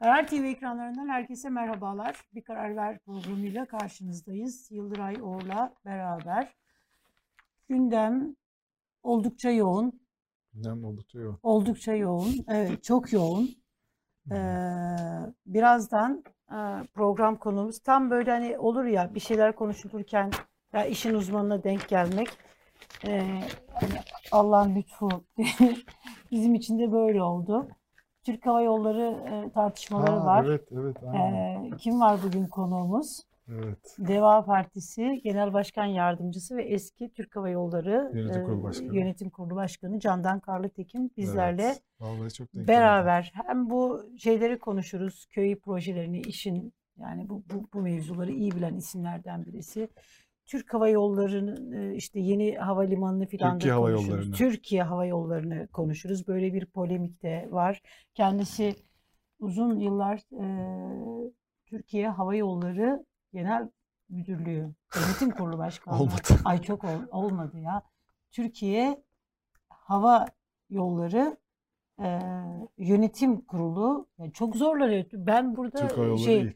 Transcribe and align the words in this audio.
Karar 0.00 0.26
TV 0.26 0.34
ekranlarından 0.34 1.08
herkese 1.08 1.48
merhabalar. 1.50 2.16
Bir 2.34 2.42
Karar 2.42 2.76
Ver 2.76 2.98
programıyla 2.98 3.66
karşınızdayız. 3.66 4.70
Yıldıray 4.70 5.22
Oğur'la 5.22 5.74
beraber. 5.84 6.54
Gündem 7.68 8.36
oldukça 9.02 9.50
yoğun. 9.50 10.00
Gündem 10.52 10.84
oldukça 10.84 11.18
yoğun. 11.18 11.38
Oldukça 11.42 11.92
yoğun. 11.92 12.34
Evet, 12.48 12.84
çok 12.84 13.12
yoğun. 13.12 13.50
Ee, 14.32 14.36
birazdan 15.46 16.24
e, 16.50 16.56
program 16.94 17.36
konumuz 17.36 17.78
tam 17.78 18.10
böyle 18.10 18.30
hani 18.30 18.58
olur 18.58 18.84
ya 18.84 19.14
bir 19.14 19.20
şeyler 19.20 19.54
konuşulurken 19.54 20.30
ya 20.72 20.84
işin 20.84 21.14
uzmanına 21.14 21.64
denk 21.64 21.88
gelmek. 21.88 22.28
Ee, 23.06 23.40
Allah'ın 24.32 24.74
lütfu 24.74 25.08
bizim 26.30 26.54
için 26.54 26.78
de 26.78 26.92
böyle 26.92 27.22
oldu. 27.22 27.68
Türk 28.28 28.46
Hava 28.46 28.62
Yolları 28.62 29.02
e, 29.46 29.50
tartışmaları 29.52 30.16
Ha, 30.16 30.26
var. 30.26 30.44
Evet, 30.44 30.68
evet, 30.72 30.96
aynen. 31.06 31.64
Ee, 31.64 31.70
kim 31.78 32.00
var 32.00 32.20
bugün 32.22 32.46
konuğumuz? 32.46 33.20
evet. 33.48 33.96
Deva 33.98 34.44
Partisi 34.44 35.20
Genel 35.24 35.52
Başkan 35.52 35.84
Yardımcısı 35.84 36.56
ve 36.56 36.62
eski 36.62 37.12
Türk 37.12 37.36
Hava 37.36 37.48
Yolları 37.48 38.10
Yönetim 38.14 38.44
Kurulu 38.44 38.60
e, 38.60 38.62
Başkanı. 38.62 38.96
Yönetim 38.96 39.30
Kurulu 39.30 39.56
Başkanı 39.56 40.00
Candan 40.00 40.40
Karlıtekin 40.40 41.12
bizlerle 41.16 41.74
Evet. 42.00 42.34
Çok 42.34 42.54
beraber 42.54 43.32
hem 43.46 43.70
bu 43.70 44.10
şeyleri 44.18 44.58
konuşuruz, 44.58 45.26
köy 45.26 45.58
projelerini, 45.58 46.20
işin 46.20 46.72
yani 46.98 47.28
bu, 47.28 47.42
bu, 47.54 47.68
bu 47.74 47.80
mevzuları 47.80 48.32
iyi 48.32 48.52
bilen 48.52 48.74
isimlerden 48.74 49.46
birisi. 49.46 49.88
Türk 50.48 50.74
Hava 50.74 50.88
Yolları'nın 50.88 51.72
e, 51.72 51.94
işte 51.94 52.20
yeni 52.20 52.56
havalimanını 52.56 53.26
filan 53.26 53.50
da 53.50 53.58
Türkiye 53.58 53.72
Hava 53.74 53.86
konuşuruz. 53.86 54.08
Yolları'nı. 54.08 54.34
Türkiye 54.34 54.82
Hava 54.82 55.06
Yolları'nı 55.06 55.68
konuşuruz. 55.68 56.28
Böyle 56.28 56.54
bir 56.54 56.66
polemik 56.66 57.22
de 57.22 57.48
var. 57.50 57.82
Kendisi 58.14 58.74
uzun 59.38 59.78
yıllar 59.78 60.18
e, 60.42 60.44
Türkiye 61.66 62.08
Hava 62.08 62.34
Yolları 62.34 63.04
Genel 63.32 63.70
Müdürlüğü 64.08 64.74
Yönetim 64.96 65.30
Kurulu 65.30 65.58
Başkanlığı. 65.58 65.98
Olmadı. 66.02 66.22
Ay 66.44 66.62
çok 66.62 66.84
ol- 66.84 67.08
olmadı 67.10 67.58
ya. 67.58 67.82
Türkiye 68.30 69.02
Hava 69.68 70.26
Yolları 70.70 71.36
e, 72.02 72.20
Yönetim 72.78 73.40
Kurulu 73.40 74.06
yani 74.18 74.32
çok 74.32 74.56
zorlanıyor. 74.56 75.04
Ben 75.12 75.56
burada 75.56 75.78
Türk 75.88 75.98
Hava 75.98 76.16
şey 76.16 76.36
öyle. 76.38 76.54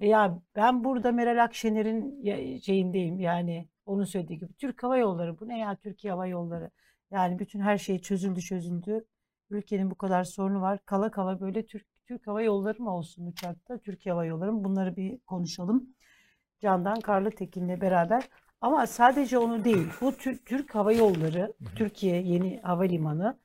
ya 0.00 0.38
ben 0.56 0.84
burada 0.84 1.12
Meral 1.12 1.44
Akşener'in 1.44 2.22
şeyindeyim 2.60 3.20
yani 3.20 3.68
onun 3.86 4.04
söylediği 4.04 4.38
gibi. 4.38 4.52
Türk 4.52 4.82
Hava 4.82 4.96
Yolları 4.98 5.40
bu 5.40 5.48
ne 5.48 5.58
ya 5.58 5.76
Türkiye 5.76 6.12
Hava 6.12 6.26
Yolları. 6.26 6.70
Yani 7.10 7.38
bütün 7.38 7.60
her 7.60 7.78
şey 7.78 7.98
çözüldü 7.98 8.40
çözüldü. 8.40 9.04
Ülkenin 9.50 9.90
bu 9.90 9.94
kadar 9.94 10.24
sorunu 10.24 10.60
var. 10.60 10.78
Kala 10.86 11.10
kala 11.10 11.40
böyle 11.40 11.66
Türk 11.66 11.86
Türk 12.06 12.26
Hava 12.26 12.42
Yolları 12.42 12.82
mı 12.82 12.96
olsun 12.96 13.26
uçakta? 13.26 13.78
Türkiye 13.78 14.12
Hava 14.12 14.24
Yolları 14.24 14.52
mı? 14.52 14.64
Bunları 14.64 14.96
bir 14.96 15.18
konuşalım. 15.18 15.86
Candan 16.60 17.00
Karlıtekin'le 17.00 17.80
beraber. 17.80 18.28
Ama 18.60 18.86
sadece 18.86 19.38
onu 19.38 19.64
değil. 19.64 19.86
Bu 20.00 20.12
Türk, 20.12 20.46
Türk 20.46 20.74
Hava 20.74 20.92
Yolları, 20.92 21.52
Türkiye 21.76 22.22
Yeni 22.22 22.60
Havalimanı. 22.60 23.38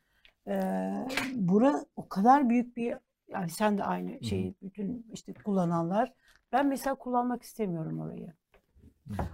Eee 0.47 1.07
bura 1.35 1.85
o 1.95 2.09
kadar 2.09 2.49
büyük 2.49 2.77
bir 2.77 2.97
yani 3.27 3.49
sen 3.49 3.77
de 3.77 3.83
aynı 3.83 4.23
şeyi 4.23 4.55
bütün 4.61 5.05
işte 5.13 5.33
kullananlar. 5.33 6.13
Ben 6.51 6.67
mesela 6.67 6.95
kullanmak 6.95 7.43
istemiyorum 7.43 7.99
orayı. 8.01 8.33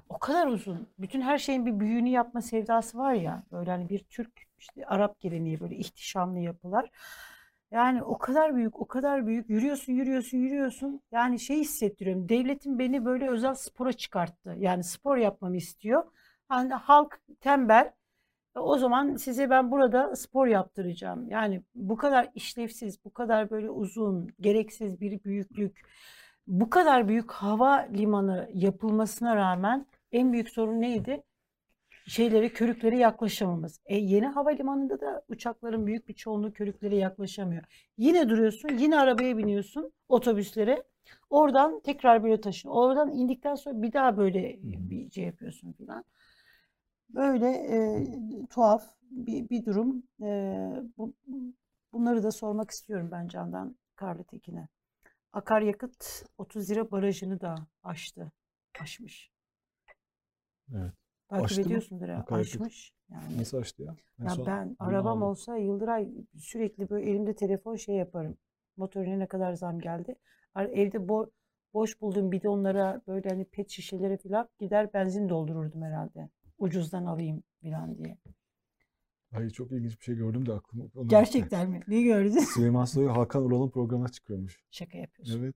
O 0.09 0.20
kadar 0.20 0.48
uzun. 0.48 0.88
Bütün 1.00 1.22
her 1.22 1.38
şeyin 1.38 1.66
bir 1.66 1.80
büyüğünü 1.80 2.09
yapma 2.09 2.42
sevdası 2.42 2.98
var 2.98 3.14
ya. 3.14 3.44
Böyle 3.52 3.72
hani 3.72 3.89
bir 3.89 4.00
Türk 4.00 4.32
işte 4.58 4.86
Arap 4.86 5.20
geleneği 5.20 5.59
böyle 5.59 5.76
ihtişamlı 5.76 6.39
yapılar. 6.39 6.89
Yani 7.72 8.04
o 8.04 8.17
kadar 8.17 8.56
büyük, 8.56 8.82
o 8.82 8.88
kadar 8.88 9.28
büyük. 9.28 9.50
Yürüyorsun, 9.50 9.94
yürüyorsun, 9.94 10.38
yürüyorsun. 10.38 11.02
Yani 11.12 11.39
şey 11.39 11.59
hissettiriyorum. 11.59 12.30
Devletin 12.30 12.80
beni 12.80 13.06
böyle 13.06 13.30
özel 13.30 13.54
spora 13.54 13.94
çıkarttı. 13.94 14.56
Yani 14.59 14.84
spor 14.84 15.17
yapmamı 15.17 15.58
istiyor. 15.58 16.04
Hani 16.48 16.73
halk 16.73 17.22
tembel. 17.42 17.92
E, 18.56 18.60
O 18.60 18.78
zaman 18.78 19.16
size 19.16 19.50
ben 19.50 19.72
burada 19.72 20.16
spor 20.16 20.48
yaptıracağım. 20.48 21.30
Yani 21.30 21.62
bu 21.76 21.98
kadar 21.98 22.30
işlevsiz, 22.36 23.06
bu 23.06 23.14
kadar 23.14 23.50
böyle 23.50 23.70
uzun, 23.70 24.30
gereksiz 24.42 25.02
bir 25.02 25.23
büyüklük, 25.23 25.82
bu 26.48 26.70
kadar 26.70 27.08
büyük 27.08 27.32
hava 27.32 27.76
limanı 27.78 28.50
yapılmasına 28.54 29.36
rağmen 29.36 29.86
en 30.11 30.34
büyük 30.34 30.50
sorun 30.50 30.82
neydi? 30.82 31.23
Şeylere, 32.08 32.50
körüklere 32.50 32.98
yaklaşamamız. 32.98 33.80
E, 33.86 33.98
yeni 33.98 34.28
havalimanında 34.28 35.02
da 35.02 35.23
uçakların 35.30 35.88
büyük 35.88 36.08
bir 36.10 36.14
çoğunluğu 36.14 36.54
körüklere 36.54 36.95
yaklaşamıyor. 36.95 37.64
Yine 37.98 38.30
duruyorsun, 38.30 38.70
yine 38.78 39.00
arabaya 39.00 39.38
biniyorsun, 39.38 39.94
otobüslere. 40.10 40.84
Oradan 41.30 41.80
tekrar 41.80 42.23
böyle 42.23 42.42
taşın. 42.42 42.70
Oradan 42.70 43.11
indikten 43.11 43.56
sonra 43.56 43.82
bir 43.82 43.94
daha 43.94 44.17
böyle 44.17 44.60
bir 44.64 45.11
şey 45.11 45.23
yapıyorsun 45.26 45.72
filan. 45.73 46.06
Böyle 47.16 47.48
e, 47.49 48.05
tuhaf 48.49 48.83
bir, 49.11 49.49
bir 49.49 49.66
durum. 49.66 50.04
E, 50.22 50.27
bu, 50.98 51.14
bunları 51.94 52.23
da 52.23 52.32
sormak 52.32 52.72
istiyorum 52.72 53.10
ben 53.11 53.27
Candan 53.27 53.76
Karlıtekin'e. 53.95 54.67
Akaryakıt 55.33 56.26
30 56.38 56.72
lira 56.72 56.92
barajını 56.92 57.42
da 57.42 57.55
aştı. 57.83 58.32
Aşmış. 58.82 59.32
Evet. 60.76 60.94
Takip 61.30 61.45
Aştı 61.45 61.61
ediyorsundur 61.61 62.08
ya. 62.08 62.26
Aşmış. 62.30 62.94
Yani. 63.10 63.38
Nasıl 63.38 63.58
açtı 63.58 63.83
ya? 63.83 63.95
En 64.20 64.26
Ya 64.26 64.45
ben 64.45 64.76
arabam 64.80 65.17
aldım. 65.17 65.28
olsa 65.28 65.58
Yıldıray 65.58 66.11
sürekli 66.38 66.89
böyle 66.89 67.10
elimde 67.10 67.36
telefon 67.36 67.76
şey 67.76 67.95
yaparım. 67.95 68.38
Motorine 68.78 69.20
ne 69.20 69.28
kadar 69.28 69.54
zam 69.54 69.80
geldi. 69.80 70.16
Evde 70.55 70.98
bo- 70.98 71.30
boş 71.73 72.02
bulduğum 72.02 72.32
bidonlara 72.32 73.02
böyle 73.08 73.30
hani 73.30 73.45
pet 73.45 73.70
şişelere 73.70 74.17
falan 74.17 74.49
gider 74.60 74.93
benzin 74.93 75.30
doldururdum 75.30 75.82
herhalde. 75.82 76.30
Ucuzdan 76.61 77.05
alayım 77.05 77.44
falan 77.64 77.98
diye. 77.98 78.17
Ay 79.33 79.49
çok 79.49 79.72
ilginç 79.72 79.99
bir 79.99 80.04
şey 80.04 80.16
gördüm 80.16 80.45
de 80.45 80.54
aklıma. 80.54 80.83
onu. 80.95 81.08
Gerçekten 81.08 81.70
mi? 81.70 81.82
Ne 81.88 82.02
gördün? 82.02 82.39
Süleyman 82.55 82.86
Soylu 82.86 83.17
Hakan 83.17 83.44
Ural'ın 83.44 83.70
programına 83.70 84.10
çıkıyormuş. 84.10 84.64
Şaka 84.72 84.98
yapıyorsun. 84.98 85.39
Evet. 85.39 85.55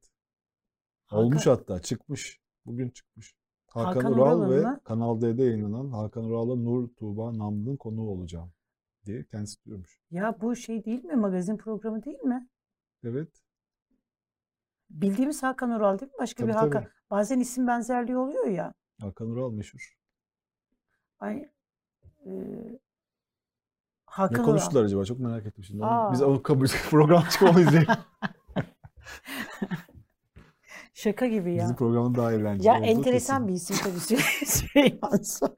Hakan- 1.06 1.24
Olmuş 1.24 1.48
hatta 1.48 1.82
çıkmış. 1.82 2.40
Bugün 2.66 2.90
çıkmış. 2.90 3.36
Hakan, 3.68 3.94
Hakan 3.94 4.12
Ural 4.14 4.40
Ural'ın 4.40 4.52
ve 4.52 4.62
mı? 4.62 4.80
Kanal 4.84 5.22
D'de 5.22 5.44
yayınlanan 5.44 5.90
Hakan 5.90 6.24
Ural'la 6.26 6.56
Nur 6.56 6.88
Tuğba 6.88 7.38
Namlı'nın 7.38 7.78
konuğu 7.78 8.10
olacağım 8.10 8.52
diye 9.06 9.26
kendisi 9.26 9.66
diyormuş. 9.66 10.00
Ya 10.12 10.38
bu 10.42 10.56
şey 10.56 10.86
değil 10.86 11.04
mi? 11.04 11.16
Magazin 11.16 11.58
programı 11.58 12.04
değil 12.04 12.20
mi? 12.20 12.50
Evet. 13.04 13.30
Bildiğimiz 14.90 15.44
Hakan 15.44 15.70
Ural 15.72 16.00
değil 16.00 16.12
mi? 16.12 16.18
Başka 16.20 16.44
Tabii, 16.44 16.50
bir 16.52 16.56
Hakan. 16.56 16.84
tabii. 16.84 16.92
Bazen 17.10 17.40
isim 17.40 17.68
benzerliği 17.68 18.18
oluyor 18.18 18.46
ya. 18.48 18.74
Hakan 19.02 19.28
Ural 19.28 19.52
meşhur. 19.52 19.96
Ay, 21.20 21.50
e, 22.26 22.30
Ne 22.30 22.80
Hakan 24.06 24.36
Ural. 24.36 24.46
konuştular 24.46 24.84
acaba? 24.84 25.06
Çok 25.06 25.20
merak 25.20 25.46
ettim 25.46 25.64
şimdi. 25.64 25.84
Onu- 25.84 26.10
Biz 26.14 26.22
Aa. 26.22 26.26
o 26.26 26.44
kabul 26.44 26.68
program 26.90 27.24
izleyelim. 27.60 27.88
Şaka 30.94 31.28
gibi 31.28 31.54
ya. 31.56 31.64
Bizim 31.64 31.76
programın 31.76 32.16
daha 32.16 32.34
eğlenceli 32.34 32.68
Ya 32.68 32.78
enteresan 32.78 33.48
kesin. 33.48 33.48
bir 33.48 33.54
isim 33.54 33.76
tabii 33.84 34.00
Süley- 34.00 34.46
Süleyman 34.46 35.18
Soylu. 35.18 35.56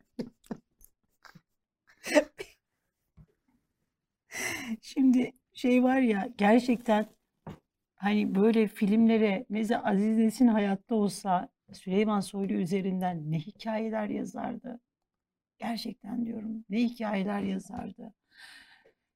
Şimdi 4.81 5.31
şey 5.53 5.84
var 5.84 6.00
ya 6.00 6.29
gerçekten 6.38 7.06
hani 7.96 8.35
böyle 8.35 8.67
filmlere 8.67 9.46
mesela 9.50 9.84
Aziz 9.85 10.17
Nesin 10.17 10.47
hayatta 10.47 10.96
olsa 10.96 11.50
Süleyman 11.73 12.19
Soylu 12.19 12.53
üzerinden 12.53 13.31
ne 13.31 13.40
hikayeler 13.40 14.07
yazardı. 14.09 14.79
Gerçekten 15.57 16.25
diyorum 16.25 16.66
ne 16.69 16.78
hikayeler 16.84 17.41
yazardı. 17.41 18.13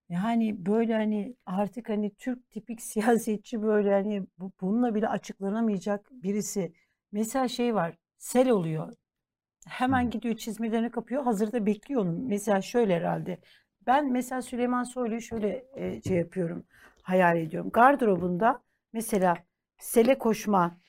Yani 0.10 0.66
böyle 0.66 0.94
hani 0.94 1.36
artık 1.46 1.90
hani 1.90 2.16
Türk 2.16 2.50
tipik 2.50 2.82
siyasetçi 2.92 3.62
böyle 3.62 3.92
hani 3.94 4.28
bu- 4.40 4.52
bununla 4.62 4.96
bile 4.96 5.08
açıklanamayacak 5.08 6.10
birisi. 6.12 6.74
Mesela 7.12 7.48
şey 7.48 7.76
var 7.76 7.98
sel 8.18 8.50
oluyor. 8.50 8.94
Hemen 9.68 10.10
gidiyor 10.10 10.38
çizmelerini 10.38 10.92
kapıyor 10.92 11.24
hazırda 11.24 11.68
bekliyor 11.68 12.02
onu. 12.02 12.20
Mesela 12.20 12.62
şöyle 12.62 12.96
herhalde. 12.98 13.40
Ben 13.88 14.12
mesela 14.12 14.42
Süleyman 14.42 14.84
Soylu'yu 14.84 15.22
şöyle 15.22 15.66
e, 15.76 16.02
şey 16.02 16.18
yapıyorum 16.18 16.66
hayal 17.04 17.38
ediyorum. 17.38 17.72
Gardırobunda 17.72 18.64
mesela 18.94 19.38
sele 19.80 20.18
koşma, 20.18 20.80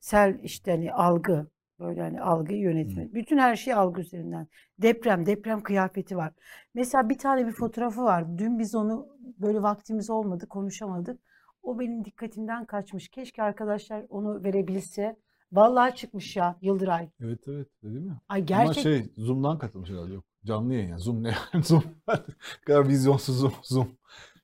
sel 0.00 0.40
işte 0.42 0.70
hani 0.70 0.92
algı 0.92 1.46
böyle 1.80 2.00
hani 2.00 2.20
algıyı 2.20 2.60
yönetme. 2.60 3.14
Bütün 3.14 3.38
her 3.38 3.56
şey 3.56 3.74
algı 3.74 4.00
üzerinden. 4.00 4.46
Deprem, 4.78 5.26
deprem 5.26 5.62
kıyafeti 5.62 6.16
var. 6.16 6.32
Mesela 6.74 7.08
bir 7.08 7.18
tane 7.18 7.46
bir 7.46 7.52
fotoğrafı 7.52 8.02
var. 8.02 8.38
Dün 8.38 8.58
biz 8.58 8.74
onu 8.74 9.06
böyle 9.38 9.62
vaktimiz 9.62 10.10
olmadı, 10.10 10.48
konuşamadık. 10.48 11.20
O 11.62 11.78
benim 11.78 12.04
dikkatimden 12.04 12.64
kaçmış. 12.64 13.08
Keşke 13.08 13.42
arkadaşlar 13.42 14.04
onu 14.08 14.44
verebilse. 14.44 15.16
Vallahi 15.52 15.94
çıkmış 15.94 16.36
ya 16.36 16.56
Yıldıray. 16.60 17.10
Evet 17.20 17.48
evet 17.48 17.68
değil 17.82 18.00
mi? 18.00 18.20
Ay 18.28 18.40
Ama 18.40 18.46
gerçek 18.46 18.82
şey 18.82 19.12
Zoom'dan 19.16 19.58
katılmış 19.58 19.90
herhalde 19.90 20.14
yok. 20.14 20.24
Canlı 20.44 20.74
yayın 20.74 20.88
ya. 20.88 20.98
Zoom 20.98 21.22
ne 21.22 21.28
yani? 21.52 21.64
Zoom. 21.64 21.84
Kadar 22.66 22.88
vizyonsuz 22.88 23.38
Zoom. 23.38 23.52
Zoom. 23.62 23.88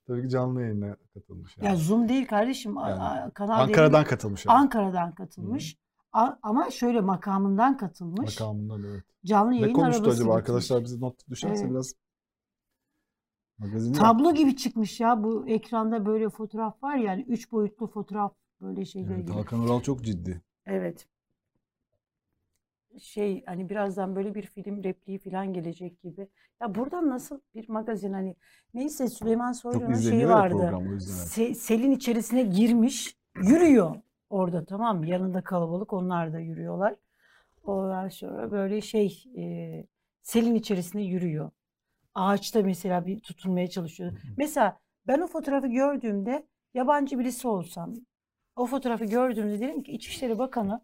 Tabii 0.07 0.23
ki 0.23 0.29
canlı 0.29 0.63
yayına 0.63 0.97
katılmış. 1.15 1.57
Yani. 1.57 1.69
Ya 1.69 1.77
Zoom 1.77 2.09
değil 2.09 2.27
kardeşim. 2.27 2.75
Yani 2.77 3.33
Kanal 3.35 3.61
Ankara'dan 3.61 4.03
D'nin- 4.03 4.09
katılmış. 4.09 4.47
Yani. 4.47 4.59
Ankara'dan 4.59 5.13
katılmış. 5.13 5.75
A- 5.75 5.90
ama 6.13 6.71
şöyle 6.71 7.01
makamından 7.01 7.77
katılmış. 7.77 8.41
Makamından 8.41 8.83
evet. 8.83 9.05
Canlı 9.25 9.51
Ne 9.53 9.61
yayın 9.61 9.75
konuştu 9.75 10.03
arabası 10.03 10.11
acaba? 10.11 10.25
getirmiş. 10.25 10.37
Arkadaşlar 10.37 10.85
bize 10.85 11.01
not 11.01 11.29
düşerse 11.31 11.63
Evet. 11.63 11.71
biraz 11.71 11.95
magazin 13.59 13.93
Tablo 13.93 14.35
gibi 14.35 14.57
çıkmış 14.57 15.01
ya 15.01 15.23
bu 15.25 15.49
ekranda 15.49 16.07
böyle 16.07 16.29
fotoğraf 16.29 16.83
var 16.83 16.97
yani 16.97 17.23
üç 17.29 17.53
boyutlu 17.53 17.87
fotoğraf 17.87 18.33
böyle 18.61 18.85
şeyler 18.85 19.15
Evet, 19.15 19.23
gibi. 19.27 19.33
Hakan 19.33 19.61
Ural 19.61 19.81
çok 19.83 20.05
ciddi. 20.05 20.43
Evet. 20.67 21.07
Şey 22.99 23.45
hani 23.47 23.69
birazdan 23.69 24.17
böyle 24.17 24.35
bir 24.35 24.43
film 24.43 24.85
repliği 24.85 25.19
falan 25.19 25.53
gelecek 25.53 26.03
gibi. 26.03 26.29
Ya 26.61 26.75
buradan 26.75 27.09
nasıl 27.09 27.41
bir 27.55 27.69
magazin 27.69 28.13
hani 28.13 28.37
neyse 28.75 29.09
Süleyman 29.09 29.53
Soylu'nun 29.53 29.95
şeyi 29.95 30.29
vardı. 30.29 30.55
program 30.57 31.01
selin 31.55 31.91
içerisine 31.91 32.43
girmiş, 32.43 33.17
yürüyor 33.37 33.97
orada 34.31 34.65
tamam? 34.65 35.05
Yanında 35.05 35.43
kalabalık 35.43 35.93
onlar 35.93 36.33
da 36.33 36.39
yürüyorlar. 36.39 36.95
Ondan 37.65 38.09
sonra 38.09 38.51
böyle 38.51 38.81
şey 38.81 39.25
e, 39.37 39.45
selin 40.23 40.55
içerisine 40.55 41.03
yürüyor. 41.03 41.51
Ağaçta 42.15 42.63
mesela 42.63 43.07
bir 43.07 43.21
tutunmaya 43.21 43.69
çalışıyor. 43.71 44.13
Mesela 44.37 44.79
ben 45.07 45.21
o 45.21 45.27
fotoğrafı 45.27 45.67
gördüğümde 45.67 46.47
yabancı 46.75 47.19
birisi 47.19 47.49
olsam 47.49 47.95
o 48.57 48.67
fotoğrafı 48.67 49.05
gördüğümde 49.05 49.61
derim 49.61 49.83
ki 49.83 49.93
İçişleri 49.93 50.39
Bakanı 50.39 50.81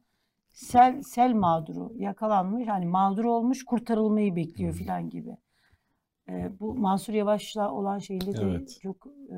sel 0.52 1.02
sel 1.02 1.32
mağduru 1.34 1.92
yakalanmış 1.96 2.68
hani 2.68 2.86
mağdur 2.86 3.24
olmuş 3.24 3.64
kurtarılmayı 3.64 4.36
bekliyor 4.36 4.74
filan 4.74 5.10
gibi. 5.10 5.36
E, 6.28 6.50
bu 6.60 6.74
Mansur 6.74 7.12
Yavaş'la 7.12 7.72
olan 7.72 7.98
şeyinde 7.98 8.36
de 8.36 8.42
Evet. 8.42 8.78
çok 8.82 9.06
e, 9.06 9.36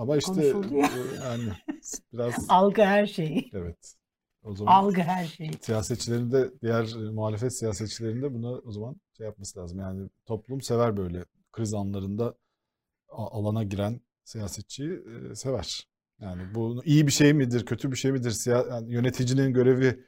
Ama 0.00 0.16
işte 0.16 0.46
e, 0.46 0.52
yani 1.24 1.52
biraz 2.12 2.46
algı 2.48 2.82
her 2.82 3.06
şey. 3.06 3.50
evet. 3.52 3.94
O 4.42 4.54
zaman 4.54 4.72
Algı 4.72 5.00
her 5.00 5.24
şey. 5.24 5.50
siyasetçilerin 5.60 6.32
de 6.32 6.50
diğer 6.62 7.06
e, 7.06 7.10
muhalefet 7.10 7.58
siyasetçilerin 7.58 8.22
de 8.22 8.34
buna 8.34 8.50
o 8.50 8.72
zaman 8.72 8.96
şey 9.16 9.26
yapması 9.26 9.60
lazım. 9.60 9.78
Yani 9.78 10.08
toplum 10.26 10.60
sever 10.60 10.96
böyle 10.96 11.24
kriz 11.52 11.74
anlarında 11.74 12.34
alana 13.08 13.62
giren 13.64 14.00
siyasetçiyi 14.24 15.02
e, 15.30 15.34
sever. 15.34 15.88
Yani 16.20 16.42
bu 16.54 16.82
iyi 16.84 17.06
bir 17.06 17.12
şey 17.12 17.32
midir, 17.32 17.66
kötü 17.66 17.92
bir 17.92 17.96
şey 17.96 18.12
midir? 18.12 18.30
Siya 18.30 18.64
yani 18.70 18.92
yöneticinin 18.92 19.52
görevi 19.52 20.04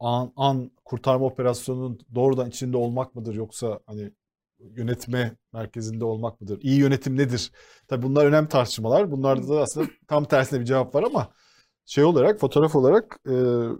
an, 0.00 0.32
an 0.36 0.70
kurtarma 0.84 1.26
operasyonunun 1.26 1.98
doğrudan 2.14 2.48
içinde 2.48 2.76
olmak 2.76 3.14
mıdır 3.14 3.34
yoksa 3.34 3.80
hani 3.86 4.10
yönetme 4.76 5.36
merkezinde 5.52 6.04
olmak 6.04 6.40
mıdır? 6.40 6.58
İyi 6.62 6.78
yönetim 6.80 7.16
nedir? 7.16 7.52
Tabii 7.88 8.02
bunlar 8.02 8.26
önemli 8.26 8.48
tartışmalar. 8.48 9.10
Bunlarda 9.10 9.48
da 9.48 9.60
aslında 9.60 9.86
tam 10.08 10.24
tersine 10.24 10.60
bir 10.60 10.64
cevap 10.64 10.94
var 10.94 11.02
ama 11.02 11.28
şey 11.86 12.04
olarak 12.04 12.40
fotoğraf 12.40 12.76
olarak 12.76 13.18
e, 13.26 13.32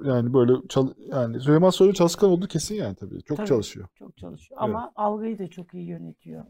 yani 0.09 0.35
böyle 0.35 0.53
çal- 0.69 0.95
yani 0.99 1.41
Süleyman 1.41 1.71
Soylu 1.71 1.95
çalışkan 1.95 2.31
olduğu 2.31 2.47
kesin 2.49 2.75
yani 2.75 2.95
tabii. 2.95 3.23
Çok 3.23 3.37
Tabii. 3.37 3.49
çalışıyor. 3.49 3.89
Çok 3.95 4.17
çalışıyor. 4.17 4.61
Evet. 4.61 4.75
Ama 4.75 4.93
algıyı 4.97 5.39
da 5.39 5.49
çok 5.51 5.75
iyi 5.75 5.87
yönetiyor. 5.87 6.45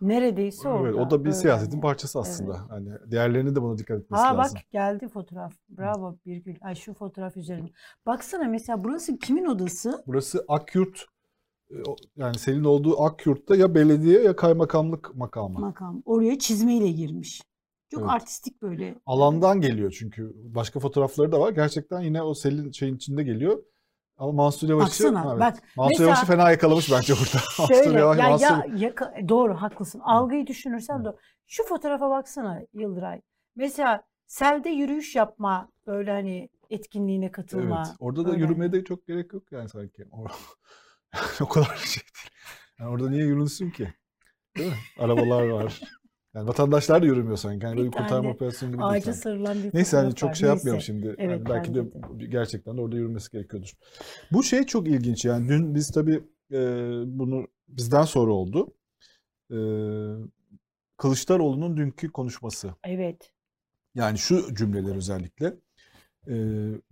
Neredeyse 0.00 0.68
orada. 0.68 0.88
Evet, 0.88 1.06
o 1.06 1.10
da 1.10 1.20
bir 1.20 1.26
öyle 1.28 1.36
siyasetin 1.36 1.72
hani. 1.72 1.80
parçası 1.80 2.18
aslında. 2.18 2.60
Hani 2.68 2.88
diğerlerinin 3.10 3.54
de 3.54 3.62
buna 3.62 3.78
dikkat 3.78 4.00
etmesi 4.00 4.22
Ha 4.22 4.38
lazım. 4.38 4.56
bak 4.56 4.70
geldi 4.72 5.08
fotoğraf. 5.08 5.52
Bravo 5.68 6.16
Birgül. 6.26 6.54
Ay 6.60 6.74
şu 6.74 6.94
fotoğraf 6.94 7.36
üzerinde. 7.36 7.70
Baksana 8.06 8.44
mesela 8.44 8.84
burası 8.84 9.18
kimin 9.18 9.44
odası? 9.44 10.02
Burası 10.06 10.44
Akyurt 10.48 11.04
yani 12.16 12.38
senin 12.38 12.64
olduğu 12.64 13.02
Akyurt'ta 13.02 13.56
ya 13.56 13.74
belediye 13.74 14.22
ya 14.22 14.36
kaymakamlık 14.36 15.14
makamı. 15.14 15.58
Makam. 15.60 16.02
Oraya 16.04 16.38
çizmeyle 16.38 16.88
girmiş. 16.90 17.42
Çok 17.90 18.00
Evet. 18.02 18.10
artistik 18.12 18.62
böyle. 18.62 18.94
Alandan 19.06 19.60
geliyor 19.60 19.96
çünkü. 19.98 20.32
Başka 20.54 20.80
fotoğrafları 20.80 21.32
da 21.32 21.40
var. 21.40 21.52
Gerçekten 21.52 22.00
yine 22.00 22.22
o 22.22 22.34
selin 22.34 22.70
şeyin 22.70 22.96
içinde 22.96 23.22
geliyor. 23.22 23.62
Ama 24.16 24.32
Mansur 24.32 24.68
Yavaş'ı 24.68 25.04
Baksana, 25.04 25.30
evet. 25.30 25.40
bak, 25.40 25.62
Mansur 25.76 25.90
mesela- 25.90 26.06
Yavaş'ı 26.08 26.26
fena 26.26 26.50
yakalamış 26.50 26.92
bence 26.92 27.14
burada. 27.14 27.74
Şöyle 27.74 27.98
Yavaş, 27.98 28.18
ya, 28.18 28.30
Mansur- 28.30 28.78
ya 28.78 28.88
yaka- 28.88 29.28
doğru 29.28 29.54
haklısın. 29.54 30.00
Algıyı 30.00 30.46
düşünürsen 30.46 30.98
Hı. 30.98 31.04
doğru. 31.04 31.16
Şu 31.46 31.64
fotoğrafa 31.64 32.10
baksana 32.10 32.62
Yıldıray. 32.74 33.20
Mesela 33.56 34.02
selde 34.26 34.68
yürüyüş 34.68 35.16
yapma 35.16 35.68
böyle 35.86 36.10
hani 36.10 36.48
etkinliğine 36.70 37.30
katılma. 37.32 37.84
Evet. 37.86 37.96
Orada 38.00 38.24
da 38.24 38.30
öyle. 38.30 38.40
yürümeye 38.40 38.72
de 38.72 38.84
çok 38.84 39.06
gerek 39.06 39.32
yok 39.32 39.52
yani 39.52 39.68
sanki. 39.68 40.04
O, 41.40 41.48
kadar 41.48 41.76
şey 41.76 42.02
değil. 42.02 42.28
Yani 42.80 42.90
orada 42.90 43.10
niye 43.10 43.24
yürünsün 43.24 43.70
ki? 43.70 43.94
Değil 44.56 44.70
mi? 44.70 44.76
Arabalar 44.98 45.48
var. 45.48 45.80
Yani 46.34 46.48
vatandaşlar 46.48 47.02
da 47.02 47.06
yürümüyor 47.06 47.36
sanki. 47.36 47.66
Yani 47.66 47.76
böyle 47.76 47.86
bir 47.86 47.92
kurtarma 47.92 48.30
operasyonu 48.30 48.72
gibi 48.72 48.84
Ağaca 48.84 49.12
sarılan 49.12 49.62
bir 49.62 49.70
Neyse 49.74 49.96
hani 49.96 50.14
çok 50.14 50.30
var. 50.30 50.34
şey 50.34 50.48
yapmayalım 50.48 50.78
Neyse. 50.78 50.86
şimdi. 50.86 51.06
Evet, 51.18 51.40
Yani 51.40 51.48
belki 51.48 51.74
de 51.74 51.84
bence 51.94 52.26
gerçekten 52.26 52.76
de 52.76 52.80
orada 52.80 52.96
yürümesi 52.96 53.30
gerekiyordur. 53.30 53.72
Bu 54.32 54.42
şey 54.42 54.64
çok 54.66 54.88
ilginç 54.88 55.24
yani 55.24 55.48
dün 55.48 55.74
biz 55.74 55.90
tabii 55.90 56.24
e, 56.52 56.58
bunu 57.06 57.46
bizden 57.68 58.04
sonra 58.04 58.32
oldu. 58.32 58.74
E, 59.50 59.58
Kılıçdaroğlu'nun 60.96 61.76
dünkü 61.76 62.12
konuşması. 62.12 62.74
Evet. 62.84 63.30
Yani 63.94 64.18
şu 64.18 64.54
cümleler 64.54 64.96
özellikle. 64.96 65.54
E, 66.28 66.34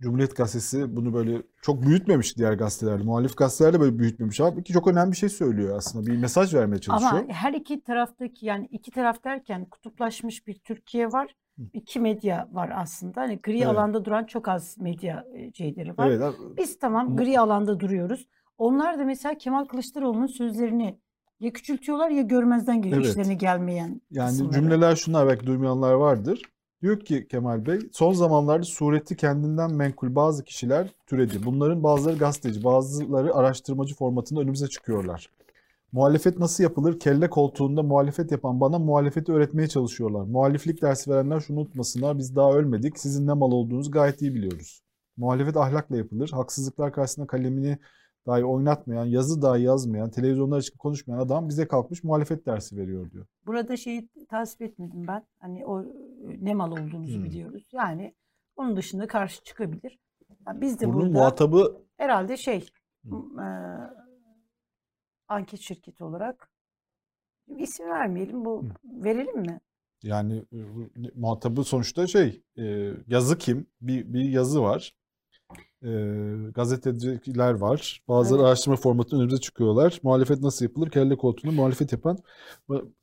Cumhuriyet 0.01 0.35
Gazetesi 0.35 0.95
bunu 0.95 1.13
böyle 1.13 1.41
çok 1.61 1.81
büyütmemiş 1.85 2.37
diğer 2.37 2.53
gazetelerle. 2.53 3.03
Muhalif 3.03 3.37
gazeteler 3.37 3.73
de 3.73 3.79
böyle 3.79 3.99
büyütmemiş. 3.99 4.39
Halbuki 4.39 4.73
çok 4.73 4.87
önemli 4.87 5.11
bir 5.11 5.17
şey 5.17 5.29
söylüyor 5.29 5.77
aslında. 5.77 6.05
Bir 6.11 6.17
mesaj 6.17 6.53
vermeye 6.53 6.81
çalışıyor. 6.81 7.11
Ama 7.13 7.33
her 7.33 7.53
iki 7.53 7.83
taraftaki 7.83 8.45
yani 8.45 8.67
iki 8.71 8.91
taraf 8.91 9.23
derken 9.23 9.65
kutuplaşmış 9.65 10.47
bir 10.47 10.53
Türkiye 10.59 11.07
var. 11.11 11.35
İki 11.73 11.99
medya 11.99 12.49
var 12.51 12.71
aslında. 12.75 13.21
Hani 13.21 13.39
gri 13.43 13.57
Evet. 13.57 13.67
alanda 13.67 14.05
duran 14.05 14.23
çok 14.23 14.47
az 14.47 14.77
medya 14.79 15.25
e, 15.37 15.53
şeyleri 15.53 15.97
var. 15.97 16.07
Evet. 16.09 16.33
Biz 16.57 16.79
tamam 16.79 17.15
gri 17.17 17.39
alanda 17.39 17.79
duruyoruz. 17.79 18.27
Onlar 18.57 18.99
da 18.99 19.03
mesela 19.05 19.37
Kemal 19.37 19.65
Kılıçdaroğlu'nun 19.65 20.27
sözlerini 20.27 20.99
ya 21.39 21.53
küçültüyorlar 21.53 22.09
ya 22.09 22.21
görmezden 22.21 22.81
geliyor 22.81 23.01
Evet. 23.01 23.09
işlerine 23.11 23.33
gelmeyen 23.33 24.01
Yani 24.11 24.29
kısımları. 24.29 24.53
cümleler 24.53 24.95
şunlar 24.95 25.27
belki 25.27 25.45
duymayanlar 25.47 25.93
vardır. 25.93 26.41
Diyor 26.83 26.99
ki 26.99 27.27
Kemal 27.27 27.65
Bey, 27.65 27.79
son 27.91 28.13
zamanlarda 28.13 28.63
sureti 28.63 29.15
kendinden 29.15 29.73
menkul 29.73 30.15
bazı 30.15 30.43
kişiler 30.43 30.89
türedi. 31.07 31.45
Bunların 31.45 31.83
bazıları 31.83 32.17
gazeteci, 32.17 32.63
bazıları 32.63 33.35
araştırmacı 33.35 33.95
formatında 33.95 34.41
önümüze 34.41 34.67
çıkıyorlar. 34.67 35.29
Muhalefet 35.91 36.39
nasıl 36.39 36.63
yapılır? 36.63 36.99
Kelle 36.99 37.29
koltuğunda 37.29 37.83
muhalefet 37.83 38.31
yapan 38.31 38.61
bana 38.61 38.79
muhalefeti 38.79 39.31
öğretmeye 39.31 39.67
çalışıyorlar. 39.67 40.21
Muhaliflik 40.21 40.81
dersi 40.81 41.11
verenler 41.11 41.39
şunu 41.39 41.59
unutmasınlar. 41.59 42.17
Biz 42.17 42.35
daha 42.35 42.53
ölmedik. 42.53 42.99
Sizin 42.99 43.27
ne 43.27 43.33
mal 43.33 43.51
olduğunuzu 43.51 43.91
gayet 43.91 44.21
iyi 44.21 44.35
biliyoruz. 44.35 44.81
Muhalefet 45.17 45.57
ahlakla 45.57 45.97
yapılır. 45.97 46.29
Haksızlıklar 46.29 46.93
karşısında 46.93 47.27
kalemini 47.27 47.77
dahi 48.27 48.45
oynatmayan, 48.45 49.05
yazı 49.05 49.41
dahi 49.41 49.61
yazmayan, 49.61 50.09
televizyonlara 50.11 50.61
çıkıp 50.61 50.79
konuşmayan 50.79 51.19
adam 51.19 51.49
bize 51.49 51.67
kalkmış 51.67 52.03
muhalefet 52.03 52.45
dersi 52.45 52.77
veriyor 52.77 53.11
diyor. 53.11 53.25
Burada 53.45 53.77
şeyi 53.77 54.09
tasvip 54.29 54.61
etmedim 54.61 55.07
ben. 55.07 55.25
Hani 55.39 55.65
o 55.65 55.81
e, 55.83 55.87
ne 56.41 56.53
mal 56.53 56.71
olduğunuzu 56.71 57.17
Hmm. 57.17 57.23
biliyoruz. 57.23 57.67
Yani 57.71 58.15
onun 58.55 58.75
dışında 58.77 59.07
karşı 59.07 59.43
çıkabilir. 59.43 59.99
Yani 60.47 60.61
biz 60.61 60.79
de 60.79 60.85
Bunun 60.87 60.99
burada 60.99 61.09
muhatabı 61.19 61.81
herhalde 61.97 62.37
şey 62.37 62.69
Hı. 63.09 63.15
e, 63.41 63.45
anket 65.27 65.59
şirketi 65.59 66.03
olarak 66.03 66.49
isim 67.57 67.89
vermeyelim. 67.89 68.45
Bu 68.45 68.65
verelim 68.83 69.39
mi? 69.39 69.59
yani 70.03 70.45
e, 70.53 70.57
muhatabı 71.15 71.63
sonuçta 71.63 72.07
şey 72.07 72.43
e, 72.57 72.91
yazı 73.07 73.37
kim? 73.37 73.67
Bir, 73.81 74.13
bir 74.13 74.23
yazı 74.23 74.61
var. 74.61 74.95
E, 75.83 75.89
gazeteciler 76.55 77.53
var. 77.53 78.01
Bazıları 78.07 78.41
Evet. 78.41 78.47
araştırma 78.49 78.75
formatında 78.77 79.19
önümüze 79.21 79.37
çıkıyorlar. 79.41 79.99
Muhalefet 80.03 80.39
nasıl 80.41 80.65
yapılır? 80.65 80.89
Kelle 80.89 81.15
koltuğunda 81.17 81.55
muhalefet 81.55 81.91
yapan 81.91 82.17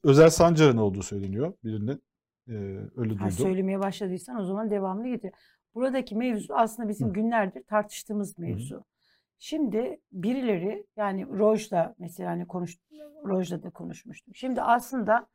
Özel 0.04 0.30
Sancar'ın 0.30 0.76
olduğu 0.76 1.02
söyleniyor 1.02 1.52
birinin. 1.64 2.02
E, 2.48 2.52
öyle 2.96 3.14
Ha, 3.14 3.18
duydum. 3.24 3.30
söylemeye 3.30 3.80
başladıysan 3.80 4.40
o 4.40 4.44
zaman 4.44 4.70
devamlı 4.70 5.08
getir. 5.08 5.32
Buradaki 5.74 6.16
mevzu 6.16 6.54
aslında 6.54 6.88
bizim 6.88 7.08
Hı. 7.08 7.12
günlerdir 7.12 7.62
tartıştığımız 7.62 8.38
mevzu. 8.38 8.84
Şimdi 9.38 10.00
birileri 10.12 10.86
yani 10.96 11.26
Rojda 11.38 11.94
mesela 11.98 12.30
hani 12.30 12.46
konuş 12.46 12.76
Rojda 13.26 13.62
da 13.62 13.70
konuşmuştuk. 13.70 14.36
Şimdi 14.36 14.62
aslında 14.62 15.26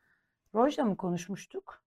Rojda 0.55 0.85
mı 0.85 0.97
konuşmuştuk? 0.97 1.81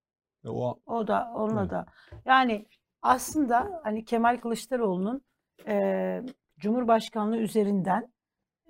E, 0.44 0.48
o 0.48 0.78
O 0.86 1.06
da 1.06 1.32
onunla 1.36 1.60
Evet. 1.60 1.70
da. 1.70 1.86
Yani 2.24 2.66
aslında 3.02 3.80
hani 3.84 4.04
Kemal 4.04 4.40
Kılıçdaroğlu'nun 4.40 5.22
e, 5.66 6.22
Cumhurbaşkanlığı 6.58 7.36
üzerinden 7.38 8.12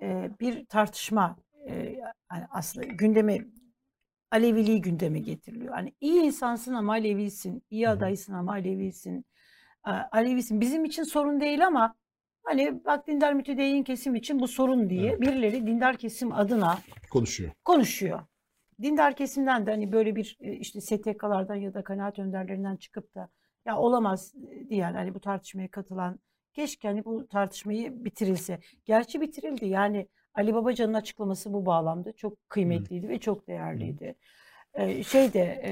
e, 0.01 0.29
bir 0.39 0.65
tartışma 0.65 1.37
e, 1.67 1.73
yani 2.31 2.45
aslında 2.49 2.85
gündeme 2.87 3.37
Aleviliği 4.31 4.81
gündeme 4.81 5.19
getiriliyor. 5.19 5.73
Hani 5.73 5.93
iyi 6.01 6.21
insansın 6.21 6.73
ama 6.73 6.91
Alevisin, 6.93 7.63
iyi 7.69 7.89
adaysın 7.89 8.33
ama 8.33 8.51
Alevisin, 8.51 9.25
Alevisin. 10.11 10.61
Bizim 10.61 10.85
için 10.85 11.03
sorun 11.03 11.39
değil 11.39 11.67
ama 11.67 11.95
hani 12.43 12.85
bak 12.85 13.07
dindar 13.07 13.33
mütedeyyin 13.33 13.83
kesim 13.83 14.15
için 14.15 14.39
bu 14.39 14.47
sorun 14.47 14.89
diye 14.89 15.09
Evet. 15.09 15.21
birileri 15.21 15.67
dindar 15.67 15.97
kesim 15.97 16.31
adına 16.33 16.79
konuşuyor. 17.11 17.51
konuşuyor. 17.65 18.19
dindar 18.81 19.15
kesimden 19.15 19.65
de 19.65 19.71
hani 19.71 19.91
böyle 19.91 20.15
bir 20.15 20.37
e, 20.39 20.53
işte 20.53 20.81
STK'lardan 20.81 21.55
ya 21.55 21.73
da 21.73 21.83
kanaat 21.83 22.19
önderlerinden 22.19 22.75
çıkıp 22.75 23.15
da 23.15 23.29
ya 23.65 23.77
olamaz 23.77 24.33
diyen 24.69 24.93
hani 24.93 25.13
bu 25.15 25.19
tartışmaya 25.19 25.67
katılan 25.67 26.19
keşke 26.59 26.87
hani 26.87 27.05
bu 27.05 27.27
tartışmayı 27.27 28.05
bitirilse. 28.05 28.59
Gerçi 28.85 29.21
bitirildi 29.21 29.65
yani 29.67 30.07
Ali 30.33 30.53
Babacan'ın 30.53 30.93
açıklaması 30.93 31.53
bu 31.53 31.65
bağlamda 31.65 32.11
çok 32.11 32.49
kıymetliydi 32.49 33.09
ve 33.09 33.19
çok 33.19 33.47
değerliydi. 33.47 34.15
Ee, 34.73 35.03
şey 35.03 35.33
de 35.33 35.39
e, 35.63 35.71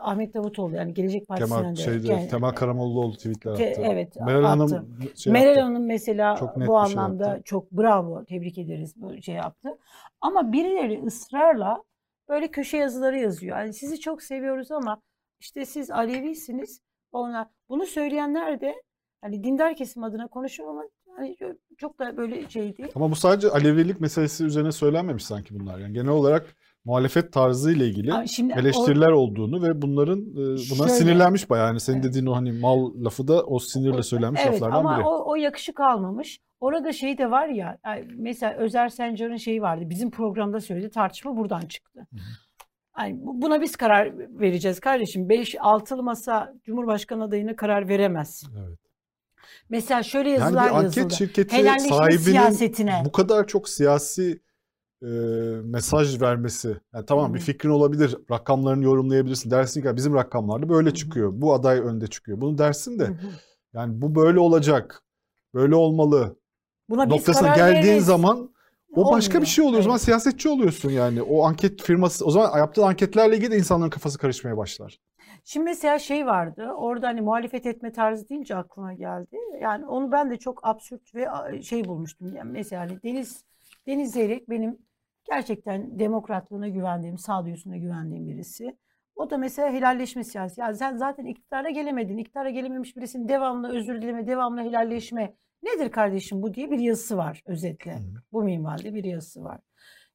Ahmet 0.00 0.34
Davutoğlu 0.34 0.74
yani 0.76 0.94
Gelecek 0.94 1.28
Partisi'nden 1.28 1.58
Kemal, 1.60 1.76
de 1.76 1.80
şeyde, 1.82 2.06
kend- 2.06 2.28
Temel 2.28 2.50
Karamollaoğlu 2.50 3.16
tweetler 3.16 3.52
Ke- 3.52 3.70
attı. 3.70 3.82
evet, 3.84 4.16
Meral 4.20 4.44
attı. 4.44 4.46
Hanım 4.48 4.98
şey 5.16 5.32
Meral 5.32 5.46
yaptı. 5.46 5.60
Hanım 5.62 5.86
mesela 5.86 6.52
bu 6.56 6.64
şey 6.64 6.76
anlamda 6.76 7.28
yaptı. 7.28 7.42
çok 7.44 7.72
bravo 7.72 8.24
tebrik 8.24 8.58
ederiz 8.58 8.94
bu 8.96 9.22
şey 9.22 9.34
yaptı. 9.34 9.78
Ama 10.20 10.52
birileri 10.52 11.02
ısrarla 11.04 11.82
böyle 12.28 12.48
köşe 12.48 12.76
yazıları 12.76 13.18
yazıyor. 13.18 13.58
Yani 13.58 13.72
sizi 13.72 14.00
çok 14.00 14.22
seviyoruz 14.22 14.70
ama 14.70 15.02
işte 15.40 15.64
siz 15.66 15.90
Alevisiniz. 15.90 16.80
Onlar 17.12 17.46
bunu 17.68 17.86
söyleyenler 17.86 18.60
de 18.60 18.74
hani 19.20 19.44
dindar 19.44 19.76
kesim 19.76 20.04
adına 20.04 20.26
konuşuyor 20.26 20.70
ama 20.70 20.82
hani 21.16 21.36
çok 21.78 21.98
da 21.98 22.16
böyle 22.16 22.50
şey 22.50 22.76
değil. 22.76 22.88
Ama 22.94 23.10
bu 23.10 23.14
sadece 23.16 23.48
Alevilik 23.50 24.00
meselesi 24.00 24.44
üzerine 24.44 24.72
söylenmemiş 24.72 25.24
sanki 25.24 25.60
bunlar. 25.60 25.78
Yani 25.78 25.92
genel 25.92 26.08
olarak 26.08 26.56
muhalefet 26.84 27.32
tarzı 27.32 27.72
ile 27.72 27.86
ilgili 27.86 28.12
Ama 28.12 28.26
şimdi 28.26 28.52
eleştiriler 28.58 29.10
olduğunu 29.10 29.62
ve 29.62 29.82
bunların 29.82 30.20
e, 30.20 30.34
buna 30.36 30.56
Şöyle- 30.58 30.88
sinirlenmiş 30.90 31.50
bayağı. 31.50 31.66
Yani 31.66 31.80
senin 31.80 31.96
Evet. 32.00 32.08
dediğin 32.10 32.26
o 32.26 32.36
hani 32.36 32.52
mal 32.52 33.04
lafı 33.04 33.28
da 33.28 33.42
o 33.42 33.58
sinirle 33.58 34.02
söylenmiş 34.02 34.40
Evet 34.44 34.52
laflardan 34.54 34.78
ama 34.78 34.98
biri. 34.98 35.06
o, 35.06 35.30
o 35.30 35.34
yakışık 35.36 35.80
almamış. 35.80 36.40
Orada 36.60 36.92
şey 36.92 37.18
de 37.18 37.30
var 37.30 37.48
ya 37.48 37.78
mesela 38.16 38.54
Özer 38.54 38.88
Sencar'ın 38.88 39.36
şeyi 39.36 39.62
vardı. 39.62 39.84
Bizim 39.90 40.10
programda 40.10 40.60
söyledi 40.60 40.90
tartışma 40.90 41.36
buradan 41.36 41.60
çıktı. 41.60 42.06
Yani 42.98 43.18
bu- 43.22 43.42
buna 43.42 43.60
biz 43.60 43.76
karar 43.76 44.12
vereceğiz 44.40 44.80
kardeşim. 44.80 45.28
5 45.28 45.56
altılı 45.60 46.02
masa 46.02 46.54
Cumhurbaşkanı 46.64 47.24
adayına 47.24 47.56
karar 47.56 47.88
veremez. 47.88 48.44
Evet. 48.66 48.78
Mesela 49.70 50.02
şöyle 50.02 50.28
Yani 50.30 50.40
yazılar 50.40 50.70
bir 50.70 50.74
anket 50.76 50.96
yazıldı. 50.96 51.14
şirketi 51.14 51.56
Helalleşme 51.56 51.88
sahibinin 51.88 52.20
siyasetine. 52.20 53.02
bu 53.04 53.12
kadar 53.12 53.46
çok 53.46 53.68
siyasi 53.68 54.42
e, 55.02 55.06
mesaj 55.64 56.20
vermesi. 56.20 56.76
Yani 56.94 57.06
tamam 57.06 57.34
bir 57.34 57.40
Hı. 57.40 57.44
fikrin 57.44 57.70
olabilir, 57.70 58.16
rakamlarını 58.30 58.84
yorumlayabilirsin. 58.84 59.50
Dersin 59.50 59.82
ki 59.82 59.96
bizim 59.96 60.14
rakamlarda 60.14 60.68
böyle 60.68 60.88
Hı 60.88 60.92
hı. 60.92 60.94
çıkıyor. 60.96 61.30
Bu 61.34 61.54
aday 61.54 61.78
önde 61.78 62.06
çıkıyor. 62.06 62.40
Bunu 62.40 62.58
dersin 62.58 62.98
de 62.98 63.04
Hı 63.04 63.08
hı. 63.12 63.16
yani 63.74 64.02
bu 64.02 64.14
böyle 64.14 64.38
olacak. 64.38 65.02
Böyle 65.54 65.74
olmalı. 65.74 66.36
Buna 66.90 67.04
Noktasına 67.06 67.56
geldiğin 67.56 67.86
veririz. 67.86 68.06
zaman 68.06 68.50
o 68.94 69.12
başka 69.12 69.32
bir 69.32 69.36
Olmuyor. 69.36 69.46
şey 69.46 69.64
oluyor. 69.64 69.80
O 69.80 69.82
zaman 69.82 69.96
Evet. 69.96 70.04
siyasetçi 70.04 70.48
oluyorsun 70.48 70.90
yani. 70.90 71.22
O 71.22 71.44
anket 71.46 71.82
firması 71.82 72.24
o 72.24 72.30
zaman 72.30 72.58
yaptığın 72.58 72.82
anketlerle 72.82 73.36
ilgili 73.36 73.50
de 73.50 73.56
insanların 73.58 73.90
kafası 73.90 74.18
karışmaya 74.18 74.56
başlar. 74.56 74.98
Şimdi 75.50 75.64
mesela 75.64 75.98
şey 75.98 76.26
vardı. 76.26 76.72
Orada 76.76 77.08
hani 77.08 77.20
muhalefet 77.20 77.66
etme 77.66 77.92
tarzı 77.92 78.28
deyince 78.28 78.56
aklıma 78.56 78.92
geldi. 78.92 79.36
Yani 79.60 79.86
onu 79.86 80.12
ben 80.12 80.30
de 80.30 80.36
çok 80.36 80.66
absürt 80.66 81.14
ve 81.14 81.26
şey 81.62 81.84
bulmuştum. 81.84 82.36
Yani 82.36 82.52
mesela 82.52 82.82
hani 82.82 83.02
Deniz 83.02 83.44
Deniz 83.86 84.12
Zeyrek 84.12 84.50
benim 84.50 84.78
gerçekten 85.30 85.98
demokratlığına 85.98 86.68
güvendiğim, 86.68 87.18
sağduyusuna 87.18 87.76
güvendiğim 87.76 88.28
birisi. 88.28 88.76
O 89.16 89.30
da 89.30 89.38
mesela 89.38 89.72
helalleşme 89.72 90.24
siyasi. 90.24 90.60
Ya 90.60 90.74
sen 90.74 90.96
zaten 90.96 91.24
iktidara 91.24 91.70
gelemedin. 91.70 92.18
İktidara 92.18 92.50
gelememiş 92.50 92.96
birisinin 92.96 93.28
devamlı 93.28 93.76
özür 93.76 94.02
dileme, 94.02 94.26
devamlı 94.26 94.60
helalleşme. 94.60 95.34
Nedir 95.62 95.90
kardeşim 95.90 96.42
bu 96.42 96.54
diye 96.54 96.70
bir 96.70 96.78
yazısı 96.78 97.16
var 97.16 97.42
özetle. 97.46 97.94
Hı. 97.94 98.22
Bu 98.32 98.42
minvalde 98.42 98.94
bir 98.94 99.04
yazısı 99.04 99.44
var. 99.44 99.60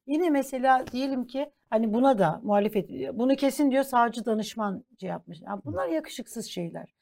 Yine 0.06 0.30
mesela 0.30 0.86
diyelim 0.92 1.26
ki 1.26 1.50
hani 1.70 1.94
buna 1.94 2.18
da 2.18 2.40
muhalefet 2.44 2.90
bunu 3.14 3.36
kesin 3.36 3.70
diyor 3.70 3.84
sağcı 3.84 4.24
danışman 4.24 4.84
şey 5.00 5.08
yapmış. 5.08 5.38
Yani 5.40 5.60
bunlar 5.64 5.88
yakışıksız 5.88 6.46
şeyler. 6.46 6.94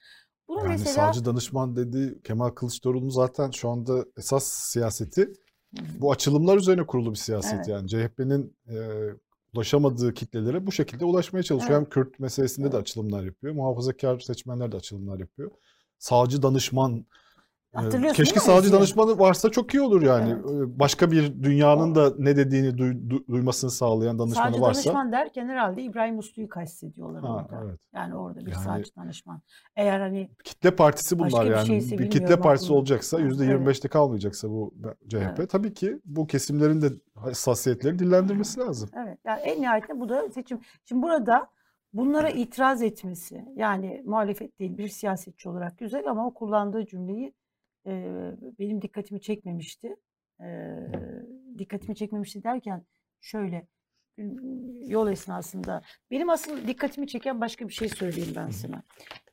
Bunu 0.49 0.59
Yani 0.59 0.69
mesela 0.69 0.95
savcı 0.95 1.25
danışman 1.25 1.77
dedi 1.77 2.23
Kemal 2.25 2.51
Kılıçdaroğlu'nun 2.51 3.09
zaten 3.09 3.51
şu 3.51 3.69
anda 3.71 4.05
esas 4.19 4.45
siyaseti 4.45 5.33
bu 6.01 6.13
açılımlar 6.13 6.57
üzerine 6.57 6.87
kurulu 6.87 7.11
bir 7.11 7.17
siyaset 7.19 7.55
Evet. 7.55 7.69
yani 7.69 7.89
CHP'nin 7.89 8.57
e, 8.69 8.77
ulaşamadığı 9.55 10.15
kitlelere 10.15 10.67
bu 10.67 10.73
şekilde 10.73 11.05
ulaşmaya 11.05 11.43
çalışıyor. 11.43 11.79
Evet. 11.79 11.81
Hem 11.81 11.91
Kürt 11.91 12.21
meselesinde 12.21 12.67
de 12.67 12.77
Evet. 12.77 12.83
açılımlar 12.83 13.25
yapıyor. 13.25 13.55
Muhafazakar 13.55 14.21
seçmenler 14.21 14.73
de 14.73 14.77
açılımlar 14.77 15.19
yapıyor. 15.19 15.51
Sağcı 15.99 16.43
danışman 16.43 17.07
Hatırlıyorsun 17.75 18.25
keşke 18.25 18.41
değil 18.41 18.65
mi 18.67 18.73
danışmanı 18.73 19.19
varsa 19.19 19.51
çok 19.51 19.75
iyi 19.75 19.81
olur 19.81 20.03
yani. 20.03 20.31
Evet. 20.31 20.45
E, 20.69 20.79
Başka 20.79 21.11
bir 21.11 21.43
dünyanın 21.43 21.95
da 21.95 22.13
ne 22.19 22.37
dediğini 22.37 22.69
duy- 22.79 23.09
du- 23.11 23.27
duymasını 23.29 23.71
sağlayan 23.71 24.19
danışmanı 24.19 24.47
sağcı 24.51 24.61
varsa. 24.63 24.85
danışman 24.85 25.13
derken 25.13 25.49
herhalde 25.49 25.83
İbrahim 25.83 26.19
Uslu'yu 26.19 26.49
kastediyorlar 26.49 27.23
Ha, 27.23 27.29
orada. 27.37 27.65
evet. 27.67 27.81
Yani 27.95 28.17
orada 28.17 28.41
bir 28.41 28.53
Yani- 28.53 28.65
sağcı 28.65 28.97
danışman. 28.97 29.41
Eğer 29.77 30.01
hani 30.01 30.31
Kitle 30.45 30.71
partisi 30.77 31.19
bunlar 31.19 31.33
Başka 31.33 31.45
bir 31.47 31.51
yani. 31.51 31.67
şeyse 31.67 31.99
bir 31.99 32.11
kitle 32.11 32.41
partisi 32.41 32.67
aklıma. 32.67 32.79
olacaksa 32.79 33.17
Ha, 33.19 33.23
yüzde 33.23 33.45
evet. 33.45 33.53
%25'te 33.55 33.89
kalmayacaksa 33.89 34.51
bu 34.51 34.75
CHP 35.09 35.39
Evet. 35.39 35.51
tabii 35.51 35.75
ki 35.75 35.99
bu 36.05 36.27
kesimlerin 36.27 36.83
de 36.83 36.87
hassasiyetlerini 37.15 37.99
dillendirmesi 37.99 38.61
lazım. 38.61 38.89
Evet. 39.07 39.19
Yani 39.27 39.41
en 39.41 39.63
nihayetinde 39.63 40.01
bu 40.01 40.09
da 40.09 40.31
seçim. 40.31 40.61
Şimdi 40.85 41.03
burada 41.03 41.47
bunlara 41.93 42.31
itiraz 42.31 42.83
etmesi 42.83 43.45
yani 43.57 44.03
muhalefet 44.07 44.59
değil 44.59 44.79
bir 44.79 44.89
siyasetçi 44.89 45.49
olarak 45.49 45.79
güzel 45.79 46.11
ama 46.11 46.27
o 46.27 46.35
kullandığı 46.35 46.87
cümleyi 46.87 47.33
e, 47.87 47.93
benim 48.59 48.83
dikkatimi 48.83 49.21
çekmemişti. 49.21 49.97
E, 50.41 50.77
dikkatimi 51.59 51.97
çekmemişti 51.97 52.43
derken 52.45 52.87
şöyle 53.21 53.67
yol 54.87 55.09
esnasında 55.09 55.83
benim 56.11 56.31
asıl 56.31 56.67
dikkatimi 56.67 57.07
çeken 57.07 57.41
başka 57.41 57.69
bir 57.69 57.73
şey 57.73 57.89
söyleyeyim 57.89 58.33
ben 58.37 58.51
sana. 58.51 58.83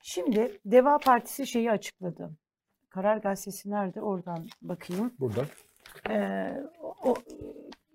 Şimdi 0.02 0.60
Deva 0.66 0.98
Partisi 0.98 1.48
şeyi 1.48 1.72
açıkladı. 1.72 2.32
Karar 2.90 3.18
Gazetesi 3.18 3.72
nerede? 3.72 4.02
Oradan 4.02 4.48
bakayım. 4.62 5.14
Burada. 5.20 5.46
Ee, 6.10 6.64
o, 7.04 7.16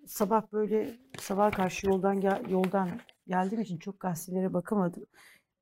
sabah 0.05 0.51
böyle 0.53 0.95
sabah 1.19 1.51
karşı 1.51 1.87
yoldan 1.87 2.21
gel, 2.21 2.49
yoldan 2.49 2.89
geldiğim 3.27 3.61
için 3.61 3.77
çok 3.77 3.99
gazetelere 3.99 4.53
bakamadım. 4.53 5.05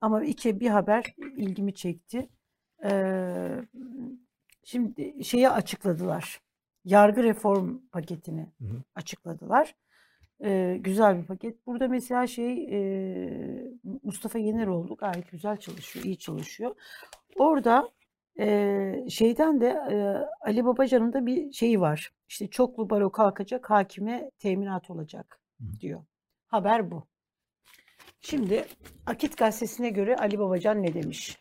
Ama 0.02 0.24
iki 0.24 0.60
bir 0.60 0.70
haber 0.70 1.16
ilgimi 1.38 1.74
çekti. 1.74 2.30
Ee, 2.84 3.60
şimdi 4.64 5.24
şeyi 5.24 5.50
açıkladılar. 5.50 6.42
Yargı 6.86 7.24
reform 7.24 7.80
paketini 7.92 8.52
Hı 8.62 8.66
hı. 8.66 8.84
açıkladılar. 8.96 9.76
Ee, 10.44 10.78
güzel 10.82 11.22
bir 11.22 11.26
paket. 11.26 11.68
Burada 11.68 11.88
mesela 11.88 12.28
şey 12.28 12.68
e, 12.72 13.72
Mustafa 14.04 14.40
Yeneroğlu 14.40 14.96
gayet 14.96 15.32
güzel 15.32 15.58
çalışıyor, 15.58 16.06
iyi 16.06 16.18
çalışıyor. 16.18 16.76
Orada 17.36 17.90
e, 18.40 19.06
şeyden 19.10 19.62
de 19.62 19.68
e, 19.68 19.96
Ali 20.42 20.66
Babacan'ın 20.66 21.14
da 21.14 21.26
bir 21.26 21.52
şeyi 21.52 21.82
var. 21.82 22.14
İşte 22.30 22.48
çoklu 22.48 22.90
baro 22.90 23.12
kalkacak, 23.12 23.70
hakime 23.70 24.32
teminat 24.40 24.90
olacak 24.90 25.40
Hı. 25.60 25.80
diyor. 25.80 26.04
Haber 26.48 26.92
bu. 26.92 27.08
Şimdi 28.22 28.66
Akit 29.06 29.38
gazetesine 29.38 29.90
göre 29.90 30.16
Ali 30.16 30.40
Babacan 30.40 30.84
ne 30.84 30.94
demiş? 30.94 31.38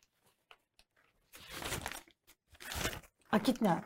Akit 3.32 3.62
ne? 3.62 3.82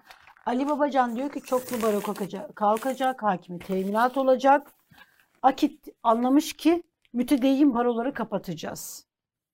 Ali 0.47 0.69
Babacan 0.69 1.17
diyor 1.17 1.33
ki 1.33 1.41
çoklu 1.41 1.83
baro 1.83 2.01
kalkacak, 2.01 2.57
kalkacak 2.57 3.23
hakime 3.23 3.59
teminat 3.59 4.17
olacak. 4.17 4.73
Akit 5.43 5.89
anlamış 6.03 6.53
ki 6.53 6.83
mütedeyyin 7.13 7.75
baroları 7.75 8.15
kapatacağız. 8.15 9.07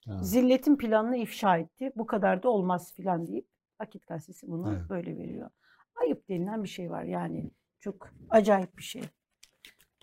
Ha. 0.07 0.19
Zilletin 0.23 0.77
planını 0.77 1.17
ifşa 1.17 1.57
etti. 1.57 1.93
Bu 1.97 2.07
kadar 2.07 2.43
da 2.43 2.49
olmaz 2.49 2.93
filan 2.95 3.27
deyip 3.27 3.47
Akit 3.79 4.07
gazetesi 4.07 4.49
bunu 4.49 4.73
Evet. 4.73 4.91
böyle 4.91 5.19
veriyor. 5.19 5.51
Ayıp 5.95 6.29
denilen 6.29 6.63
bir 6.63 6.69
şey 6.69 6.91
var 6.91 7.03
yani. 7.03 7.51
Çok 7.81 8.09
acayip 8.31 8.77
bir 8.79 8.83
şey. 8.83 9.03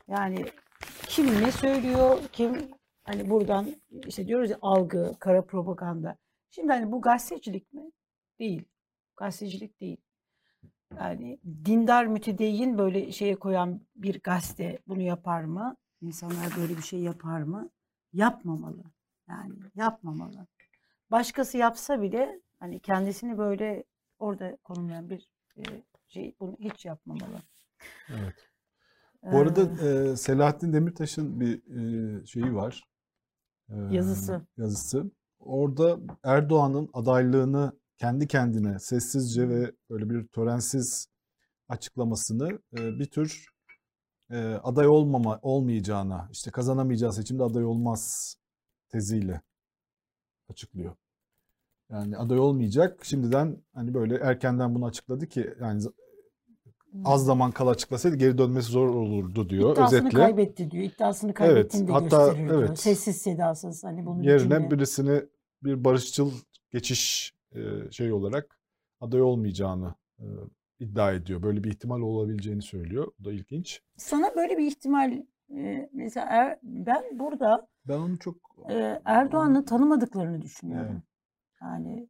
Yani 0.07 0.45
kim 1.07 1.25
ne 1.43 1.51
söylüyor, 1.51 2.19
kim 2.31 2.71
hani 3.03 3.29
buradan 3.29 3.67
işte 4.07 4.27
diyoruz 4.27 4.49
ya 4.49 4.57
algı, 4.61 5.15
kara 5.19 5.45
propaganda. 5.45 6.17
Şimdi 6.51 6.71
hani 6.71 6.91
bu 6.91 7.01
gazetecilik 7.01 7.73
mi? 7.73 7.91
Değil. 8.39 8.65
Gazetecilik 9.19 9.81
değil. 9.81 9.97
Yani 10.97 11.39
dindar 11.65 12.05
mütedeyyin 12.05 12.77
böyle 12.77 13.11
şeye 13.11 13.35
koyan 13.35 13.81
bir 13.95 14.19
gazete 14.19 14.79
bunu 14.87 15.01
yapar 15.01 15.43
mı? 15.43 15.75
İnsanlar 16.01 16.57
böyle 16.57 16.77
bir 16.77 16.81
şey 16.81 16.99
yapar 16.99 17.41
mı? 17.41 17.69
Yapmamalı. 18.13 18.83
Yani 19.29 19.53
yapmamalı. 19.75 20.47
Başkası 21.11 21.57
yapsa 21.57 22.01
bile 22.01 22.41
hani 22.59 22.79
kendisini 22.79 23.37
böyle 23.37 23.83
orada 24.19 24.57
konumlayan 24.63 25.09
bir 25.09 25.31
e, 25.57 25.63
şey 26.07 26.35
bunu 26.39 26.57
hiç 26.59 26.85
yapmamalı. 26.85 27.39
Evet. 28.09 28.35
Bu 29.23 29.37
arada 29.37 29.61
Ee, 29.61 30.11
e, 30.11 30.15
Selahattin 30.15 30.73
Demirtaş'ın 30.73 31.39
bir 31.39 31.63
e, 32.21 32.25
şeyi 32.25 32.55
var. 32.55 32.83
E, 33.69 33.75
Yazısı. 33.91 34.41
Yazısı. 34.57 35.11
Orada 35.39 35.99
Erdoğan'ın 36.23 36.89
adaylığını 36.93 37.79
kendi 37.99 38.27
kendine 38.27 38.79
sessizce 38.79 39.49
ve 39.49 39.71
böyle 39.89 40.09
bir 40.09 40.27
törensiz 40.27 41.07
açıklamasını 41.69 42.59
e, 42.77 42.99
bir 42.99 43.05
tür 43.05 43.45
e, 44.31 44.37
aday 44.43 44.87
olmama 44.87 45.39
olmayacağına, 45.41 46.29
işte 46.31 46.51
kazanamayacağı 46.51 47.13
seçimde 47.13 47.43
aday 47.43 47.65
olmaz 47.65 48.35
teziyle 48.89 49.41
açıklıyor. 50.49 50.95
Yani 51.91 52.17
aday 52.17 52.39
olmayacak. 52.39 53.05
Şimdiden 53.05 53.57
hani 53.73 53.93
böyle 53.93 54.15
erkenden 54.15 54.75
bunu 54.75 54.85
açıkladı 54.85 55.27
ki 55.27 55.53
yani 55.61 55.83
az 57.05 57.25
zaman 57.25 57.51
kala 57.51 57.69
açıklasaydı 57.69 58.15
geri 58.15 58.37
dönmesi 58.37 58.71
zor 58.71 58.87
olurdu 58.87 59.49
diyor 59.49 59.73
İddiasını 59.73 59.99
özetle. 59.99 60.17
kaybetti 60.17 60.71
diyor. 60.71 60.83
İddiasını 60.83 61.33
kaybettiğini 61.33 61.87
de 61.87 61.91
hatta 61.91 62.25
gösteriyor 62.25 62.49
diyor. 62.49 62.63
evet. 62.63 62.79
Sessiz 62.79 63.17
sedasız 63.17 63.83
hani 63.83 64.05
bunun 64.05 64.23
Yerine 64.23 64.71
birisini 64.71 65.21
bir 65.63 65.83
barışçıl 65.83 66.31
geçiş 66.71 67.38
şey 67.91 68.11
olarak 68.13 68.59
aday 69.01 69.21
olmayacağını 69.21 69.93
iddia 70.79 71.11
ediyor. 71.13 71.43
Böyle 71.43 71.63
bir 71.63 71.69
ihtimal 71.69 72.01
olabileceğini 72.01 72.61
söylüyor. 72.61 73.11
Bu 73.19 73.25
da 73.25 73.31
ilginç. 73.31 73.81
Sana 73.97 74.35
böyle 74.35 74.57
bir 74.57 74.67
ihtimal 74.67 75.23
mesela 75.93 76.25
Er- 76.29 76.59
ben 76.63 77.03
burada 77.19 77.67
Ben 77.87 77.97
onu 77.97 78.19
çok 78.19 78.35
Erdoğan'ı 79.05 79.65
tanımadıklarını 79.65 80.41
düşünüyorum. 80.41 80.91
Evet. 80.91 81.01
Yani 81.61 82.09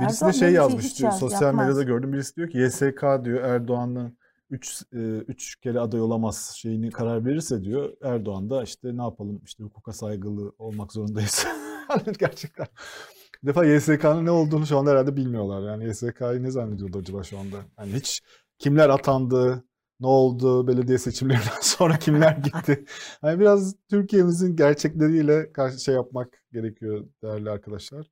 Birisi 0.00 0.14
Erdoğan 0.24 0.32
de 0.32 0.36
şey 0.38 0.52
yazmış 0.52 0.98
diyor. 0.98 1.10
yaz- 1.10 1.20
Sosyal 1.20 1.42
yapmaz. 1.42 1.66
medyada 1.66 1.82
gördüm. 1.82 2.12
Birisi 2.12 2.36
diyor 2.36 2.50
ki 2.50 2.58
YSK 2.58 3.24
diyor 3.24 3.42
Erdoğan'la 3.44 4.12
3 4.50 4.82
3 4.92 5.56
kere 5.56 5.80
aday 5.80 6.00
olamaz 6.00 6.52
şeyini 6.56 6.90
karar 6.90 7.24
verirse 7.24 7.62
diyor 7.62 7.92
Erdoğan 8.02 8.50
da 8.50 8.62
işte 8.62 8.96
ne 8.96 9.02
yapalım 9.02 9.40
işte 9.44 9.64
hukuka 9.64 9.92
saygılı 9.92 10.52
olmak 10.58 10.92
zorundayız. 10.92 11.46
Gerçekten. 12.18 12.66
Bir 13.42 13.48
defa 13.48 13.64
YSK'nın 13.64 14.24
ne 14.24 14.30
olduğunu 14.30 14.66
şu 14.66 14.78
anda 14.78 14.90
herhalde 14.90 15.16
bilmiyorlar. 15.16 15.70
Yani 15.70 15.88
YSK'yı 15.88 16.42
ne 16.42 16.50
zannediyorlar 16.50 17.00
acaba 17.00 17.22
şu 17.22 17.38
anda? 17.38 17.56
Yani 17.78 17.92
hiç 17.92 18.22
kimler 18.58 18.88
atandı, 18.88 19.64
ne 20.00 20.06
oldu, 20.06 20.66
belediye 20.68 20.98
seçimlerinden 20.98 21.60
sonra 21.60 21.98
kimler 21.98 22.36
gitti. 22.44 22.84
Hani 23.20 23.40
biraz 23.40 23.74
Türkiye'mizin 23.90 24.56
gerçekleriyle 24.56 25.52
karşı 25.52 25.80
şey 25.80 25.94
yapmak 25.94 26.42
gerekiyor 26.52 27.06
değerli 27.22 27.50
arkadaşlar. 27.50 28.06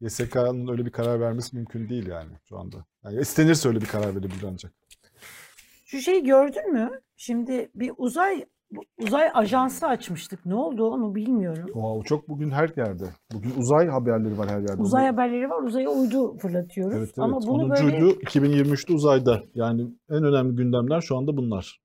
YSK'nın 0.00 0.68
öyle 0.68 0.86
bir 0.86 0.90
karar 0.90 1.20
vermesi 1.20 1.56
mümkün 1.56 1.88
değil 1.88 2.06
yani 2.06 2.32
şu 2.48 2.58
anda. 2.58 2.84
Yani 3.04 3.20
istenirse 3.20 3.68
öyle 3.68 3.80
bir 3.80 3.86
karar 3.86 4.16
verebilir 4.16 4.42
ancak. 4.46 4.72
Şu 5.84 6.00
şeyi 6.00 6.24
gördün 6.24 6.72
mü? 6.72 7.00
Şimdi 7.16 7.70
bir 7.74 7.92
uzay 7.96 8.46
uzay 8.98 9.30
ajansı 9.34 9.86
açmıştık. 9.86 10.46
Ne 10.46 10.54
oldu 10.54 10.90
onu 10.90 11.14
bilmiyorum. 11.14 11.66
Wow, 11.66 12.08
çok 12.08 12.28
bugün 12.28 12.50
her 12.50 12.70
yerde. 12.76 13.04
Bugün 13.32 13.52
uzay 13.58 13.88
haberleri 13.88 14.38
var 14.38 14.48
her 14.48 14.60
yerde. 14.60 14.82
Uzay 14.82 15.06
haberleri 15.06 15.50
var. 15.50 15.62
Uzaya 15.62 15.90
uydu 15.90 16.38
fırlatıyoruz. 16.38 16.96
Evet 16.96 17.08
evet. 17.08 17.18
Ama 17.18 17.40
bunu 17.42 17.62
Onuncuydu 17.62 17.92
böyle 17.92 18.12
2023'te 18.12 18.92
uzayda. 18.92 19.42
Yani 19.54 19.82
en 20.10 20.24
önemli 20.24 20.56
gündemler 20.56 21.00
şu 21.00 21.16
anda 21.16 21.36
bunlar. 21.36 21.80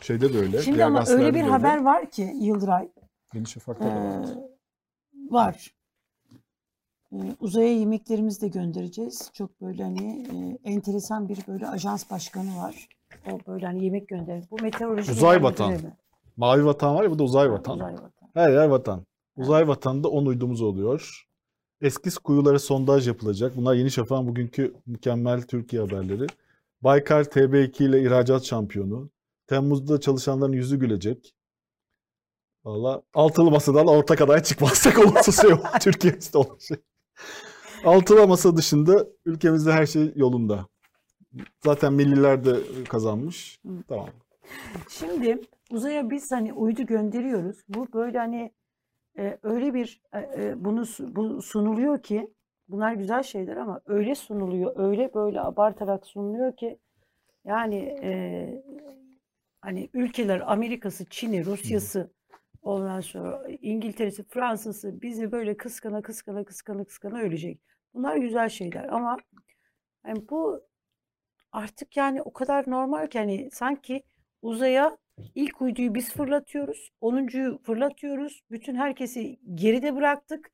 Şeyde 0.00 0.32
de 0.32 0.38
öyle. 0.38 0.62
Şimdi 0.62 0.84
ama 0.84 1.04
öyle 1.08 1.28
bir 1.28 1.34
de 1.34 1.38
öyle. 1.38 1.50
haber 1.50 1.82
var 1.82 2.10
ki 2.10 2.32
Yıldıray 2.40 2.88
Yeni 3.34 3.46
Şafak'ta 3.46 3.84
da 3.84 3.88
var. 3.88 4.28
Ee, 4.28 5.30
var. 5.30 5.74
Ee, 7.12 7.16
uzaya 7.40 7.78
yemeklerimizi 7.78 8.40
de 8.40 8.48
göndereceğiz. 8.48 9.30
Çok 9.32 9.60
böyle 9.60 9.82
hani 9.82 10.26
e, 10.64 10.70
enteresan 10.70 11.28
bir 11.28 11.38
böyle 11.48 11.68
ajans 11.68 12.10
başkanı 12.10 12.56
var. 12.58 12.88
O 13.30 13.38
böyle 13.46 13.66
hani 13.66 13.84
yemek 13.84 14.08
gönderir. 14.08 14.44
Bu 14.50 14.62
meteoroloji 14.62 15.12
Uzay 15.12 15.42
vatan. 15.42 15.78
Mavi 16.36 16.64
vatan 16.64 16.94
var 16.94 17.04
ya 17.04 17.10
bu 17.10 17.18
da 17.18 17.22
uzay 17.22 17.50
vatan. 17.50 17.74
Uzay 17.74 17.92
vatan. 17.92 18.30
Her 18.34 18.50
yer 18.50 18.66
vatan. 18.66 19.06
Uzay 19.36 19.68
vatanında 19.68 20.08
10 20.08 20.26
uydumuz 20.26 20.62
oluyor. 20.62 21.26
Eskiz 21.80 22.18
kuyulara 22.18 22.58
sondaj 22.58 23.08
yapılacak. 23.08 23.56
Bunlar 23.56 23.74
Yeni 23.74 23.90
Şafak'ın 23.90 24.26
bugünkü 24.26 24.74
mükemmel 24.86 25.42
Türkiye 25.42 25.82
haberleri. 25.82 26.26
Baykar 26.82 27.24
TB2 27.24 27.84
ile 27.84 28.02
ihracat 28.02 28.44
şampiyonu. 28.44 29.10
Temmuz'da 29.46 30.00
çalışanların 30.00 30.52
yüzü 30.52 30.78
gülecek. 30.78 31.34
Valla 32.64 33.02
altılı 33.14 33.50
masadan 33.50 33.86
ortak 33.86 34.20
aday 34.20 34.42
çıkmazsak 34.42 34.98
olumsuz 34.98 35.40
şey 35.40 35.52
olur. 35.52 35.62
Türkiye'mizde 35.80 36.38
olan 36.38 36.58
şey. 36.58 36.76
Altılı 37.84 38.28
masa 38.28 38.56
dışında 38.56 39.06
ülkemizde 39.24 39.72
her 39.72 39.86
şey 39.86 40.12
yolunda. 40.16 40.66
Zaten 41.64 41.92
milliler 41.92 42.44
de 42.44 42.84
kazanmış. 42.88 43.58
Hı. 43.66 43.72
Tamam. 43.88 44.08
Şimdi 44.88 45.40
uzaya 45.70 46.10
biz 46.10 46.32
hani 46.32 46.52
uydu 46.52 46.82
gönderiyoruz. 46.82 47.56
Bu 47.68 47.92
böyle 47.92 48.18
hani 48.18 48.52
e, 49.18 49.38
öyle 49.42 49.74
bir 49.74 50.02
e, 50.12 50.18
e, 50.18 50.64
bunu 50.64 50.84
bu 51.00 51.42
sunuluyor 51.42 52.02
ki 52.02 52.30
bunlar 52.68 52.92
güzel 52.92 53.22
şeyler 53.22 53.56
ama 53.56 53.80
öyle 53.86 54.14
sunuluyor, 54.14 54.72
öyle 54.76 55.14
böyle 55.14 55.40
abartarak 55.40 56.06
sunuluyor 56.06 56.56
ki 56.56 56.78
yani 57.44 57.76
e, 58.02 58.12
hani 59.60 59.90
ülkeler 59.94 60.52
Amerika'sı, 60.52 61.04
Çin'i, 61.04 61.44
Rusya'sı 61.44 62.10
ondan 62.62 63.00
sonra 63.00 63.48
İngiltere'si, 63.60 64.24
Fransa'sı 64.24 65.02
bizi 65.02 65.32
böyle 65.32 65.56
kıskana 65.56 66.02
kıskana 66.02 66.44
kıskana 66.44 66.84
kıskana 66.84 67.18
ölecek. 67.18 67.60
Bunlar 67.94 68.16
güzel 68.16 68.48
şeyler 68.48 68.84
ama 68.88 69.16
yani 70.06 70.28
bu 70.30 70.62
artık 71.52 71.96
yani 71.96 72.22
o 72.22 72.32
kadar 72.32 72.70
normal 72.70 73.06
ki 73.06 73.18
hani 73.18 73.48
sanki 73.52 74.02
uzaya 74.42 74.98
ilk 75.34 75.62
uyduyu 75.62 75.94
biz 75.94 76.12
fırlatıyoruz. 76.12 76.90
10'uncuyu 77.02 77.62
fırlatıyoruz. 77.62 78.42
Bütün 78.50 78.74
herkesi 78.74 79.38
geride 79.54 79.96
bıraktık. 79.96 80.50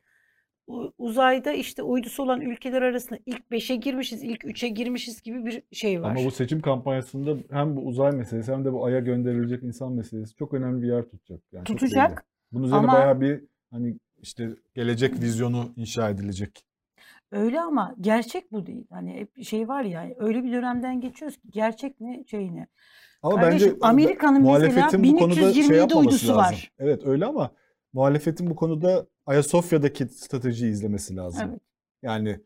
Uzayda 0.99 1.53
işte 1.53 1.83
uydusu 1.83 2.23
olan 2.23 2.41
ülkeler 2.41 2.83
arasında 2.83 3.19
ilk 3.27 3.51
5'e 3.51 3.77
girmişiz, 3.77 4.23
ilk 4.23 4.45
3'e 4.45 4.69
girmişiz 4.69 5.23
gibi 5.23 5.47
bir 5.47 5.63
şey 5.73 6.03
var. 6.03 6.11
Ama 6.11 6.25
bu 6.25 6.31
seçim 6.31 6.61
kampanyasında 6.61 7.37
hem 7.51 7.77
bu 7.77 7.81
uzay 7.81 8.13
meselesi 8.13 8.53
hem 8.53 8.65
de 8.65 8.73
bu 8.73 8.85
Ay'a 8.85 9.01
gönderilecek 9.01 9.63
insan 9.63 9.93
meselesi 9.93 10.35
çok 10.35 10.55
önemli 10.55 10.83
bir 10.83 10.89
yer 10.89 11.03
tutacak. 11.03 11.41
Yani. 11.53 11.65
Tutacak 11.65 12.25
Bunun 12.53 12.65
üzerine 12.65 12.79
ama- 12.79 12.93
bayağı 12.93 13.21
bir 13.21 13.45
hani 13.71 13.97
işte 14.23 14.51
gelecek 14.75 15.21
vizyonu 15.21 15.73
inşa 15.77 16.11
edilecek. 16.11 16.65
Öyle 17.31 17.61
ama 17.61 17.95
gerçek 18.01 18.53
bu 18.53 18.67
değil. 18.67 18.87
Hani 18.91 19.29
şey 19.43 19.69
var 19.69 19.85
ya 19.85 20.09
öyle 20.19 20.45
bir 20.45 20.53
dönemden 20.53 21.01
geçiyoruz 21.01 21.37
ki 21.37 21.51
gerçek 21.51 22.01
ne 22.01 22.25
şey 22.25 22.55
ne. 22.55 22.67
Ama 23.23 23.41
Kardeşim, 23.41 23.69
bence 23.69 23.79
Amerika'nın 23.87 24.43
mesela 24.43 24.59
muhalefetin 24.59 25.14
bu 25.14 25.19
konuda 25.19 25.35
şey 25.35 25.45
1327 25.45 25.79
yapmaması 25.79 26.09
uydusu 26.09 26.29
lazım. 26.29 26.43
var. 26.43 26.73
Evet 26.79 27.07
öyle 27.07 27.27
ama 27.27 27.51
muhalefetin 27.93 28.51
bu 28.51 28.57
konuda 28.57 29.07
Ayasofya'daki 29.27 30.05
stratejiyi 30.09 30.73
izlemesi 30.73 31.17
lazım. 31.17 31.49
Evet. 31.51 31.61
Yani 32.03 32.41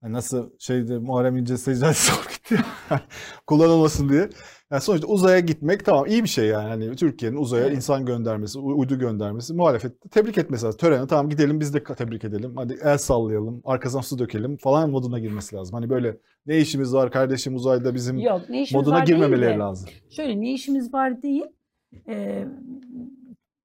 hani 0.00 0.12
nasıl 0.12 0.50
şeyde 0.58 0.98
Muharrem 0.98 1.36
İnce 1.36 1.56
secdesi 1.56 2.12
zor 2.12 2.26
gitti 2.32 2.56
kullanılmasın 3.46 4.08
diye. 4.08 4.28
Yani 4.70 4.82
sonuçta 4.82 5.06
uzaya 5.06 5.40
gitmek 5.40 5.84
tamam 5.84 6.06
iyi 6.06 6.22
bir 6.24 6.28
şey 6.28 6.46
yani. 6.46 6.68
Hani 6.68 6.96
Türkiye'nin 6.96 7.36
uzaya 7.36 7.64
Evet. 7.66 7.76
insan 7.76 8.06
göndermesi, 8.06 8.58
uydu 8.58 8.98
göndermesi 8.98 9.54
muhalefet 9.54 9.92
tebrik 10.10 10.38
etmesi 10.38 10.64
lazım. 10.64 10.78
Törene 10.78 11.06
tamam 11.06 11.28
gidelim 11.30 11.60
biz 11.60 11.74
de 11.74 11.84
tebrik 11.84 12.24
edelim. 12.24 12.52
Hadi 12.56 12.78
el 12.84 12.98
sallayalım, 12.98 13.62
arkasından 13.64 14.02
su 14.02 14.18
dökelim 14.18 14.56
falan 14.56 14.90
moduna 14.90 15.18
girmesi 15.18 15.56
lazım. 15.56 15.74
Hani 15.74 15.90
böyle 15.90 16.16
ne 16.46 16.58
işimiz 16.58 16.94
var 16.94 17.10
kardeşim 17.10 17.54
uzayda 17.54 17.94
bizim 17.94 18.18
Yok 18.18 18.42
ne 18.48 18.62
işimiz 18.62 18.82
moduna 18.84 18.98
var 19.00 19.06
değil 19.06 19.18
girmemeleri 19.18 19.54
de. 19.54 19.58
lazım. 19.58 19.88
Şöyle 20.10 20.40
ne 20.40 20.52
işimiz 20.52 20.94
var 20.94 21.22
değil. 21.22 21.44
Eee, 22.08 22.48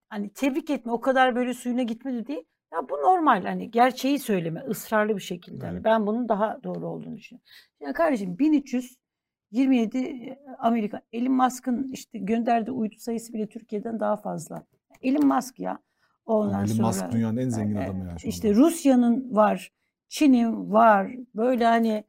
hani 0.09 0.29
tebrik 0.33 0.69
etme 0.69 0.91
o 0.91 1.01
kadar 1.01 1.35
böyle 1.35 1.53
suyuna 1.53 1.83
gitmedi 1.83 2.27
değil. 2.27 2.43
Ya 2.73 2.89
bu 2.89 2.93
normal 2.93 3.43
hani 3.45 3.71
gerçeği 3.71 4.19
söyleme 4.19 4.59
ısrarlı 4.69 5.15
bir 5.15 5.21
şekilde. 5.21 5.65
Hani 5.65 5.75
Evet. 5.75 5.85
ben 5.85 6.07
bunun 6.07 6.29
daha 6.29 6.63
doğru 6.63 6.87
olduğunu 6.87 7.17
düşünüyorum. 7.17 7.45
Ya 7.79 7.93
kardeşim 7.93 8.39
1327 8.39 10.37
Amerika 10.59 11.01
Elon 11.13 11.33
Musk'ın 11.33 11.91
işte 11.91 12.19
gönderdiği 12.19 12.71
uydu 12.71 12.95
sayısı 12.97 13.33
bile 13.33 13.47
Türkiye'den 13.47 13.99
daha 13.99 14.17
fazla. 14.17 14.63
Elon 15.01 15.25
Musk 15.27 15.59
ya. 15.59 15.79
Ondan 16.25 16.51
Yani 16.53 16.65
Elon 16.65 16.75
sonra 16.75 16.87
Musk 16.87 17.11
dünyanın 17.11 17.37
en 17.37 17.49
zengin 17.49 17.75
e, 17.75 17.83
adamı 17.85 18.05
yani 18.07 18.19
şu 18.19 18.27
işte. 18.27 18.55
Rusya'nın 18.55 19.35
var, 19.35 19.71
Çin'in 20.09 20.71
var. 20.71 21.11
Böyle 21.35 21.65
hani 21.65 22.03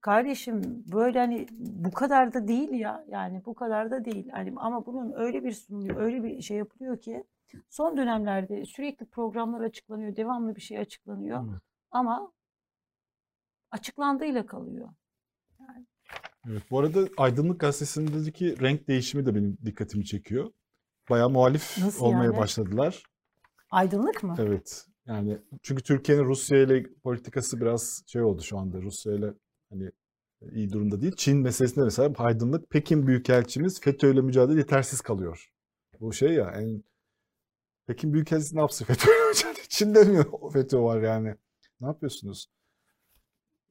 kardeşim 0.00 0.84
böyle 0.92 1.18
hani 1.18 1.46
bu 1.60 1.90
kadar 1.90 2.34
da 2.34 2.48
değil 2.48 2.70
ya. 2.70 3.04
Yani 3.08 3.42
bu 3.46 3.54
kadar 3.54 3.90
da 3.90 4.04
değil. 4.04 4.28
Hani 4.32 4.52
ama 4.56 4.86
bunun 4.86 5.12
öyle 5.16 5.44
bir 5.44 5.52
sunuluyor, 5.52 6.00
öyle 6.00 6.22
bir 6.22 6.42
şey 6.42 6.56
yapılıyor 6.56 7.00
ki 7.00 7.24
son 7.70 7.96
dönemlerde 7.96 8.64
sürekli 8.64 9.06
programlar 9.06 9.60
açıklanıyor, 9.60 10.16
devamlı 10.16 10.56
bir 10.56 10.60
şey 10.60 10.78
açıklanıyor 10.78 11.44
Evet. 11.50 11.62
ama 11.90 12.32
açıklandığıyla 13.70 14.46
kalıyor. 14.46 14.88
Evet, 16.50 16.62
bu 16.70 16.78
arada 16.78 17.08
Aydınlık 17.16 17.60
Gazetesi'ndeki 17.60 18.60
renk 18.60 18.88
değişimi 18.88 19.26
de 19.26 19.34
benim 19.34 19.58
dikkatimi 19.64 20.04
çekiyor. 20.04 20.52
Bayağı 21.10 21.30
muhalif 21.30 21.78
Nasıl 21.78 22.04
olmaya 22.04 22.24
yani? 22.24 22.36
başladılar. 22.36 23.02
Aydınlık 23.70 24.22
mı? 24.22 24.34
Evet. 24.38 24.86
Yani 25.06 25.38
çünkü 25.62 25.82
Türkiye'nin 25.82 26.24
Rusya 26.24 26.58
ile 26.58 26.82
politikası 27.02 27.60
biraz 27.60 28.02
şey 28.06 28.22
oldu 28.22 28.42
şu 28.42 28.58
anda. 28.58 28.82
Rusya 28.82 29.12
ile 29.14 29.34
hani 29.70 29.90
iyi 30.52 30.72
durumda 30.72 31.00
değil. 31.00 31.12
Çin 31.16 31.38
meselesinde 31.38 31.84
mesela 31.84 32.12
Aydınlık 32.18 32.70
Pekin 32.70 33.06
Büyükelçimiz 33.06 33.80
FETÖ 33.80 34.12
ile 34.12 34.20
mücadele 34.20 34.58
yetersiz 34.58 35.00
kalıyor. 35.00 35.50
Bu 36.00 36.12
şey 36.12 36.34
ya 36.34 36.50
en 36.50 36.82
Pekin 37.86 38.12
Büyükelçisi 38.12 38.56
ne 38.56 38.60
yapsın 38.60 38.84
FETÖ 38.84 39.10
ile 39.10 39.28
mücadele? 39.28 39.64
Çin'de 39.68 40.04
mi 40.04 40.20
o 40.32 40.50
FETÖ 40.50 40.78
var 40.82 41.02
yani? 41.02 41.34
Ne 41.80 41.86
yapıyorsunuz? 41.86 42.46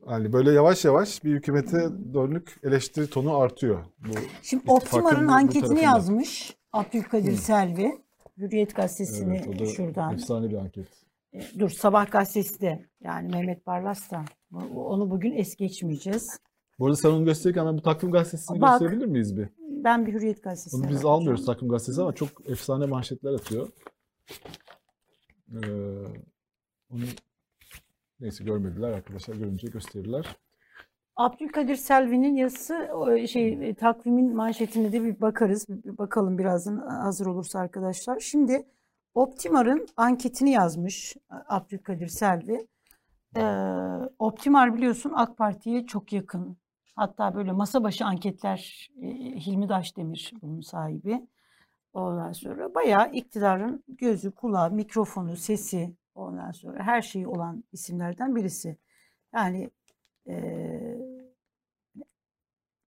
hani 0.05 0.33
böyle 0.33 0.51
yavaş 0.51 0.85
yavaş 0.85 1.23
bir 1.23 1.31
hükümete 1.35 1.89
dönük 2.13 2.59
eleştiri 2.63 3.09
tonu 3.09 3.37
artıyor. 3.37 3.85
Bu 3.99 4.11
Şimdi 4.41 4.71
Optimar'ın 4.71 5.27
anketini 5.27 5.61
tarafında. 5.61 5.81
yazmış 5.81 6.55
Abdülkadir 6.73 7.31
Hı. 7.31 7.37
Selvi. 7.37 8.03
Hürriyet 8.37 8.75
gazetesini 8.75 9.37
evet, 9.37 9.55
o 9.55 9.59
da 9.59 9.65
şuradan. 9.65 10.13
efsane 10.13 10.49
bir 10.49 10.55
anket. 10.55 10.87
E, 11.33 11.59
Dur 11.59 11.69
Sabah 11.69 12.11
gazetesi 12.11 12.61
de 12.61 12.85
yani 13.03 13.27
Mehmet 13.31 13.67
Barlas 13.67 14.11
da 14.11 14.25
Bu- 14.51 14.87
onu 14.87 15.09
bugün 15.11 15.31
es 15.31 15.55
geçmeyeceğiz. 15.55 16.39
Bu 16.79 16.85
arada 16.85 16.95
sen 16.95 17.09
onu 17.09 17.25
gösterirken 17.25 17.65
ben 17.65 17.77
bu 17.77 17.81
takvim 17.81 18.11
gazetesini 18.11 18.61
Bak. 18.61 18.79
gösterebilir 18.79 19.05
miyiz 19.07 19.37
bir? 19.37 19.49
Ben 19.59 20.05
bir 20.05 20.13
Hürriyet 20.13 20.43
gazetesine 20.43 20.83
Bunu 20.83 20.89
biz 20.91 21.05
almıyoruz 21.05 21.45
takvim 21.45 21.69
gazetesi 21.69 22.01
ama 22.01 22.13
çok 22.15 22.29
efsane 22.49 22.85
manşetler 22.85 23.33
atıyor. 23.33 23.69
Ee, 25.53 25.57
onu 26.89 27.03
neyse 28.19 28.43
görmediler 28.43 28.91
arkadaşlar 28.91 29.35
görünce 29.35 29.67
gösterirler. 29.67 30.37
Abdülkadir 31.15 31.75
Selvi'nin 31.75 32.35
yazısı 32.35 32.89
şey 33.27 33.69
e, 33.69 33.73
takvimin 33.73 34.35
manşetine 34.35 34.91
de 34.91 35.03
bir 35.03 35.21
bakarız. 35.21 35.65
Bir 35.69 35.97
bakalım 35.97 36.37
birazdan 36.37 36.77
hazır 36.77 37.25
olursa 37.25 37.59
arkadaşlar. 37.59 38.19
Şimdi 38.19 38.65
Optimar'ın 39.15 39.87
anketini 39.97 40.51
yazmış 40.51 41.15
Abdülkadir 41.29 42.07
Selvi. 42.07 42.67
Ee, 43.37 43.41
Optimar 44.19 44.75
biliyorsun 44.75 45.11
AK 45.15 45.37
Parti'ye 45.37 45.85
çok 45.85 46.13
yakın. 46.13 46.57
Hatta 46.95 47.35
böyle 47.35 47.51
masa 47.51 47.83
başı 47.83 48.05
anketler 48.05 48.89
e, 49.01 49.07
Hilmi 49.39 49.69
Daşdemir 49.69 50.33
bunun 50.41 50.61
sahibi. 50.61 51.27
Ondan 51.93 52.31
sonra 52.31 52.75
bayağı 52.75 53.11
iktidarın 53.11 53.83
gözü, 53.87 54.31
kulağı, 54.31 54.71
mikrofonu, 54.71 55.35
sesi 55.37 55.95
ondan 56.15 56.51
sonra 56.51 56.83
her 56.83 57.01
şeyi 57.01 57.27
olan 57.27 57.63
isimlerden 57.71 58.35
birisi. 58.35 58.77
Yani 59.33 59.69
eee, 60.25 61.01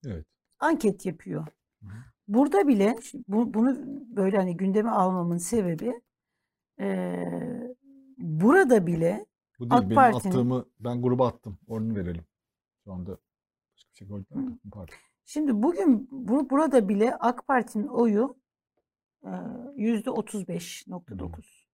Evet. 0.06 0.26
anket 0.60 1.06
yapıyor. 1.06 1.46
Hı. 1.82 1.88
Burada 2.28 2.68
bile 2.68 2.96
bu, 3.28 3.54
bunu 3.54 3.76
böyle 4.16 4.36
hani 4.36 4.56
gündeme 4.56 4.90
almamın 4.90 5.38
sebebi 5.38 6.00
eee, 6.80 7.74
burada 8.18 8.86
bile 8.86 9.26
Bu 9.58 9.70
değil 9.70 9.78
AK 9.80 9.84
benim 9.84 9.94
Parti'nin- 9.94 10.32
attığımı 10.32 10.64
ben 10.80 11.02
gruba 11.02 11.28
attım. 11.28 11.58
Onu 11.68 11.94
verelim. 11.96 12.24
Şu 12.84 12.92
anda 12.92 13.10
başka 13.74 13.90
bir 13.90 13.96
şey 13.96 14.08
gördüm. 14.08 14.58
şimdi 15.24 15.62
bugün 15.62 16.08
bu, 16.10 16.50
burada 16.50 16.88
bile 16.88 17.14
AK 17.16 17.46
Parti'nin 17.46 17.86
oyu 17.86 18.36
yüzde 19.76 20.10
35.9. 20.10 21.66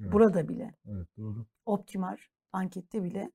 Evet, 0.00 0.12
Burada 0.12 0.48
bile. 0.48 0.74
evet 0.88 1.08
doğru. 1.18 1.46
Optimar 1.66 2.30
ankette 2.52 3.02
bile. 3.02 3.30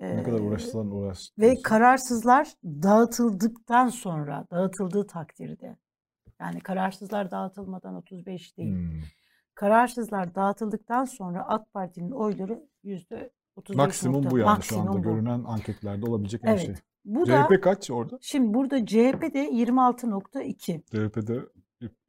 Ne 0.00 0.22
kadar 0.22 0.40
uğraşsan 0.40 0.90
uğraş. 0.90 1.30
Ve 1.38 1.62
kararsızlar 1.62 2.48
dağıtıldıktan 2.64 3.88
sonra, 3.88 4.46
dağıtıldığı 4.50 5.06
takdirde. 5.06 5.76
Yani 6.40 6.60
kararsızlar 6.60 7.30
dağıtılmadan 7.30 7.94
35 7.94 8.56
değil. 8.58 8.74
Hmm. 8.74 9.00
Kararsızlar 9.54 10.34
dağıtıldıktan 10.34 11.04
sonra 11.04 11.42
AK 11.48 11.72
Parti'nin 11.72 12.10
oyları 12.10 12.68
yüzde 12.82 13.30
35 13.56 13.76
Maksimum 13.76 14.22
nokta- 14.22 14.30
bu 14.30 14.38
yani 14.38 14.62
şu 14.62 14.80
anda 14.80 14.84
maksimum 14.90 14.98
bu. 14.98 15.02
görünen 15.02 15.44
anketlerde 15.44 16.06
olabilecek 16.10 16.40
Evet. 16.44 16.60
şey. 16.60 16.74
Bu 17.04 17.26
da 17.26 17.46
CHP 17.48 17.60
kaç 17.60 17.90
orada? 17.90 18.18
şimdi 18.20 18.54
burada 18.54 18.86
CHP'de 18.86 19.48
26.2 19.50 20.82
CHP'de 20.90 21.40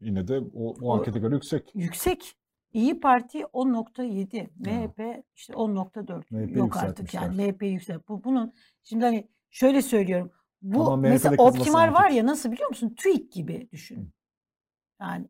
yine 0.01 0.27
de 0.27 0.39
o, 0.53 0.75
o 0.81 0.93
ankete 0.93 1.19
göre 1.19 1.35
yüksek. 1.35 1.71
yüksek. 1.75 2.37
İyi 2.73 2.99
Parti 2.99 3.39
10.7, 3.39 4.47
MHP 4.59 5.23
işte 5.35 5.53
10.4. 5.53 6.23
MHP 6.31 6.55
Yok 6.57 6.77
artık 6.77 7.13
yani. 7.13 7.35
MHP 7.51 7.63
yüksek. 7.63 8.09
Bu 8.09 8.23
bunun 8.23 8.53
şimdi 8.83 9.05
hani 9.05 9.27
şöyle 9.49 9.81
söylüyorum. 9.81 10.31
Bu 10.61 10.81
Ama 10.81 10.95
mesela 10.95 11.35
Optimal 11.43 11.93
var 11.93 12.03
anket. 12.03 12.17
ya 12.17 12.25
nasıl 12.25 12.51
biliyor 12.51 12.69
musun? 12.69 12.93
TÜİK 12.97 13.31
gibi 13.31 13.67
düşün. 13.71 14.13
Yani 15.01 15.27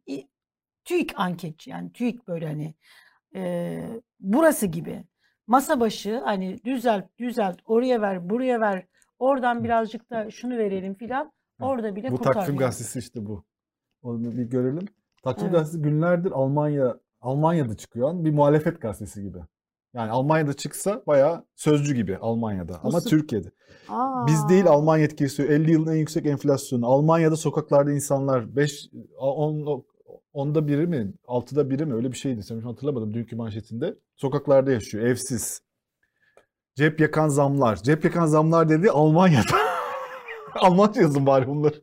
TÜİK 0.86 1.14
anketçi 1.16 1.70
yani 1.70 1.92
TÜİK 1.94 2.28
böyle 2.28 2.48
hani 2.48 2.74
e, 3.36 3.82
burası 4.20 4.66
gibi. 4.68 5.04
Masa 5.48 5.80
başı 5.80 6.22
hani 6.26 6.64
düzelt 6.64 7.18
düzelt 7.18 7.60
oraya 7.66 8.02
ver 8.02 8.30
buraya 8.30 8.62
ver 8.62 8.86
oradan 9.20 9.64
birazcık 9.64 10.10
da 10.10 10.32
şunu 10.32 10.58
verelim 10.58 10.94
filan 10.94 11.32
orada 11.60 11.96
bile 11.96 12.12
Bu 12.12 12.18
kurtar 12.18 12.34
takvim 12.34 12.56
yani. 12.56 12.60
gazetesi 12.60 13.00
işte 13.00 13.26
bu. 13.26 13.46
Onu 14.04 14.24
bir 14.32 14.44
görelim. 14.44 14.88
Takvim 15.24 15.46
Evet. 15.46 15.56
gazetesi 15.56 15.82
günlerdir 15.82 16.32
Almanya 16.32 16.98
Almanya'da 17.22 17.76
çıkıyor. 17.76 18.14
Bir 18.26 18.32
muhalefet 18.32 18.82
gazetesi 18.82 19.22
gibi. 19.24 19.38
Yani 19.94 20.12
Almanya'da 20.12 20.54
çıksa 20.54 21.04
bayağı 21.08 21.46
sözcü 21.56 21.96
gibi 21.96 22.18
Almanya'da 22.18 22.80
ama 22.84 22.94
Nasıl? 22.98 23.10
Türkiye'de. 23.10 23.52
Aa, 23.90 24.28
Biz 24.28 24.50
değil 24.50 24.68
Alman 24.68 24.98
yetkilisi 24.98 25.44
50 25.44 25.72
yılın 25.72 25.92
en 25.92 25.96
yüksek 25.98 26.26
enflasyonu. 26.26 26.88
Almanya'da 26.88 27.36
sokaklarda 27.36 27.92
insanlar 27.92 28.56
5 28.56 28.90
10 29.20 29.84
onda 30.34 30.68
biri 30.68 30.88
mi? 30.88 31.14
6'da 31.28 31.70
biri 31.70 31.86
mi? 31.86 31.94
Öyle 31.94 32.12
bir 32.12 32.18
şeydi. 32.18 32.44
Sen 32.44 32.60
hatırlamadım 32.62 33.14
dünkü 33.14 33.36
manşetinde. 33.36 33.96
Sokaklarda 34.16 34.72
yaşıyor. 34.72 35.04
Evsiz. 35.06 35.62
Cep 36.76 37.00
yakan 37.00 37.28
zamlar. 37.28 37.76
Cep 37.76 38.06
yakan 38.06 38.26
zamlar 38.26 38.70
dedi 38.70 38.92
Almanya'da. 38.92 39.58
Almanca 40.62 41.02
yazın 41.02 41.26
bari 41.26 41.48
bunları. 41.48 41.76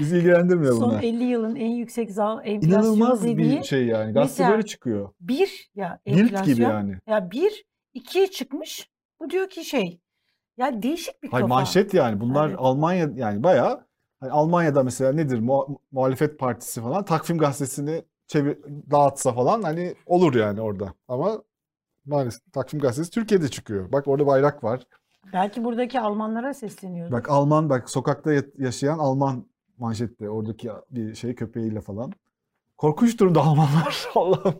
Bizi 0.00 0.16
ilgilendirmiyor 0.16 0.72
son 0.74 0.90
bunlar. 0.90 1.02
50 1.02 1.24
yılın 1.24 1.56
en 1.56 1.70
yüksek 1.70 2.10
zam 2.10 2.40
enflasyon 2.44 2.68
İnanılmaz 2.70 3.24
dediği 3.24 3.58
bir 3.58 3.62
şey 3.62 3.86
yani. 3.86 4.12
Gazete 4.12 4.48
böyle 4.50 4.62
çıkıyor. 4.62 5.10
bir 5.20 5.70
ya 5.74 6.00
Cilt 6.08 6.16
gibi 6.16 6.30
enflasyon 6.32 6.70
yani. 6.70 6.96
ya 7.06 7.30
bir 7.30 7.64
ikiye 7.94 8.26
çıkmış. 8.30 8.90
Bu 9.20 9.30
diyor 9.30 9.48
ki 9.48 9.64
şey 9.64 10.00
ya 10.56 10.82
değişik 10.82 11.22
bir 11.22 11.28
Hayır 11.28 11.42
kafa. 11.42 11.54
manşet 11.54 11.94
yani. 11.94 12.20
Bunlar 12.20 12.48
Evet. 12.48 12.58
Almanya 12.60 13.10
yani 13.14 13.42
bayağı 13.42 13.86
hani 14.20 14.30
Almanya'da 14.32 14.82
mesela 14.82 15.12
nedir 15.12 15.38
Muha- 15.38 15.76
muhalefet 15.92 16.38
partisi 16.38 16.80
falan 16.80 17.04
takvim 17.04 17.38
gazetesini 17.38 18.04
çevir, 18.26 18.58
dağıtsa 18.90 19.32
falan 19.32 19.62
hani 19.62 19.94
olur 20.06 20.34
yani 20.34 20.60
orada. 20.60 20.94
Ama 21.08 21.42
maalesef 22.06 22.52
takvim 22.52 22.80
gazetesi 22.80 23.10
Türkiye'de 23.10 23.48
çıkıyor. 23.48 23.92
Bak 23.92 24.08
orada 24.08 24.26
bayrak 24.26 24.64
var. 24.64 24.80
Belki 25.32 25.64
buradaki 25.64 26.00
Almanlara 26.00 26.54
sesleniyordu. 26.54 27.12
Bak 27.12 27.30
Alman 27.30 27.70
bak 27.70 27.90
sokakta 27.90 28.32
yaşayan 28.58 28.98
Alman 28.98 29.46
manşette 29.78 30.30
oradaki 30.30 30.70
bir 30.90 31.14
şey 31.14 31.34
köpeğiyle 31.34 31.80
falan. 31.80 32.12
Korkunç 32.76 33.20
durumda 33.20 33.40
Almanlar. 33.40 34.06
Allah'ım. 34.14 34.54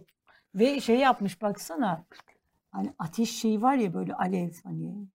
Ve 0.55 0.81
şey 0.81 0.99
yapmış 0.99 1.43
baksana. 1.43 2.05
Hani 2.71 2.93
ateş 2.99 3.31
şeyi 3.31 3.63
var 3.63 3.75
ya 3.75 3.95
böyle 3.95 4.15
alev 4.15 4.51
hani. 4.65 5.09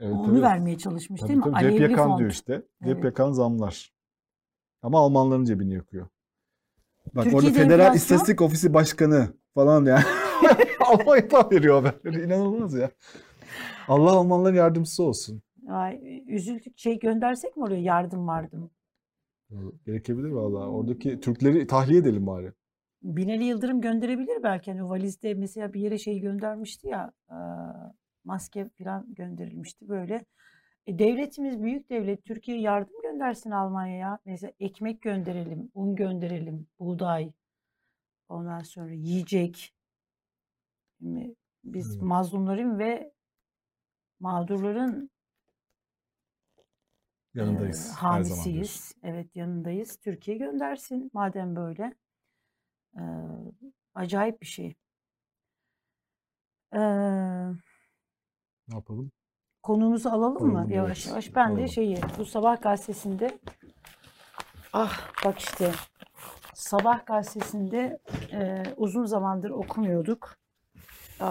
Evet, 0.00 0.14
onu 0.14 0.26
tabii. 0.26 0.42
vermeye 0.42 0.78
çalışmış 0.78 1.20
Tabii, 1.20 1.28
değil 1.28 1.38
mi? 1.38 1.44
tabii. 1.44 1.54
Cep 1.60 1.70
Alevli 1.70 1.82
yakan 1.82 2.08
font. 2.08 2.18
diyor 2.18 2.30
işte. 2.30 2.52
Cep 2.82 2.92
Evet. 2.92 3.04
yakan 3.04 3.32
zamlar. 3.32 3.92
Ama 4.82 4.98
Almanların 5.00 5.44
cebini 5.44 5.74
yakıyor. 5.74 6.06
Bak 7.14 7.24
Türkiye'de 7.24 7.46
orada 7.48 7.58
Federal 7.58 7.86
enflasyon- 7.86 7.96
İstatistik 7.96 8.42
Ofisi 8.42 8.74
Başkanı 8.74 9.28
falan 9.54 9.84
ya. 9.84 10.02
Almanya'dan 10.86 11.50
veriyor 11.50 11.82
haberleri. 11.84 12.24
İnanılmaz 12.24 12.74
ya. 12.74 12.90
Allah 13.88 14.10
Almanların 14.10 14.54
yardımcısı 14.56 15.02
olsun. 15.02 15.42
Ay, 15.68 16.22
üzüldük 16.26 16.78
şey 16.78 16.98
göndersek 16.98 17.56
mi 17.56 17.64
oraya 17.64 17.80
yardım 17.80 18.26
vardım. 18.26 18.70
Gerekebilir 19.86 20.28
vallahi. 20.30 20.68
Oradaki 20.68 21.20
Türkleri 21.20 21.66
tahliye 21.66 22.00
edelim 22.00 22.26
bari. 22.26 22.52
Binali 23.02 23.44
Yıldırım 23.44 23.80
gönderebilir 23.80 24.42
belki. 24.42 24.70
Hani 24.70 24.84
o 24.84 24.88
valizde 24.88 25.34
mesela 25.34 25.72
bir 25.72 25.80
yere 25.80 25.98
şey 25.98 26.20
göndermişti 26.20 26.88
ya. 26.88 27.12
e, 27.30 27.36
maske 28.24 28.68
falan 28.78 29.14
gönderilmişti 29.14 29.88
böyle. 29.88 30.24
E, 30.86 30.98
devletimiz 30.98 31.62
büyük 31.62 31.90
devlet. 31.90 32.24
Türkiye 32.24 32.60
yardım 32.60 32.94
göndersin 33.02 33.50
Almanya'ya. 33.50 34.18
Mesela 34.24 34.52
ekmek 34.60 35.02
gönderelim, 35.02 35.70
un 35.74 35.96
gönderelim, 35.96 36.66
buğday. 36.80 37.32
Ondan 38.28 38.62
sonra 38.62 38.92
yiyecek. 38.92 39.74
Biz 41.64 41.90
Evet. 41.92 42.02
mazlumların 42.02 42.78
ve 42.78 43.12
mağdurların 44.22 45.10
Yanındayız. 47.34 47.90
e, 47.90 47.92
hamisiyiz. 47.92 48.94
Evet 49.02 49.36
yanındayız. 49.36 49.96
Türkiye 49.96 50.36
göndersin 50.36 51.10
madem 51.12 51.56
böyle. 51.56 51.94
E, 52.96 53.02
acayip 53.94 54.40
bir 54.40 54.46
şey. 54.46 54.74
E, 56.72 56.78
Ne 58.68 58.74
yapalım? 58.74 59.12
Konumuzu 59.62 60.08
alalım 60.08 60.46
mı 60.46 60.58
Alalım, 60.58 60.70
yavaş 60.70 60.98
evet. 60.98 61.08
yavaş? 61.08 61.34
Ben 61.34 61.48
de 61.48 61.52
Alalım. 61.52 61.68
şeyi 61.68 61.98
bu 62.18 62.24
sabah 62.24 62.62
gazetesinde 62.62 63.38
ah 64.72 65.08
bak 65.24 65.38
işte 65.38 65.72
sabah 66.54 67.06
gazetesinde 67.06 68.00
e, 68.32 68.62
uzun 68.76 69.04
zamandır 69.04 69.50
okumuyorduk. 69.50 70.36
Ee, 71.20 71.24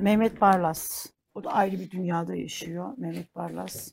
Mehmet 0.00 0.40
Barlas. 0.40 1.06
O 1.34 1.44
da 1.44 1.50
ayrı 1.50 1.80
bir 1.80 1.90
dünyada 1.90 2.34
yaşıyor 2.34 2.94
Mehmet 2.96 3.34
Barlas. 3.34 3.92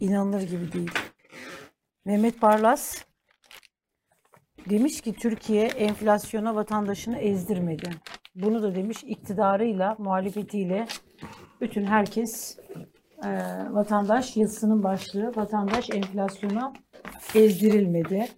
İnanılır 0.00 0.42
gibi 0.42 0.72
değil. 0.72 0.90
Mehmet 2.04 2.42
Barlas 2.42 3.04
demiş 4.70 5.00
ki 5.00 5.12
Türkiye 5.12 5.66
enflasyona 5.66 6.54
vatandaşını 6.54 7.18
ezdirmedi. 7.18 7.90
Bunu 8.34 8.62
da 8.62 8.74
demiş 8.74 9.04
iktidarıyla, 9.04 9.96
muhalefetiyle 9.98 10.86
bütün 11.60 11.84
herkes 11.84 12.58
e, 13.24 13.28
vatandaş 13.70 14.36
yazısının 14.36 14.82
başlığı 14.82 15.36
vatandaş 15.36 15.90
enflasyona 15.90 16.72
ezdirilmedi. 17.34 18.28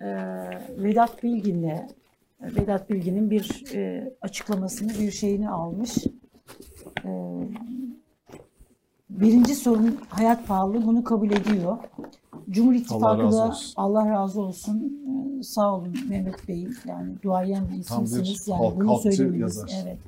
E, 0.00 0.06
Vedat 0.78 1.22
Bilgin'le 1.22 1.88
Vedat 2.40 2.90
Bilgin'in 2.90 3.30
bir 3.30 3.64
e, 3.74 4.12
açıklamasını, 4.20 4.88
bir 4.88 5.10
şeyini 5.10 5.50
almış. 5.50 5.96
E, 7.04 7.10
birinci 9.10 9.54
sorun 9.54 9.98
hayat 10.08 10.46
pahalı, 10.46 10.86
bunu 10.86 11.04
kabul 11.04 11.30
ediyor. 11.30 11.76
Cumhur 12.50 12.74
İttifakı 12.74 13.22
razı 13.22 13.38
da. 13.38 13.56
Allah 13.76 14.10
razı 14.10 14.40
olsun. 14.40 15.02
e, 15.38 15.42
sağ 15.42 15.74
olun 15.74 15.94
Mehmet 16.08 16.48
Bey. 16.48 16.68
Yani 16.86 17.22
duayen 17.22 17.68
bir 17.68 17.78
isimsiniz. 17.78 18.48
Yani 18.48 18.60
halk- 18.62 18.76
bunu 18.76 18.86
söylemeniz. 18.98 19.64
Evet. 19.84 19.98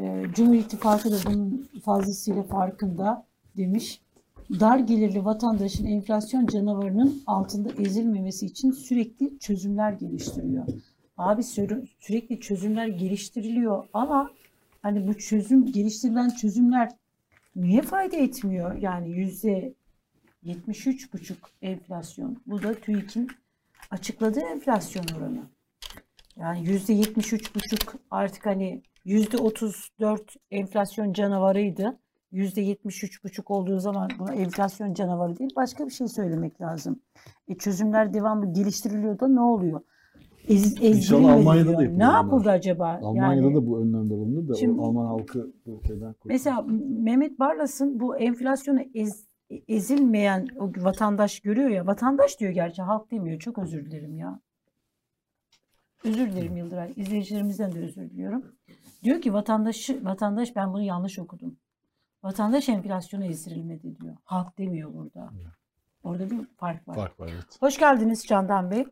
E, 0.00 0.24
Cumhur 0.34 0.54
İttifakı 0.54 1.12
da 1.12 1.16
bunun 1.26 1.68
fazlasıyla 1.84 2.42
farkında 2.42 3.24
demiş. 3.56 4.00
Dar 4.60 4.78
gelirli 4.78 5.24
vatandaşın 5.24 5.86
enflasyon 5.86 6.46
canavarının 6.46 7.22
altında 7.26 7.68
ezilmemesi 7.82 8.46
için 8.46 8.70
sürekli 8.70 9.38
çözümler 9.38 9.92
geliştiriyor. 9.92 10.64
Abi 11.16 11.42
sürekli 11.42 12.40
çözümler 12.40 12.86
geliştiriliyor 12.86 13.88
ama 13.92 14.30
hani 14.82 15.08
bu 15.08 15.18
çözüm 15.18 15.72
geliştirilen 15.72 16.28
çözümler 16.28 16.90
niye 17.56 17.82
fayda 17.82 18.16
etmiyor? 18.16 18.76
Yani 18.76 19.10
yüzde 19.10 19.74
73,5 20.44 21.34
enflasyon. 21.62 22.42
Bu 22.46 22.62
da 22.62 22.74
TÜİK'in 22.74 23.28
açıkladığı 23.90 24.40
enflasyon 24.40 25.04
oranı. 25.18 25.42
Yani 26.36 26.68
yüzde 26.68 26.92
73,5 26.92 27.96
artık 28.10 28.46
hani 28.46 28.82
yüzde 29.04 29.36
34 29.36 30.36
enflasyon 30.50 31.12
canavarıydı. 31.12 31.98
Yüzde 32.32 32.62
73,5 32.62 33.42
olduğu 33.46 33.80
zaman 33.80 34.10
buna 34.18 34.34
enflasyon 34.34 34.94
canavarı 34.94 35.38
değil 35.38 35.50
başka 35.56 35.86
bir 35.86 35.92
şey 35.92 36.08
söylemek 36.08 36.60
lazım. 36.60 37.00
E 37.48 37.54
çözümler 37.54 38.14
devamlı 38.14 38.52
geliştiriliyor 38.52 39.18
da 39.18 39.28
ne 39.28 39.40
oluyor? 39.40 39.80
Ez, 40.48 40.82
ezdirilmedi 40.82 41.32
Almanya'da 41.32 41.72
da 41.72 41.78
diyor. 41.78 41.90
Ne 41.92 41.94
bunlar. 41.96 42.14
yapıldı 42.22 42.50
acaba? 42.50 43.00
Almanya'da 43.02 43.46
Yani- 43.46 43.54
da 43.54 43.66
bu 43.66 43.80
önlemler 43.82 44.14
alındı 44.16 44.48
da 44.48 44.54
Şimdi- 44.54 44.82
Alman 44.82 45.06
halkı 45.06 45.52
bu 45.66 45.80
şeyden 45.86 46.12
korktu. 46.12 46.28
Mesela 46.28 46.62
Mehmet 47.02 47.38
Barlas'ın 47.38 48.00
bu 48.00 48.16
enflasyona 48.16 48.80
ez- 48.94 49.26
ezilmeyen 49.68 50.46
o 50.58 50.70
vatandaş 50.84 51.40
görüyor 51.40 51.68
ya. 51.70 51.86
Vatandaş 51.86 52.40
diyor 52.40 52.52
gerçi 52.52 52.82
halk 52.82 53.10
demiyor. 53.10 53.38
Çok 53.40 53.58
özür 53.58 53.84
dilerim 53.86 54.16
ya. 54.16 54.40
Özür 56.04 56.32
dilerim 56.32 56.56
Yıldıray. 56.56 56.92
İzleyicilerimizden 56.96 57.72
de 57.72 57.78
özür 57.80 58.10
diliyorum. 58.10 58.44
Diyor 59.04 59.20
ki 59.20 59.32
vatandaşı, 59.32 60.04
vatandaş 60.04 60.56
ben 60.56 60.72
bunu 60.72 60.82
yanlış 60.82 61.18
okudum. 61.18 61.56
Vatandaş 62.22 62.68
enflasyona 62.68 63.26
ezdirilmedi 63.26 64.00
diyor. 64.00 64.16
Halk 64.24 64.58
demiyor 64.58 64.94
burada. 64.94 65.30
Orada 66.04 66.30
bir 66.30 66.36
fark 66.56 66.88
var. 66.88 66.94
Fark 66.94 67.20
var 67.20 67.30
evet. 67.34 67.56
Hoş 67.60 67.78
geldiniz 67.78 68.26
Candan 68.26 68.70
Bey. 68.70 68.84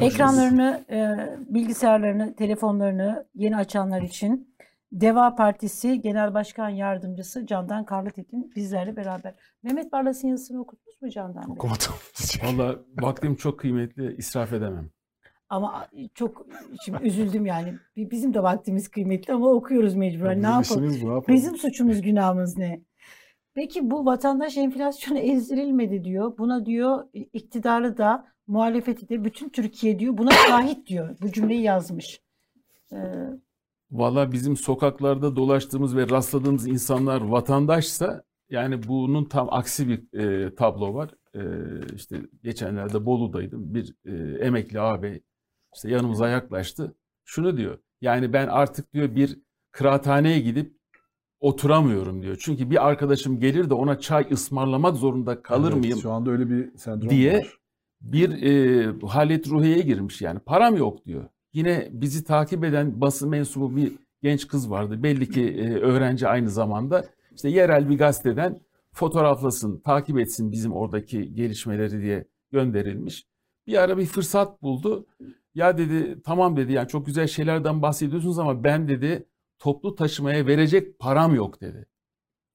Ekranlarını, 0.00 0.84
e, 0.90 1.16
bilgisayarlarını, 1.54 2.34
telefonlarını 2.36 3.26
yeni 3.34 3.56
açanlar 3.56 4.02
için 4.02 4.56
Deva 4.92 5.34
Partisi 5.34 6.00
Genel 6.00 6.34
Başkan 6.34 6.68
Yardımcısı 6.68 7.46
Candan 7.46 7.84
Karlıtekin 7.84 8.52
bizlerle 8.56 8.96
beraber. 8.96 9.34
Mehmet 9.62 9.92
Barlas'ın 9.92 10.28
yazısını 10.28 10.60
okudunuz 10.60 11.02
mu 11.02 11.10
Candan 11.10 11.42
Bey? 11.46 11.52
Okumadım. 11.52 11.94
Valla 12.44 12.76
vaktim 13.00 13.36
çok 13.36 13.60
kıymetli, 13.60 14.16
israf 14.16 14.52
edemem. 14.52 14.90
Ama 15.48 15.86
çok 16.14 16.46
şimdi 16.84 17.02
üzüldüm 17.02 17.46
yani. 17.46 17.74
Bi- 17.96 18.10
Bizim 18.10 18.34
de 18.34 18.42
vaktimiz 18.42 18.88
kıymetli 18.88 19.34
ama 19.34 19.48
okuyoruz 19.48 19.94
mecburen. 19.94 20.42
Ne 20.42 20.60
Bizim 20.60 20.76
yapalım? 20.76 21.00
bu, 21.02 21.08
ne 21.08 21.14
yapalım? 21.14 21.24
Bizim 21.28 21.56
suçumuz 21.56 22.02
günahımız 22.02 22.56
ne? 22.56 22.80
Peki 23.54 23.90
bu 23.90 24.06
vatandaş 24.06 24.56
enflasyona 24.56 25.18
ezdirilmedi 25.32 26.04
diyor. 26.04 26.38
Buna 26.38 26.66
diyor 26.66 27.04
iktidarı 27.12 27.98
da 27.98 28.26
muhalefeti 28.46 29.08
de 29.08 29.24
bütün 29.24 29.48
Türkiye 29.48 29.98
diyor. 29.98 30.18
Buna 30.18 30.30
şahit 30.30 30.86
diyor. 30.86 31.16
Bu 31.22 31.32
cümleyi 31.32 31.62
yazmış. 31.62 32.20
Ee, 32.92 32.96
Valla 33.90 34.32
bizim 34.32 34.56
sokaklarda 34.56 35.36
dolaştığımız 35.36 35.96
ve 35.96 36.08
rastladığımız 36.10 36.66
insanlar 36.66 37.20
vatandaşsa 37.20 38.22
yani 38.50 38.88
bunun 38.88 39.24
tam 39.24 39.48
aksi 39.50 39.88
bir 39.88 40.18
e, 40.18 40.54
tablo 40.54 40.94
var. 40.94 41.10
E, 41.34 41.40
işte 41.94 42.20
geçenlerde 42.42 43.06
Bolu'daydım. 43.06 43.74
Bir 43.74 43.94
e, 44.04 44.44
emekli 44.44 44.80
ağabey 44.80 45.22
işte 45.74 45.90
yanımıza 45.90 46.28
yaklaştı. 46.28 46.94
Şunu 47.24 47.56
diyor. 47.56 47.78
Yani 48.00 48.32
ben 48.32 48.48
artık 48.48 48.92
diyor 48.94 49.14
bir 49.14 49.38
kıraathaneye 49.70 50.40
gidip 50.40 50.76
oturamıyorum 51.40 52.22
diyor. 52.22 52.36
Çünkü 52.40 52.70
bir 52.70 52.88
arkadaşım 52.88 53.40
gelir 53.40 53.70
de 53.70 53.74
ona 53.74 54.00
çay 54.00 54.26
ısmarlamak 54.32 54.96
zorunda 54.96 55.42
kalır 55.42 55.72
Evet, 55.72 55.80
mıyım? 55.80 55.98
Şu 55.98 56.12
anda 56.12 56.30
öyle 56.30 56.50
bir 56.50 56.76
sendrom 56.76 57.10
diye 57.10 57.38
var. 57.38 57.58
Bir 58.00 58.42
e, 58.42 58.92
halet 59.06 59.48
ruhiyeye 59.48 59.82
girmiş 59.82 60.22
yani. 60.22 60.38
Param 60.38 60.76
yok 60.76 61.06
diyor. 61.06 61.28
Yine 61.52 61.88
bizi 61.92 62.24
takip 62.24 62.64
eden 62.64 63.00
basın 63.00 63.28
mensubu 63.28 63.76
bir 63.76 63.92
genç 64.22 64.48
kız 64.48 64.70
vardı. 64.70 65.02
Belli 65.02 65.30
ki 65.30 65.42
e, 65.42 65.74
öğrenci 65.74 66.28
aynı 66.28 66.50
zamanda. 66.50 67.04
İşte 67.34 67.48
yerel 67.48 67.90
bir 67.90 67.98
gazeteden 67.98 68.60
fotoğraflasın, 68.92 69.80
takip 69.80 70.18
etsin 70.18 70.52
bizim 70.52 70.72
oradaki 70.72 71.34
gelişmeleri 71.34 72.02
diye 72.02 72.24
gönderilmiş. 72.52 73.26
Bir 73.66 73.82
ara 73.82 73.98
bir 73.98 74.06
fırsat 74.06 74.62
buldu. 74.62 75.06
Ya 75.54 75.78
dedi 75.78 76.22
tamam 76.22 76.56
dedi 76.56 76.72
yani 76.72 76.88
çok 76.88 77.06
güzel 77.06 77.26
şeylerden 77.26 77.82
bahsediyorsunuz 77.82 78.38
ama 78.38 78.64
ben 78.64 78.88
dedi 78.88 79.26
toplu 79.58 79.94
taşımaya 79.94 80.46
verecek 80.46 80.98
param 80.98 81.34
yok 81.34 81.60
dedi. 81.60 81.86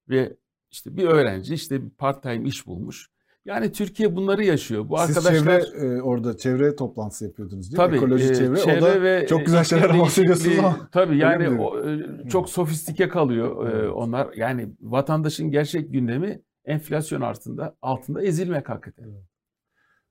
Ve 0.10 0.38
işte 0.72 0.98
bir 0.98 1.04
öğrenci 1.04 1.54
işte 1.54 1.84
bir 1.84 1.90
part 1.90 2.24
time 2.24 2.48
iş 2.48 2.68
bulmuş. 2.68 3.11
Yani 3.46 3.72
Türkiye 3.72 4.16
bunları 4.16 4.44
yaşıyor. 4.44 4.90
Bu 4.90 4.98
Siz 4.98 5.18
arkadaşlar 5.18 5.62
çevre 5.62 5.86
e, 5.98 6.02
orada 6.02 6.38
çevre 6.38 6.76
toplantısı 6.76 7.26
yapıyordunuz 7.26 7.72
değil 7.72 7.78
tabii 7.78 7.92
mi? 7.92 7.98
Ekoloji 7.98 8.32
e, 8.32 8.36
çevre. 8.36 8.78
o 8.78 8.82
da 8.82 9.02
ve 9.02 9.28
çok 9.28 9.46
güzel 9.46 9.64
şeyler 9.64 10.00
bahsediyorsunuz 10.00 10.60
ama. 10.60 10.90
Tabii 10.92 11.18
yani 11.18 11.62
o, 11.62 11.90
e, 11.90 12.00
çok 12.30 12.50
sofistike 12.50 13.10
kalıyor 13.10 13.68
e, 13.68 13.72
Evet. 13.72 13.92
onlar. 13.96 14.34
Yani 14.36 14.70
vatandaşın 14.82 15.52
gerçek 15.52 15.94
gündemi 15.94 16.42
enflasyon 16.66 17.22
altında 17.22 17.76
altında 17.82 18.24
ezilmek 18.24 18.70
hakikaten. 18.70 19.06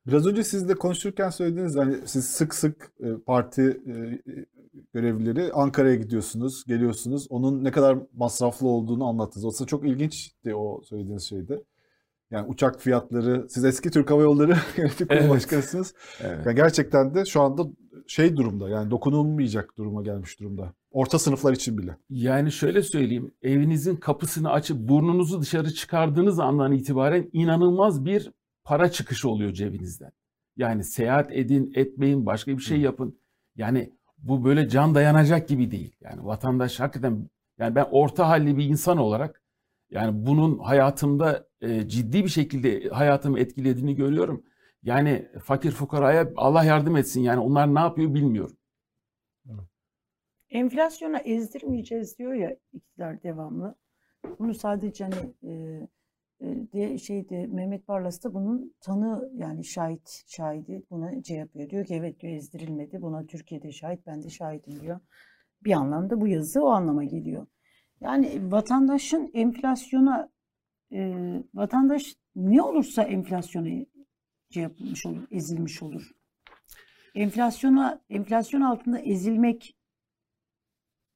Biraz 0.06 0.26
önce 0.26 0.44
sizle 0.44 0.74
konuşurken 0.74 1.30
söylediğiniz 1.30 1.76
hani 1.76 1.96
siz 2.04 2.24
sık 2.24 2.54
sık 2.54 2.92
e, 3.00 3.06
parti 3.26 3.62
e, 3.62 3.92
görevlileri 4.94 5.52
Ankara'ya 5.52 5.94
gidiyorsunuz, 5.94 6.64
geliyorsunuz. 6.66 7.26
Onun 7.30 7.64
ne 7.64 7.70
kadar 7.70 7.98
masraflı 8.16 8.68
olduğunu 8.68 9.08
anlattınız. 9.08 9.44
Aslında 9.46 9.68
çok 9.68 9.86
ilginçti 9.86 10.54
o 10.54 10.82
söylediğiniz 10.82 11.22
şeyde. 11.22 11.62
Yani 12.30 12.46
uçak 12.48 12.80
fiyatları, 12.80 13.46
siz 13.48 13.64
eski 13.64 13.90
Türk 13.90 14.10
Hava 14.10 14.22
Yolları 14.22 14.56
Yönetim 14.76 15.08
Kurulu 15.08 15.20
Evet. 15.20 15.30
Başkanısınız. 15.30 15.94
Evet. 16.20 16.46
Yani 16.46 16.56
gerçekten 16.56 17.14
de 17.14 17.24
şu 17.24 17.40
anda 17.40 17.62
şey 18.06 18.36
durumda 18.36 18.68
yani 18.68 18.90
dokunulmayacak 18.90 19.78
duruma 19.78 20.02
gelmiş 20.02 20.40
durumda. 20.40 20.72
Orta 20.90 21.18
sınıflar 21.18 21.52
için 21.52 21.78
bile. 21.78 21.96
Yani 22.10 22.52
şöyle 22.52 22.82
söyleyeyim, 22.82 23.34
evinizin 23.42 23.96
kapısını 23.96 24.50
açıp 24.50 24.88
burnunuzu 24.88 25.40
dışarı 25.40 25.74
çıkardığınız 25.74 26.38
andan 26.38 26.72
itibaren 26.72 27.30
inanılmaz 27.32 28.04
bir 28.04 28.32
para 28.64 28.90
çıkışı 28.90 29.28
oluyor 29.28 29.52
cebinizden. 29.52 30.12
Yani 30.56 30.84
seyahat 30.84 31.32
edin, 31.32 31.72
etmeyin, 31.74 32.26
başka 32.26 32.52
bir 32.52 32.62
şey 32.62 32.80
yapın. 32.80 33.20
Yani 33.56 33.92
bu 34.18 34.44
böyle 34.44 34.68
can 34.68 34.94
dayanacak 34.94 35.48
gibi 35.48 35.70
değil. 35.70 35.96
Yani 36.00 36.24
vatandaş 36.24 36.80
hakikaten, 36.80 37.30
yani 37.58 37.74
ben 37.74 37.86
orta 37.90 38.28
halli 38.28 38.56
bir 38.56 38.64
insan 38.64 38.98
olarak 38.98 39.42
yani 39.90 40.26
bunun 40.26 40.58
hayatımda 40.58 41.49
e, 41.60 41.88
ciddi 41.88 42.24
bir 42.24 42.28
şekilde 42.28 42.88
hayatımı 42.88 43.40
etkilediğini 43.40 43.94
görüyorum. 43.96 44.44
Yani 44.82 45.28
fakir 45.44 45.70
fukaraya 45.70 46.32
Allah 46.36 46.64
yardım 46.64 46.96
etsin. 46.96 47.20
Yani 47.20 47.40
onlar 47.40 47.74
ne 47.74 47.80
yapıyor 47.80 48.14
bilmiyorum. 48.14 48.56
enflasyona 50.50 51.18
ezdirmeyeceğiz 51.18 52.18
diyor 52.18 52.34
ya 52.34 52.56
iktidar 52.72 53.22
devamlı. 53.22 53.74
Bunu 54.38 54.54
sadece 54.54 55.04
hani 55.04 55.34
e, 55.42 55.52
e, 56.40 56.46
de 56.72 56.98
şeyde 56.98 57.46
Mehmet 57.46 57.88
Barlas 57.88 58.24
da 58.24 58.34
bunun 58.34 58.74
tanı 58.80 59.30
yani 59.34 59.64
şahit 59.64 60.24
şahidi 60.26 60.82
buna 60.90 61.22
şey 61.22 61.36
yapıyor. 61.36 61.70
Diyor 61.70 61.84
ki 61.84 61.94
evet 61.94 62.20
diyor 62.20 62.32
ezdirilmedi. 62.32 63.02
Buna 63.02 63.26
Türkiye'de 63.26 63.72
şahit 63.72 64.06
ben 64.06 64.22
de 64.22 64.30
şahidim 64.30 64.80
diyor. 64.80 65.00
Bir 65.64 65.72
anlamda 65.72 66.20
bu 66.20 66.28
yazı 66.28 66.64
o 66.64 66.68
anlama 66.68 67.04
geliyor. 67.04 67.46
Yani 68.00 68.52
vatandaşın 68.52 69.30
enflasyona 69.34 70.30
e, 70.92 71.14
vatandaş 71.54 72.16
ne 72.36 72.62
olursa 72.62 73.02
enflasyona 73.02 73.86
şey 74.50 74.62
yapılmış 74.62 75.06
olur, 75.06 75.22
ezilmiş 75.30 75.82
olur. 75.82 76.10
Enflasyona 77.14 78.00
enflasyon 78.10 78.60
altında 78.60 78.98
ezilmek 78.98 79.76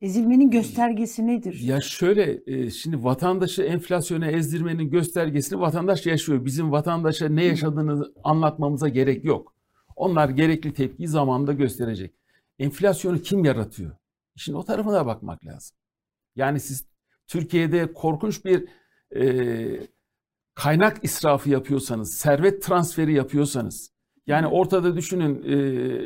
ezilmenin 0.01 0.51
göstergesi 0.51 1.27
nedir? 1.27 1.61
Ya 1.61 1.81
şöyle 1.81 2.41
şimdi 2.71 3.05
vatandaşı 3.05 3.63
enflasyona 3.63 4.27
ezdirmenin 4.27 4.91
göstergesini 4.91 5.61
vatandaş 5.61 6.07
yaşıyor. 6.07 6.45
Bizim 6.45 6.73
vatandaşa 6.73 7.29
ne 7.29 7.45
yaşadığını 7.45 8.13
anlatmamıza 8.25 8.89
gerek 8.89 9.25
yok. 9.25 9.55
Onlar 9.97 10.29
gerekli 10.29 10.75
tepkiyi 10.75 11.09
zamanında 11.09 11.53
gösterecek. 11.53 12.15
Enflasyonu 12.59 13.19
kim 13.19 13.45
yaratıyor? 13.45 13.97
İşin 14.35 14.55
o 14.55 14.65
tarafına 14.65 15.07
bakmak 15.07 15.47
lazım. 15.47 15.77
Yani 16.37 16.61
siz 16.61 16.87
Türkiye'de 17.27 17.93
korkunç 17.93 18.45
bir 18.45 18.69
e, 19.17 19.27
kaynak 20.55 21.05
israfı 21.05 21.51
yapıyorsanız, 21.51 22.15
servet 22.15 22.63
transferi 22.63 23.13
yapıyorsanız, 23.13 23.95
yani 24.27 24.47
ortada 24.47 24.97
düşünün 24.97 25.43
e, 25.47 25.55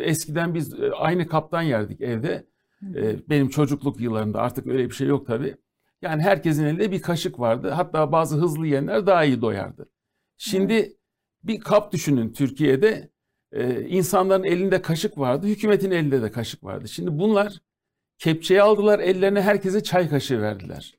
eskiden 0.04 0.54
biz 0.54 0.74
e, 0.74 0.90
aynı 0.90 1.26
kaptan 1.26 1.62
yerdik 1.62 2.00
evde. 2.00 2.46
E, 2.94 3.28
benim 3.28 3.48
çocukluk 3.48 4.00
yıllarında 4.00 4.40
artık 4.40 4.66
öyle 4.66 4.90
bir 4.90 4.94
şey 4.94 5.06
yok 5.06 5.26
tabii. 5.26 5.56
Yani 6.02 6.22
herkesin 6.22 6.64
elinde 6.64 6.92
bir 6.92 7.02
kaşık 7.02 7.40
vardı. 7.40 7.70
Hatta 7.70 8.12
bazı 8.12 8.36
hızlı 8.36 8.66
yiyenler 8.66 9.06
daha 9.06 9.24
iyi 9.24 9.40
doyardı. 9.40 9.88
Şimdi 10.36 10.96
bir 11.44 11.60
kap 11.60 11.92
düşünün 11.92 12.32
Türkiye'de. 12.32 13.10
E, 13.52 13.80
insanların 13.80 14.44
elinde 14.44 14.82
kaşık 14.82 15.18
vardı, 15.18 15.46
hükümetin 15.46 15.90
elinde 15.90 16.22
de 16.22 16.30
kaşık 16.30 16.64
vardı. 16.64 16.88
Şimdi 16.88 17.18
bunlar 17.18 17.58
kepçeyi 18.18 18.62
aldılar, 18.62 18.98
ellerine 18.98 19.42
herkese 19.42 19.82
çay 19.82 20.08
kaşığı 20.08 20.42
verdiler. 20.42 20.98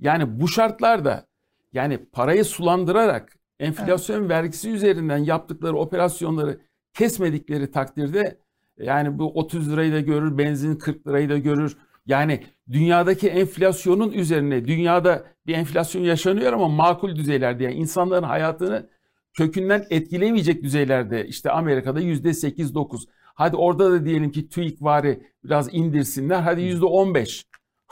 Yani 0.00 0.40
bu 0.40 0.48
şartlarda 0.48 1.26
yani 1.74 1.98
parayı 2.12 2.44
sulandırarak 2.44 3.38
enflasyon 3.60 4.20
evet. 4.20 4.30
vergisi 4.30 4.70
üzerinden 4.70 5.18
yaptıkları 5.18 5.76
operasyonları 5.76 6.60
kesmedikleri 6.94 7.70
takdirde 7.70 8.38
yani 8.78 9.18
bu 9.18 9.32
30 9.32 9.72
lirayı 9.72 9.92
da 9.92 10.00
görür, 10.00 10.38
benzin 10.38 10.76
40 10.76 11.06
lirayı 11.06 11.28
da 11.28 11.38
görür. 11.38 11.76
Yani 12.06 12.44
dünyadaki 12.70 13.28
enflasyonun 13.28 14.12
üzerine 14.12 14.66
dünyada 14.66 15.26
bir 15.46 15.54
enflasyon 15.54 16.02
yaşanıyor 16.02 16.52
ama 16.52 16.68
makul 16.68 17.16
düzeylerde 17.16 17.64
yani 17.64 17.74
insanların 17.74 18.22
hayatını 18.22 18.90
kökünden 19.32 19.86
etkilemeyecek 19.90 20.62
düzeylerde 20.62 21.26
işte 21.26 21.50
Amerika'da 21.50 22.00
yüzde 22.00 22.28
8-9. 22.28 23.04
Hadi 23.34 23.56
orada 23.56 23.92
da 23.92 24.04
diyelim 24.04 24.30
ki 24.30 24.48
TÜİK 24.48 24.82
vari 24.82 25.30
biraz 25.44 25.74
indirsinler 25.74 26.40
hadi 26.40 26.62
yüzde 26.62 26.84
15. 26.84 27.46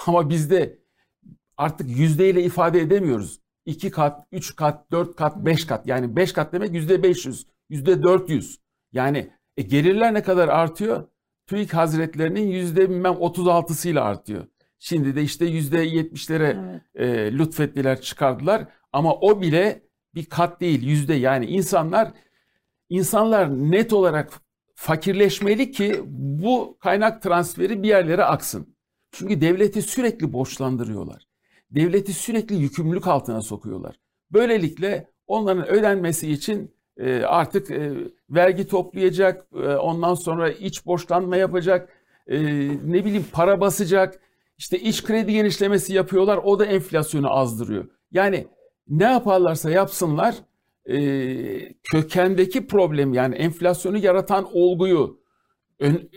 Ama 0.07 0.31
bizde 0.31 0.79
artık 1.57 1.99
yüzdeyle 1.99 2.43
ifade 2.43 2.81
edemiyoruz. 2.81 3.42
2 3.67 3.91
kat, 3.91 4.27
3 4.33 4.57
kat, 4.57 4.93
4 4.93 5.17
kat, 5.17 5.37
5 5.37 5.65
kat. 5.67 5.87
Yani 5.87 6.17
5 6.17 6.33
kat 6.33 6.53
demek 6.53 6.75
yüzde 6.75 7.03
500, 7.03 7.47
yüzde 7.71 8.03
400. 8.03 8.59
Yani 8.93 9.31
e, 9.57 9.63
gelirler 9.63 10.15
ne 10.15 10.23
kadar 10.23 10.49
artıyor? 10.49 11.09
TÜİK 11.47 11.75
hazretlerinin 11.75 12.49
yüzde 12.49 12.91
bilmem 12.91 13.13
36'sıyla 13.13 14.01
artıyor. 14.01 14.47
Şimdi 14.79 15.17
de 15.17 15.23
işte 15.23 15.47
yüzde 15.47 15.87
70'lere 15.89 16.81
evet. 16.97 17.29
e, 17.29 17.39
lütfettiler 17.39 18.01
çıkardılar. 18.01 18.69
Ama 18.93 19.15
o 19.15 19.41
bile 19.41 19.83
bir 20.15 20.25
kat 20.25 20.61
değil 20.61 20.83
yüzde 20.83 21.15
yani 21.15 21.47
insanlar 21.47 22.13
insanlar 22.89 23.51
net 23.71 23.93
olarak 23.93 24.41
fakirleşmeli 24.75 25.71
ki 25.71 26.03
bu 26.07 26.79
kaynak 26.81 27.23
transferi 27.23 27.83
bir 27.83 27.89
yerlere 27.89 28.25
aksın. 28.25 28.77
Çünkü 29.13 29.41
devleti 29.41 29.83
sürekli 29.83 30.33
borçlandırıyorlar 30.33 31.32
devleti 31.75 32.13
sürekli 32.13 32.57
yükümlülük 32.57 33.07
altına 33.07 33.43
sokuyorlar. 33.43 33.97
Böylelikle 34.31 35.11
onların 35.27 35.69
ödenmesi 35.69 36.33
için 36.33 36.75
e, 36.97 37.23
artık 37.23 37.71
e, 37.71 37.93
vergi 38.31 38.67
toplayacak, 38.67 39.47
e, 39.55 39.69
ondan 39.69 40.15
sonra 40.15 40.51
iç 40.51 40.87
borçlanma 40.87 41.37
yapacak, 41.37 41.89
ne 42.85 43.05
bileyim 43.05 43.25
para 43.33 43.61
basacak, 43.61 44.21
işte 44.59 44.79
iç 44.79 45.05
kredi 45.05 45.33
genişlemesi 45.33 45.95
yapıyorlar, 45.95 46.37
o 46.45 46.59
da 46.59 46.67
enflasyonu 46.67 47.31
azdırıyor. 47.31 47.89
Yani 48.13 48.47
ne 48.89 49.05
yaparlarsa 49.05 49.71
yapsınlar 49.71 50.35
kökendeki 51.93 52.67
problem 52.67 53.13
yani 53.13 53.35
enflasyonu 53.35 53.99
yaratan 53.99 54.49
olguyu 54.53 55.21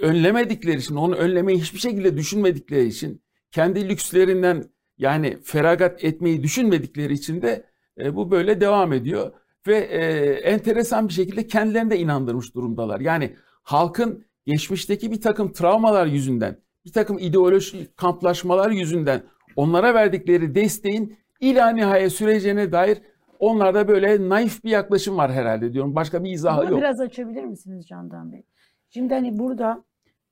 önlemedikleri 0.01 0.77
için, 0.77 0.95
onu 0.95 1.15
önlemeyi 1.15 1.61
hiçbir 1.61 1.79
şekilde 1.79 2.17
düşünmedikleri 2.17 2.87
için 2.87 3.21
kendi 3.51 3.89
lükslerinden 3.89 4.63
yani 4.97 5.37
feragat 5.43 6.03
etmeyi 6.03 6.43
düşünmedikleri 6.43 7.13
için 7.13 7.41
de 7.41 7.63
e, 7.97 8.15
bu 8.15 8.31
böyle 8.31 8.61
devam 8.61 8.93
ediyor. 8.93 9.31
Ve 9.67 9.77
e, 9.77 10.01
enteresan 10.33 11.07
bir 11.07 11.13
şekilde 11.13 11.47
kendilerini 11.47 11.91
de 11.91 11.97
inandırmış 11.97 12.55
durumdalar. 12.55 12.99
Yani 12.99 13.35
halkın 13.63 14.25
geçmişteki 14.45 15.11
bir 15.11 15.21
takım 15.21 15.51
travmalar 15.51 16.05
yüzünden, 16.05 16.57
bir 16.85 16.91
takım 16.91 17.19
ideolojik 17.19 17.97
kamplaşmalar 17.97 18.71
yüzünden 18.71 19.23
onlara 19.55 19.93
verdikleri 19.93 20.55
desteğin 20.55 21.17
ila 21.39 21.69
nihaya 21.69 22.09
sürecine 22.09 22.71
dair 22.71 23.01
onlarda 23.39 23.87
böyle 23.87 24.29
naif 24.29 24.63
bir 24.63 24.69
yaklaşım 24.69 25.17
var 25.17 25.31
herhalde 25.31 25.73
diyorum. 25.73 25.95
Başka 25.95 26.23
bir 26.23 26.31
izahı 26.31 26.61
Bunu 26.61 26.71
yok. 26.71 26.79
Biraz 26.79 26.99
açabilir 26.99 27.43
misiniz 27.43 27.87
Candan 27.87 28.31
Bey? 28.31 28.43
Şimdi 28.89 29.13
hani 29.13 29.39
burada 29.39 29.83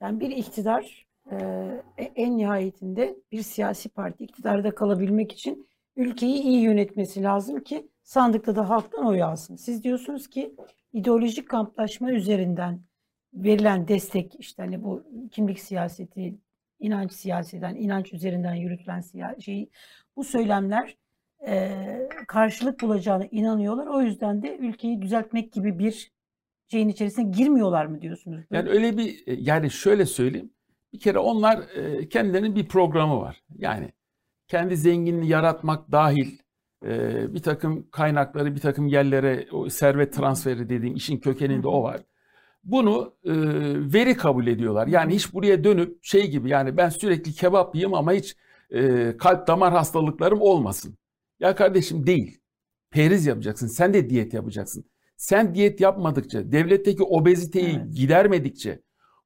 yani 0.02 0.19
bir 0.19 0.30
iktidar 0.30 1.06
en 2.15 2.38
nihayetinde 2.38 3.15
bir 3.31 3.41
siyasi 3.41 3.89
parti 3.89 4.23
iktidarda 4.23 4.75
kalabilmek 4.75 5.31
için 5.31 5.67
ülkeyi 5.95 6.41
iyi 6.41 6.62
yönetmesi 6.62 7.23
lazım 7.23 7.63
ki 7.63 7.88
sandıkta 8.03 8.55
da 8.55 8.69
halktan 8.69 9.05
oy 9.05 9.23
alsın. 9.23 9.55
Siz 9.55 9.83
diyorsunuz 9.83 10.27
ki 10.27 10.55
ideolojik 10.93 11.49
kamplaşma 11.49 12.12
üzerinden 12.12 12.81
verilen 13.33 13.88
destek 13.88 14.36
işte 14.39 14.63
hani 14.63 14.83
bu 14.83 15.03
kimlik 15.31 15.59
siyaseti, 15.59 16.36
inanç 16.79 17.13
siyaseten, 17.13 17.75
inanç 17.75 18.13
üzerinden 18.13 18.55
yürütülen 18.55 19.03
şey, 19.39 19.69
bu 20.15 20.23
söylemler 20.23 20.97
e, 21.47 22.09
karşılık 22.27 22.81
bulacağına 22.81 23.25
inanıyorlar. 23.31 23.88
O 23.88 24.01
yüzden 24.01 24.43
de 24.43 24.57
ülkeyi 24.57 25.01
düzeltmek 25.01 25.53
gibi 25.53 25.79
bir 25.79 26.12
şeyin 26.67 26.89
içerisine 26.89 27.31
girmiyorlar 27.31 27.86
mı 27.86 28.01
diyorsunuz? 28.01 28.45
Yani 28.51 28.69
öyle 28.69 28.97
bir 28.97 29.23
yani 29.27 29.71
şöyle 29.71 30.05
söyleyeyim. 30.05 30.51
Bir 30.93 30.99
kere 30.99 31.19
onlar 31.19 31.60
e, 31.75 32.10
kendilerinin 32.10 32.56
bir 32.56 32.67
programı 32.67 33.21
var. 33.21 33.43
Yani 33.58 33.91
kendi 34.47 34.77
zenginliğini 34.77 35.27
yaratmak 35.27 35.91
dahil 35.91 36.38
e, 36.86 37.34
bir 37.34 37.41
takım 37.41 37.89
kaynakları 37.91 38.56
bir 38.56 38.60
takım 38.60 38.88
yerlere 38.88 39.47
o 39.51 39.69
servet 39.69 40.13
transferi 40.13 40.69
dediğim 40.69 40.95
işin 40.95 41.17
kökeninde 41.17 41.67
o 41.67 41.84
var. 41.84 42.01
Bunu 42.63 43.13
e, 43.25 43.32
veri 43.93 44.17
kabul 44.17 44.47
ediyorlar. 44.47 44.88
Yani 44.88 45.15
hiç 45.15 45.34
buraya 45.34 45.63
dönüp 45.63 46.03
şey 46.03 46.29
gibi 46.29 46.49
yani 46.49 46.77
ben 46.77 46.89
sürekli 46.89 47.34
kebap 47.34 47.75
yiyeyim 47.75 47.93
ama 47.93 48.13
hiç 48.13 48.36
e, 48.71 49.13
kalp 49.17 49.47
damar 49.47 49.73
hastalıklarım 49.73 50.41
olmasın. 50.41 50.97
Ya 51.39 51.56
kardeşim 51.56 52.08
değil. 52.08 52.39
Periz 52.91 53.25
yapacaksın. 53.25 53.67
Sen 53.67 53.93
de 53.93 54.10
diyet 54.10 54.34
yapacaksın. 54.34 54.86
Sen 55.17 55.56
diyet 55.56 55.82
yapmadıkça, 55.82 56.51
devletteki 56.51 57.03
obeziteyi 57.03 57.79
evet. 57.84 57.95
gidermedikçe, 57.95 58.79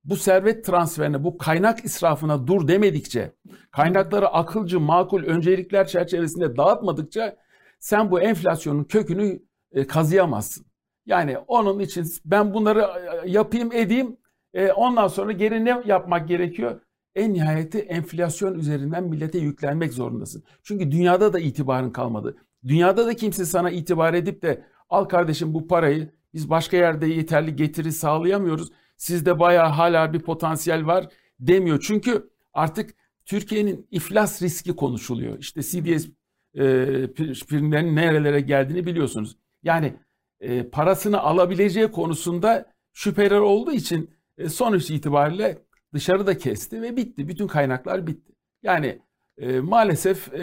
bu 0.07 0.15
servet 0.15 0.65
transferine, 0.65 1.23
bu 1.23 1.37
kaynak 1.37 1.85
israfına 1.85 2.47
dur 2.47 2.67
demedikçe, 2.67 3.31
kaynakları 3.71 4.27
akılcı, 4.27 4.79
makul 4.79 5.23
öncelikler 5.23 5.87
çerçevesinde 5.87 6.57
dağıtmadıkça 6.57 7.35
sen 7.79 8.11
bu 8.11 8.21
enflasyonun 8.21 8.83
kökünü 8.83 9.39
e, 9.71 9.87
kazıyamazsın. 9.87 10.65
Yani 11.05 11.37
onun 11.37 11.79
için 11.79 12.05
ben 12.25 12.53
bunları 12.53 12.79
e, 13.25 13.29
yapayım 13.29 13.71
edeyim, 13.71 14.17
e, 14.53 14.71
ondan 14.71 15.07
sonra 15.07 15.31
geri 15.31 15.65
ne 15.65 15.81
yapmak 15.85 16.27
gerekiyor? 16.27 16.81
En 17.15 17.33
nihayeti 17.33 17.79
enflasyon 17.79 18.59
üzerinden 18.59 19.03
millete 19.03 19.37
yüklenmek 19.37 19.93
zorundasın. 19.93 20.43
Çünkü 20.63 20.91
dünyada 20.91 21.33
da 21.33 21.39
itibarın 21.39 21.89
kalmadı. 21.89 22.35
Dünyada 22.67 23.07
da 23.07 23.13
kimse 23.13 23.45
sana 23.45 23.71
itibar 23.71 24.13
edip 24.13 24.41
de 24.41 24.65
al 24.89 25.05
kardeşim 25.05 25.53
bu 25.53 25.67
parayı 25.67 26.09
biz 26.33 26.49
başka 26.49 26.77
yerde 26.77 27.07
yeterli 27.07 27.55
getiri 27.55 27.91
sağlayamıyoruz 27.91 28.71
sizde 28.97 29.39
bayağı 29.39 29.69
hala 29.69 30.13
bir 30.13 30.19
potansiyel 30.19 30.85
var 30.85 31.07
demiyor. 31.39 31.79
Çünkü 31.87 32.29
artık 32.53 32.95
Türkiye'nin 33.25 33.87
iflas 33.91 34.41
riski 34.41 34.75
konuşuluyor. 34.75 35.39
İşte 35.39 35.61
CDS 35.61 36.05
e, 36.55 36.63
primlerinin 37.47 37.95
nerelere 37.95 38.41
geldiğini 38.41 38.85
biliyorsunuz. 38.85 39.37
Yani 39.63 39.93
e, 40.39 40.63
parasını 40.63 41.19
alabileceği 41.19 41.91
konusunda 41.91 42.65
şüpheler 42.93 43.39
olduğu 43.39 43.71
için 43.71 44.09
e, 44.37 44.49
sonuç 44.49 44.91
itibariyle 44.91 45.57
dışarıda 45.93 46.37
kesti 46.37 46.81
ve 46.81 46.97
bitti. 46.97 47.27
Bütün 47.27 47.47
kaynaklar 47.47 48.07
bitti. 48.07 48.33
Yani 48.63 48.99
e, 49.37 49.59
maalesef 49.59 50.33
e, 50.33 50.39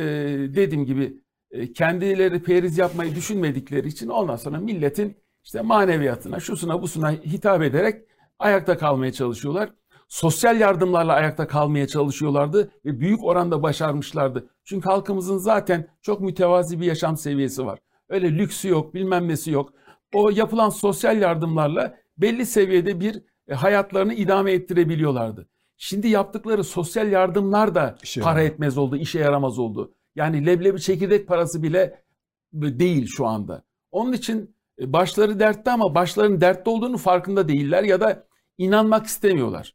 dediğim 0.55 0.85
gibi 0.85 1.17
e, 1.51 1.73
kendileri 1.73 2.43
periz 2.43 2.79
yapmayı 2.79 3.15
düşünmedikleri 3.15 3.89
için 3.89 4.09
ondan 4.09 4.37
sonra 4.37 4.59
milletin 4.59 5.17
işte 5.45 5.61
maneviyatına, 5.61 6.41
şusuna, 6.41 6.83
busuna 6.83 7.13
hitap 7.13 7.63
ederek 7.63 8.05
ayakta 8.45 8.79
kalmaya 8.79 9.13
çalışıyorlar. 9.13 9.71
Sosyal 10.09 10.61
yardımlarla 10.61 11.13
ayakta 11.13 11.47
kalmaya 11.47 11.87
çalışıyorlardı 11.87 12.71
ve 12.85 13.01
büyük 13.01 13.25
oranda 13.25 13.63
başarmışlardı. 13.63 14.49
Çünkü 14.65 14.89
halkımızın 14.89 15.39
zaten 15.39 15.89
çok 16.03 16.21
mütevazi 16.21 16.81
bir 16.81 16.87
yaşam 16.87 17.17
seviyesi 17.17 17.67
var. 17.67 17.79
Öyle 18.09 18.39
lüksü 18.39 18.69
yok, 18.69 18.95
bilmem 18.95 19.29
nesi 19.29 19.51
yok. 19.51 19.73
O 20.15 20.31
yapılan 20.31 20.69
sosyal 20.69 21.21
yardımlarla 21.21 21.95
belli 22.19 22.47
seviyede 22.47 23.01
bir 23.01 23.23
e, 23.49 23.55
hayatlarını 23.55 24.15
idame 24.15 24.53
ettirebiliyorlardı. 24.53 25.49
Şimdi 25.77 26.09
yaptıkları 26.09 26.65
sosyal 26.65 27.13
yardımlar 27.13 27.75
da 27.75 27.97
işe 28.03 28.21
para 28.21 28.39
yaramaz. 28.39 28.53
etmez 28.53 28.79
oldu, 28.79 28.97
işe 28.97 29.19
yaramaz 29.19 29.59
oldu. 29.59 29.95
Yani 30.15 30.47
leblebi 30.47 30.81
çekirdek 30.81 31.29
parası 31.29 31.63
bile 31.63 32.05
değil 32.53 33.07
şu 33.07 33.27
anda. 33.27 33.63
Onun 33.91 34.13
için 34.13 34.57
e, 34.81 34.93
başları 34.93 35.41
dertte 35.41 35.71
ama 35.71 35.95
başlarının 35.95 36.41
dertte 36.41 36.71
olduğunu 36.71 36.99
farkında 36.99 37.49
değiller 37.49 37.83
ya 37.83 38.01
da 38.01 38.27
inanmak 38.59 39.07
istemiyorlar. 39.07 39.75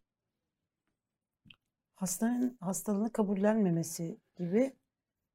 Hastanın 1.95 2.57
hastalığını 2.59 3.11
kabullenmemesi 3.11 4.19
gibi 4.37 4.73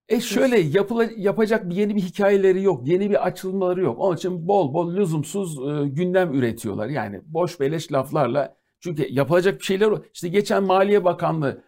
E 0.09 0.21
şöyle 0.21 0.61
yapıla, 0.61 1.05
yapacak 1.17 1.71
bir 1.71 1.75
yeni 1.75 1.97
bir 1.97 2.01
hikayeleri 2.01 2.63
yok, 2.63 2.89
yeni 2.89 3.11
bir 3.11 3.27
açılımları 3.27 3.83
yok. 3.83 3.99
Onun 3.99 4.17
için 4.17 4.49
bol 4.49 4.75
bol 4.75 4.95
lüzumsuz 4.95 5.59
e, 5.59 5.89
gündem 5.89 6.35
üretiyorlar. 6.35 6.89
Yani 6.89 7.21
boş 7.25 7.61
beleş 7.61 7.93
laflarla. 7.93 8.57
Çünkü 8.81 9.07
yapılacak 9.11 9.61
bir 9.61 9.65
şeyler 9.65 9.93
işte 10.15 10.29
geçen 10.29 10.63
Maliye 10.63 11.05
Bakanlığı 11.05 11.63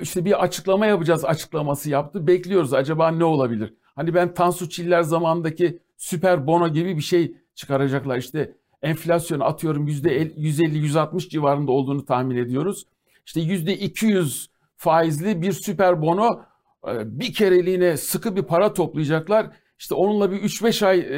işte 0.00 0.24
bir 0.24 0.42
açıklama 0.42 0.86
yapacağız 0.86 1.24
açıklaması 1.24 1.90
yaptı. 1.90 2.26
Bekliyoruz 2.26 2.74
acaba 2.74 3.10
ne 3.10 3.24
olabilir? 3.24 3.74
Hani 3.82 4.14
ben 4.14 4.34
Tansu 4.34 4.68
Çiller 4.68 5.02
zamanındaki 5.02 5.78
süper 5.96 6.46
bono 6.46 6.68
gibi 6.68 6.96
bir 6.96 7.02
şey 7.02 7.36
çıkaracaklar. 7.54 8.18
İşte 8.18 8.56
enflasyon 8.86 9.40
atıyorum 9.40 9.88
%150-160 9.88 11.28
civarında 11.28 11.72
olduğunu 11.72 12.04
tahmin 12.04 12.36
ediyoruz. 12.36 12.86
İşte 13.26 13.40
%200 13.40 14.46
faizli 14.76 15.42
bir 15.42 15.52
süper 15.52 16.02
bono 16.02 16.40
e, 16.88 17.20
bir 17.20 17.34
kereliğine 17.34 17.96
sıkı 17.96 18.36
bir 18.36 18.42
para 18.42 18.74
toplayacaklar. 18.74 19.46
İşte 19.78 19.94
onunla 19.94 20.32
bir 20.32 20.36
3-5 20.36 20.86
ay 20.86 20.98
e, 20.98 21.14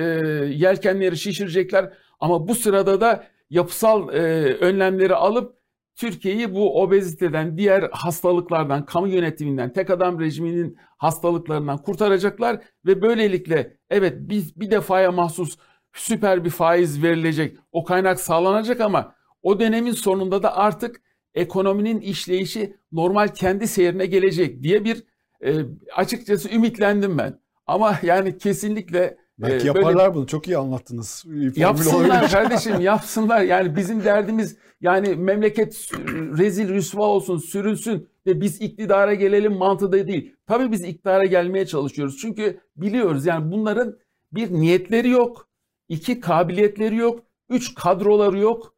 yelkenleri 0.55 1.16
şişirecekler. 1.16 1.93
Ama 2.21 2.49
bu 2.49 2.55
sırada 2.55 3.01
da 3.01 3.25
yapısal 3.51 4.14
e, 4.14 4.19
önlemleri 4.55 5.14
alıp 5.14 5.59
Türkiye'yi 5.97 6.55
bu 6.55 6.83
obeziteden, 6.83 7.59
diğer 7.59 7.89
hastalıklardan, 7.93 8.85
kamu 8.85 9.09
yönetiminden, 9.09 9.73
tek 9.73 9.91
adam 9.91 10.21
rejiminin 10.21 10.79
hastalıklarından 10.97 11.79
kurtaracaklar 11.79 12.61
ve 12.87 13.03
böylelikle 13.03 13.77
evet 13.91 14.14
biz 14.19 14.61
bir 14.61 14.71
defaya 14.71 15.12
mahsus 15.12 15.59
süper 15.93 16.45
bir 16.45 16.51
faiz 16.51 17.03
verilecek, 17.03 17.57
o 17.72 17.84
kaynak 17.84 18.20
sağlanacak 18.20 18.80
ama 18.80 19.14
o 19.43 19.61
dönemin 19.61 19.93
sonunda 19.93 20.43
da 20.43 20.57
artık 20.57 21.03
ekonominin 21.34 22.01
işleyişi 22.01 22.76
normal 22.93 23.28
kendi 23.28 23.68
seyrine 23.68 24.07
gelecek 24.07 24.62
diye 24.62 24.84
bir 24.84 25.05
e, 25.45 25.55
açıkçası 25.97 26.51
ümitlendim 26.51 27.18
ben. 27.18 27.41
Ama 27.66 27.99
yani 28.03 28.39
kesinlikle 28.39 29.16
Belki 29.39 29.64
e, 29.64 29.66
yaparlar 29.66 29.97
böyle, 29.97 30.14
bunu. 30.14 30.26
Çok 30.26 30.49
iyi 30.49 30.59
anlattınız. 30.59 31.22
Formül 31.24 31.57
Yapsınlar 31.57 32.05
olabilir. 32.05 32.28
kardeşim 32.32 32.80
yapsınlar. 32.80 33.43
Yani 33.43 33.76
bizim 33.76 34.05
derdimiz 34.05 34.57
yani 34.80 35.16
memleket 35.16 35.91
rezil 36.39 36.68
rüsva 36.68 37.05
olsun 37.05 37.39
sürünsün 37.39 38.09
ve 38.26 38.41
biz 38.41 38.61
iktidara 38.61 39.14
gelelim 39.14 39.53
mantığı 39.53 39.93
da 39.93 40.09
değil. 40.09 40.34
Tabii 40.47 40.72
biz 40.72 40.84
iktidara 40.84 41.24
gelmeye 41.24 41.66
çalışıyoruz. 41.66 42.18
Çünkü 42.18 42.61
biliyoruz 42.76 43.26
yani 43.26 43.53
bunların 43.53 43.99
bir 44.32 44.53
niyetleri 44.53 45.09
yok. 45.09 45.47
İki 45.89 46.20
kabiliyetleri 46.20 46.97
yok. 46.97 47.20
Üç 47.49 47.74
kadroları 47.74 48.39
yok. 48.39 48.74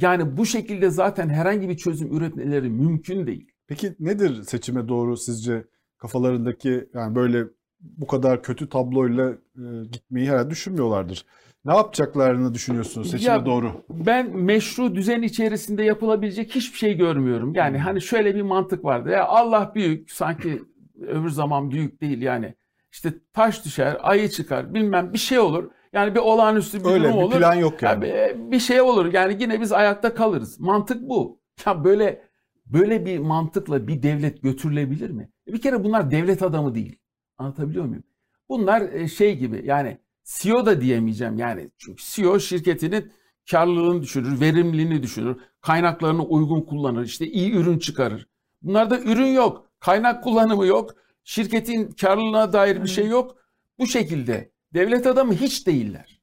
Yani 0.00 0.36
bu 0.36 0.46
şekilde 0.46 0.90
zaten 0.90 1.28
herhangi 1.28 1.68
bir 1.68 1.76
çözüm 1.76 2.16
üretmeleri 2.16 2.70
mümkün 2.70 3.26
değil. 3.26 3.52
Peki 3.66 3.94
nedir 4.00 4.42
seçime 4.42 4.88
doğru 4.88 5.16
sizce 5.16 5.64
kafalarındaki 5.98 6.88
yani 6.94 7.14
böyle 7.14 7.44
bu 7.80 8.06
kadar 8.06 8.42
kötü 8.42 8.68
tabloyla 8.68 9.30
e, 9.30 9.62
gitmeyi 9.92 10.30
herhalde 10.30 10.50
düşünmüyorlardır. 10.50 11.26
Ne 11.64 11.74
yapacaklarını 11.74 12.54
düşünüyorsunuz 12.54 13.10
seçime 13.10 13.32
Ya, 13.32 13.46
doğru? 13.46 13.72
Ben 13.90 14.36
meşru 14.36 14.94
düzen 14.94 15.22
içerisinde 15.22 15.82
yapılabilecek 15.82 16.54
hiçbir 16.54 16.78
şey 16.78 16.96
görmüyorum. 16.96 17.54
Yani 17.54 17.78
hani 17.78 18.02
şöyle 18.02 18.34
bir 18.34 18.42
mantık 18.42 18.84
vardı. 18.84 19.10
Ya 19.10 19.24
Allah 19.24 19.72
büyük 19.74 20.10
sanki 20.10 20.62
öbür 21.00 21.30
zaman 21.30 21.70
büyük 21.70 22.00
değil 22.00 22.22
yani. 22.22 22.54
İşte 22.92 23.14
taş 23.32 23.64
düşer, 23.64 23.96
ayı 24.00 24.28
çıkar, 24.28 24.74
bilmem 24.74 25.12
bir 25.12 25.18
şey 25.18 25.38
olur. 25.38 25.70
Yani 25.96 26.14
bir 26.14 26.20
olağanüstü 26.20 26.80
bir 26.84 26.90
Öyle 26.90 27.04
durum 27.04 27.16
bir 27.18 27.22
olur. 27.22 27.36
plan 27.38 27.54
yok 27.54 27.82
Ya 27.82 27.90
yani. 27.90 28.02
bir, 28.02 28.50
bir 28.52 28.58
şey 28.58 28.80
olur. 28.80 29.12
Yani 29.12 29.36
yine 29.40 29.60
biz 29.60 29.72
ayakta 29.72 30.14
kalırız. 30.14 30.60
Mantık 30.60 31.02
bu. 31.08 31.40
Ya 31.66 31.84
böyle 31.84 32.22
böyle 32.66 33.06
bir 33.06 33.18
mantıkla 33.18 33.88
bir 33.88 34.02
devlet 34.02 34.42
götürülebilir 34.42 35.10
mi? 35.10 35.30
Bir 35.46 35.60
kere 35.60 35.84
bunlar 35.84 36.10
devlet 36.10 36.42
adamı 36.42 36.74
değil. 36.74 36.98
Anlatabiliyor 37.38 37.84
muyum? 37.84 38.02
Bunlar 38.48 38.80
e, 38.80 39.08
şey 39.08 39.36
gibi 39.38 39.62
yani 39.64 39.98
CEO 40.24 40.66
da 40.66 40.80
diyemeyeceğim 40.80 41.38
yani. 41.38 41.70
Çünkü 41.78 42.02
CEO 42.06 42.40
şirketinin 42.40 43.12
karlılığını 43.50 44.02
düşünür, 44.02 44.40
verimliliğini 44.40 45.02
düşünür, 45.02 45.36
kaynaklarını 45.60 46.22
uygun 46.24 46.60
kullanır, 46.60 47.04
işte 47.04 47.26
iyi 47.26 47.52
ürün 47.52 47.78
çıkarır. 47.78 48.26
Bunlarda 48.62 49.00
ürün 49.00 49.26
yok, 49.34 49.66
kaynak 49.80 50.24
kullanımı 50.24 50.66
yok, 50.66 50.94
şirketin 51.24 51.90
karlılığına 51.90 52.52
dair 52.52 52.82
bir 52.82 52.88
şey 52.88 53.06
yok. 53.06 53.36
Bu 53.78 53.86
şekilde 53.86 54.55
devlet 54.76 55.06
adamı 55.06 55.32
hiç 55.34 55.66
değiller. 55.66 56.20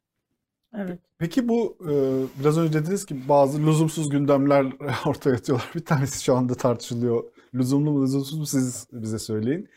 Evet. 0.78 1.00
Peki 1.18 1.48
bu 1.48 1.78
e, 1.82 1.94
biraz 2.40 2.58
önce 2.58 2.74
dediniz 2.84 3.06
ki 3.06 3.16
bazı 3.30 3.66
lüzumsuz 3.66 4.10
gündemler 4.10 4.66
ortaya 5.06 5.34
atıyorlar. 5.36 5.70
Bir 5.76 5.86
tanesi 5.86 6.24
şu 6.24 6.36
anda 6.36 6.56
tartışılıyor. 6.56 7.24
Lüzumlu 7.54 7.92
mu 7.92 8.04
lüzumsuz 8.04 8.40
mu 8.40 8.46
siz 8.46 8.88
bize 8.92 9.20
söyleyin. 9.20 9.68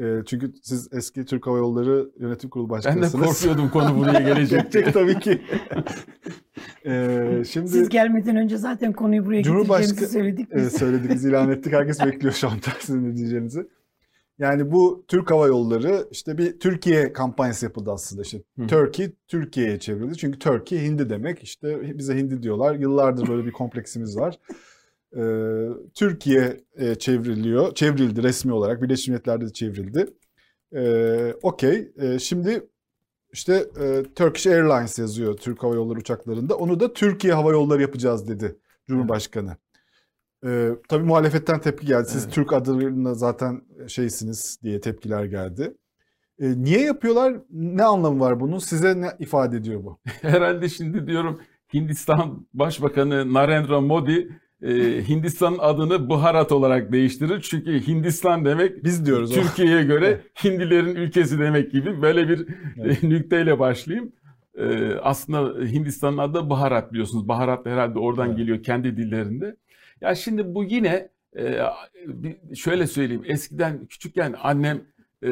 E, 0.00 0.04
çünkü 0.26 0.52
siz 0.62 0.88
eski 0.92 1.24
Türk 1.24 1.46
Hava 1.46 1.58
Yolları 1.58 2.08
Yönetim 2.20 2.50
Kurulu 2.50 2.68
Ben 2.68 2.74
de 2.74 2.78
Başkanısınız. 2.78 3.26
korkuyordum 3.26 3.68
konu 3.70 3.98
buraya 3.98 4.20
gelecek. 4.34 4.72
Gelecek 4.72 4.94
tabii 4.94 5.18
ki. 5.18 5.42
E, 6.86 7.42
şimdi 7.50 7.68
Siz 7.68 7.88
gelmeden 7.88 8.36
önce 8.36 8.56
zaten 8.56 8.92
konuyu 8.92 9.26
buraya 9.26 9.42
Cumhurbaşkanı- 9.42 9.78
getireceğimizi 9.80 10.12
söyledik 10.12 10.54
biz. 10.54 10.72
söylediniz, 10.72 11.24
ilan 11.24 11.50
ettik. 11.50 11.72
Herkes 11.72 12.00
bekliyor 12.04 12.34
şu 12.34 12.48
an 12.48 12.58
tersini 12.58 13.10
ne 13.10 13.16
diyeceğinizi. 13.16 13.66
Yani 14.38 14.72
bu 14.72 15.04
Türk 15.08 15.30
Hava 15.30 15.46
Yolları 15.46 16.08
işte 16.10 16.38
bir 16.38 16.60
Türkiye 16.60 17.12
kampanyası 17.12 17.64
yapıldı 17.64 17.90
aslında. 17.92 18.22
İşte 18.22 18.42
Hı. 18.58 18.66
Turkey 18.66 19.12
Türkiye'ye 19.28 19.78
çevrildi. 19.78 20.16
Çünkü 20.16 20.38
Turkey 20.38 20.78
Hindi 20.80 21.10
demek. 21.10 21.42
İşte 21.42 21.98
bize 21.98 22.16
Hindi 22.16 22.42
diyorlar. 22.42 22.74
Yıllardır 22.74 23.28
böyle 23.28 23.46
bir 23.46 23.52
kompleksimiz 23.52 24.16
var. 24.16 24.38
Ee, 25.16 25.68
Türkiye 25.94 26.60
e, 26.76 26.94
çevriliyor. 26.94 27.74
Çevrildi 27.74 28.22
resmi 28.22 28.52
olarak. 28.52 28.82
Birleşmiş 28.82 29.08
Milletler'de 29.08 29.44
de 29.46 29.52
çevrildi. 29.52 30.06
Ee, 30.74 31.34
Okey. 31.42 31.92
Ee, 31.96 32.18
şimdi 32.18 32.68
işte 33.32 33.66
e, 33.80 34.02
Turkish 34.14 34.46
Airlines 34.46 34.98
yazıyor 34.98 35.36
Türk 35.36 35.62
Hava 35.62 35.74
Yolları 35.74 35.98
uçaklarında. 35.98 36.56
Onu 36.56 36.80
da 36.80 36.92
Türkiye 36.92 37.34
Hava 37.34 37.52
Yolları 37.52 37.82
yapacağız 37.82 38.28
dedi 38.28 38.56
Cumhurbaşkanı. 38.88 39.56
Ee, 40.46 40.68
tabii 40.88 41.04
muhalefetten 41.04 41.60
tepki 41.60 41.86
geldi. 41.86 42.08
Siz 42.08 42.24
Evet. 42.24 42.34
Türk 42.34 42.52
adına 42.52 43.14
zaten 43.14 43.62
şeysiniz 43.88 44.58
diye 44.62 44.80
tepkiler 44.80 45.24
geldi. 45.24 45.74
Ee, 46.40 46.62
niye 46.62 46.80
yapıyorlar? 46.80 47.34
Ne 47.50 47.84
anlamı 47.84 48.20
var 48.20 48.40
bunun? 48.40 48.58
Size 48.58 49.00
ne 49.00 49.08
ifade 49.18 49.56
ediyor 49.56 49.84
bu? 49.84 49.98
Herhalde 50.22 50.68
şimdi 50.68 51.06
diyorum 51.06 51.40
Hindistan 51.74 52.46
Başbakanı 52.54 53.34
Narendra 53.34 53.80
Modi 53.80 54.28
e, 54.62 54.72
Hindistan'ın 55.08 55.58
adını 55.58 56.08
Baharat 56.08 56.52
olarak 56.52 56.92
değiştirir. 56.92 57.40
Çünkü 57.40 57.86
Hindistan 57.86 58.44
demek 58.44 58.84
Biz 58.84 59.06
diyoruz. 59.06 59.34
Türkiye'ye 59.34 59.82
göre 59.82 60.20
Hindilerin 60.44 60.94
ülkesi 60.96 61.38
demek 61.38 61.72
gibi 61.72 62.02
böyle 62.02 62.28
bir 62.28 62.46
Evet. 62.80 63.04
e, 63.04 63.08
nükteyle 63.08 63.58
başlayayım. 63.58 64.12
E, 64.58 64.94
aslında 64.94 65.64
Hindistan'ın 65.64 66.18
adı 66.18 66.50
Baharat 66.50 66.92
biliyorsunuz. 66.92 67.28
Baharat 67.28 67.66
herhalde 67.66 67.98
oradan 67.98 68.26
Evet. 68.28 68.38
geliyor 68.38 68.62
kendi 68.62 68.96
dillerinde. 68.96 69.56
Ya 70.02 70.14
şimdi 70.14 70.54
bu 70.54 70.64
yine 70.64 71.08
e, 71.38 71.60
şöyle 72.54 72.86
söyleyeyim. 72.86 73.22
Eskiden 73.26 73.86
küçükken 73.86 74.34
annem 74.42 74.82
e, 75.24 75.28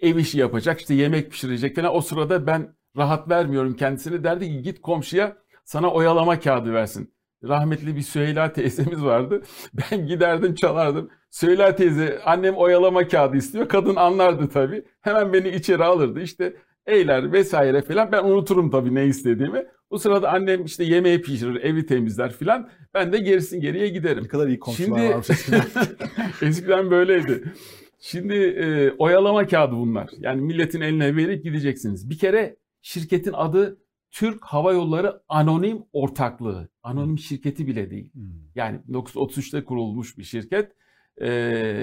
ev 0.00 0.16
işi 0.16 0.38
yapacak, 0.38 0.80
işte 0.80 0.94
yemek 0.94 1.30
pişirecek 1.30 1.76
falan. 1.76 1.96
O 1.96 2.00
sırada 2.00 2.46
ben 2.46 2.74
rahat 2.96 3.28
vermiyorum 3.30 3.76
kendisine. 3.76 4.24
Derdi 4.24 4.46
ki 4.46 4.62
git 4.62 4.80
komşuya 4.80 5.36
sana 5.64 5.90
oyalama 5.90 6.40
kağıdı 6.40 6.72
versin. 6.72 7.14
Rahmetli 7.44 7.96
bir 7.96 8.02
Süheyla 8.02 8.52
teyzemiz 8.52 9.04
vardı. 9.04 9.42
Ben 9.74 10.06
giderdim 10.06 10.54
çalardım. 10.54 11.10
Süheyla 11.30 11.76
teyze 11.76 12.20
annem 12.24 12.54
oyalama 12.56 13.08
kağıdı 13.08 13.36
istiyor. 13.36 13.68
Kadın 13.68 13.96
anlardı 13.96 14.48
tabii. 14.48 14.84
Hemen 15.00 15.32
beni 15.32 15.48
içeri 15.48 15.84
alırdı. 15.84 16.20
İşte 16.20 16.56
eyler 16.86 17.32
vesaire 17.32 17.82
falan. 17.82 18.12
Ben 18.12 18.24
unuturum 18.24 18.70
tabii 18.70 18.94
ne 18.94 19.06
istediğimi. 19.06 19.66
Bu 19.90 19.98
sırada 19.98 20.32
annem 20.32 20.64
işte 20.64 20.84
yemeği 20.84 21.20
pişirir, 21.20 21.62
evi 21.62 21.86
temizler 21.86 22.32
falan. 22.32 22.68
Ben 22.94 23.12
de 23.12 23.18
gerisin 23.18 23.60
geriye 23.60 23.88
giderim. 23.88 24.24
Ne 24.24 24.28
kadar 24.28 24.48
iyi 24.48 24.58
komşular 24.58 24.86
Şimdi 24.86 25.10
varmış 25.10 25.30
eskiden. 25.30 25.62
eskiden 26.48 26.90
böyleydi. 26.90 27.44
Şimdi 27.98 28.34
e, 28.34 28.90
oyalama 28.90 29.46
kağıdı 29.46 29.76
bunlar. 29.76 30.10
Yani 30.18 30.40
milletin 30.40 30.80
eline 30.80 31.16
verip 31.16 31.44
gideceksiniz. 31.44 32.10
Bir 32.10 32.18
kere 32.18 32.56
şirketin 32.82 33.32
adı 33.32 33.78
Türk 34.10 34.44
Hava 34.44 34.72
Yolları 34.72 35.20
Anonim 35.28 35.78
Ortaklığı. 35.92 36.68
Anonim 36.82 37.18
şirketi 37.18 37.66
bile 37.66 37.90
değil. 37.90 38.12
Hmm. 38.12 38.22
Yani 38.54 38.80
1933'te 38.90 39.64
kurulmuş 39.64 40.18
bir 40.18 40.24
şirket. 40.24 40.72
E, 41.20 41.28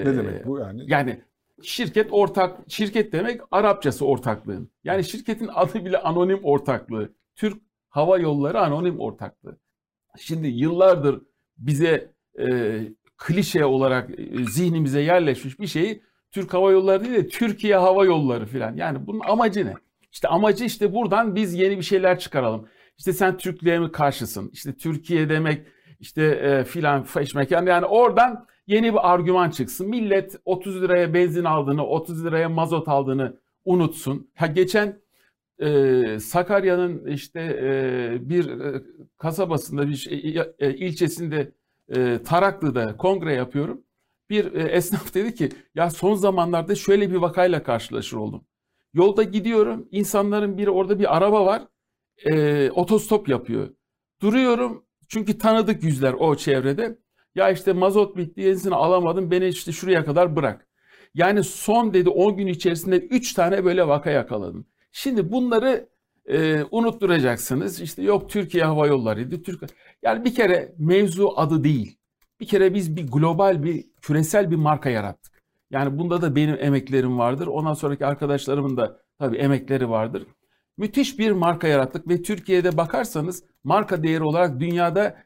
ne 0.04 0.16
demek 0.16 0.46
bu 0.46 0.58
yani? 0.58 0.82
Yani 0.86 1.22
şirket 1.64 2.08
ortak, 2.12 2.58
şirket 2.68 3.12
demek 3.12 3.40
Arapçası 3.50 4.06
ortaklığın. 4.06 4.70
Yani 4.84 5.04
şirketin 5.04 5.50
adı 5.54 5.84
bile 5.84 5.98
anonim 5.98 6.40
ortaklığı. 6.42 7.12
Türk 7.36 7.62
Hava 7.88 8.18
Yolları 8.18 8.60
Anonim 8.60 9.00
Ortaklığı. 9.00 9.58
Şimdi 10.18 10.48
yıllardır 10.48 11.22
bize 11.58 12.12
e, 12.38 12.78
klişe 13.16 13.64
olarak 13.64 14.10
e, 14.10 14.44
zihnimize 14.50 15.00
yerleşmiş 15.00 15.60
bir 15.60 15.66
şeyi 15.66 16.02
Türk 16.30 16.54
Hava 16.54 16.72
Yolları 16.72 17.04
değil 17.04 17.14
de 17.14 17.28
Türkiye 17.28 17.76
Hava 17.76 18.04
Yolları 18.04 18.46
filan. 18.46 18.76
Yani 18.76 19.06
bunun 19.06 19.20
amacı 19.20 19.66
ne? 19.66 19.74
İşte 20.12 20.28
amacı 20.28 20.64
işte 20.64 20.94
buradan 20.94 21.34
biz 21.34 21.54
yeni 21.54 21.78
bir 21.78 21.82
şeyler 21.82 22.18
çıkaralım. 22.18 22.68
İşte 22.98 23.12
sen 23.12 23.36
Türklüğe 23.36 23.78
mi 23.78 23.92
karşısın? 23.92 24.50
İşte 24.52 24.76
Türkiye 24.76 25.28
demek 25.28 25.66
işte 26.00 26.22
e, 26.22 26.64
filan 26.64 27.02
feş 27.02 27.34
mekan 27.34 27.66
yani 27.66 27.86
oradan 27.86 28.46
yeni 28.66 28.92
bir 28.92 29.12
argüman 29.12 29.50
çıksın. 29.50 29.88
Millet 29.88 30.36
30 30.44 30.82
liraya 30.82 31.14
benzin 31.14 31.44
aldığını, 31.44 31.86
30 31.86 32.24
liraya 32.24 32.48
mazot 32.48 32.88
aldığını 32.88 33.36
unutsun. 33.64 34.30
Ha 34.34 34.46
geçen 34.46 35.02
e, 35.62 36.18
Sakarya'nın 36.20 37.06
işte 37.06 37.40
e, 37.40 38.28
bir 38.28 38.48
e, 38.48 38.82
kasabasında 39.18 39.88
bir 39.88 39.96
şey, 39.96 40.40
e, 40.58 40.74
ilçesinde 40.74 41.52
e, 41.88 42.22
Taraklı'da 42.24 42.96
kongre 42.96 43.34
yapıyorum. 43.34 43.84
Bir 44.30 44.52
e, 44.54 44.62
esnaf 44.62 45.14
dedi 45.14 45.34
ki 45.34 45.48
ya 45.74 45.90
son 45.90 46.14
zamanlarda 46.14 46.74
şöyle 46.74 47.10
bir 47.10 47.16
vakayla 47.16 47.62
karşılaşır 47.62 48.16
oldum. 48.16 48.44
Yolda 48.94 49.22
gidiyorum 49.22 49.88
insanların 49.90 50.58
biri 50.58 50.70
orada 50.70 50.98
bir 50.98 51.16
araba 51.16 51.46
var 51.46 51.62
e, 52.24 52.70
otostop 52.70 53.28
yapıyor. 53.28 53.68
Duruyorum 54.22 54.84
çünkü 55.08 55.38
tanıdık 55.38 55.82
yüzler 55.84 56.12
o 56.12 56.36
çevrede. 56.36 56.98
Ya 57.34 57.50
işte 57.50 57.72
mazot 57.72 58.16
bitti 58.16 58.40
yenisini 58.40 58.74
alamadım 58.74 59.30
beni 59.30 59.46
işte 59.46 59.72
şuraya 59.72 60.04
kadar 60.04 60.36
bırak. 60.36 60.66
Yani 61.14 61.44
son 61.44 61.94
dedi 61.94 62.08
10 62.08 62.36
gün 62.36 62.46
içerisinde 62.46 62.98
3 62.98 63.32
tane 63.32 63.64
böyle 63.64 63.88
vaka 63.88 64.10
yakaladım. 64.10 64.66
Şimdi 64.92 65.32
bunları 65.32 65.88
e, 66.26 66.64
unutturacaksınız. 66.70 67.80
İşte 67.80 68.02
yok 68.02 68.30
Türkiye 68.30 68.64
Hava 68.64 68.86
Yolları'ydı. 68.86 69.42
Türkiye. 69.42 69.68
Yani 70.02 70.24
bir 70.24 70.34
kere 70.34 70.74
mevzu 70.78 71.32
adı 71.36 71.64
değil. 71.64 71.98
Bir 72.40 72.46
kere 72.46 72.74
biz 72.74 72.96
bir 72.96 73.06
global 73.06 73.62
bir 73.62 73.84
küresel 74.02 74.50
bir 74.50 74.56
marka 74.56 74.90
yarattık. 74.90 75.42
Yani 75.70 75.98
bunda 75.98 76.22
da 76.22 76.36
benim 76.36 76.56
emeklerim 76.60 77.18
vardır. 77.18 77.46
Ondan 77.46 77.74
sonraki 77.74 78.06
arkadaşlarımın 78.06 78.76
da 78.76 79.00
tabii 79.18 79.36
emekleri 79.36 79.90
vardır. 79.90 80.26
Müthiş 80.76 81.18
bir 81.18 81.30
marka 81.30 81.68
yarattık 81.68 82.08
ve 82.08 82.22
Türkiye'de 82.22 82.76
bakarsanız 82.76 83.44
marka 83.64 84.02
değeri 84.02 84.22
olarak 84.22 84.60
dünyada 84.60 85.16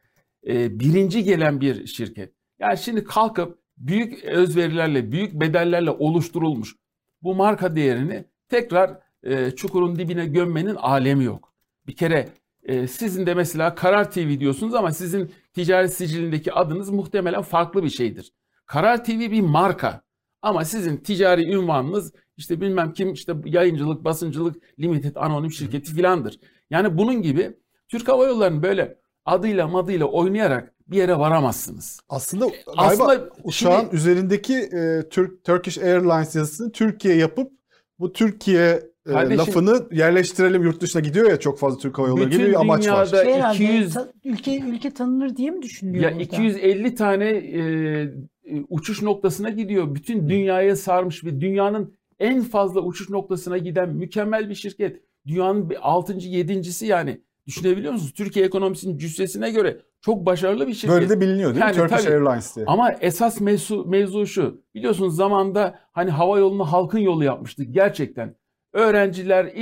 e, 0.47 0.81
birinci 0.81 1.25
gelen 1.25 1.61
bir 1.61 1.87
şirket. 1.87 2.33
Yani 2.59 2.79
şimdi 2.79 3.05
kalkıp 3.05 3.59
büyük 3.77 4.25
özverilerle, 4.25 5.13
büyük 5.13 5.33
bedellerle 5.33 5.91
oluşturulmuş 5.91 6.77
bu 7.23 7.35
marka 7.35 7.77
değerini 7.77 8.25
tekrar 8.49 8.99
e, 9.23 9.51
çukurun 9.51 9.97
dibine 9.97 10.27
gömmenin 10.27 10.75
alemi 10.75 11.25
yok. 11.25 11.55
Bir 11.87 11.97
kere 11.97 12.29
e, 12.63 12.87
sizin 12.87 13.27
de 13.27 13.35
mesela 13.35 13.75
Karar 13.75 14.11
TV 14.11 14.41
diyorsunuz 14.41 14.75
ama 14.75 14.93
sizin 14.93 15.31
ticaret 15.55 15.93
sicilindeki 15.93 16.53
adınız 16.53 16.91
muhtemelen 16.91 17.43
farklı 17.43 17.83
bir 17.83 17.89
şeydir. 17.89 18.33
Karar 18.67 19.05
TV 19.05 19.19
bir 19.19 19.41
marka 19.41 20.03
ama 20.43 20.65
sizin 20.65 20.97
ticari 20.97 21.53
ünvanınız 21.53 22.13
işte 22.37 22.61
bilmem 22.61 22.93
kim 22.93 23.13
işte 23.13 23.35
yayıncılık, 23.45 24.05
basıncılık, 24.05 24.79
limited 24.79 25.17
anonim 25.17 25.51
şirketi 25.51 25.95
filandır. 25.95 26.41
Yani 26.71 26.99
bunun 26.99 27.23
gibi 27.23 27.57
Türk 27.89 28.09
Hava 28.09 28.27
Yolları'nın 28.27 28.63
böyle 28.63 28.99
adıyla 29.27 29.69
madıyla 29.69 30.07
oynayarak 30.07 30.75
bir 30.89 30.97
yere 30.97 31.19
varamazsınız. 31.19 32.01
Aslında 32.09 32.47
galiba 32.47 32.77
Aslında 32.77 33.29
uçağın 33.45 33.81
şimdi- 33.81 33.97
üzerindeki 33.97 34.55
e, 34.55 35.09
Türk 35.11 35.45
Turkish 35.45 35.79
Airlines 35.79 36.37
yazısını 36.37 36.73
Türkiye 36.73 37.15
yapıp 37.17 37.53
bu 37.99 38.13
Türkiye 38.13 38.83
e, 39.07 39.13
Kardeşim- 39.13 39.39
lafını 39.39 39.87
yerleştirelim 39.93 40.63
yurt 40.63 40.81
dışına 40.81 41.03
gidiyor 41.03 41.31
ya 41.31 41.41
çok 41.41 41.59
fazla 41.59 41.79
Türk 41.79 41.99
Hava 41.99 42.09
Yolları 42.09 42.25
gibi 42.25 42.39
Bütün 42.39 42.47
bir 42.53 42.61
amaç 42.61 42.89
var. 42.89 43.07
dünyada 43.13 43.25
Şey 43.25 43.35
herhalde, 43.35 43.65
200 43.65 43.95
ta- 43.95 44.09
ülke 44.25 44.61
ülke 44.61 44.91
tanınır 44.91 45.37
diye 45.37 45.51
mi 45.51 45.63
düşünülüyor 45.63 46.05
Ya 46.05 46.11
burada? 46.11 46.23
250 46.23 46.95
tane 46.95 47.29
e, 47.31 47.61
e, 47.61 48.11
uçuş 48.69 49.03
noktasına 49.03 49.49
gidiyor. 49.51 49.95
Bütün 49.95 50.29
dünyaya 50.29 50.77
sarmış 50.77 51.25
ve 51.25 51.41
dünyanın 51.41 51.95
en 52.19 52.43
fazla 52.43 52.81
uçuş 52.81 53.11
noktasına 53.11 53.59
giden 53.59 53.89
mükemmel 53.89 54.49
bir 54.51 54.55
şirket. 54.55 55.01
Dünyanın 55.27 55.73
6. 55.83 56.13
7.si 56.29 56.87
yani. 56.87 57.21
Düşünebiliyor 57.47 57.93
musunuz? 57.93 58.13
Türkiye 58.17 58.47
ekonomisinin 58.47 58.99
cüssesine 58.99 59.51
göre 59.51 59.81
çok 60.01 60.27
başarılı 60.27 60.67
bir 60.67 60.75
şirket. 60.75 60.91
Böyle 60.91 61.09
de 61.09 61.21
biliniyor 61.21 61.55
değil 61.55 61.65
mi? 61.65 61.73
Yani 61.77 61.89
Turkish 61.89 62.05
tabii. 62.05 62.15
Airlines 62.15 62.57
diye. 62.57 62.67
Ama 62.69 62.93
esas 62.93 63.41
mevzu, 63.41 63.85
mevzu 63.85 64.27
şu. 64.27 64.63
Biliyorsunuz 64.75 65.17
zamanda 65.17 65.79
hani 65.93 66.11
hava 66.11 66.39
yolunu 66.39 66.65
halkın 66.65 66.99
yolu 66.99 67.25
yapmıştık 67.25 67.75
gerçekten. 67.75 68.37
Öğrenciler, 68.73 69.53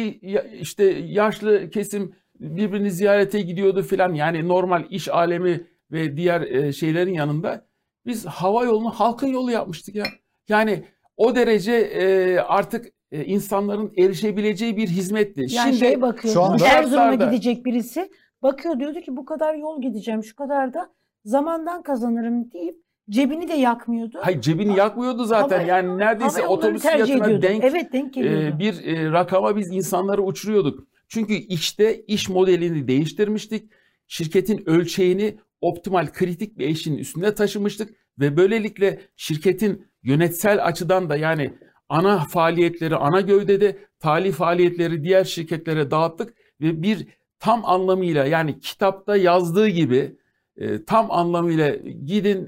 işte 0.60 0.84
yaşlı 1.06 1.70
kesim 1.70 2.14
birbirini 2.40 2.90
ziyarete 2.90 3.40
gidiyordu 3.40 3.82
filan. 3.82 4.14
Yani 4.14 4.48
normal 4.48 4.84
iş 4.90 5.08
alemi 5.08 5.66
ve 5.92 6.16
diğer 6.16 6.40
e, 6.40 6.72
şeylerin 6.72 7.14
yanında 7.14 7.66
biz 8.06 8.26
hava 8.26 8.64
yolunu 8.64 8.90
halkın 8.90 9.26
yolu 9.26 9.50
yapmıştık 9.50 9.94
ya. 9.94 10.04
Yani 10.48 10.84
o 11.16 11.36
derece 11.36 11.72
e, 11.72 12.36
artık 12.38 12.86
e, 13.14 13.24
insanların 13.24 13.92
erişebileceği 13.98 14.76
bir 14.76 14.88
hizmetti. 14.88 15.40
Yani 15.40 15.50
Şimdi 15.68 15.76
şey 15.76 16.00
bakıyor. 16.02 16.34
şu 16.34 16.42
anda- 16.42 16.66
Erzurum'a 16.66 17.14
gidecek 17.14 17.64
birisi 17.64 18.10
bakıyor 18.42 18.80
diyordu 18.80 19.00
ki 19.00 19.16
bu 19.16 19.24
kadar 19.24 19.54
yol 19.54 19.82
gideceğim 19.82 20.24
şu 20.24 20.36
kadar 20.36 20.74
da 20.74 20.90
zamandan 21.24 21.82
kazanırım 21.82 22.50
deyip 22.52 22.76
cebini 23.10 23.48
de 23.48 23.52
yakmıyordu. 23.54 24.18
hayır 24.22 24.40
cebini 24.40 24.76
yakmıyordu 24.78 25.24
zaten. 25.24 25.58
Hava- 25.58 25.68
yani 25.68 25.98
neredeyse 25.98 26.46
otobüs 26.46 26.82
tercih 26.82 27.04
fiyatına 27.04 27.26
ediyordu. 27.26 27.42
denk 27.42 27.64
Evet 27.64 27.92
denk 27.92 28.14
geliyordu. 28.14 28.56
e, 28.56 28.58
bir 28.58 28.84
e, 28.86 29.12
rakama 29.12 29.56
biz 29.56 29.70
insanları 29.72 30.22
uçuruyorduk. 30.22 30.86
Çünkü 31.08 31.34
işte 31.34 32.00
iş 32.02 32.28
modelini 32.28 32.88
değiştirmiştik. 32.88 33.72
Şirketin 34.06 34.62
ölçeğini 34.68 35.38
optimal 35.60 36.06
kritik 36.06 36.58
bir 36.58 36.68
eşinin 36.68 36.98
üstünde 36.98 37.34
taşımıştık 37.34 37.90
ve 38.18 38.36
böylelikle 38.36 39.00
şirketin 39.16 39.86
yönetsel 40.02 40.64
açıdan 40.66 41.08
da 41.10 41.16
yani 41.16 41.52
ana 41.88 42.18
faaliyetleri 42.18 42.96
ana 42.96 43.20
gövdede, 43.20 43.78
tali 44.00 44.32
faaliyetleri 44.32 45.04
diğer 45.04 45.24
şirketlere 45.24 45.90
dağıttık 45.90 46.34
ve 46.60 46.82
bir 46.82 47.06
tam 47.38 47.64
anlamıyla 47.64 48.26
yani 48.26 48.60
kitapta 48.60 49.16
yazdığı 49.16 49.68
gibi 49.68 50.16
e, 50.56 50.84
tam 50.84 51.10
anlamıyla 51.10 51.76
gidin 52.04 52.46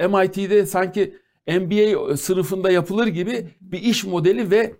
e, 0.00 0.08
MIT'de 0.08 0.66
sanki 0.66 1.14
MBA 1.48 2.16
sınıfında 2.16 2.70
yapılır 2.70 3.06
gibi 3.06 3.46
bir 3.60 3.82
iş 3.82 4.04
modeli 4.04 4.50
ve 4.50 4.72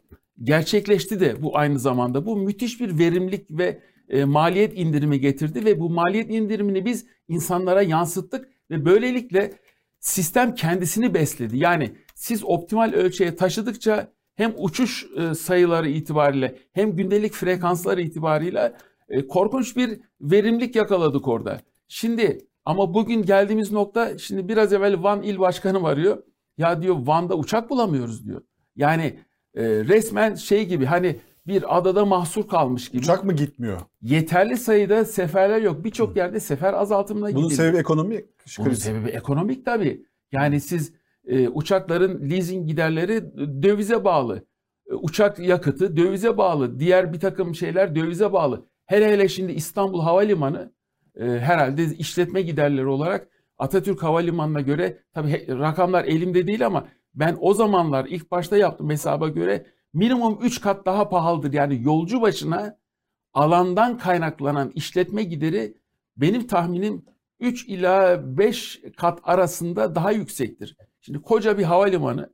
gerçekleşti 0.43 1.21
de 1.21 1.43
bu 1.43 1.59
aynı 1.59 1.79
zamanda. 1.79 2.27
Bu 2.27 2.37
müthiş 2.37 2.81
bir 2.81 2.99
verimlilik 2.99 3.51
ve 3.51 3.81
e, 4.09 4.25
maliyet 4.25 4.79
indirimi 4.79 5.21
getirdi 5.21 5.65
ve 5.65 5.81
bu 5.81 5.91
maliyet 5.91 6.31
indirimini 6.31 6.85
biz 6.85 7.07
insanlara 7.29 7.83
yansıttık 7.83 8.49
ve 8.71 8.85
böylelikle 8.85 9.53
sistem 10.01 10.55
kendisini 10.55 11.15
besledi. 11.15 11.59
Yani 11.59 11.93
siz 12.19 12.45
optimal 12.45 12.93
ölçüye 12.93 13.37
taşıdıkça 13.37 14.13
hem 14.35 14.55
uçuş 14.59 15.07
e, 15.17 15.35
sayıları 15.35 15.89
itibariyle 15.89 16.59
hem 16.73 16.97
gündelik 16.97 17.33
frekansları 17.33 18.03
itibariyle 18.03 18.73
e, 19.09 19.27
korkunç 19.27 19.77
bir 19.77 20.01
verimlilik 20.21 20.77
yakaladık 20.77 21.29
orada. 21.29 21.61
Şimdi 21.89 22.39
ama 22.65 22.95
bugün 22.95 23.23
geldiğimiz 23.23 23.73
nokta 23.73 24.19
şimdi 24.19 24.49
biraz 24.49 24.73
evvel 24.73 25.03
Van 25.03 25.23
il 25.23 25.39
başkanım 25.39 25.85
arıyor. 25.85 26.23
Ya 26.59 26.83
diyor 26.83 26.97
Van'da 26.99 27.37
uçak 27.37 27.71
bulamıyoruz 27.71 28.27
diyor. 28.27 28.43
Yani 28.77 29.19
e, 29.55 29.65
resmen 29.65 30.35
şey 30.35 30.67
gibi 30.67 30.85
hani 30.85 31.17
bir 31.47 31.79
adada 31.79 32.05
mahsur 32.05 32.49
kalmış 32.49 32.89
gibi. 32.89 33.03
Uçak 33.03 33.25
mı 33.25 33.33
gitmiyor? 33.33 33.81
Yeterli 34.03 34.57
sayıda 34.57 35.05
seferler 35.05 35.63
yok. 35.63 35.85
Birçok 35.85 36.17
yerde 36.17 36.41
sefer 36.41 36.73
azaltımına 36.73 37.27
Bunun 37.27 37.37
gidildi. 37.37 37.55
sebebi 37.55 37.77
ekonomi 37.77 38.25
Bunun 38.59 38.69
krizi. 38.69 38.81
sebebi 38.81 39.09
ekonomik 39.09 39.65
tabii. 39.65 40.07
Yani 40.33 40.61
siz 40.61 40.93
e, 41.29 41.49
uçakların 41.49 42.31
leasing 42.31 42.69
giderleri 42.69 43.37
dövize 43.63 44.05
bağlı. 44.05 44.45
E, 44.91 44.95
uçak 44.95 45.39
yakıtı 45.39 45.97
dövize 45.97 46.37
bağlı. 46.37 46.81
Diğer 46.81 47.13
bir 47.13 47.21
takım 47.21 47.55
şeyler 47.55 47.95
dövize 47.95 48.33
bağlı. 48.33 48.67
Hele 48.87 49.13
hele 49.13 49.29
şimdi 49.29 49.53
İstanbul 49.53 50.01
Havalimanı 50.01 50.73
e, 51.17 51.25
herhalde 51.25 51.85
işletme 51.85 52.43
giderleri 52.43 52.87
olarak 52.87 53.29
Atatürk 53.59 54.03
Havalimanı'na 54.03 54.61
göre 54.61 55.03
tabii 55.15 55.47
rakamlar 55.49 56.05
elimde 56.05 56.47
değil 56.47 56.67
ama 56.67 56.89
ben 57.15 57.37
o 57.41 57.55
zamanlar 57.55 58.07
ilk 58.07 58.31
başta 58.31 58.57
yaptım 58.57 58.91
hesaba 58.91 59.29
göre 59.29 59.67
minimum 59.95 60.39
3 60.43 60.61
kat 60.61 60.87
daha 60.87 61.09
pahalıdır. 61.09 61.53
Yani 61.53 61.83
yolcu 61.83 62.21
başına 62.21 62.79
alandan 63.35 63.99
kaynaklanan 63.99 64.71
işletme 64.75 65.23
gideri 65.23 65.75
benim 66.17 66.47
tahminim 66.47 67.05
3 67.41 67.69
ila 67.69 68.23
5 68.39 68.81
kat 68.97 69.21
arasında 69.23 69.95
daha 69.95 70.13
yüksektir. 70.13 70.77
Şimdi 71.09 71.23
koca 71.23 71.59
bir 71.59 71.63
havalimanı, 71.65 72.33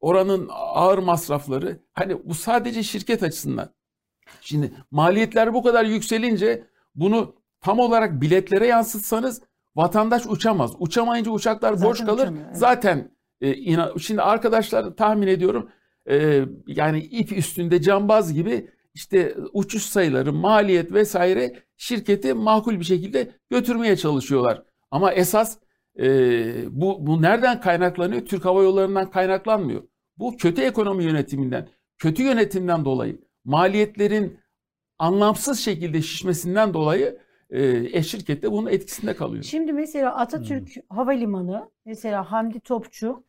oranın 0.00 0.48
ağır 0.52 0.98
masrafları, 0.98 1.80
hani 1.92 2.28
bu 2.28 2.34
sadece 2.34 2.82
şirket 2.82 3.22
açısından. 3.22 3.74
Şimdi 4.40 4.72
maliyetler 4.90 5.54
bu 5.54 5.62
kadar 5.62 5.84
yükselince 5.84 6.66
bunu 6.94 7.34
tam 7.60 7.78
olarak 7.78 8.20
biletlere 8.20 8.66
yansıtsanız 8.66 9.42
vatandaş 9.76 10.26
uçamaz. 10.26 10.72
Uçamayınca 10.78 11.30
uçaklar 11.30 11.72
Zaten 11.74 11.90
boş 11.90 12.00
kalır. 12.04 12.22
uçamıyor, 12.22 12.44
evet. 12.46 12.56
Zaten 12.56 13.10
e, 13.40 13.52
ina- 13.52 14.00
şimdi 14.00 14.22
arkadaşlar 14.22 14.96
tahmin 14.96 15.26
ediyorum 15.26 15.70
e, 16.10 16.44
yani 16.66 17.00
ip 17.00 17.32
üstünde 17.32 17.82
cambaz 17.82 18.32
gibi 18.32 18.70
işte 18.94 19.34
uçuş 19.52 19.82
sayıları, 19.82 20.32
maliyet 20.32 20.92
vesaire 20.92 21.62
şirketi 21.76 22.34
makul 22.34 22.80
bir 22.80 22.84
şekilde 22.84 23.30
götürmeye 23.50 23.96
çalışıyorlar. 23.96 24.62
Ama 24.90 25.12
esas 25.12 25.58
e, 25.98 26.06
bu, 26.70 27.06
bu 27.06 27.22
nereden 27.22 27.60
kaynaklanıyor? 27.60 28.24
Türk 28.24 28.44
Hava 28.44 28.62
Yolları'ndan 28.62 29.10
kaynaklanmıyor. 29.10 29.82
Bu 30.18 30.36
kötü 30.36 30.62
ekonomi 30.62 31.04
yönetiminden, 31.04 31.68
kötü 31.98 32.22
yönetimden 32.22 32.84
dolayı, 32.84 33.20
maliyetlerin 33.44 34.38
anlamsız 34.98 35.60
şekilde 35.60 36.02
şişmesinden 36.02 36.74
dolayı 36.74 37.18
e, 37.50 37.62
e, 37.92 38.02
şirket 38.02 38.42
de 38.42 38.52
bunun 38.52 38.70
etkisinde 38.70 39.16
kalıyor. 39.16 39.42
Şimdi 39.42 39.72
mesela 39.72 40.16
Atatürk 40.16 40.70
Havalimanı, 40.88 41.70
mesela 41.84 42.32
Hamdi 42.32 42.60
Topçu 42.60 43.24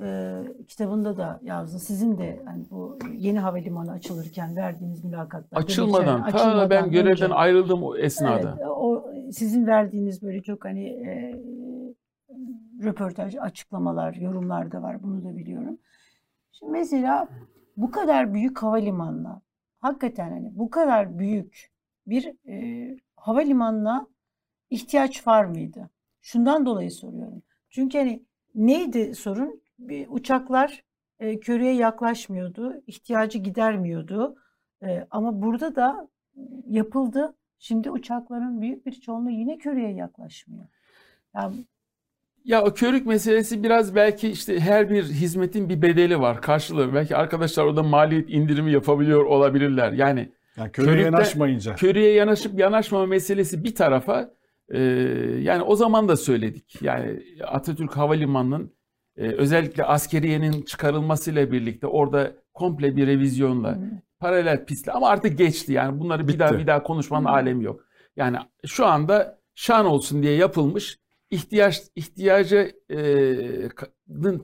e, 0.00 0.38
kitabında 0.68 1.16
da 1.16 1.40
yazdı. 1.42 1.78
Sizin 1.78 2.18
de 2.18 2.42
hani 2.44 2.64
bu 2.70 2.98
yeni 3.16 3.38
havalimanı 3.38 3.92
açılırken 3.92 4.56
verdiğiniz 4.56 5.04
mülakatlar. 5.04 5.62
Açılmadan, 5.62 6.30
ta 6.30 6.70
ben 6.70 6.90
görevden 6.90 7.24
önce, 7.24 7.34
ayrıldım 7.34 7.82
o 7.82 7.96
esnada. 7.96 8.56
Evet, 8.58 8.68
o 8.68 9.10
sizin 9.32 9.66
verdiğiniz 9.66 10.22
böyle 10.22 10.42
çok 10.42 10.64
hani 10.64 10.88
e, 10.88 11.40
röportaj, 12.82 13.36
açıklamalar, 13.36 14.14
yorumlar 14.14 14.72
da 14.72 14.82
var. 14.82 15.02
Bunu 15.02 15.24
da 15.24 15.36
biliyorum. 15.36 15.78
Şimdi 16.52 16.72
mesela 16.72 17.28
bu 17.76 17.90
kadar 17.90 18.34
büyük 18.34 18.62
havalimanına 18.62 19.42
hakikaten 19.78 20.30
hani 20.30 20.58
bu 20.58 20.70
kadar 20.70 21.18
büyük 21.18 21.72
bir 22.06 22.48
e, 22.48 22.96
havalimanına 23.16 24.06
ihtiyaç 24.70 25.26
var 25.26 25.44
mıydı? 25.44 25.90
Şundan 26.22 26.66
dolayı 26.66 26.90
soruyorum. 26.90 27.42
Çünkü 27.70 27.98
hani 27.98 28.22
neydi 28.54 29.14
sorun? 29.14 29.62
Bir 29.78 30.06
uçaklar 30.10 30.84
e, 31.20 31.40
köreye 31.40 31.74
yaklaşmıyordu, 31.74 32.82
ihtiyacı 32.86 33.38
gidermiyordu. 33.38 34.36
E, 34.82 35.06
ama 35.10 35.42
burada 35.42 35.76
da 35.76 36.08
yapıldı. 36.66 37.36
Şimdi 37.58 37.90
uçakların 37.90 38.60
büyük 38.60 38.86
bir 38.86 38.92
çoğunluğu 38.92 39.30
yine 39.30 39.58
köreye 39.58 39.92
yaklaşmıyor. 39.92 40.64
Yani 41.34 41.64
ya 42.44 42.64
o 42.64 42.74
körük 42.74 43.06
meselesi 43.06 43.62
biraz 43.62 43.94
belki 43.94 44.28
işte 44.28 44.60
her 44.60 44.90
bir 44.90 45.04
hizmetin 45.04 45.68
bir 45.68 45.82
bedeli 45.82 46.20
var, 46.20 46.40
karşılığı. 46.42 46.94
Belki 46.94 47.16
arkadaşlar 47.16 47.64
orada 47.64 47.82
maliyet 47.82 48.30
indirimi 48.30 48.72
yapabiliyor 48.72 49.24
olabilirler. 49.24 49.92
Yani 49.92 50.32
yani 50.56 50.72
körüye 50.72 50.92
körükte, 50.92 51.10
yanaşmayınca. 51.10 51.74
Körüye 51.74 52.12
yanaşıp 52.12 52.58
yanaşmama 52.58 53.06
meselesi 53.06 53.64
bir 53.64 53.74
tarafa 53.74 54.30
e, 54.68 54.80
yani 55.40 55.62
o 55.62 55.76
zaman 55.76 56.08
da 56.08 56.16
söyledik. 56.16 56.82
Yani 56.82 57.22
Atatürk 57.46 57.96
Havalimanı'nın 57.96 58.72
e, 59.16 59.22
özellikle 59.22 59.84
askeriyenin 59.84 60.62
çıkarılmasıyla 60.62 61.52
birlikte 61.52 61.86
orada 61.86 62.32
komple 62.54 62.96
bir 62.96 63.06
revizyonla 63.06 63.76
hmm. 63.76 63.82
paralel 64.20 64.64
pistle 64.64 64.92
ama 64.92 65.08
artık 65.08 65.38
geçti 65.38 65.72
yani 65.72 66.00
bunları 66.00 66.22
Bitti. 66.22 66.34
bir 66.34 66.38
daha 66.38 66.58
bir 66.58 66.66
daha 66.66 66.82
konuşmanın 66.82 67.24
hmm. 67.24 67.34
alemi 67.34 67.64
yok. 67.64 67.80
Yani 68.16 68.36
şu 68.66 68.86
anda 68.86 69.38
şan 69.54 69.86
olsun 69.86 70.22
diye 70.22 70.34
yapılmış 70.36 70.98
ihtiyaç 71.32 71.82
ihtiyacının 71.96 72.72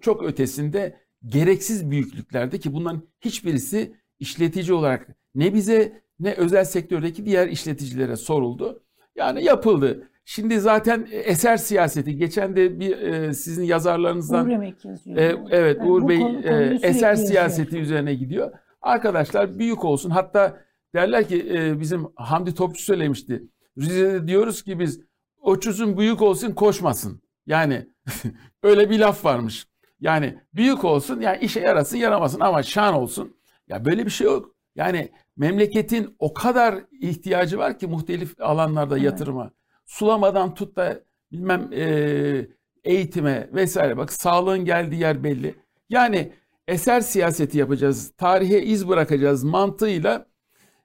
çok 0.01 0.25
ötesinde 0.25 0.97
gereksiz 1.27 1.91
büyüklüklerde 1.91 2.59
ki 2.59 2.73
bunların 2.73 3.03
hiçbirisi 3.21 3.95
işletici 4.19 4.73
olarak 4.73 5.09
ne 5.35 5.55
bize 5.55 6.03
ne 6.21 6.35
özel 6.35 6.65
sektördeki 6.65 7.27
diğer 7.27 7.49
işleticilere 7.49 8.17
soruldu. 8.17 8.83
Yani 9.17 9.45
yapıldı. 9.45 10.09
Şimdi 10.25 10.61
zaten 10.61 11.09
eser 11.11 11.57
siyaseti 11.57 12.17
geçen 12.17 12.57
de 12.57 12.81
bir 12.81 12.99
e, 12.99 13.35
sizin 13.35 13.65
yazarlarınızdan 13.65 14.47
Uğur 14.47 14.51
Emek 14.51 14.85
yazıyor. 14.85 15.17
E, 15.17 15.37
evet 15.51 15.77
yani 15.81 15.91
Uğur 15.91 16.09
Bey 16.09 16.23
e, 16.45 16.79
eser 16.83 17.15
siyaseti 17.15 17.61
yazıyor. 17.61 17.83
üzerine 17.83 18.15
gidiyor. 18.15 18.53
Arkadaşlar 18.83 19.59
büyük 19.59 19.85
olsun. 19.85 20.11
Hatta 20.11 20.61
derler 20.95 21.29
ki 21.29 21.47
e, 21.51 21.81
bizim 21.81 22.07
Hamdi 22.17 22.55
Topçu 22.55 22.83
söylemişti. 22.83 23.43
Rize'de 23.79 24.29
diyoruz 24.29 24.63
ki 24.63 24.79
biz 24.79 25.08
Oçuzun 25.43 25.99
büyük 25.99 26.23
olsun 26.23 26.53
koşmasın. 26.53 27.23
Yani 27.47 27.87
öyle 28.63 28.91
bir 28.91 28.99
laf 28.99 29.25
varmış. 29.25 29.67
Yani 30.01 30.39
büyük 30.55 30.85
olsun 30.85 31.21
yani 31.21 31.39
işe 31.39 31.61
yarasın 31.61 31.97
yaramasın 31.97 32.41
ama 32.41 32.63
şan 32.63 32.95
olsun. 32.95 33.37
Ya 33.69 33.85
böyle 33.85 34.07
bir 34.07 34.11
şey 34.11 34.27
yok. 34.27 34.55
Yani 34.75 35.13
memleketin 35.37 36.17
o 36.19 36.35
kadar 36.35 36.75
ihtiyacı 37.01 37.59
var 37.59 37.79
ki 37.79 37.87
muhtelif 37.87 38.41
alanlarda 38.41 38.99
yatırıma. 38.99 39.43
Evet. 39.43 39.53
Sulamadan 39.87 40.55
tut 40.55 40.77
da 40.77 41.01
bilmem 41.33 41.69
e, 41.73 42.47
eğitime 42.85 43.49
vesaire 43.53 43.97
bak 43.97 44.13
sağlığın 44.13 44.65
geldiği 44.65 45.01
yer 45.01 45.25
belli. 45.25 45.55
Yani 45.89 46.33
eser 46.69 47.01
siyaseti 47.01 47.59
yapacağız, 47.59 48.13
tarihe 48.17 48.63
iz 48.63 48.89
bırakacağız 48.89 49.45
mantığıyla 49.45 50.27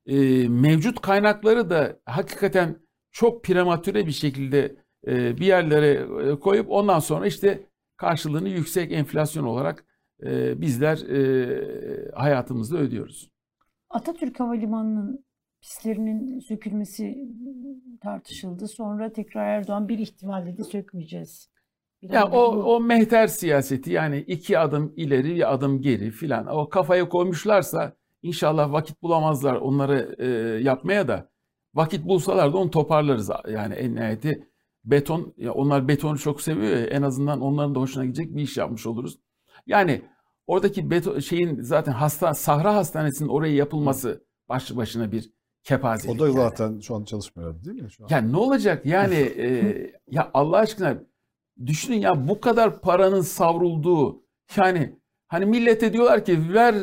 e, 0.05 0.15
mevcut 0.47 1.01
kaynakları 1.01 1.69
da 1.69 1.99
hakikaten 2.05 2.75
çok 3.13 3.43
prematüre 3.43 4.07
bir 4.07 4.11
şekilde 4.11 4.75
e, 5.07 5.37
bir 5.37 5.45
yerlere 5.45 6.07
e, 6.31 6.39
koyup 6.39 6.71
ondan 6.71 6.99
sonra 6.99 7.27
işte 7.27 7.63
karşılığını 7.97 8.49
yüksek 8.49 8.91
enflasyon 8.91 9.43
olarak 9.43 9.85
e, 10.23 10.61
bizler 10.61 10.97
e, 10.97 12.11
hayatımızda 12.11 12.77
ödüyoruz. 12.77 13.29
Atatürk 13.89 14.39
Havalimanı'nın 14.39 15.25
pistlerinin 15.61 16.39
sökülmesi 16.39 17.17
tartışıldı. 18.01 18.67
Sonra 18.67 19.13
tekrar 19.13 19.47
Erdoğan 19.47 19.89
bir 19.89 19.99
ihtimal 19.99 20.45
dedi 20.45 20.63
sökmeyeceğiz. 20.63 21.49
Bir 22.01 22.09
ya 22.09 22.31
o, 22.31 22.75
o 22.75 22.79
mehter 22.79 23.27
siyaseti 23.27 23.91
yani 23.91 24.19
iki 24.19 24.59
adım 24.59 24.93
ileri 24.95 25.35
bir 25.35 25.53
adım 25.53 25.81
geri 25.81 26.11
filan 26.11 26.47
o 26.47 26.69
kafaya 26.69 27.09
koymuşlarsa 27.09 27.93
inşallah 28.21 28.71
vakit 28.71 29.01
bulamazlar 29.01 29.55
onları 29.55 30.15
e, 30.19 30.27
yapmaya 30.63 31.07
da 31.07 31.32
Vakit 31.75 32.05
bulsalar 32.05 32.53
da 32.53 32.57
onu 32.57 32.71
toparlarız. 32.71 33.31
Yani 33.49 33.73
en 33.73 33.95
nihayeti 33.95 34.47
beton, 34.85 35.33
ya 35.37 35.53
onlar 35.53 35.87
betonu 35.87 36.17
çok 36.17 36.41
seviyor 36.41 36.77
ya, 36.77 36.85
en 36.85 37.01
azından 37.01 37.41
onların 37.41 37.75
da 37.75 37.79
hoşuna 37.79 38.05
gidecek 38.05 38.35
bir 38.35 38.41
iş 38.41 38.57
yapmış 38.57 38.85
oluruz. 38.85 39.19
Yani 39.67 40.01
oradaki 40.47 40.89
beton 40.89 41.19
şeyin 41.19 41.61
zaten 41.61 41.91
hasta 41.91 42.33
Sahra 42.33 42.75
Hastanesi'nin 42.75 43.29
oraya 43.29 43.55
yapılması 43.55 44.25
başlı 44.49 44.77
başına 44.77 45.11
bir 45.11 45.31
kepazelik. 45.63 46.21
O 46.21 46.25
da 46.25 46.31
zaten 46.31 46.69
yani. 46.69 46.83
şu 46.83 46.95
an 46.95 47.03
çalışmıyor 47.03 47.63
değil 47.63 47.81
mi? 47.81 47.91
Şu 47.91 48.03
an? 48.03 48.07
Yani 48.11 48.31
ne 48.31 48.37
olacak 48.37 48.85
yani 48.85 49.15
e, 49.37 49.91
ya 50.07 50.31
Allah 50.33 50.57
aşkına 50.57 50.97
düşünün 51.65 51.97
ya 51.97 52.27
bu 52.27 52.41
kadar 52.41 52.81
paranın 52.81 53.21
savrulduğu 53.21 54.23
yani 54.57 54.99
hani 55.27 55.45
millete 55.45 55.93
diyorlar 55.93 56.25
ki 56.25 56.53
ver 56.53 56.75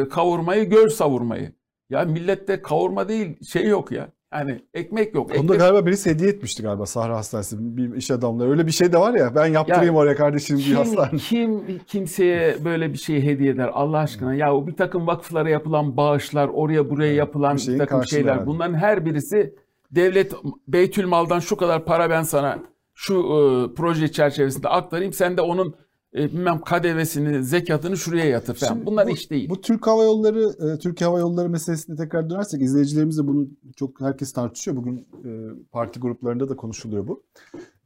e, 0.00 0.08
kavurmayı 0.08 0.70
gör 0.70 0.88
savurmayı. 0.88 1.57
Ya 1.90 2.04
millette 2.04 2.62
kavurma 2.62 3.08
değil 3.08 3.44
şey 3.44 3.66
yok 3.66 3.92
ya. 3.92 4.08
Yani 4.32 4.60
ekmek 4.74 5.14
yok. 5.14 5.30
Ekmek... 5.30 5.40
Onu 5.40 5.48
da 5.48 5.56
galiba 5.56 5.86
birisi 5.86 6.10
hediye 6.10 6.30
etmişti 6.30 6.62
galiba 6.62 6.86
Sahra 6.86 7.16
Hastanesi 7.16 7.56
bir 7.58 7.94
iş 7.94 8.10
adamları. 8.10 8.50
Öyle 8.50 8.66
bir 8.66 8.72
şey 8.72 8.92
de 8.92 8.98
var 8.98 9.14
ya 9.14 9.34
ben 9.34 9.46
yaptırayım 9.46 9.94
ya, 9.94 10.00
oraya 10.00 10.16
kardeşim 10.16 10.58
kim, 10.58 10.70
bir 10.70 10.76
hastane. 10.76 11.18
Kim 11.18 11.62
kimseye 11.86 12.56
böyle 12.64 12.92
bir 12.92 12.98
şey 12.98 13.22
hediye 13.22 13.52
eder 13.52 13.70
Allah 13.72 13.98
aşkına? 13.98 14.34
Ya 14.34 14.54
o 14.54 14.66
bir 14.66 14.76
takım 14.76 15.06
vakıflara 15.06 15.50
yapılan 15.50 15.96
bağışlar, 15.96 16.48
oraya 16.48 16.90
buraya 16.90 17.14
yapılan 17.14 17.56
bir, 17.56 17.68
bir 17.68 17.78
takım 17.78 18.04
şeyler. 18.04 18.36
Yani. 18.36 18.46
Bunların 18.46 18.74
her 18.74 19.06
birisi 19.06 19.54
devlet 19.90 20.32
Beytülmal'dan 20.68 21.38
şu 21.38 21.56
kadar 21.56 21.84
para 21.84 22.10
ben 22.10 22.22
sana 22.22 22.58
şu 22.94 23.14
e, 23.14 23.74
proje 23.74 24.08
çerçevesinde 24.08 24.68
aktarayım. 24.68 25.12
Sen 25.12 25.36
de 25.36 25.40
onun 25.40 25.74
e, 26.14 26.32
bilmem 26.32 26.60
KDV'sini, 26.60 27.44
zekatını 27.44 27.96
şuraya 27.96 28.24
yatır 28.24 28.54
falan. 28.54 28.72
Şimdi 28.72 28.86
Bunlar 28.86 29.06
bu, 29.06 29.10
iş 29.10 29.30
değil. 29.30 29.48
Bu 29.48 29.60
Türk 29.60 29.86
Hava 29.86 30.02
Yolları, 30.02 30.72
e, 30.72 30.78
Türkiye 30.78 31.08
Hava 31.08 31.18
Yolları 31.18 31.48
meselesine 31.48 31.96
tekrar 31.96 32.30
dönersek 32.30 32.62
izleyicilerimiz 32.62 33.18
de 33.18 33.26
bunu 33.26 33.48
çok 33.76 34.00
herkes 34.00 34.32
tartışıyor. 34.32 34.76
Bugün 34.76 35.08
e, 35.24 35.30
parti 35.72 36.00
gruplarında 36.00 36.48
da 36.48 36.56
konuşuluyor 36.56 37.08
bu. 37.08 37.24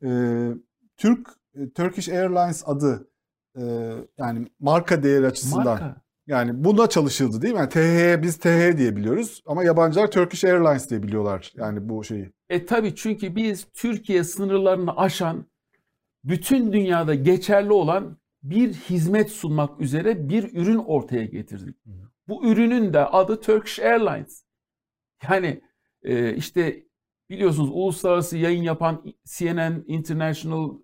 E, 0.02 0.10
Türk 0.96 1.28
e, 1.54 1.70
Turkish 1.70 2.08
Airlines 2.08 2.62
adı 2.66 3.08
e, 3.56 3.92
yani 4.18 4.46
marka 4.60 5.02
değeri 5.02 5.26
açısından 5.26 5.64
marka. 5.64 6.02
Yani 6.26 6.64
buna 6.64 6.86
çalışıldı 6.86 7.42
değil 7.42 7.54
mi? 7.54 7.58
Yani 7.58 7.68
TH 7.68 8.22
biz 8.22 8.36
TH 8.36 8.78
diye 8.78 8.96
biliyoruz 8.96 9.42
ama 9.46 9.64
yabancılar 9.64 10.10
Turkish 10.10 10.44
Airlines 10.44 10.90
diye 10.90 11.02
biliyorlar 11.02 11.52
yani 11.56 11.88
bu 11.88 12.04
şeyi. 12.04 12.32
E 12.48 12.66
tabii 12.66 12.94
çünkü 12.94 13.36
biz 13.36 13.66
Türkiye 13.74 14.24
sınırlarını 14.24 14.96
aşan 14.96 15.46
bütün 16.24 16.72
dünyada 16.72 17.14
geçerli 17.14 17.72
olan 17.72 18.18
bir 18.42 18.72
hizmet 18.72 19.30
sunmak 19.30 19.80
üzere 19.80 20.28
bir 20.28 20.56
ürün 20.56 20.78
ortaya 20.78 21.24
getirdik. 21.24 21.76
Bu 22.28 22.46
ürünün 22.46 22.92
de 22.92 23.06
adı 23.06 23.40
Turkish 23.40 23.78
Airlines. 23.78 24.44
Yani 25.28 25.60
e, 26.02 26.34
işte 26.34 26.86
biliyorsunuz 27.30 27.70
uluslararası 27.72 28.38
yayın 28.38 28.62
yapan 28.62 29.04
CNN 29.24 29.84
International, 29.86 30.78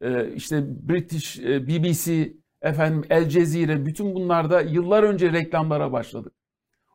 e, 0.00 0.34
işte 0.34 0.64
British 0.88 1.38
e, 1.38 1.66
BBC, 1.66 2.32
efendim 2.62 3.04
El 3.10 3.28
Cezire 3.28 3.86
bütün 3.86 4.14
bunlarda 4.14 4.60
yıllar 4.60 5.02
önce 5.02 5.32
reklamlara 5.32 5.92
başladık. 5.92 6.32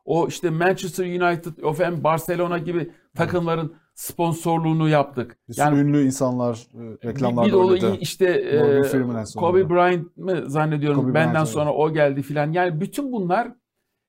O 0.04 0.28
işte 0.28 0.50
Manchester 0.50 1.04
United, 1.04 1.56
efendim 1.70 2.04
Barcelona 2.04 2.58
gibi 2.58 2.92
takımların 3.16 3.74
sponsorluğunu 4.00 4.88
yaptık. 4.88 5.38
Yani 5.56 5.80
ünlü 5.80 6.04
insanlar 6.04 6.66
reklamlarda 7.04 7.48
bir, 7.48 7.52
bir 7.52 7.56
oynadı. 7.56 7.96
işte 8.00 8.26
e, 8.26 8.82
Kobe 9.36 9.70
Bryant 9.70 10.16
mı 10.16 10.50
zannediyorum 10.50 11.00
Kobe 11.00 11.14
benden 11.14 11.34
Bryant, 11.34 11.48
sonra 11.48 11.72
o 11.72 11.92
geldi 11.92 12.22
filan. 12.22 12.52
Yani 12.52 12.80
bütün 12.80 13.12
bunlar 13.12 13.48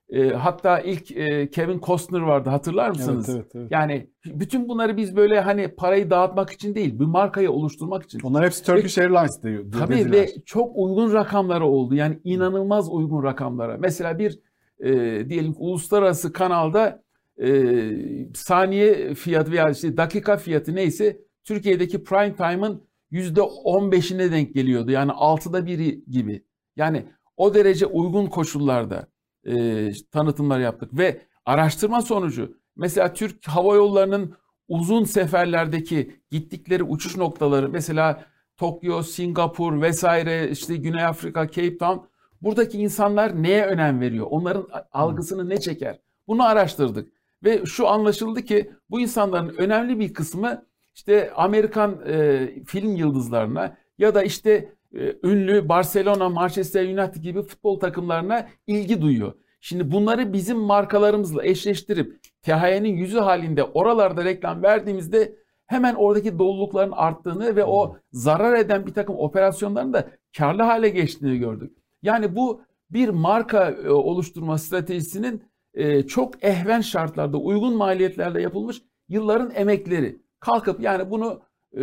e, 0.09 0.29
hatta 0.29 0.79
ilk 0.79 1.11
e, 1.11 1.49
Kevin 1.49 1.79
Costner 1.79 2.19
vardı 2.19 2.49
hatırlar 2.49 2.89
mısınız? 2.89 3.29
Evet, 3.29 3.39
evet, 3.41 3.55
evet. 3.55 3.71
Yani 3.71 4.09
bütün 4.25 4.69
bunları 4.69 4.97
biz 4.97 5.15
böyle 5.15 5.39
hani 5.39 5.67
parayı 5.67 6.09
dağıtmak 6.09 6.51
için 6.51 6.75
değil, 6.75 6.99
bir 6.99 7.05
markayı 7.05 7.51
oluşturmak 7.51 8.03
için. 8.03 8.19
Onlar 8.23 8.45
hepsi 8.45 8.65
Turkish 8.65 8.97
ve, 8.97 9.01
Airlines 9.01 9.43
diyor. 9.43 9.65
Tabii 9.71 9.95
dediler. 9.95 10.11
ve 10.11 10.27
çok 10.45 10.71
uygun 10.75 11.13
rakamlara 11.13 11.67
oldu. 11.67 11.95
Yani 11.95 12.19
inanılmaz 12.23 12.89
uygun 12.89 13.23
rakamlara. 13.23 13.77
Mesela 13.77 14.19
bir 14.19 14.39
e, 14.79 14.89
diyelim 15.29 15.53
uluslararası 15.57 16.33
kanalda 16.33 17.03
e, 17.41 18.33
saniye 18.33 19.13
fiyatı 19.13 19.51
veya 19.51 19.69
işte 19.69 19.97
dakika 19.97 20.37
fiyatı 20.37 20.75
neyse 20.75 21.21
Türkiye'deki 21.43 22.03
prime 22.03 22.35
time'ın 22.35 22.83
%15'ine 23.11 24.31
denk 24.31 24.53
geliyordu. 24.53 24.91
Yani 24.91 25.11
altıda 25.11 25.65
biri 25.65 26.05
gibi. 26.05 26.45
Yani 26.75 27.05
o 27.37 27.53
derece 27.53 27.85
uygun 27.85 28.25
koşullarda 28.25 29.07
e, 29.47 29.91
tanıtımlar 30.11 30.59
yaptık 30.59 30.97
ve 30.97 31.21
araştırma 31.45 32.01
sonucu 32.01 32.57
mesela 32.75 33.13
Türk 33.13 33.47
Hava 33.47 33.75
Yolları'nın 33.75 34.35
uzun 34.67 35.03
seferlerdeki 35.03 36.15
gittikleri 36.31 36.83
uçuş 36.83 37.17
noktaları 37.17 37.69
mesela 37.69 38.25
Tokyo, 38.57 39.03
Singapur 39.03 39.81
vesaire 39.81 40.49
işte 40.49 40.75
Güney 40.75 41.05
Afrika, 41.05 41.47
Cape 41.47 41.77
Town 41.77 42.05
buradaki 42.41 42.77
insanlar 42.77 43.43
neye 43.43 43.65
önem 43.65 44.01
veriyor? 44.01 44.27
Onların 44.29 44.67
algısını 44.91 45.49
ne 45.49 45.59
çeker? 45.59 45.99
Bunu 46.27 46.43
araştırdık 46.43 47.20
ve 47.43 47.65
şu 47.65 47.87
anlaşıldı 47.87 48.41
ki 48.41 48.71
bu 48.89 48.99
insanların 49.01 49.55
önemli 49.57 49.99
bir 49.99 50.13
kısmı 50.13 50.65
işte 50.95 51.31
Amerikan 51.35 52.01
e, 52.07 52.47
film 52.65 52.95
yıldızlarına 52.95 53.77
ya 53.97 54.15
da 54.15 54.23
işte 54.23 54.73
e, 54.93 55.15
ünlü 55.23 55.69
Barcelona, 55.69 56.29
Manchester 56.29 56.85
United 56.85 57.21
gibi 57.21 57.41
futbol 57.41 57.79
takımlarına 57.79 58.47
ilgi 58.67 59.01
duyuyor. 59.01 59.33
Şimdi 59.61 59.91
bunları 59.91 60.33
bizim 60.33 60.57
markalarımızla 60.57 61.45
eşleştirip 61.45 62.19
THY'nin 62.41 62.95
yüzü 62.95 63.19
halinde 63.19 63.63
oralarda 63.63 64.25
reklam 64.25 64.63
verdiğimizde 64.63 65.35
hemen 65.65 65.95
oradaki 65.95 66.39
dolulukların 66.39 66.91
arttığını 66.91 67.55
ve 67.55 67.65
o 67.65 67.97
zarar 68.11 68.59
eden 68.59 68.85
bir 68.85 68.93
takım 68.93 69.15
operasyonların 69.15 69.93
da 69.93 70.09
karlı 70.37 70.63
hale 70.63 70.89
geçtiğini 70.89 71.39
gördük. 71.39 71.77
Yani 72.01 72.35
bu 72.35 72.61
bir 72.89 73.09
marka 73.09 73.71
e, 73.71 73.89
oluşturma 73.89 74.57
stratejisinin 74.57 75.43
e, 75.73 76.07
çok 76.07 76.43
ehven 76.43 76.81
şartlarda, 76.81 77.37
uygun 77.37 77.77
maliyetlerle 77.77 78.41
yapılmış 78.41 78.81
yılların 79.09 79.51
emekleri. 79.55 80.21
Kalkıp 80.39 80.81
yani 80.81 81.11
bunu 81.11 81.41
e, 81.77 81.79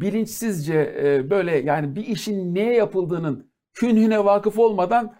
bilinçsizce 0.00 0.94
böyle 1.30 1.56
yani 1.56 1.96
bir 1.96 2.06
işin 2.06 2.54
neye 2.54 2.74
yapıldığının 2.74 3.52
künhüne 3.74 4.24
vakıf 4.24 4.58
olmadan 4.58 5.14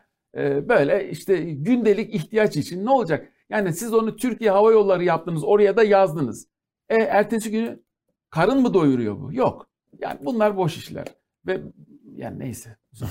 böyle 0.68 1.10
işte 1.10 1.36
gündelik 1.40 2.14
ihtiyaç 2.14 2.56
için 2.56 2.84
ne 2.84 2.90
olacak? 2.90 3.32
Yani 3.50 3.72
siz 3.72 3.94
onu 3.94 4.16
Türkiye 4.16 4.50
Hava 4.50 4.72
Yolları 4.72 5.04
yaptınız, 5.04 5.44
oraya 5.44 5.76
da 5.76 5.84
yazdınız. 5.84 6.48
E 6.88 6.96
ertesi 6.96 7.50
günü 7.50 7.82
karın 8.30 8.60
mı 8.60 8.74
doyuruyor 8.74 9.20
bu? 9.20 9.34
Yok. 9.34 9.66
Yani 9.98 10.18
bunlar 10.24 10.56
boş 10.56 10.76
işler. 10.76 11.06
Ve 11.46 11.60
yani 12.16 12.38
neyse. 12.38 12.76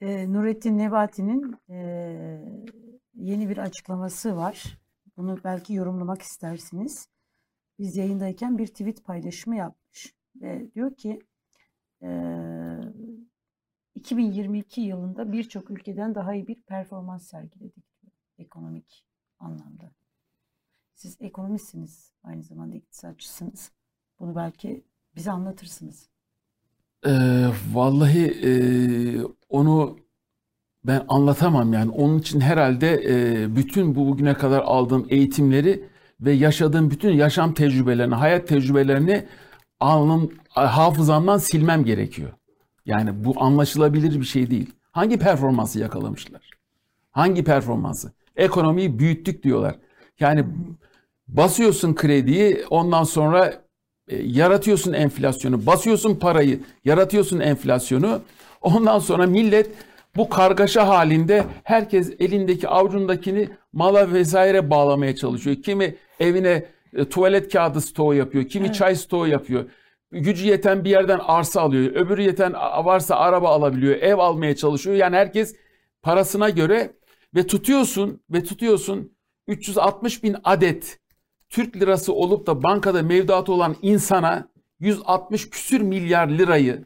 e, 0.00 0.32
Nurettin 0.32 0.78
Nebati'nin 0.78 1.56
e, 1.68 1.76
yeni 3.14 3.48
bir 3.48 3.58
açıklaması 3.58 4.36
var. 4.36 4.78
Bunu 5.16 5.38
belki 5.44 5.74
yorumlamak 5.74 6.22
istersiniz. 6.22 7.08
Biz 7.78 7.96
yayındayken 7.96 8.58
bir 8.58 8.66
tweet 8.66 9.04
paylaşımı 9.04 9.56
yapmış. 9.56 10.14
Ve 10.36 10.72
diyor 10.74 10.94
ki 10.96 11.18
e, 12.02 12.08
2022 13.94 14.80
yılında 14.80 15.32
birçok 15.32 15.70
ülkeden 15.70 16.14
daha 16.14 16.34
iyi 16.34 16.46
bir 16.46 16.62
performans 16.62 17.26
sergiledik 17.26 17.84
ekonomik 18.38 19.06
anlamda. 19.38 19.92
Siz 20.94 21.16
ekonomistsiniz, 21.20 22.12
aynı 22.22 22.42
zamanda 22.42 22.76
iktisatçısınız. 22.76 23.72
Bunu 24.18 24.36
belki 24.36 24.84
bize 25.16 25.30
anlatırsınız. 25.30 26.09
E, 27.06 27.10
vallahi 27.72 28.26
e, 28.26 28.52
onu 29.48 29.98
ben 30.84 31.04
anlatamam 31.08 31.72
yani. 31.72 31.90
Onun 31.90 32.18
için 32.18 32.40
herhalde 32.40 33.02
e, 33.04 33.46
bütün 33.56 33.94
bu 33.94 34.06
bugüne 34.08 34.34
kadar 34.34 34.60
aldığım 34.60 35.06
eğitimleri 35.10 35.84
ve 36.20 36.32
yaşadığım 36.32 36.90
bütün 36.90 37.10
yaşam 37.10 37.54
tecrübelerini, 37.54 38.14
hayat 38.14 38.48
tecrübelerini 38.48 39.26
alnım, 39.80 40.32
hafızamdan 40.48 41.38
silmem 41.38 41.84
gerekiyor. 41.84 42.30
Yani 42.86 43.24
bu 43.24 43.42
anlaşılabilir 43.42 44.20
bir 44.20 44.24
şey 44.24 44.50
değil. 44.50 44.70
Hangi 44.92 45.18
performansı 45.18 45.80
yakalamışlar? 45.80 46.50
Hangi 47.10 47.44
performansı? 47.44 48.12
Ekonomiyi 48.36 48.98
büyüttük 48.98 49.42
diyorlar. 49.42 49.74
Yani 50.20 50.44
basıyorsun 51.28 51.94
krediyi 51.94 52.64
ondan 52.70 53.04
sonra 53.04 53.62
yaratıyorsun 54.24 54.92
enflasyonu, 54.92 55.66
basıyorsun 55.66 56.14
parayı, 56.14 56.60
yaratıyorsun 56.84 57.40
enflasyonu. 57.40 58.20
Ondan 58.62 58.98
sonra 58.98 59.26
millet 59.26 59.70
bu 60.16 60.28
kargaşa 60.28 60.88
halinde 60.88 61.44
herkes 61.64 62.12
elindeki 62.18 62.68
avucundakini 62.68 63.48
mala 63.72 64.12
vesaire 64.12 64.70
bağlamaya 64.70 65.16
çalışıyor. 65.16 65.56
Kimi 65.56 65.94
evine 66.20 66.66
e, 66.94 67.04
tuvalet 67.04 67.52
kağıdı 67.52 67.80
stoğu 67.80 68.14
yapıyor, 68.14 68.44
kimi 68.44 68.66
evet. 68.66 68.74
çay 68.74 68.94
stoğu 68.94 69.26
yapıyor. 69.26 69.64
Gücü 70.12 70.46
yeten 70.46 70.84
bir 70.84 70.90
yerden 70.90 71.18
arsa 71.18 71.60
alıyor, 71.60 71.92
öbürü 71.94 72.22
yeten 72.22 72.52
varsa 72.84 73.16
araba 73.16 73.48
alabiliyor, 73.48 73.94
ev 73.94 74.18
almaya 74.18 74.56
çalışıyor. 74.56 74.96
Yani 74.96 75.16
herkes 75.16 75.56
parasına 76.02 76.50
göre 76.50 76.92
ve 77.34 77.46
tutuyorsun 77.46 78.22
ve 78.30 78.44
tutuyorsun 78.44 79.12
360 79.46 80.24
bin 80.24 80.36
adet 80.44 80.98
Türk 81.50 81.76
lirası 81.76 82.12
olup 82.12 82.46
da 82.46 82.62
bankada 82.62 83.02
mevduatı 83.02 83.52
olan 83.52 83.76
insana 83.82 84.48
160 84.80 85.50
küsür 85.50 85.80
milyar 85.80 86.28
lirayı 86.28 86.84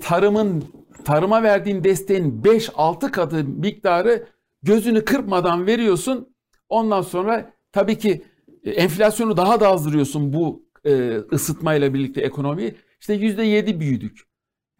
tarımın 0.00 0.64
tarıma 1.04 1.42
verdiğin 1.42 1.84
desteğin 1.84 2.42
5-6 2.42 3.10
katı 3.10 3.44
miktarı 3.44 4.28
gözünü 4.62 5.04
kırpmadan 5.04 5.66
veriyorsun. 5.66 6.34
Ondan 6.68 7.02
sonra 7.02 7.52
tabii 7.72 7.98
ki 7.98 8.22
e, 8.64 8.70
enflasyonu 8.70 9.36
daha 9.36 9.60
da 9.60 9.68
azdırıyorsun 9.68 10.32
bu 10.32 10.62
e, 10.84 11.16
ısıtmayla 11.32 11.94
birlikte 11.94 12.20
ekonomiyi. 12.20 12.74
İşte 13.00 13.14
%7 13.14 13.80
büyüdük. 13.80 14.20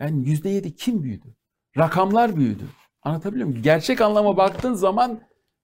Yani 0.00 0.28
%7 0.28 0.74
kim 0.74 1.02
büyüdü? 1.02 1.36
Rakamlar 1.78 2.36
büyüdü. 2.36 2.64
Anlatabiliyor 3.02 3.48
muyum? 3.48 3.62
Gerçek 3.62 4.00
anlama 4.00 4.36
baktığın 4.36 4.74
zaman 4.74 5.20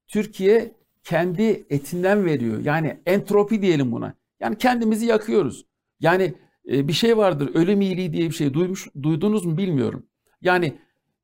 Türkiye 0.08 0.75
kendi 1.06 1.66
etinden 1.70 2.24
veriyor. 2.24 2.64
Yani 2.64 3.00
entropi 3.06 3.62
diyelim 3.62 3.92
buna. 3.92 4.14
Yani 4.40 4.58
kendimizi 4.58 5.06
yakıyoruz. 5.06 5.66
Yani 6.00 6.34
e, 6.70 6.88
bir 6.88 6.92
şey 6.92 7.16
vardır 7.16 7.50
ölüm 7.54 7.80
iyiliği 7.80 8.12
diye 8.12 8.28
bir 8.28 8.34
şey 8.34 8.54
duymuş 8.54 8.88
duydunuz 9.02 9.46
mu 9.46 9.56
bilmiyorum. 9.56 10.06
Yani 10.40 10.78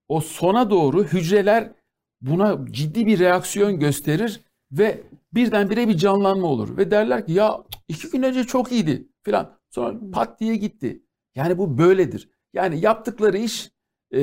o 0.09 0.20
sona 0.20 0.70
doğru 0.70 1.05
hücreler 1.05 1.72
buna 2.20 2.66
ciddi 2.70 3.07
bir 3.07 3.18
reaksiyon 3.18 3.80
gösterir 3.80 4.41
ve 4.72 5.01
birdenbire 5.35 5.89
bir 5.89 5.97
canlanma 5.97 6.47
olur. 6.47 6.76
Ve 6.76 6.91
derler 6.91 7.26
ki 7.26 7.33
ya 7.33 7.59
iki 7.89 8.11
gün 8.11 8.22
önce 8.22 8.45
çok 8.45 8.72
iyiydi 8.72 9.09
filan. 9.22 9.59
Sonra 9.70 9.99
pat 10.12 10.41
diye 10.41 10.57
gitti. 10.57 11.03
Yani 11.35 11.59
bu 11.59 11.78
böyledir. 11.78 12.28
Yani 12.53 12.80
yaptıkları 12.80 13.39
iş 13.39 13.70
e, 14.11 14.20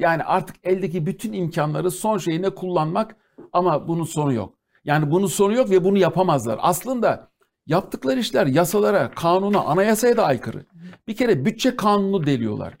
yani 0.00 0.24
artık 0.24 0.56
eldeki 0.64 1.06
bütün 1.06 1.32
imkanları 1.32 1.90
son 1.90 2.18
şeyine 2.18 2.50
kullanmak 2.50 3.16
ama 3.52 3.88
bunun 3.88 4.04
sonu 4.04 4.32
yok. 4.32 4.55
Yani 4.86 5.10
bunun 5.10 5.26
sonu 5.26 5.54
yok 5.54 5.70
ve 5.70 5.84
bunu 5.84 5.98
yapamazlar. 5.98 6.58
Aslında 6.62 7.30
yaptıkları 7.66 8.20
işler 8.20 8.46
yasalara, 8.46 9.10
kanuna, 9.10 9.60
anayasaya 9.60 10.16
da 10.16 10.24
aykırı. 10.26 10.66
Bir 11.08 11.16
kere 11.16 11.44
bütçe 11.44 11.76
kanunu 11.76 12.26
deliyorlar. 12.26 12.74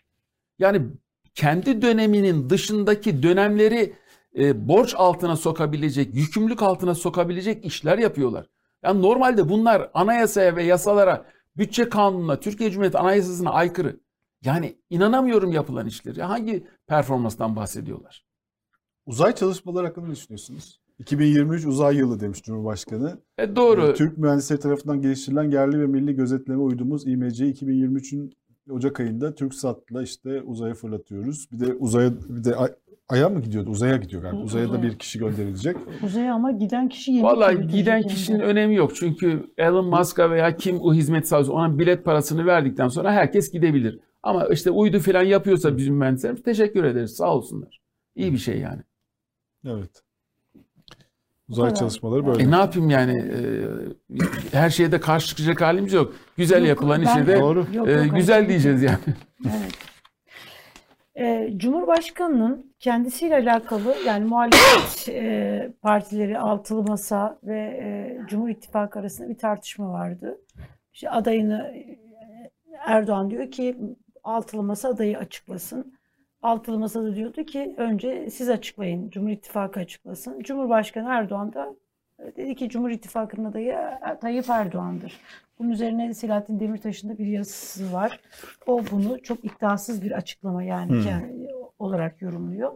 Yani 0.58 0.82
kendi 1.34 1.82
döneminin 1.82 2.50
dışındaki 2.50 3.22
dönemleri 3.22 3.94
e, 4.38 4.68
borç 4.68 4.94
altına 4.96 5.36
sokabilecek, 5.36 6.14
yükümlülük 6.14 6.62
altına 6.62 6.94
sokabilecek 6.94 7.64
işler 7.64 7.98
yapıyorlar. 7.98 8.46
Yani 8.82 9.02
normalde 9.02 9.48
bunlar 9.48 9.90
anayasaya 9.94 10.56
ve 10.56 10.62
yasalara, 10.62 11.26
bütçe 11.56 11.88
kanununa, 11.88 12.40
Türkiye 12.40 12.70
Cumhuriyeti 12.70 12.98
Anayasası'na 12.98 13.50
aykırı. 13.50 14.00
Yani 14.42 14.78
inanamıyorum 14.90 15.52
yapılan 15.52 15.86
işleri. 15.86 16.22
Hangi 16.22 16.66
performanstan 16.86 17.56
bahsediyorlar? 17.56 18.24
Uzay 19.06 19.34
çalışmaları 19.34 19.86
hakkında 19.86 20.06
ne 20.06 20.12
düşünüyorsunuz? 20.12 20.80
2023 20.98 21.66
uzay 21.66 21.96
yılı 21.96 22.20
demiş 22.20 22.42
Cumhurbaşkanı. 22.42 23.18
E 23.38 23.56
doğru. 23.56 23.94
Türk 23.94 24.18
mühendisleri 24.18 24.60
tarafından 24.60 25.02
geliştirilen 25.02 25.50
yerli 25.50 25.80
ve 25.80 25.86
milli 25.86 26.14
gözetleme 26.14 26.60
uydumuz 26.60 27.06
İMC 27.06 27.44
2023'ün 27.44 28.32
Ocak 28.70 29.00
ayında 29.00 29.34
TürkSat'la 29.34 30.02
işte 30.02 30.42
uzaya 30.42 30.74
fırlatıyoruz. 30.74 31.48
Bir 31.52 31.60
de 31.60 31.74
uzaya 31.74 32.12
bir 32.28 32.44
de 32.44 32.54
ay, 32.54 32.68
aya 33.08 33.28
mı 33.28 33.40
gidiyordu? 33.40 33.70
Uzaya 33.70 33.96
gidiyor 33.96 34.22
galiba. 34.22 34.42
Uzaya 34.42 34.72
da 34.72 34.82
bir 34.82 34.98
kişi 34.98 35.18
gönderilecek. 35.18 35.76
Uzaya 36.02 36.34
ama 36.34 36.50
giden 36.50 36.88
kişi 36.88 37.12
yeni 37.12 37.22
Vallahi 37.22 37.66
giden 37.66 38.02
kişinin 38.02 38.40
önemi 38.40 38.74
yok. 38.74 38.94
Çünkü 38.94 39.46
Elon 39.58 39.86
Musk'a 39.86 40.30
veya 40.30 40.56
kim 40.56 40.80
o 40.80 40.94
hizmet 40.94 41.28
sağlıyorsa 41.28 41.52
ona 41.52 41.78
bilet 41.78 42.04
parasını 42.04 42.46
verdikten 42.46 42.88
sonra 42.88 43.12
herkes 43.12 43.52
gidebilir. 43.52 44.00
Ama 44.22 44.46
işte 44.46 44.70
uydu 44.70 44.98
falan 44.98 45.22
yapıyorsa 45.22 45.76
bizim 45.76 45.94
mühendislerimiz 45.94 46.42
teşekkür 46.42 46.84
ederiz. 46.84 47.16
Sağ 47.16 47.34
olsunlar. 47.34 47.80
İyi 48.14 48.32
bir 48.32 48.38
şey 48.38 48.58
yani. 48.58 48.82
Evet. 49.66 50.05
Uzay 51.48 51.74
çalışmaları 51.74 52.26
böyle. 52.26 52.42
E 52.42 52.50
ne 52.50 52.56
yapayım 52.56 52.90
yani? 52.90 53.18
E, 53.18 54.56
her 54.56 54.70
şeyde 54.70 55.00
karşı 55.00 55.28
çıkacak 55.28 55.60
halimiz 55.60 55.92
yok. 55.92 56.14
Güzel 56.36 56.58
Yok, 56.60 56.68
yapılan 56.68 57.02
işe 57.02 57.26
de 57.26 57.40
Doğru. 57.40 57.66
Yok, 57.72 57.88
e, 57.88 57.92
yok, 57.92 58.16
güzel 58.16 58.36
hayır. 58.36 58.48
diyeceğiz 58.48 58.82
yani. 58.82 58.98
Evet. 59.44 59.72
e, 61.14 61.58
Cumhurbaşkanı'nın 61.58 62.74
kendisiyle 62.78 63.34
alakalı 63.34 63.96
yani 64.06 64.24
muhalefet 64.24 65.08
e, 65.08 65.72
partileri 65.82 66.38
altılı 66.38 66.82
masa 66.82 67.38
ve 67.44 67.58
e, 67.58 68.18
Cumhur 68.28 68.48
İttifakı 68.48 68.98
arasında 68.98 69.28
bir 69.28 69.38
tartışma 69.38 69.92
vardı. 69.92 70.38
İşte 70.92 71.10
adayını 71.10 71.62
e, 71.76 71.98
Erdoğan 72.86 73.30
diyor 73.30 73.50
ki 73.50 73.76
altılı 74.24 74.62
masa 74.62 74.88
adayı 74.88 75.18
açıklasın. 75.18 75.95
Altılı 76.46 76.78
masa 76.78 77.02
da 77.04 77.14
diyordu 77.16 77.44
ki 77.44 77.74
önce 77.76 78.30
siz 78.30 78.48
açıklayın, 78.48 79.10
Cumhur 79.10 79.30
İttifakı 79.30 79.80
açıklasın. 79.80 80.40
Cumhurbaşkanı 80.40 81.08
Erdoğan 81.08 81.52
da 81.52 81.74
e, 82.18 82.36
dedi 82.36 82.54
ki 82.54 82.68
Cumhur 82.68 82.90
İttifakı'nın 82.90 83.50
adayı 83.50 83.72
e, 83.72 84.18
Tayyip 84.20 84.50
Erdoğan'dır. 84.50 85.20
Bunun 85.58 85.70
üzerine 85.70 86.14
Selahattin 86.14 86.60
Demirtaş'ın 86.60 87.08
da 87.08 87.18
bir 87.18 87.26
yazısı 87.26 87.92
var. 87.92 88.20
O 88.66 88.80
bunu 88.90 89.22
çok 89.22 89.44
iddiasız 89.44 90.02
bir 90.02 90.10
açıklama 90.12 90.62
yani 90.62 90.90
Hmm. 90.90 91.02
kendi- 91.02 91.48
olarak 91.78 92.22
yorumluyor. 92.22 92.72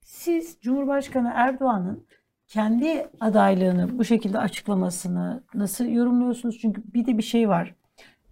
Siz 0.00 0.56
Cumhurbaşkanı 0.60 1.32
Erdoğan'ın 1.34 2.06
kendi 2.46 3.06
adaylığını 3.20 3.98
bu 3.98 4.04
şekilde 4.04 4.38
açıklamasını 4.38 5.42
nasıl 5.54 5.84
yorumluyorsunuz? 5.86 6.58
Çünkü 6.58 6.82
bir 6.94 7.06
de 7.06 7.18
bir 7.18 7.22
şey 7.22 7.48
var. 7.48 7.74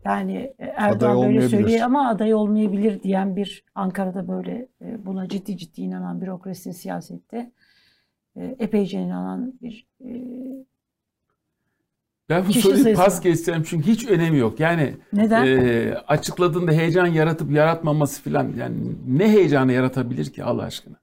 Yani 0.05 0.55
e, 0.59 0.65
Erdoğan 0.77 1.01
böyle 1.01 1.27
olmayabilir. 1.27 1.49
söylüyor 1.49 1.81
ama 1.81 2.09
aday 2.09 2.35
olmayabilir 2.35 3.03
diyen 3.03 3.37
bir 3.37 3.65
Ankara'da 3.75 4.29
böyle 4.29 4.69
e, 4.83 5.07
buna 5.07 5.29
ciddi 5.29 5.57
ciddi 5.57 5.81
inanan 5.81 6.21
bürokrasi 6.21 6.75
siyasette 6.75 7.53
e, 8.37 8.57
epeyce 8.59 9.01
inanan 9.01 9.55
bir 9.63 9.87
e, 10.05 10.11
Ben 12.29 12.49
bu 12.49 12.53
soruyu 12.53 12.83
sayısı 12.83 13.03
pas 13.03 13.21
geçeceğim 13.21 13.63
çünkü 13.67 13.87
hiç 13.87 14.09
önemi 14.09 14.39
yok. 14.39 14.61
Yani 14.61 14.95
neden? 15.13 15.47
e, 15.47 15.95
açıkladığında 16.09 16.73
heyecan 16.73 17.07
yaratıp 17.07 17.53
yaratmaması 17.53 18.23
filan 18.23 18.53
yani 18.59 18.77
ne 19.09 19.29
heyecanı 19.29 19.73
yaratabilir 19.73 20.33
ki 20.33 20.45
Allah 20.45 20.63
aşkına? 20.63 20.97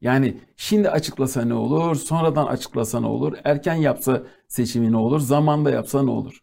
Yani 0.00 0.36
şimdi 0.56 0.90
açıklasa 0.90 1.44
ne 1.44 1.54
olur, 1.54 1.94
sonradan 1.96 2.46
açıklasa 2.46 3.00
ne 3.00 3.06
olur, 3.06 3.32
erken 3.44 3.74
yapsa 3.74 4.22
seçimi 4.48 4.92
ne 4.92 4.96
olur, 4.96 5.20
zamanda 5.20 5.70
yapsa 5.70 6.02
ne 6.02 6.10
olur? 6.10 6.40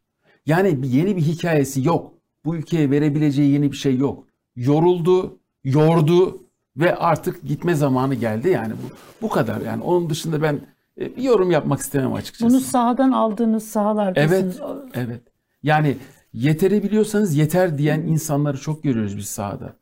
Yani 0.47 0.81
bir- 0.83 0.87
yeni 0.89 1.15
bir 1.17 1.21
hikayesi 1.21 1.87
yok. 1.87 2.13
Bu 2.45 2.55
ülkeye 2.55 2.91
verebileceği 2.91 3.51
yeni 3.53 3.71
bir 3.71 3.77
şey 3.77 3.97
yok. 3.97 4.23
Yoruldu, 4.55 5.39
yordu 5.63 6.43
ve 6.77 6.95
artık 6.95 7.43
gitme 7.43 7.75
zamanı 7.75 8.15
geldi 8.15 8.49
yani 8.49 8.73
bu 8.73 8.95
bu 9.21 9.29
kadar 9.29 9.61
yani 9.61 9.83
onun 9.83 10.09
dışında 10.09 10.41
ben 10.41 10.59
e, 10.99 11.15
bir 11.17 11.23
yorum 11.23 11.51
yapmak 11.51 11.79
istemem 11.79 12.13
açıkçası. 12.13 12.49
Bunu 12.53 12.59
sahadan 12.59 13.11
aldığınız 13.11 13.63
sahalardasınız. 13.67 14.59
Evet. 14.93 15.21
Yani 15.63 15.97
yeterebiliyorsanız 16.33 17.35
yeter 17.35 17.77
diyen 17.77 17.99
insanları 18.01 18.57
çok 18.57 18.83
görüyoruz 18.83 19.17
biz 19.17 19.25
sahada. 19.27 19.73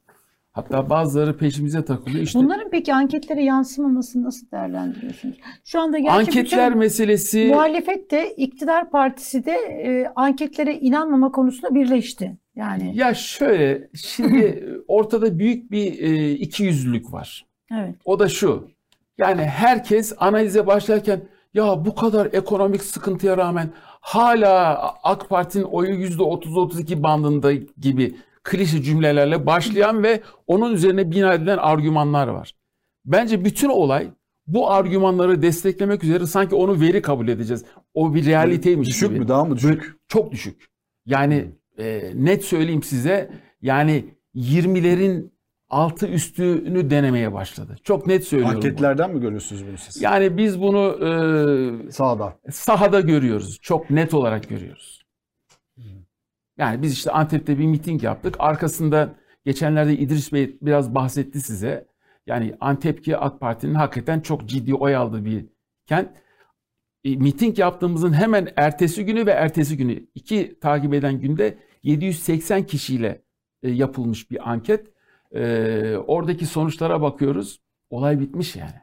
Hatta 0.55 0.89
bazıları 0.89 1.37
peşimize 1.37 1.85
takılıyor. 1.85 2.23
İşte 2.23 2.39
Bunların 2.39 2.69
peki 2.69 2.93
anketlere 2.93 3.43
yansımamasını 3.43 4.23
nasıl 4.23 4.51
değerlendiriyorsunuz? 4.51 5.35
Şu 5.65 5.79
anda 5.79 5.99
gerçi 5.99 6.15
anketler 6.15 6.75
meselesi 6.75 7.45
muhalefet 7.45 8.11
de 8.11 8.35
iktidar 8.35 8.89
partisi 8.89 9.45
de 9.45 9.51
e, 9.51 10.11
anketlere 10.15 10.75
inanmama 10.75 11.31
konusunda 11.31 11.75
birleşti. 11.75 12.37
Yani 12.55 12.97
ya 12.97 13.13
şöyle 13.13 13.89
şimdi 13.95 14.69
ortada 14.87 15.39
büyük 15.39 15.71
bir 15.71 15.99
e, 15.99 16.31
ikiyüzlülük 16.31 17.13
var. 17.13 17.45
evet. 17.71 17.95
O 18.05 18.19
da 18.19 18.29
şu. 18.29 18.67
Yani 19.17 19.41
herkes 19.41 20.13
analize 20.17 20.67
başlarken 20.67 21.21
ya 21.53 21.85
bu 21.85 21.95
kadar 21.95 22.25
ekonomik 22.33 22.83
sıkıntıya 22.83 23.37
rağmen 23.37 23.69
hala 24.01 24.77
AK 25.03 25.29
Parti'nin 25.29 25.63
oyu 25.63 26.07
%30-32 26.07 27.03
bandında 27.03 27.53
gibi 27.81 28.15
klişe 28.45 28.81
cümlelerle 28.81 29.45
başlayan 29.45 30.03
ve 30.03 30.21
onun 30.47 30.73
üzerine 30.73 31.11
bina 31.11 31.33
edilen 31.33 31.57
argümanlar 31.57 32.27
var. 32.27 32.53
Bence 33.05 33.45
bütün 33.45 33.69
olay 33.69 34.07
bu 34.47 34.71
argümanları 34.71 35.41
desteklemek 35.41 36.03
üzere 36.03 36.25
sanki 36.25 36.55
onu 36.55 36.81
veri 36.81 37.01
kabul 37.01 37.27
edeceğiz. 37.27 37.65
O 37.93 38.13
bir 38.15 38.25
realiteymiş 38.25 38.87
Düşük 38.89 39.09
gibi. 39.09 39.19
mü 39.19 39.27
daha 39.27 39.45
mı 39.45 39.55
düşük? 39.55 39.95
Çok 40.07 40.31
düşük. 40.31 40.65
Yani 41.05 41.51
e, 41.77 42.11
net 42.15 42.45
söyleyeyim 42.45 42.83
size 42.83 43.29
yani 43.61 44.05
20'lerin 44.35 45.31
altı 45.69 46.07
üstünü 46.07 46.89
denemeye 46.89 47.33
başladı. 47.33 47.75
Çok 47.83 48.07
net 48.07 48.23
söylüyorum. 48.27 48.55
bunu. 48.57 48.65
Anketlerden 48.65 49.13
mi 49.15 49.21
görüyorsunuz 49.21 49.67
bunu 49.67 49.77
siz? 49.77 50.01
Yani 50.01 50.37
biz 50.37 50.61
bunu 50.61 50.97
e, 51.87 51.91
Sağda. 51.91 52.37
sahada 52.51 52.99
görüyoruz. 53.01 53.59
Çok 53.61 53.89
net 53.89 54.13
olarak 54.13 54.49
görüyoruz. 54.49 54.94
Yani 56.57 56.81
biz 56.81 56.93
işte 56.93 57.11
Antep'te 57.11 57.59
bir 57.59 57.65
miting 57.65 58.03
yaptık. 58.03 58.35
Arkasında 58.39 59.15
geçenlerde 59.45 59.97
İdris 59.97 60.33
Bey 60.33 60.57
biraz 60.61 60.95
bahsetti 60.95 61.41
size. 61.41 61.87
Yani 62.27 62.55
Antep 62.59 63.03
ki 63.03 63.17
AK 63.17 63.39
Parti'nin 63.39 63.73
hakikaten 63.73 64.19
çok 64.19 64.45
ciddi 64.45 64.75
oy 64.75 64.95
aldığı 64.95 65.25
bir 65.25 65.45
kent. 65.85 66.09
E, 67.03 67.15
miting 67.15 67.59
yaptığımızın 67.59 68.13
hemen 68.13 68.47
ertesi 68.55 69.05
günü 69.05 69.25
ve 69.25 69.31
ertesi 69.31 69.77
günü 69.77 70.07
iki 70.15 70.59
takip 70.59 70.93
eden 70.93 71.21
günde 71.21 71.57
780 71.83 72.63
kişiyle 72.63 73.21
e, 73.63 73.71
yapılmış 73.71 74.31
bir 74.31 74.51
anket. 74.51 74.87
E, 75.31 75.95
oradaki 76.07 76.45
sonuçlara 76.45 77.01
bakıyoruz. 77.01 77.59
Olay 77.89 78.19
bitmiş 78.19 78.55
yani. 78.55 78.75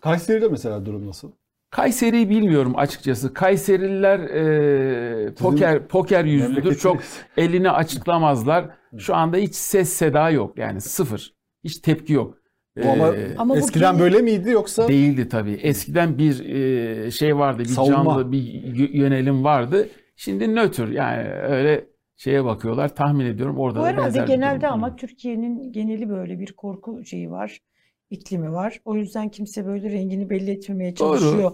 Kayseri'de 0.00 0.48
mesela 0.48 0.86
durum 0.86 1.06
nasıl? 1.06 1.32
Kayseri'yi 1.70 2.30
bilmiyorum 2.30 2.72
açıkçası. 2.76 3.34
Kayserililer 3.34 4.18
e, 4.20 5.34
poker 5.34 5.88
poker 5.88 6.24
yüzlüdür. 6.24 6.74
Çok 6.78 7.00
elini 7.36 7.70
açıklamazlar. 7.70 8.64
Şu 8.98 9.14
anda 9.14 9.36
hiç 9.36 9.54
ses 9.54 9.88
seda 9.92 10.30
yok 10.30 10.58
yani 10.58 10.80
sıfır. 10.80 11.34
Hiç 11.64 11.78
tepki 11.78 12.12
yok. 12.12 12.34
Bu 12.84 12.88
ama, 12.90 13.08
Ee, 13.16 13.36
Ama 13.38 13.54
bu 13.54 13.58
eskiden 13.58 13.92
kim- 13.92 14.00
böyle 14.04 14.22
miydi 14.22 14.50
yoksa? 14.50 14.88
Değildi 14.88 15.28
tabii. 15.28 15.52
Eskiden 15.52 16.18
bir 16.18 16.44
e, 17.06 17.10
şey 17.10 17.36
vardı, 17.36 17.58
bir 17.62 17.64
Savunma. 17.68 17.94
canlı 17.94 18.32
bir 18.32 18.92
yönelim 18.94 19.44
vardı. 19.44 19.88
Şimdi 20.16 20.54
nötr 20.54 20.88
yani 20.88 21.28
öyle 21.32 21.84
şeye 22.16 22.44
bakıyorlar. 22.44 22.94
Tahmin 22.94 23.26
ediyorum 23.26 23.58
orada 23.58 23.78
Bu 23.78 23.82
da 23.82 23.88
herhalde 23.88 24.04
benzer 24.06 24.22
bir 24.22 24.28
genelde 24.28 24.60
durum. 24.60 24.72
ama 24.72 24.96
Türkiye'nin 24.96 25.72
geneli 25.72 26.08
böyle 26.08 26.38
bir 26.38 26.52
korku 26.52 27.04
şeyi 27.04 27.30
var, 27.30 27.58
iklimi 28.10 28.52
var. 28.52 28.80
O 28.84 28.96
yüzden 28.96 29.28
kimse 29.28 29.66
böyle 29.66 29.90
rengini 29.90 30.30
belli 30.30 30.50
etmemeye 30.50 30.96
Doğru. 30.96 31.18
çalışıyor. 31.18 31.52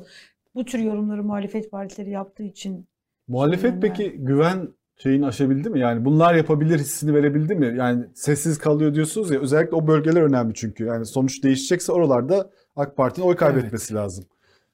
Bu 0.54 0.64
tür 0.64 0.78
yorumları 0.78 1.24
muhalefet 1.24 1.70
partileri 1.70 2.10
yaptığı 2.10 2.42
için 2.42 2.86
Muhalefet 3.28 3.70
Yani. 3.70 3.80
peki 3.80 4.12
güven 4.18 4.68
şeyini 4.96 5.26
aşabildi 5.26 5.70
mi? 5.70 5.80
Yani 5.80 6.04
bunlar 6.04 6.34
yapabilir 6.34 6.78
hissini 6.78 7.14
verebildi 7.14 7.54
mi? 7.54 7.74
Yani 7.78 8.04
sessiz 8.14 8.58
kalıyor 8.58 8.94
diyorsunuz 8.94 9.30
ya 9.30 9.40
özellikle 9.40 9.76
o 9.76 9.86
bölgeler 9.86 10.22
önemli 10.22 10.54
çünkü. 10.54 10.84
Yani 10.84 11.06
sonuç 11.06 11.42
değişecekse 11.42 11.92
oralarda 11.92 12.50
AK 12.76 12.96
Parti'nin 12.96 13.26
oy 13.26 13.36
kaybetmesi 13.36 13.94
lazım. 13.94 14.24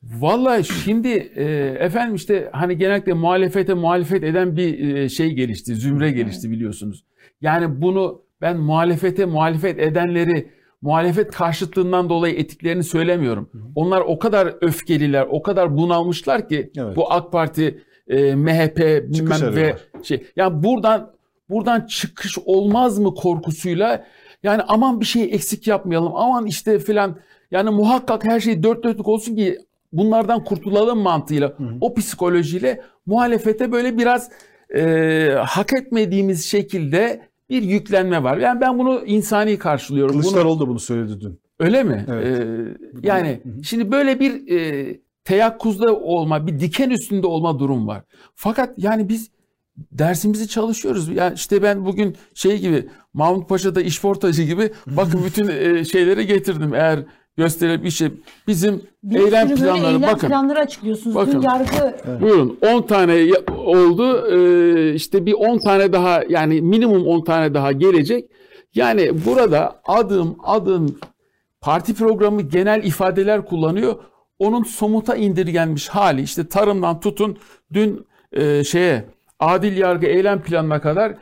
Vallahi 0.03 0.64
şimdi 0.64 1.09
e, 1.35 1.45
efendim 1.78 2.14
işte 2.14 2.49
hani 2.53 2.78
genellikle 2.78 3.12
muhalefete 3.12 3.74
muhalefet 3.74 4.24
eden 4.24 4.57
bir 4.57 4.95
e, 4.95 5.09
şey 5.09 5.33
gelişti, 5.33 5.74
zümre 5.74 6.11
gelişti 6.11 6.51
biliyorsunuz. 6.51 7.05
Yani 7.41 7.83
bunu 7.83 8.22
ben 8.41 8.57
muhalefete 8.57 9.24
muhalefet 9.24 9.78
edenleri 9.78 10.51
muhalefet 10.83 11.30
karşıtlığından 11.30 12.09
dolayı 12.09 12.35
etiklerini 12.35 12.85
söylemiyorum. 12.85 13.51
Onlar 13.74 14.01
o 14.01 14.18
kadar 14.18 14.55
öfkeliler, 14.61 15.26
o 15.30 15.43
kadar 15.43 15.76
bunalmışlar 15.76 16.49
ki 16.49 16.70
Evet. 16.76 16.97
bu 16.97 17.12
AK 17.12 17.33
Parti, 17.33 17.83
e, 18.09 18.35
MHP 18.35 18.78
bilmem 19.09 19.57
ve 19.57 19.76
şey. 20.03 20.26
Yani 20.37 20.62
buradan 20.62 21.12
buradan 21.51 21.80
çıkış 21.80 22.39
olmaz 22.39 22.99
mı 22.99 23.14
korkusuyla 23.14 24.05
yani 24.43 24.62
aman 24.68 25.01
bir 25.01 25.07
şey 25.07 25.22
eksik 25.22 25.66
yapmayalım. 25.66 26.16
Aman 26.16 26.47
işte 26.47 26.78
filan 26.78 27.16
yani 27.51 27.70
muhakkak 27.70 28.24
her 28.24 28.41
şey 28.41 28.62
dört 28.62 28.85
dörtlük 28.85 29.09
olsun 29.09 29.37
ki 29.37 29.59
bunlardan 29.93 30.45
kurtulalım 30.45 30.99
mantığıyla 30.99 31.57
o 31.80 31.95
psikolojiyle 31.95 32.80
muhalefete 33.07 33.72
böyle 33.72 33.99
biraz 33.99 34.30
e, 34.74 35.35
hak 35.39 35.72
etmediğimiz 35.72 36.45
şekilde 36.47 37.20
bir 37.53 37.63
yüklenme 37.63 38.23
var. 38.23 38.37
Yani 38.37 38.61
ben 38.61 38.79
bunu 38.79 39.05
insani 39.07 39.59
karşılıyorum. 39.59 40.15
Bunu, 40.15 40.23
Kılıçdaroğlu 40.23 40.61
da 40.61 40.69
bunu 40.69 40.81
söyledi 40.81 41.21
dün. 41.21 41.41
öyle 41.59 41.83
mi? 41.83 42.07
Evet. 42.09 42.41
E, 42.41 42.47
yani 43.03 43.41
şimdi 43.65 43.93
böyle 43.93 44.21
bir 44.21 44.57
e, 44.59 45.01
teyakkuzda 45.25 45.97
olma, 45.97 46.47
bir 46.47 46.61
diken 46.61 46.91
üstünde 46.91 47.27
olma 47.27 47.59
durum 47.59 47.87
var. 47.87 48.03
Fakat 48.35 48.75
yani 48.77 49.09
biz 49.09 49.31
dersimizi 49.77 50.49
çalışıyoruz. 50.49 51.09
Yani 51.09 51.35
işte 51.35 51.63
ben 51.63 51.85
bugün 51.85 52.17
şey 52.35 52.59
gibi 52.59 52.89
Mahmut 53.15 53.49
Paşa'da 53.49 53.83
işportacı 53.83 54.43
gibi 54.43 54.71
bakın 54.87 55.21
bütün 55.27 55.49
e, 55.49 55.85
şeyleri 55.85 56.27
getirdim. 56.27 56.75
Eğer 56.75 57.05
gösterip 57.37 57.87
işe 57.87 58.11
bizim 58.47 58.83
bir 59.03 59.20
eylem 59.20 59.49
sürü 59.49 59.59
planları 59.59 59.87
eylem 59.87 60.03
bakın. 60.03 60.28
planları 60.28 60.59
açıklıyorsunuz. 60.59 61.16
Bakın. 61.16 61.33
Dün 61.33 61.41
yargı 61.43 61.97
Buyurun 62.20 62.59
10 62.62 62.83
tane 62.83 63.30
oldu. 63.57 64.30
Ee, 64.30 64.95
işte 64.95 65.26
bir 65.26 65.33
10 65.33 65.59
tane 65.59 65.93
daha 65.93 66.22
yani 66.28 66.62
minimum 66.62 67.07
10 67.07 67.24
tane 67.24 67.55
daha 67.55 67.72
gelecek. 67.72 68.30
Yani 68.74 69.24
burada 69.26 69.80
adım 69.85 70.37
adım 70.45 70.99
parti 71.61 71.95
programı 71.95 72.43
genel 72.43 72.85
ifadeler 72.85 73.47
kullanıyor. 73.47 73.97
Onun 74.39 74.62
somuta 74.62 75.16
indirgenmiş 75.16 75.89
hali 75.89 76.22
işte 76.22 76.49
tarımdan 76.49 77.01
tutun 77.01 77.39
dün 77.72 78.07
e, 78.33 78.64
şeye 78.64 79.05
adil 79.39 79.76
yargı 79.76 80.07
eylem 80.07 80.43
planına 80.43 80.80
kadar 80.80 81.14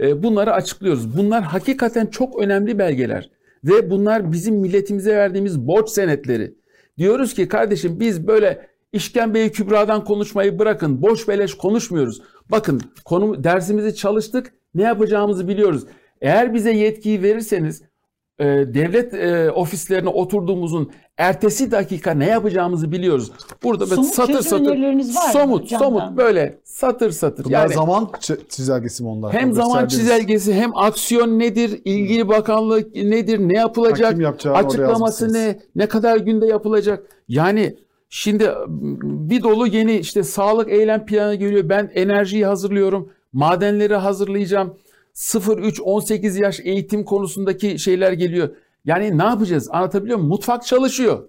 e, 0.00 0.22
bunları 0.22 0.52
açıklıyoruz. 0.52 1.16
Bunlar 1.16 1.42
hakikaten 1.42 2.06
çok 2.06 2.42
önemli 2.42 2.78
belgeler. 2.78 3.30
Ve 3.64 3.90
bunlar 3.90 4.32
bizim 4.32 4.54
milletimize 4.54 5.16
verdiğimiz 5.16 5.58
borç 5.60 5.88
senetleri. 5.88 6.54
Diyoruz 6.98 7.34
ki 7.34 7.48
kardeşim 7.48 8.00
biz 8.00 8.26
böyle 8.26 8.68
işkembeyi 8.92 9.52
kübradan 9.52 10.04
konuşmayı 10.04 10.58
bırakın. 10.58 11.02
Boş 11.02 11.28
beleş 11.28 11.54
konuşmuyoruz. 11.54 12.22
Bakın 12.50 12.80
konu 13.04 13.44
dersimizi 13.44 13.94
çalıştık. 13.94 14.52
Ne 14.74 14.82
yapacağımızı 14.82 15.48
biliyoruz. 15.48 15.84
Eğer 16.20 16.54
bize 16.54 16.72
yetkiyi 16.72 17.22
verirseniz 17.22 17.82
e, 18.38 18.44
devlet 18.46 19.14
e, 19.14 19.50
ofislerine 19.50 20.08
oturduğumuzun 20.08 20.90
ertesi 21.16 21.70
dakika 21.70 22.10
ne 22.10 22.26
yapacağımızı 22.26 22.92
biliyoruz. 22.92 23.32
Burada 23.62 23.86
Somut 23.86 24.14
satır 24.14 24.42
satır 24.42 24.82
var 24.82 24.92
mı 24.92 25.04
somut 25.32 25.68
Candan? 25.68 25.86
somut 25.86 26.16
böyle 26.16 26.58
satır 26.64 27.10
satır. 27.10 27.44
Bunlar 27.44 27.58
yani 27.58 27.74
zaman 27.74 28.10
çizelgesi 28.48 29.02
mi 29.02 29.08
onlar? 29.08 29.32
hem 29.32 29.52
zaman 29.52 29.86
çizelgesi 29.86 30.54
hem 30.54 30.76
aksiyon 30.76 31.38
nedir, 31.38 31.80
ilgili 31.84 32.28
bakanlık 32.28 32.96
nedir, 32.96 33.38
ne 33.38 33.54
yapılacak, 33.54 34.18
açıklaması 34.46 35.32
ne, 35.32 35.58
ne 35.76 35.86
kadar 35.86 36.16
günde 36.16 36.46
yapılacak. 36.46 37.02
Yani 37.28 37.76
şimdi 38.08 38.50
bir 39.02 39.42
dolu 39.42 39.66
yeni 39.66 39.96
işte 39.96 40.22
sağlık 40.22 40.72
eylem 40.72 41.06
planı 41.06 41.34
geliyor. 41.34 41.68
Ben 41.68 41.90
enerjiyi 41.94 42.46
hazırlıyorum, 42.46 43.12
madenleri 43.32 43.94
hazırlayacağım. 43.94 44.74
0-3-18 45.18 46.40
yaş 46.42 46.60
eğitim 46.64 47.04
konusundaki 47.04 47.78
şeyler 47.78 48.12
geliyor. 48.12 48.48
Yani 48.84 49.18
ne 49.18 49.24
yapacağız? 49.24 49.68
Anlatabiliyor 49.72 50.18
muyum? 50.18 50.28
Mutfak 50.30 50.66
çalışıyor. 50.66 51.28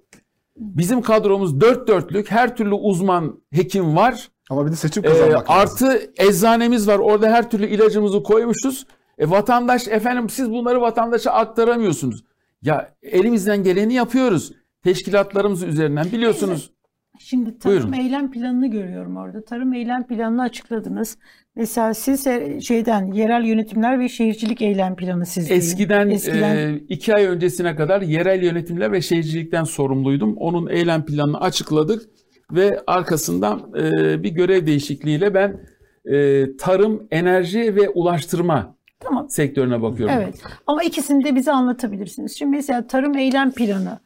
Bizim 0.58 1.02
kadromuz 1.02 1.62
dört 1.62 1.88
dörtlük, 1.88 2.32
her 2.32 2.56
türlü 2.56 2.74
uzman 2.74 3.42
hekim 3.54 3.96
var. 3.96 4.30
Ama 4.50 4.66
bir 4.66 4.72
de 4.72 4.76
seçim 4.76 5.06
Ee, 5.06 5.08
kazanmak 5.08 5.50
lazım. 5.50 5.62
artı 5.62 6.12
eczanemiz 6.18 6.88
var. 6.88 7.00
Orada 7.00 7.30
her 7.32 7.50
türlü 7.50 7.68
ilacımızı 7.68 8.24
koymuşuz. 8.24 8.86
E, 9.18 9.30
vatandaş 9.30 9.88
efendim 9.88 10.30
siz 10.30 10.52
bunları 10.52 10.82
vatandaşa 10.82 11.32
aktaramıyorsunuz. 11.32 12.24
Ya 12.62 12.94
elimizden 13.04 13.64
geleni 13.64 13.94
yapıyoruz. 13.94 14.52
Teşkilatlarımız 14.84 15.64
üzerinden 15.64 16.06
biliyorsunuz. 16.12 16.72
Şimdi 17.20 17.60
tarım 17.60 17.76
Buyurun. 17.78 17.94
eylem 17.94 18.32
planını 18.32 18.68
görüyorum 18.68 19.18
orada. 19.18 19.46
Tarım 19.46 19.74
eylem 19.74 20.08
planını 20.08 20.42
açıkladınız. 20.42 21.18
Mesela 21.60 21.94
siz 21.94 22.24
şeyden 22.64 23.12
yerel 23.12 23.44
yönetimler 23.44 24.00
ve 24.00 24.10
şehircilik 24.10 24.62
eylem 24.62 24.96
planı 24.96 25.26
sizde. 25.26 25.56
Eskiden, 25.56 26.10
Eskiden 26.10 26.56
e, 26.56 26.76
iki 26.90 27.16
ay 27.16 27.26
öncesine 27.26 27.76
kadar 27.76 28.02
yerel 28.02 28.44
yönetimler 28.44 28.92
ve 28.92 29.02
şehircilikten 29.02 29.64
sorumluydum. 29.64 30.38
Onun 30.38 30.68
eylem 30.70 31.06
planını 31.06 31.42
açıkladık 31.42 32.10
ve 32.52 32.80
arkasından 32.88 33.72
e, 33.78 34.24
bir 34.24 34.30
görev 34.30 34.66
değişikliğiyle 34.66 35.34
ben 35.34 35.60
e, 36.06 36.46
tarım, 36.58 37.08
enerji 37.12 37.76
ve 37.76 37.90
ulaştırma 37.90 38.76
tamam. 39.00 39.30
sektörüne 39.30 39.82
bakıyorum. 39.82 40.16
Evet. 40.18 40.42
Ama 40.68 40.84
ikisini 40.84 41.24
de 41.24 41.36
bize 41.36 41.52
anlatabilirsiniz. 41.52 42.38
Şimdi 42.38 42.56
mesela 42.56 42.88
tarım 42.88 43.18
eylem 43.18 43.52
planı. 43.52 44.00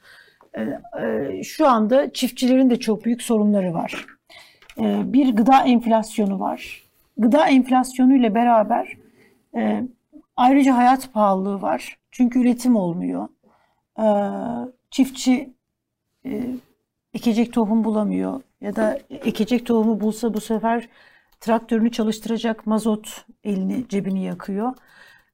e, 0.53 0.61
e, 0.61 1.43
Şu 1.43 1.67
anda 1.67 2.13
çiftçilerin 2.13 2.69
de 2.69 2.75
çok 2.79 3.05
büyük 3.05 3.21
sorunları 3.21 3.73
var. 3.73 4.05
E, 4.79 5.01
Bir 5.13 5.35
gıda 5.35 5.61
enflasyonu 5.63 6.39
var. 6.39 6.82
Gıda 7.17 7.47
enflasyonu 7.47 8.15
ile 8.15 8.35
beraber 8.35 8.97
e, 9.55 9.83
ayrıca 10.35 10.77
hayat 10.77 11.13
pahalılığı 11.13 11.61
var. 11.61 11.97
Çünkü 12.11 12.39
üretim 12.39 12.75
olmuyor. 12.75 13.27
E, 13.99 14.05
Çiftçi 14.91 15.53
e, 16.25 16.43
ekecek 17.13 17.53
tohum 17.53 17.83
bulamıyor 17.83 18.41
ya 18.61 18.75
da 18.75 18.99
ekecek 19.09 19.65
tohumu 19.65 19.99
bulsa 20.01 20.33
bu 20.33 20.41
sefer 20.41 20.89
traktörünü 21.39 21.91
çalıştıracak 21.91 22.67
mazot 22.67 23.25
elini 23.43 23.87
cebini 23.89 24.23
yakıyor. 24.23 24.73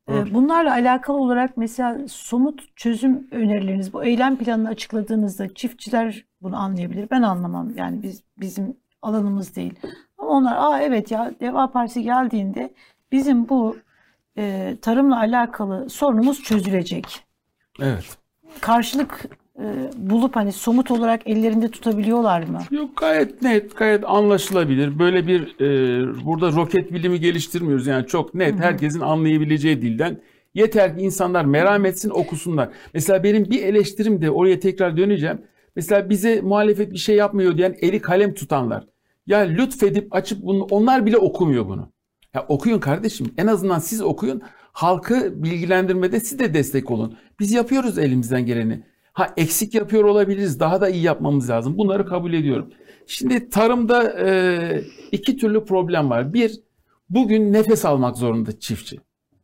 Evet. 0.08 0.34
Bunlarla 0.34 0.72
alakalı 0.72 1.18
olarak 1.18 1.58
mesela 1.58 2.08
somut 2.08 2.78
çözüm 2.78 3.28
önerileriniz 3.32 3.94
bu 3.94 4.04
eylem 4.04 4.38
planını 4.38 4.70
açıkladığınızda 4.70 5.54
çiftçiler 5.54 6.26
bunu 6.42 6.58
anlayabilir. 6.58 7.08
Ben 7.12 7.22
anlamam 7.22 7.70
yani 7.76 8.04
biz 8.04 8.24
bizim 8.38 8.78
alanımız 9.02 9.56
değil. 9.56 9.74
Ama 10.20 10.32
onlar 10.32 10.56
aa 10.58 10.82
evet 10.82 11.12
ya 11.12 11.32
Deva 11.42 11.72
Partisi 11.72 12.04
geldiğinde 12.04 12.74
bizim 13.12 13.50
bu 13.50 13.78
e, 14.38 14.76
tarımla 14.82 15.18
alakalı 15.20 15.90
sorunumuz 15.90 16.44
çözülecek. 16.44 17.06
Evet. 17.82 18.18
Karşılık 18.62 19.26
e, 19.60 19.66
bulup 19.98 20.36
hani 20.36 20.52
somut 20.52 20.92
olarak 20.92 21.28
ellerinde 21.28 21.72
tutabiliyorlar 21.72 22.44
mı? 22.44 22.60
Yok 22.72 22.98
gayet 22.98 23.42
net, 23.42 23.78
gayet 23.78 24.04
anlaşılabilir. 24.08 25.00
Böyle 25.00 25.28
bir 25.28 25.42
e, 25.62 26.26
burada 26.26 26.52
roket 26.52 26.94
bilimi 26.94 27.20
geliştirmiyoruz 27.20 27.88
yani 27.88 28.08
çok 28.08 28.34
net 28.34 28.60
herkesin 28.60 29.00
anlayabileceği 29.00 29.82
dilden. 29.82 30.18
Yeter 30.54 30.98
ki 30.98 31.02
insanlar 31.02 31.46
merak 31.46 31.86
etsin, 31.86 32.10
okusunlar. 32.10 32.70
Mesela 32.94 33.24
benim 33.24 33.46
bir 33.46 33.64
eleştirim 33.64 34.22
de 34.22 34.32
oraya 34.32 34.60
tekrar 34.60 34.98
döneceğim. 34.98 35.42
Mesela 35.76 36.10
bize 36.10 36.42
muhalefet 36.42 36.94
bir 36.94 36.98
şey 36.98 37.16
yapmıyor 37.16 37.58
diyen 37.58 37.76
eli 37.82 38.02
kalem 38.02 38.34
tutanlar. 38.34 38.84
Ya 39.30 39.40
lütfedip 39.40 40.16
açıp 40.16 40.44
bunu 40.44 40.64
onlar 40.64 41.06
bile 41.06 41.18
okumuyor 41.18 41.68
bunu. 41.68 41.92
Ya 42.34 42.46
okuyun 42.48 42.80
kardeşim. 42.80 43.34
En 43.38 43.48
azından 43.48 43.80
siz 43.80 44.02
okuyun. 44.02 44.42
Halkı 44.72 45.44
bilgilendirmede 45.44 46.20
siz 46.20 46.40
de 46.40 46.54
destek 46.54 46.92
olun. 46.92 47.18
Biz 47.40 47.52
yapıyoruz 47.52 47.98
elimizden 47.98 48.46
geleni. 48.46 48.84
Ha 49.14 49.34
eksik 49.38 49.74
yapıyor 49.74 50.04
olabiliriz. 50.04 50.60
Daha 50.60 50.82
da 50.82 50.90
iyi 50.90 51.04
yapmamız 51.04 51.50
lazım. 51.50 51.78
Bunları 51.78 52.06
kabul 52.06 52.34
ediyorum. 52.34 52.74
Şimdi 53.08 53.50
tarımda 53.50 54.28
e, 54.28 54.84
iki 55.12 55.38
türlü 55.38 55.66
problem 55.66 56.10
var. 56.10 56.34
Bir, 56.34 56.60
bugün 57.10 57.54
nefes 57.54 57.86
almak 57.86 58.18
zorunda 58.18 58.60
çiftçi. 58.60 59.00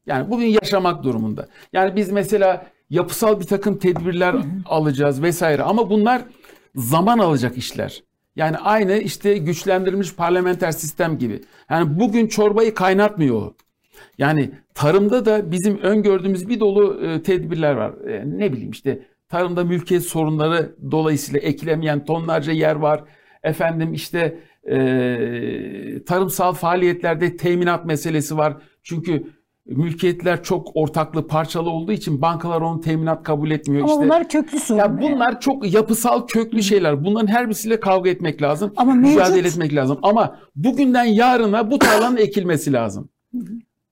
Yani 0.06 0.32
bugün 0.32 0.48
yaşamak 0.48 1.04
durumunda. 1.04 1.48
Yani 1.74 1.96
biz 1.96 2.12
mesela 2.12 2.66
yapısal 2.90 3.40
bir 3.40 3.46
takım 3.46 3.78
tedbirler 3.78 4.36
alacağız 4.66 5.22
vesaire 5.22 5.64
ama 5.64 5.90
bunlar 5.90 6.22
zaman 6.76 7.20
alacak 7.20 7.58
işler. 7.58 8.04
Yani 8.36 8.58
aynı 8.58 8.98
işte 8.98 9.38
güçlendirilmiş 9.38 10.16
parlamenter 10.16 10.72
sistem 10.72 11.18
gibi. 11.18 11.42
Yani 11.70 12.00
bugün 12.00 12.28
çorbayı 12.28 12.74
kaynatmıyor. 12.74 13.52
Yani 14.18 14.52
tarımda 14.74 15.26
da 15.26 15.52
bizim 15.52 15.78
öngördüğümüz 15.78 16.50
bir 16.50 16.60
dolu 16.60 17.06
e, 17.06 17.24
tedbirler 17.24 17.74
var. 17.74 18.08
E, 18.08 18.24
ne 18.26 18.54
bileyim 18.54 18.72
işte 18.72 19.00
tarımda 19.30 19.64
mülkiyet 19.64 20.04
sorunları 20.04 20.76
dolayısıyla 20.92 21.40
ekilemeyen 21.40 22.06
tonlarca 22.06 22.54
yer 22.54 22.76
var. 22.76 23.04
Efendim 23.44 23.94
işte 23.94 24.40
e, 24.70 24.78
tarımsal 26.08 26.54
faaliyetlerde 26.54 27.38
teminat 27.38 27.86
meselesi 27.86 28.38
var. 28.38 28.58
Çünkü 28.84 29.24
mülkiyetler 29.66 30.44
çok 30.44 30.68
ortaklı 30.74 31.28
parçalı 31.28 31.70
olduğu 31.70 31.92
için 31.92 32.22
bankalar 32.22 32.62
onun 32.62 32.82
teminat 32.82 33.24
kabul 33.24 33.52
etmiyor. 33.52 33.84
Ama 33.84 33.94
işte. 33.94 34.06
bunlar 34.06 34.30
köklü 34.30 34.60
sorun. 34.60 34.80
Ya 34.80 35.02
bunlar 35.02 35.40
çok 35.40 35.74
yapısal 35.74 36.28
köklü 36.28 36.64
şeyler. 36.64 37.06
Bunların 37.06 37.28
her 37.28 37.46
birisiyle 37.46 37.80
kavga 37.80 38.10
etmek 38.10 38.42
lazım. 38.42 38.74
Ama 38.76 38.94
mücadele 38.94 39.42
mevcut- 39.42 39.48
etmek 39.48 39.76
lazım. 39.76 40.00
Ama 40.02 40.40
bugünden 40.56 41.04
yarına 41.06 41.72
bu 41.72 41.80
tarlanın 41.80 42.18
ekilmesi 42.18 42.74
lazım. 42.74 43.10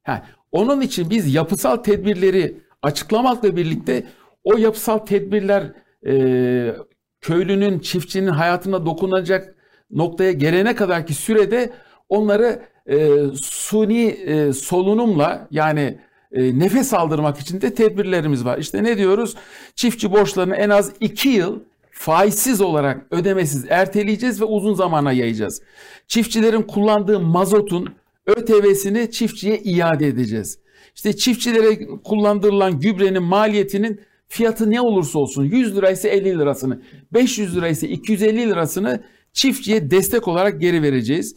Ha, 0.03 0.23
onun 0.51 0.81
için 0.81 1.09
biz 1.09 1.33
yapısal 1.35 1.75
tedbirleri 1.75 2.57
açıklamakla 2.81 3.55
birlikte 3.55 4.03
o 4.43 4.57
yapısal 4.57 4.97
tedbirler 4.97 5.71
e, 6.07 6.75
köylünün, 7.21 7.79
çiftçinin 7.79 8.27
hayatına 8.27 8.85
dokunacak 8.85 9.55
noktaya 9.91 10.31
gelene 10.31 10.75
kadarki 10.75 11.13
sürede 11.13 11.73
onları 12.09 12.61
e, 12.89 13.09
suni 13.41 14.05
e, 14.05 14.53
solunumla 14.53 15.47
yani 15.51 15.99
e, 16.31 16.59
nefes 16.59 16.93
aldırmak 16.93 17.39
için 17.39 17.61
de 17.61 17.73
tedbirlerimiz 17.73 18.45
var. 18.45 18.57
İşte 18.57 18.83
ne 18.83 18.97
diyoruz? 18.97 19.35
Çiftçi 19.75 20.11
borçlarını 20.11 20.55
en 20.55 20.69
az 20.69 20.93
2 20.99 21.29
yıl 21.29 21.59
faizsiz 21.91 22.61
olarak 22.61 23.05
ödemesiz 23.11 23.65
erteleyeceğiz 23.69 24.41
ve 24.41 24.45
uzun 24.45 24.73
zamana 24.73 25.11
yayacağız. 25.11 25.61
Çiftçilerin 26.07 26.61
kullandığı 26.61 27.19
mazotun 27.19 27.95
ÖTV'sini 28.25 29.11
çiftçiye 29.11 29.57
iade 29.57 30.07
edeceğiz. 30.07 30.59
İşte 30.95 31.15
çiftçilere 31.15 31.87
kullandırılan 32.03 32.79
gübrenin 32.79 33.23
maliyetinin 33.23 34.01
fiyatı 34.27 34.71
ne 34.71 34.81
olursa 34.81 35.19
olsun 35.19 35.43
100 35.43 35.75
liraysa 35.75 36.07
50 36.07 36.39
lirasını, 36.39 36.81
500 37.13 37.57
liraysa 37.57 37.87
250 37.87 38.49
lirasını 38.49 39.03
çiftçiye 39.33 39.91
destek 39.91 40.27
olarak 40.27 40.61
geri 40.61 40.81
vereceğiz. 40.81 41.35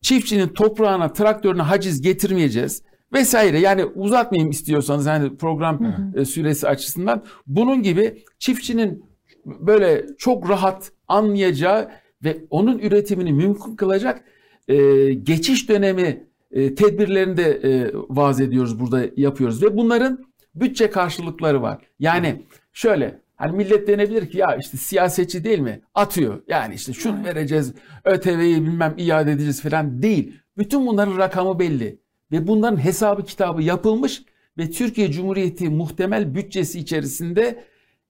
Çiftçinin 0.00 0.48
toprağına, 0.48 1.12
traktörüne 1.12 1.62
haciz 1.62 2.02
getirmeyeceğiz 2.02 2.82
vesaire. 3.12 3.58
Yani 3.60 3.84
uzatmayayım 3.84 4.50
istiyorsanız 4.50 5.06
hani 5.06 5.36
program 5.36 5.94
e, 6.16 6.24
süresi 6.24 6.68
açısından. 6.68 7.24
Bunun 7.46 7.82
gibi 7.82 8.24
çiftçinin 8.38 9.04
böyle 9.46 10.06
çok 10.18 10.50
rahat 10.50 10.92
anlayacağı 11.08 11.90
ve 12.24 12.44
onun 12.50 12.78
üretimini 12.78 13.32
mümkün 13.32 13.76
kılacak 13.76 14.24
e, 14.68 14.76
geçiş 15.14 15.68
dönemi 15.68 16.26
e, 16.52 16.74
tedbirlerini 16.74 17.36
de 17.36 17.60
e, 17.64 17.90
vaaz 17.94 18.40
ediyoruz 18.40 18.80
burada 18.80 19.04
yapıyoruz 19.16 19.62
ve 19.62 19.76
bunların 19.76 20.24
bütçe 20.54 20.90
karşılıkları 20.90 21.62
var. 21.62 21.78
Yani 21.98 22.42
şöyle 22.72 23.20
hani 23.38 23.56
millet 23.56 23.88
denebilir 23.88 24.30
ki 24.30 24.38
ya 24.38 24.56
işte 24.56 24.76
siyasetçi 24.76 25.44
değil 25.44 25.58
mi? 25.58 25.80
Atıyor. 25.94 26.42
Yani 26.48 26.74
işte 26.74 26.92
şunu 26.92 27.24
vereceğiz, 27.24 27.74
ÖTV'yi 28.04 28.62
bilmem 28.62 28.94
iade 28.98 29.32
edeceğiz 29.32 29.62
falan 29.62 30.02
değil. 30.02 30.34
Bütün 30.56 30.86
bunların 30.86 31.18
rakamı 31.18 31.58
belli 31.58 32.00
ve 32.32 32.46
bunların 32.46 32.84
hesabı 32.84 33.24
kitabı 33.24 33.62
yapılmış 33.62 34.22
ve 34.58 34.70
Türkiye 34.70 35.10
Cumhuriyeti 35.12 35.68
muhtemel 35.68 36.34
bütçesi 36.34 36.78
içerisinde 36.78 37.64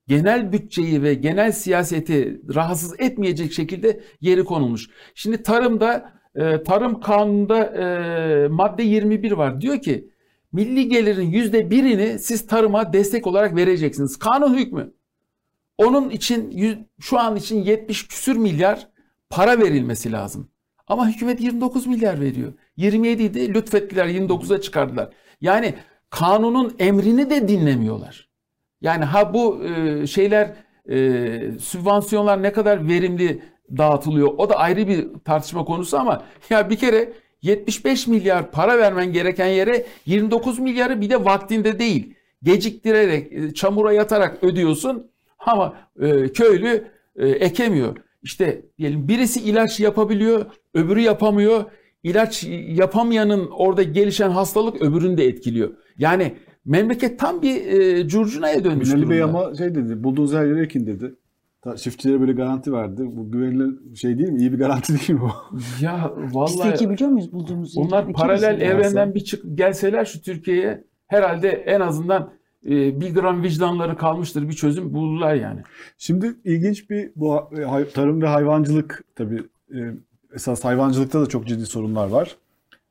genel 0.07 0.51
bütçeyi 0.51 1.03
ve 1.03 1.13
genel 1.13 1.51
siyaseti 1.51 2.41
rahatsız 2.55 2.99
etmeyecek 2.99 3.53
şekilde 3.53 4.03
yeri 4.21 4.43
konulmuş. 4.43 4.89
Şimdi 5.15 5.43
tarımda 5.43 6.13
e, 6.35 6.63
tarım 6.63 6.99
kanununda 6.99 7.63
e, 7.65 8.47
madde 8.47 8.83
21 8.83 9.31
var. 9.31 9.61
Diyor 9.61 9.81
ki 9.81 10.09
milli 10.51 10.89
gelirin 10.89 11.31
yüzde 11.31 11.71
birini 11.71 12.19
siz 12.19 12.47
tarıma 12.47 12.93
destek 12.93 13.27
olarak 13.27 13.55
vereceksiniz. 13.55 14.19
Kanun 14.19 14.57
hükmü. 14.57 14.93
Onun 15.79 16.09
için 16.09 16.87
şu 16.99 17.19
an 17.19 17.35
için 17.35 17.63
70 17.63 18.07
küsür 18.07 18.37
milyar 18.37 18.87
para 19.29 19.59
verilmesi 19.59 20.11
lazım. 20.11 20.49
Ama 20.87 21.09
hükümet 21.09 21.41
29 21.41 21.87
milyar 21.87 22.21
veriyor. 22.21 22.53
27 22.77 23.23
idi 23.23 23.53
lütfettiler 23.53 24.05
29'a 24.07 24.61
çıkardılar. 24.61 25.09
Yani 25.41 25.73
kanunun 26.09 26.75
emrini 26.79 27.29
de 27.29 27.47
dinlemiyorlar. 27.47 28.29
Yani 28.81 29.05
ha 29.05 29.33
bu 29.33 29.63
e, 29.63 30.07
şeyler 30.07 30.55
e, 30.89 31.59
sübvansiyonlar 31.59 32.43
ne 32.43 32.51
kadar 32.51 32.87
verimli 32.87 33.41
dağıtılıyor 33.77 34.27
o 34.37 34.49
da 34.49 34.55
ayrı 34.55 34.87
bir 34.87 35.07
tartışma 35.25 35.65
konusu 35.65 35.97
ama 35.97 36.23
ya 36.49 36.69
bir 36.69 36.75
kere 36.75 37.13
75 37.41 38.07
milyar 38.07 38.51
para 38.51 38.77
vermen 38.77 39.13
gereken 39.13 39.47
yere 39.47 39.85
29 40.05 40.59
milyarı 40.59 41.01
bir 41.01 41.09
de 41.09 41.25
vaktinde 41.25 41.79
değil 41.79 42.15
geciktirerek 42.43 43.33
e, 43.33 43.53
çamura 43.53 43.93
yatarak 43.93 44.43
ödüyorsun 44.43 45.11
ama 45.39 45.73
e, 46.01 46.27
köylü 46.27 46.83
e, 47.15 47.27
ekemiyor. 47.27 47.97
İşte 48.23 48.61
diyelim 48.77 49.07
birisi 49.07 49.41
ilaç 49.41 49.79
yapabiliyor, 49.79 50.45
öbürü 50.73 50.99
yapamıyor. 50.99 51.63
İlaç 52.03 52.43
yapamayanın 52.67 53.47
orada 53.51 53.83
gelişen 53.83 54.29
hastalık 54.29 54.81
öbürünü 54.81 55.17
de 55.17 55.25
etkiliyor. 55.25 55.69
Yani 55.97 56.33
memleket 56.65 57.19
tam 57.19 57.41
bir 57.41 57.65
e, 57.65 58.07
curcunaya 58.07 58.63
dönmüş 58.63 58.89
Binali 58.93 59.09
Bey 59.09 59.19
durumda. 59.19 59.37
ama 59.45 59.55
şey 59.55 59.75
dedi, 59.75 60.03
bulduğunuz 60.03 60.33
her 60.33 60.45
yere 60.45 60.61
ekin 60.63 60.87
dedi. 60.87 61.15
Ta- 61.61 61.75
Çiftçilere 61.77 62.21
böyle 62.21 62.31
garanti 62.33 62.73
verdi. 62.73 63.01
Bu 63.05 63.31
güvenilir 63.31 63.95
şey 63.95 64.17
değil 64.17 64.29
mi? 64.29 64.39
İyi 64.39 64.53
bir 64.53 64.57
garanti 64.59 64.93
değil 64.93 65.09
mi 65.09 65.19
bu? 65.21 65.31
Ya 65.81 66.11
Biz 66.23 66.29
de 66.33 66.35
vallahi 66.39 66.69
ekebiliyor 66.73 67.09
muyuz 67.09 67.31
bulduğumuz 67.33 67.75
yeri? 67.75 67.85
onlar 67.87 68.13
paralel 68.13 68.61
evrenden 68.61 69.15
bir 69.15 69.19
çık 69.23 69.43
gelseler 69.57 70.05
şu 70.05 70.21
Türkiye'ye 70.21 70.83
herhalde 71.07 71.49
en 71.49 71.79
azından 71.79 72.33
bir 72.63 73.13
gram 73.15 73.43
vicdanları 73.43 73.97
kalmıştır 73.97 74.47
bir 74.49 74.53
çözüm 74.53 74.93
bulurlar 74.93 75.35
yani. 75.35 75.61
Şimdi 75.97 76.33
ilginç 76.43 76.89
bir 76.89 77.11
bu 77.15 77.41
hay- 77.67 77.89
tarım 77.89 78.21
ve 78.21 78.27
hayvancılık 78.27 79.03
tabii 79.15 79.43
e, 79.75 79.77
esas 80.33 80.65
hayvancılıkta 80.65 81.21
da 81.21 81.25
çok 81.25 81.47
ciddi 81.47 81.65
sorunlar 81.65 82.07
var. 82.09 82.35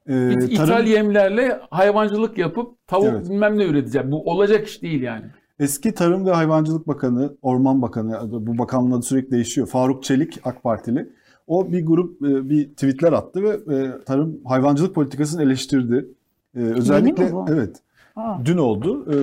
E, 0.08 0.30
İ- 0.30 0.34
tarım- 0.34 0.50
İthal 0.50 0.86
yemlerle 0.86 1.60
hayvancılık 1.70 2.38
yapıp 2.38 2.86
tavuk 2.86 3.06
Evet. 3.06 3.30
bilmem 3.30 3.58
ne 3.58 3.64
üreteceğim. 3.64 4.10
Bu 4.10 4.30
olacak 4.30 4.66
iş 4.68 4.82
değil 4.82 5.02
yani. 5.02 5.24
Eski 5.60 5.94
Tarım 5.94 6.26
ve 6.26 6.30
Hayvancılık 6.30 6.88
Bakanı, 6.88 7.36
Orman 7.42 7.82
Bakanı, 7.82 8.46
bu 8.46 8.58
bakanlığın 8.58 8.90
adı 8.92 9.02
sürekli 9.02 9.30
değişiyor. 9.30 9.66
Faruk 9.66 10.02
Çelik, 10.04 10.40
AK 10.44 10.62
Partili. 10.62 11.08
O 11.46 11.72
bir 11.72 11.86
grup 11.86 12.22
e, 12.22 12.48
bir 12.50 12.68
tweetler 12.68 13.12
attı 13.12 13.42
ve 13.42 13.48
e, 13.76 14.04
tarım 14.04 14.40
hayvancılık 14.44 14.94
politikasını 14.94 15.42
eleştirdi. 15.42 16.08
E, 16.56 16.60
özellikle 16.60 17.32
bu? 17.32 17.46
evet. 17.50 17.76
Aa. 18.18 18.38
Dün 18.44 18.56
oldu. 18.58 19.12
E, 19.12 19.16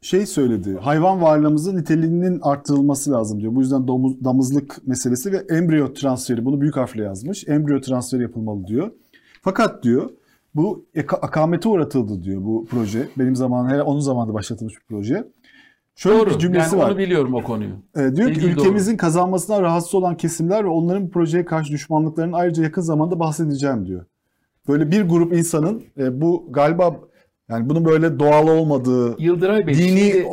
şey 0.00 0.26
söyledi. 0.26 0.78
Hayvan 0.80 1.22
varlığımızın 1.22 1.76
niteliğinin 1.76 2.40
arttırılması 2.42 3.12
lazım 3.12 3.40
diyor. 3.40 3.54
Bu 3.54 3.60
yüzden 3.60 3.88
domuz, 3.88 4.24
damızlık 4.24 4.86
meselesi 4.86 5.32
ve 5.32 5.36
embriyo 5.36 5.92
transferi 5.92 6.44
bunu 6.44 6.60
büyük 6.60 6.76
harfle 6.76 7.02
yazmış. 7.02 7.48
Embriyo 7.48 7.80
transferi 7.80 8.22
yapılmalı 8.22 8.66
diyor. 8.66 8.90
Fakat 9.42 9.82
diyor 9.82 10.10
bu 10.54 10.86
akamete 11.22 11.68
uğratıldı 11.68 12.22
diyor 12.22 12.44
bu 12.44 12.66
proje. 12.70 13.08
Benim 13.18 13.36
zamanım, 13.36 13.70
hele 13.70 13.82
onun 13.82 14.00
zamanında 14.00 14.34
başlatılmış 14.34 14.74
bir 14.74 14.84
proje. 14.88 15.24
Şöyle 15.96 16.18
Doğru. 16.18 16.30
bir 16.30 16.38
cümlesi 16.38 16.76
yani 16.76 16.84
var. 16.84 16.90
onu 16.90 16.98
biliyorum 16.98 17.34
o 17.34 17.42
konuyu. 17.42 17.70
Ee, 17.96 18.16
diyor 18.16 18.28
ki 18.28 18.36
Bildiğin 18.36 18.52
ülkemizin 18.52 18.96
kazanmasından 18.96 19.62
rahatsız 19.62 19.94
olan 19.94 20.16
kesimler 20.16 20.64
ve 20.64 20.68
onların 20.68 21.06
bu 21.06 21.10
projeye 21.10 21.44
karşı 21.44 21.72
düşmanlıklarının 21.72 22.32
ayrıca 22.32 22.62
yakın 22.62 22.82
zamanda 22.82 23.18
bahsedeceğim 23.18 23.86
diyor. 23.86 24.04
Böyle 24.68 24.90
bir 24.90 25.02
grup 25.02 25.32
insanın 25.32 25.82
e, 25.98 26.20
bu 26.20 26.46
galiba 26.50 27.00
yani 27.48 27.68
bunun 27.68 27.84
böyle 27.84 28.18
doğal 28.18 28.48
olmadığı 28.48 29.22
Yıldıray 29.22 29.66
Bey 29.66 29.74
dini 29.74 30.24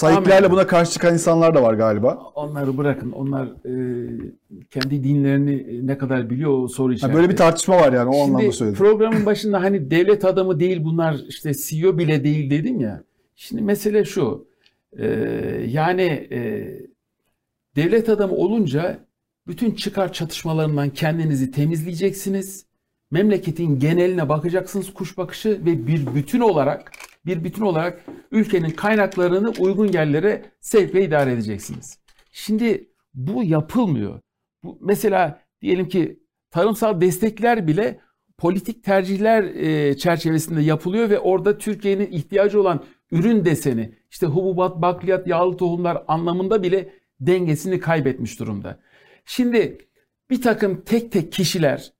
şimdi 0.00 0.34
Amin. 0.36 0.50
buna 0.50 0.66
karşı 0.66 0.92
çıkan 0.92 1.12
insanlar 1.14 1.54
da 1.54 1.62
var 1.62 1.74
galiba. 1.74 2.14
onları 2.34 2.78
bırakın. 2.78 3.12
Onlar 3.12 3.46
e, 3.46 3.72
kendi 4.70 5.04
dinlerini 5.04 5.86
ne 5.86 5.98
kadar 5.98 6.30
biliyor 6.30 6.62
o 6.62 6.68
soru 6.68 6.88
Yani 6.92 6.96
işareti. 6.96 7.16
böyle 7.16 7.28
bir 7.30 7.36
tartışma 7.36 7.76
var 7.76 7.92
yani 7.92 8.08
o 8.16 8.22
anlamda 8.22 8.40
Şimdi 8.42 8.52
söyledim. 8.56 8.78
programın 8.78 9.26
başında 9.26 9.62
hani 9.62 9.90
devlet 9.90 10.24
adamı 10.24 10.60
değil 10.60 10.84
bunlar 10.84 11.20
işte 11.28 11.52
CEO 11.54 11.98
bile 11.98 12.24
değil 12.24 12.50
dedim 12.50 12.80
ya. 12.80 13.02
Şimdi 13.36 13.62
mesele 13.62 14.04
şu. 14.04 14.46
e, 14.98 15.06
yani 15.68 16.02
e, 16.32 16.68
devlet 17.76 18.08
adamı 18.08 18.34
olunca 18.34 18.98
bütün 19.46 19.70
çıkar 19.70 20.12
çatışmalarından 20.12 20.90
kendinizi 20.90 21.50
temizleyeceksiniz. 21.50 22.66
Memleketin 23.12 23.78
geneline 23.78 24.28
bakacaksınız 24.28 24.94
kuş 24.94 25.18
bakışı 25.18 25.50
ve 25.50 25.86
bir 25.86 26.14
bütün 26.14 26.40
olarak 26.40 26.92
bir 27.26 27.44
bütün 27.44 27.62
olarak 27.62 28.04
ülkenin 28.30 28.70
kaynaklarını 28.70 29.52
uygun 29.58 29.86
yerlere 29.86 30.42
sevk 30.60 30.94
ve 30.94 31.04
idare 31.04 31.32
edeceksiniz. 31.32 31.98
Şimdi 32.30 32.88
bu 33.14 33.44
yapılmıyor. 33.44 34.20
Bu 34.64 34.78
mesela 34.80 35.40
diyelim 35.62 35.88
ki 35.88 36.20
tarımsal 36.50 37.00
destekler 37.00 37.66
bile 37.66 38.00
politik 38.38 38.84
tercihler 38.84 39.42
e, 39.42 39.96
çerçevesinde 39.96 40.62
yapılıyor 40.62 41.10
ve 41.10 41.18
orada 41.18 41.58
Türkiye'nin 41.58 42.12
ihtiyacı 42.12 42.60
olan 42.60 42.84
ürün 43.10 43.44
deseni, 43.44 43.94
işte 44.10 44.26
hububat, 44.26 44.82
bakliyat, 44.82 45.26
yağlı 45.26 45.56
tohumlar 45.56 46.04
anlamında 46.08 46.62
bile 46.62 46.92
dengesini 47.20 47.80
kaybetmiş 47.80 48.40
durumda. 48.40 48.78
Şimdi 49.24 49.78
bir 50.30 50.42
takım 50.42 50.80
tek 50.80 51.12
tek 51.12 51.32
kişiler 51.32 51.92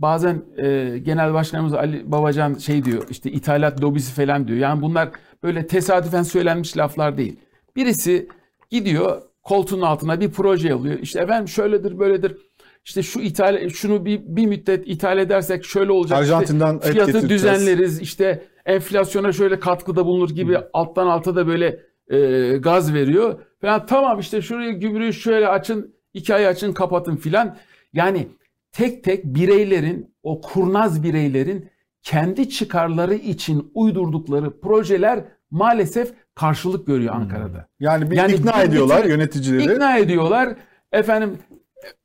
bazen 0.00 0.42
e, 0.56 0.98
Genel 0.98 1.34
Başkanımız 1.34 1.74
Ali 1.74 2.12
Babacan 2.12 2.54
şey 2.54 2.84
diyor 2.84 3.02
işte 3.10 3.30
ithalat 3.30 3.82
lobisi 3.82 4.14
falan 4.14 4.48
diyor. 4.48 4.58
Yani 4.58 4.82
bunlar 4.82 5.08
böyle 5.42 5.66
tesadüfen 5.66 6.22
söylenmiş 6.22 6.76
laflar 6.76 7.16
değil. 7.16 7.36
Birisi 7.76 8.28
gidiyor 8.70 9.22
koltuğun 9.42 9.80
altına 9.80 10.20
bir 10.20 10.30
proje 10.30 10.72
alıyor. 10.72 10.98
İşte 11.02 11.20
efendim 11.20 11.48
şöyledir 11.48 11.98
böyledir. 11.98 12.36
İşte 12.84 13.02
şu 13.02 13.20
ithal 13.20 13.68
şunu 13.68 14.04
bir, 14.04 14.20
bir 14.24 14.46
müddet 14.46 14.88
ithal 14.88 15.18
edersek 15.18 15.64
şöyle 15.64 15.92
olacak. 15.92 16.22
İşte 16.22 16.34
Arjantin'den 16.34 16.74
et 16.74 16.84
fiyatı 16.84 17.28
düzenleriz. 17.28 18.00
işte 18.00 18.42
enflasyona 18.66 19.32
şöyle 19.32 19.60
katkıda 19.60 20.06
bulunur 20.06 20.30
gibi 20.30 20.58
alttan 20.72 21.06
alta 21.06 21.36
da 21.36 21.46
böyle 21.46 21.80
e, 22.08 22.56
gaz 22.56 22.94
veriyor. 22.94 23.40
Falan 23.60 23.86
tamam 23.86 24.20
işte 24.20 24.42
şurayı 24.42 24.72
gübreyi 24.72 25.12
şöyle 25.12 25.48
açın, 25.48 25.94
iki 26.14 26.34
ay 26.34 26.46
açın, 26.46 26.72
kapatın 26.72 27.16
filan. 27.16 27.56
Yani 27.92 28.28
tek 28.72 29.04
tek 29.04 29.24
bireylerin, 29.24 30.14
o 30.22 30.40
kurnaz 30.40 31.02
bireylerin 31.02 31.68
kendi 32.02 32.48
çıkarları 32.50 33.14
için 33.14 33.70
uydurdukları 33.74 34.60
projeler 34.60 35.24
maalesef 35.50 36.12
karşılık 36.34 36.86
görüyor 36.86 37.14
Ankara'da. 37.14 37.68
Yani 37.80 38.10
bir 38.10 38.16
Yani 38.16 38.32
ikna 38.32 38.52
bir- 38.62 38.68
ediyorlar 38.68 39.04
bir- 39.04 39.08
yöneticileri. 39.08 39.72
İkna 39.74 39.98
ediyorlar. 39.98 40.56
Efendim 40.92 41.38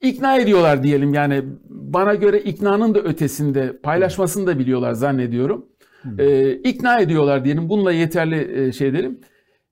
ikna 0.01 0.37
ediyorlar 0.37 0.83
diyelim 0.83 1.13
yani 1.13 1.43
bana 1.69 2.15
göre 2.15 2.39
iknanın 2.39 2.95
da 2.95 2.99
ötesinde 2.99 3.77
paylaşmasını 3.77 4.47
da 4.47 4.59
biliyorlar 4.59 4.93
zannediyorum. 4.93 5.65
Ee, 6.19 6.51
ikna 6.53 6.99
ediyorlar 6.99 7.45
diyelim 7.45 7.69
bununla 7.69 7.91
yeterli 7.91 8.61
e, 8.67 8.71
şey 8.71 8.87
edelim. 8.87 9.19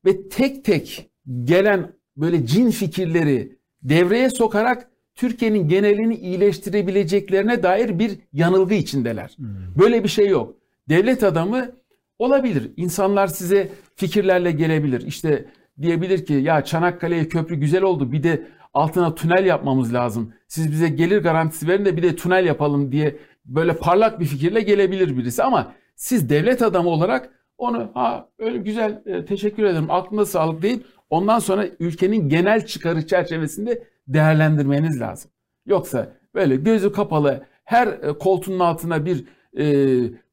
Ve 0.06 0.30
tek 0.30 0.66
tek 0.66 1.10
gelen 1.44 1.92
böyle 2.18 2.46
cin 2.46 2.72
fikirleri 2.72 3.58
devreye 3.84 4.30
sokarak 4.30 4.88
Türkiye'nin 5.16 5.68
genelini 5.68 6.16
iyileştirebileceklerine 6.16 7.64
dair 7.64 8.00
bir 8.00 8.12
yanılgı 8.34 8.74
içindeler. 8.74 9.36
Böyle 9.80 10.04
bir 10.04 10.10
şey 10.10 10.28
yok. 10.28 10.56
Devlet 10.90 11.24
adamı 11.24 11.72
olabilir. 12.20 12.72
İnsanlar 12.78 13.28
size 13.28 13.70
fikirlerle 13.96 14.52
gelebilir. 14.52 15.02
İşte 15.08 15.46
diyebilir 15.82 16.26
ki 16.26 16.34
ya 16.34 16.64
Çanakkale'ye 16.64 17.28
köprü 17.28 17.56
güzel 17.56 17.82
oldu 17.82 18.12
bir 18.12 18.24
de 18.24 18.48
altına 18.74 19.16
tünel 19.16 19.46
yapmamız 19.46 19.94
lazım. 19.94 20.34
Siz 20.48 20.72
bize 20.72 20.90
gelir 20.90 21.18
garantisi 21.18 21.68
verin 21.68 21.86
de 21.86 21.98
bir 21.98 22.04
de 22.04 22.16
tünel 22.16 22.46
yapalım 22.46 22.92
diye 22.92 23.16
böyle 23.46 23.78
parlak 23.78 24.20
bir 24.20 24.26
fikirle 24.26 24.62
gelebilir 24.62 25.18
birisi 25.18 25.44
ama 25.44 25.74
siz 25.96 26.30
devlet 26.30 26.62
adamı 26.62 26.90
olarak 26.90 27.30
onu 27.58 27.92
ha 27.94 28.30
öyle 28.40 28.58
güzel 28.58 29.02
e, 29.06 29.26
teşekkür 29.26 29.64
ederim 29.64 29.92
aklında 29.92 30.26
sağlık 30.26 30.62
deyip 30.62 30.86
ondan 31.10 31.40
sonra 31.40 31.68
ülkenin 31.80 32.30
genel 32.30 32.66
çıkarı 32.66 33.08
çerçevesinde 33.08 33.84
değerlendirmeniz 34.08 35.02
lazım. 35.02 35.32
Yoksa 35.66 36.12
böyle 36.36 36.56
gözü 36.56 36.92
kapalı 36.92 37.46
her 37.64 37.88
e, 37.88 38.18
koltuğun 38.20 38.60
altına 38.60 39.06
bir 39.06 39.26
e, 39.58 39.66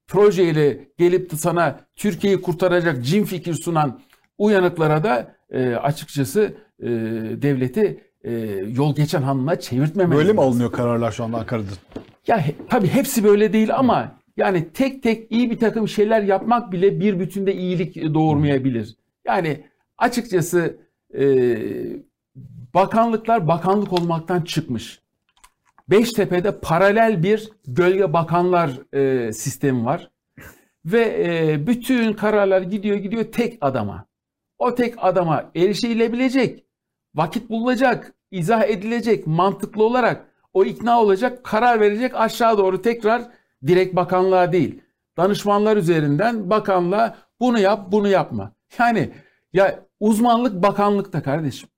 projeyle 0.08 0.88
gelip 0.98 1.30
de 1.32 1.36
sana 1.36 1.80
Türkiye'yi 1.96 2.40
kurtaracak 2.40 3.04
cin 3.04 3.24
fikir 3.24 3.54
sunan 3.54 4.00
uyanıklara 4.38 5.04
da 5.04 5.34
e, 5.50 5.74
açıkçası 5.74 6.54
e, 6.82 6.86
devleti 7.42 8.04
e, 8.24 8.32
yol 8.76 8.94
geçen 8.94 9.22
hanına 9.22 9.60
çevirtmemeniz 9.60 10.18
Böyle 10.18 10.32
mi 10.32 10.40
alınıyor 10.40 10.72
kararlar 10.72 11.12
şu 11.12 11.24
anda 11.24 11.38
Ankara'da? 11.38 11.66
Ya 12.26 12.46
he- 12.46 12.54
tabii 12.68 12.86
hepsi 12.88 13.24
böyle 13.24 13.52
değil 13.52 13.74
ama 13.76 14.20
Yani 14.36 14.72
tek 14.72 15.02
tek 15.02 15.32
iyi 15.32 15.50
bir 15.50 15.58
takım 15.58 15.88
şeyler 15.88 16.22
yapmak 16.22 16.72
bile 16.72 17.00
bir 17.00 17.20
bütünde 17.20 17.54
iyilik 17.54 17.96
doğurmayabilir. 18.14 18.96
Yani 19.26 19.64
açıkçası 19.98 20.76
e, 21.14 21.24
bakanlıklar 22.74 23.48
bakanlık 23.48 23.92
olmaktan 23.92 24.40
çıkmış. 24.40 25.00
Beştepe'de 25.90 26.60
paralel 26.60 27.22
bir 27.22 27.50
gölge 27.66 28.12
bakanlar 28.12 28.94
e, 28.96 29.32
sistemi 29.32 29.84
var. 29.84 30.10
Ve 30.84 31.26
e, 31.26 31.66
bütün 31.66 32.12
kararlar 32.12 32.62
gidiyor 32.62 32.96
gidiyor 32.96 33.24
tek 33.24 33.58
adama. 33.60 34.06
O 34.58 34.74
tek 34.74 34.94
adama 34.98 35.50
erişilebilecek, 35.56 36.64
vakit 37.14 37.50
bulunacak, 37.50 38.14
izah 38.30 38.62
edilecek, 38.62 39.26
mantıklı 39.26 39.84
olarak 39.84 40.26
o 40.52 40.64
ikna 40.64 41.00
olacak, 41.00 41.44
karar 41.44 41.80
verecek 41.80 42.14
aşağı 42.14 42.58
doğru 42.58 42.82
tekrar 42.82 43.22
direkt 43.66 43.96
bakanlığa 43.96 44.52
değil. 44.52 44.82
Danışmanlar 45.16 45.76
üzerinden 45.76 46.50
bakanlığa 46.50 47.16
bunu 47.40 47.58
yap, 47.58 47.92
bunu 47.92 48.08
yapma. 48.08 48.52
Yani 48.78 49.10
ya 49.52 49.80
uzmanlık 50.00 50.62
bakanlıkta 50.62 51.22
kardeşim. 51.22 51.68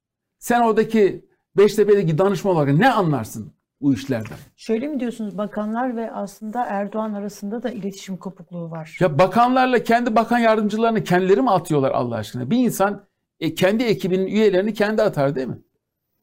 Sen 0.42 0.60
oradaki 0.60 1.24
Beştepe'deki 1.56 2.18
danışman 2.18 2.56
olarak 2.56 2.74
ne 2.74 2.90
anlarsın 2.90 3.52
bu 3.80 3.94
işlerden? 3.94 4.36
Şöyle 4.56 4.88
mi 4.88 5.00
diyorsunuz 5.00 5.38
bakanlar 5.38 5.96
ve 5.96 6.10
aslında 6.10 6.64
Erdoğan 6.64 7.14
arasında 7.14 7.62
da 7.62 7.70
iletişim 7.70 8.16
kopukluğu 8.16 8.70
var. 8.70 8.96
Ya 9.00 9.18
bakanlarla 9.18 9.82
kendi 9.82 10.14
bakan 10.14 10.38
yardımcılarını 10.38 11.04
kendileri 11.04 11.42
mi 11.42 11.50
atıyorlar 11.50 11.90
Allah 11.90 12.14
aşkına? 12.14 12.50
Bir 12.50 12.56
insan 12.56 13.04
e, 13.40 13.54
kendi 13.54 13.84
ekibinin 13.84 14.26
üyelerini 14.26 14.74
kendi 14.74 15.02
atar 15.02 15.34
değil 15.34 15.48
mi? 15.48 15.58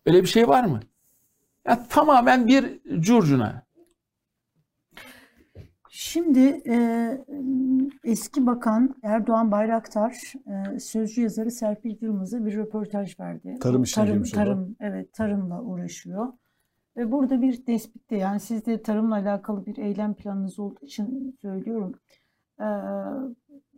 Öyle 0.05 0.21
bir 0.21 0.27
şey 0.27 0.47
var 0.47 0.63
mı? 0.63 0.79
Ya 1.67 1.87
tamamen 1.89 2.47
bir 2.47 2.79
curcuna. 2.99 3.63
Şimdi 6.09 6.61
e, 6.67 6.77
eski 8.03 8.45
bakan 8.45 8.95
Erdoğan 9.03 9.51
Bayraktar 9.51 10.33
e, 10.47 10.79
sözcü 10.79 11.21
yazarı 11.21 11.51
Serpil 11.51 11.95
Yılmaz'a 12.01 12.45
bir 12.45 12.55
röportaj 12.55 13.19
verdi. 13.19 13.57
Tarım 13.61 13.83
işine 13.83 14.05
tarım, 14.05 14.13
girmiş 14.13 14.31
tarım, 14.31 14.75
evet 14.79 15.13
tarımla 15.13 15.61
uğraşıyor. 15.61 16.33
Ve 16.97 17.11
burada 17.11 17.41
bir 17.41 17.65
tespitte 17.65 18.17
yani 18.17 18.39
siz 18.39 18.65
de 18.65 18.81
tarımla 18.81 19.15
alakalı 19.15 19.65
bir 19.65 19.77
eylem 19.77 20.13
planınız 20.13 20.59
olduğu 20.59 20.85
için 20.85 21.37
söylüyorum. 21.41 21.93
E, 22.59 22.67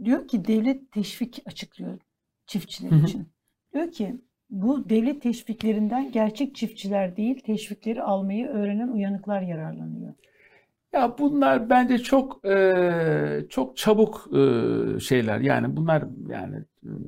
diyor 0.03 0.27
ki 0.27 0.45
devlet 0.45 0.91
teşvik 0.91 1.43
açıklıyor 1.45 1.99
çiftçiler 2.47 3.03
için. 3.03 3.27
Diyor 3.73 3.91
ki 3.91 4.21
bu 4.49 4.89
devlet 4.89 5.21
teşviklerinden 5.21 6.11
gerçek 6.11 6.55
çiftçiler 6.55 7.17
değil 7.17 7.39
teşvikleri 7.45 8.03
almayı 8.03 8.47
öğrenen 8.47 8.87
uyanıklar 8.87 9.41
yararlanıyor. 9.41 10.13
Ya 10.93 11.15
bunlar 11.19 11.69
bence 11.69 11.97
çok 11.97 12.45
e, 12.45 13.45
çok 13.49 13.77
çabuk 13.77 14.27
e, 14.33 14.99
şeyler. 14.99 15.39
Yani 15.39 15.75
bunlar 15.75 16.03
yani 16.29 16.55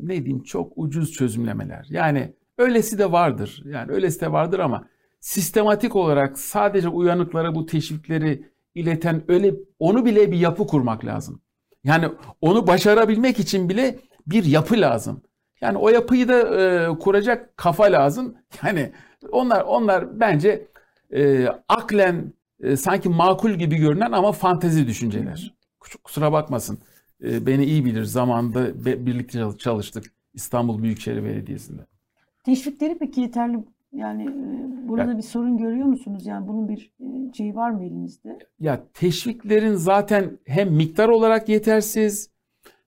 ne 0.02 0.16
diyeyim 0.16 0.44
çok 0.44 0.74
ucuz 0.76 1.12
çözümlemeler. 1.12 1.88
Yani 1.90 2.34
öylesi 2.58 2.98
de 3.00 3.12
vardır. 3.12 3.64
Yani 3.66 3.92
öylesi 3.92 4.22
de 4.22 4.32
vardır 4.32 4.60
ama 4.60 4.88
sistematik 5.20 5.96
olarak 5.96 6.40
sadece 6.40 6.90
uyanıklara 6.90 7.56
bu 7.56 7.66
teşvikleri 7.66 8.46
ileten 8.76 9.24
öyle 9.28 9.54
onu 9.80 10.06
bile 10.06 10.32
bir 10.32 10.38
yapı 10.38 10.68
kurmak 10.68 11.06
lazım. 11.06 11.42
Yani 11.84 12.10
onu 12.42 12.68
başarabilmek 12.68 13.40
için 13.40 13.70
bile 13.70 14.00
bir 14.28 14.46
yapı 14.46 14.82
lazım. 14.82 15.22
Yani 15.62 15.78
o 15.78 15.90
yapıyı 15.90 16.28
da 16.28 16.62
e, 16.62 16.88
kuracak 17.00 17.58
kafa 17.58 17.84
lazım. 17.84 18.36
Yani 18.64 18.92
onlar 19.32 19.62
onlar 19.62 20.20
bence 20.20 20.68
e, 21.16 21.48
aklen 21.70 22.34
e, 22.60 22.76
sanki 22.78 23.10
makul 23.10 23.52
gibi 23.52 23.76
görünen 23.76 24.12
ama 24.12 24.32
fantezi 24.32 24.88
düşünceler. 24.88 25.54
Kus- 25.80 25.98
Kusura 26.04 26.32
bakmasın. 26.32 26.80
E, 27.24 27.46
beni 27.46 27.66
iyi 27.66 27.86
bilir. 27.86 28.04
Zamanında 28.04 28.86
be- 28.86 29.06
birlikte 29.06 29.40
çal- 29.40 29.58
çalıştık 29.58 30.14
İstanbul 30.34 30.84
Büyükşehir 30.84 31.24
Belediyesi'nde. 31.24 31.82
Teşvikleri 32.44 32.98
peki 33.00 33.22
yeterli 33.22 33.58
yani 33.94 34.24
e, 34.24 34.88
burada 34.90 35.18
bir 35.18 35.22
sorun 35.24 35.58
görüyor 35.58 35.86
musunuz? 35.86 36.26
Yani 36.26 36.48
bunun 36.48 36.70
bir 36.70 36.92
e, 37.00 37.34
şeyi 37.34 37.56
var 37.56 37.70
mı 37.72 37.84
elinizde? 37.86 38.40
Ya 38.60 38.84
teşviklerin 38.94 39.74
zaten 39.76 40.40
hem 40.46 40.72
miktar 40.74 41.10
olarak 41.10 41.50
yetersiz. 41.50 42.30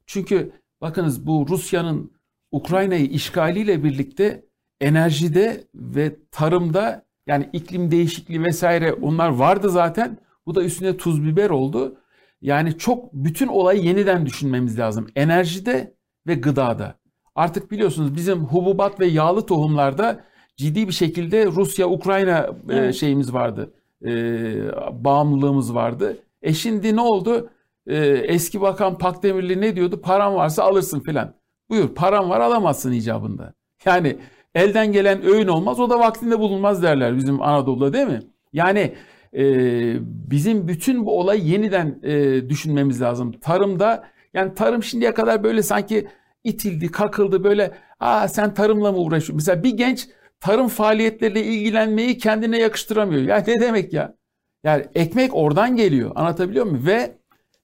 Çünkü 0.06 0.52
bakınız 0.80 1.26
bu 1.26 1.46
Rusya'nın 1.48 2.12
Ukrayna'yı 2.52 3.06
işgaliyle 3.06 3.84
birlikte 3.84 4.44
enerjide 4.80 5.64
ve 5.74 6.16
tarımda 6.30 7.05
yani 7.26 7.48
iklim 7.52 7.90
değişikliği 7.90 8.42
vesaire 8.44 8.92
onlar 8.92 9.28
vardı 9.28 9.70
zaten. 9.70 10.18
Bu 10.46 10.54
da 10.54 10.62
üstüne 10.62 10.96
tuz 10.96 11.24
biber 11.24 11.50
oldu. 11.50 11.96
Yani 12.42 12.78
çok 12.78 13.12
bütün 13.12 13.46
olayı 13.46 13.82
yeniden 13.82 14.26
düşünmemiz 14.26 14.78
lazım. 14.78 15.06
Enerjide 15.16 15.94
ve 16.26 16.34
gıdada. 16.34 16.94
Artık 17.34 17.70
biliyorsunuz 17.70 18.14
bizim 18.16 18.38
hububat 18.38 19.00
ve 19.00 19.06
yağlı 19.06 19.46
tohumlarda 19.46 20.20
ciddi 20.56 20.88
bir 20.88 20.92
şekilde 20.92 21.46
Rusya-Ukrayna 21.46 22.38
e, 22.68 22.74
Evet. 22.74 22.94
şeyimiz 22.94 23.32
vardı. 23.32 23.72
E, 24.04 24.10
bağımlılığımız 25.04 25.74
vardı. 25.74 26.18
E 26.42 26.54
şimdi 26.54 26.96
ne 26.96 27.00
oldu? 27.00 27.50
E, 27.86 27.96
eski 28.06 28.60
bakan 28.60 28.98
Pakdemirli 28.98 29.60
ne 29.60 29.76
diyordu? 29.76 30.00
Paran 30.00 30.34
varsa 30.34 30.62
alırsın 30.62 31.00
filan. 31.00 31.34
Buyur 31.70 31.88
paran 31.94 32.30
var 32.30 32.40
alamazsın 32.40 32.92
icabında. 32.92 33.54
Yani 33.84 34.18
elden 34.56 34.92
gelen 34.92 35.26
öğün 35.26 35.48
olmaz 35.48 35.80
o 35.80 35.90
da 35.90 35.98
vaktinde 35.98 36.38
bulunmaz 36.38 36.82
derler 36.82 37.16
bizim 37.16 37.42
Anadolu'da 37.42 37.92
değil 37.92 38.06
mi? 38.06 38.20
Yani 38.52 38.94
e, 39.36 39.42
bizim 40.30 40.68
bütün 40.68 41.06
bu 41.06 41.18
olayı 41.20 41.42
yeniden 41.42 41.98
e, 42.02 42.48
düşünmemiz 42.48 43.02
lazım. 43.02 43.32
Tarımda 43.32 44.04
yani 44.34 44.54
tarım 44.54 44.82
şimdiye 44.82 45.14
kadar 45.14 45.44
böyle 45.44 45.62
sanki 45.62 46.08
itildi, 46.44 46.90
kakıldı 46.90 47.44
böyle 47.44 47.74
aa 48.00 48.28
sen 48.28 48.54
tarımla 48.54 48.92
mı 48.92 48.98
uğraşıyorsun? 48.98 49.36
Mesela 49.36 49.62
bir 49.62 49.76
genç 49.76 50.08
tarım 50.40 50.68
faaliyetleriyle 50.68 51.44
ilgilenmeyi 51.44 52.18
kendine 52.18 52.58
yakıştıramıyor. 52.58 53.22
Ya 53.22 53.44
ne 53.46 53.60
demek 53.60 53.92
ya? 53.92 54.14
Yani 54.64 54.84
ekmek 54.94 55.34
oradan 55.34 55.76
geliyor. 55.76 56.12
Anlatabiliyor 56.14 56.66
muyum? 56.66 56.86
Ve 56.86 57.16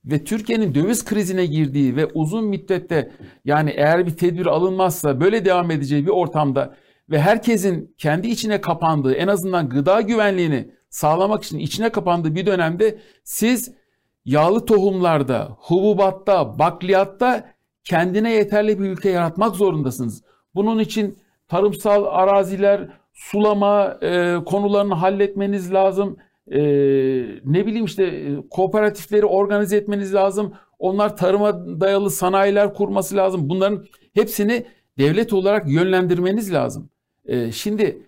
ve 0.05 0.25
Türkiye'nin 0.25 0.75
döviz 0.75 1.05
krizine 1.05 1.47
girdiği 1.47 1.97
ve 1.97 2.07
uzun 2.07 2.45
müddette 2.45 3.13
yani 3.45 3.71
eğer 3.71 4.07
bir 4.07 4.17
tedbir 4.17 4.47
alınmazsa 4.47 5.21
böyle 5.21 5.45
devam 5.45 5.71
edeceği 5.71 6.07
bir 6.07 6.11
ortamda 6.11 6.75
ve 7.11 7.21
herkesin 7.21 7.95
kendi 7.99 8.29
içine 8.29 8.61
kapandığı 8.61 9.15
en 9.15 9.29
azından 9.29 9.69
gıda 9.69 10.01
güvenliğini 10.01 10.71
sağlamak 10.91 11.45
için 11.45 11.59
içine 11.59 11.89
kapandığı 11.89 12.35
bir 12.35 12.47
dönemde 12.47 12.99
siz 13.25 13.73
yağlı 14.25 14.67
tohumlarda, 14.67 15.57
hububatta, 15.59 16.59
bakliyatta 16.59 17.45
kendine 17.85 18.33
yeterli 18.33 18.81
bir 18.81 18.85
ülke 18.85 19.11
yaratmak 19.11 19.57
zorundasınız. 19.57 20.23
Bunun 20.55 20.79
için 20.79 21.19
tarımsal 21.49 22.05
araziler, 22.05 22.89
sulama 23.13 23.99
e, 24.03 24.37
konularını 24.47 24.95
halletmeniz 24.95 25.73
lazım. 25.73 26.17
E, 26.51 26.61
ne 27.45 27.67
bileyim 27.67 27.85
işte 27.85 28.05
e, 28.05 28.37
kooperatifleri 28.51 29.27
organize 29.27 29.77
etmeniz 29.77 30.15
lazım. 30.15 30.53
Onlar 30.79 31.17
tarıma 31.17 31.81
dayalı 31.81 32.11
sanayiler 32.11 32.75
kurması 32.75 33.17
lazım. 33.17 33.49
Bunların 33.49 33.85
hepsini 34.15 34.67
devlet 34.99 35.33
olarak 35.33 35.71
yönlendirmeniz 35.71 36.53
lazım. 36.53 36.91
E, 37.25 37.53
şimdi 37.53 38.03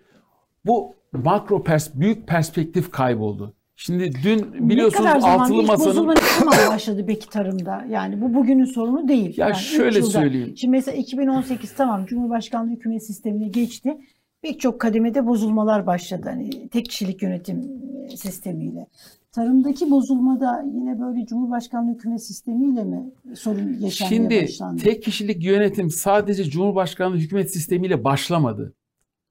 bu 0.65 0.95
makro 1.11 1.63
pers 1.63 1.95
büyük 1.95 2.27
perspektif 2.27 2.91
kayboldu. 2.91 3.53
Şimdi 3.75 4.11
dün 4.23 4.69
biliyorsunuz 4.69 5.05
ne 5.05 5.09
kadar 5.09 5.19
zaman 5.19 5.39
altılı 5.39 5.63
masanın 5.63 5.89
bozulma 5.89 6.13
ne 6.13 6.69
başladı 6.69 7.03
peki 7.07 7.29
tarımda? 7.29 7.85
Yani 7.89 8.21
bu 8.21 8.33
bugünün 8.33 8.65
sorunu 8.65 9.07
değil. 9.07 9.37
Ya 9.37 9.47
Yani 9.47 9.57
şöyle 9.57 10.01
söyleyeyim. 10.01 10.53
Şimdi 10.57 10.71
mesela 10.71 10.97
2018 10.97 11.73
tamam 11.73 12.05
Cumhurbaşkanlığı 12.05 12.71
hükümet 12.71 13.05
sistemine 13.05 13.47
geçti. 13.47 13.97
Birçok 14.43 14.81
kademede 14.81 15.25
bozulmalar 15.27 15.85
başladı. 15.85 16.21
Hani 16.25 16.69
tek 16.69 16.85
kişilik 16.85 17.21
yönetim 17.21 17.81
e, 18.05 18.17
sistemiyle. 18.17 18.87
Tarımdaki 19.35 19.91
bozulmada 19.91 20.65
yine 20.73 20.99
böyle 20.99 21.25
Cumhurbaşkanlığı 21.25 21.93
hükümet 21.93 22.23
sistemiyle 22.23 22.83
mi 22.83 23.11
sorun 23.35 23.77
yaşanmaya 23.79 23.89
Şimdi 23.89 24.43
başlandı? 24.43 24.81
tek 24.81 25.03
kişilik 25.03 25.43
yönetim 25.43 25.89
sadece 25.89 26.43
Cumhurbaşkanlığı 26.43 27.17
hükümet 27.17 27.53
sistemiyle 27.53 28.03
başlamadı. 28.03 28.73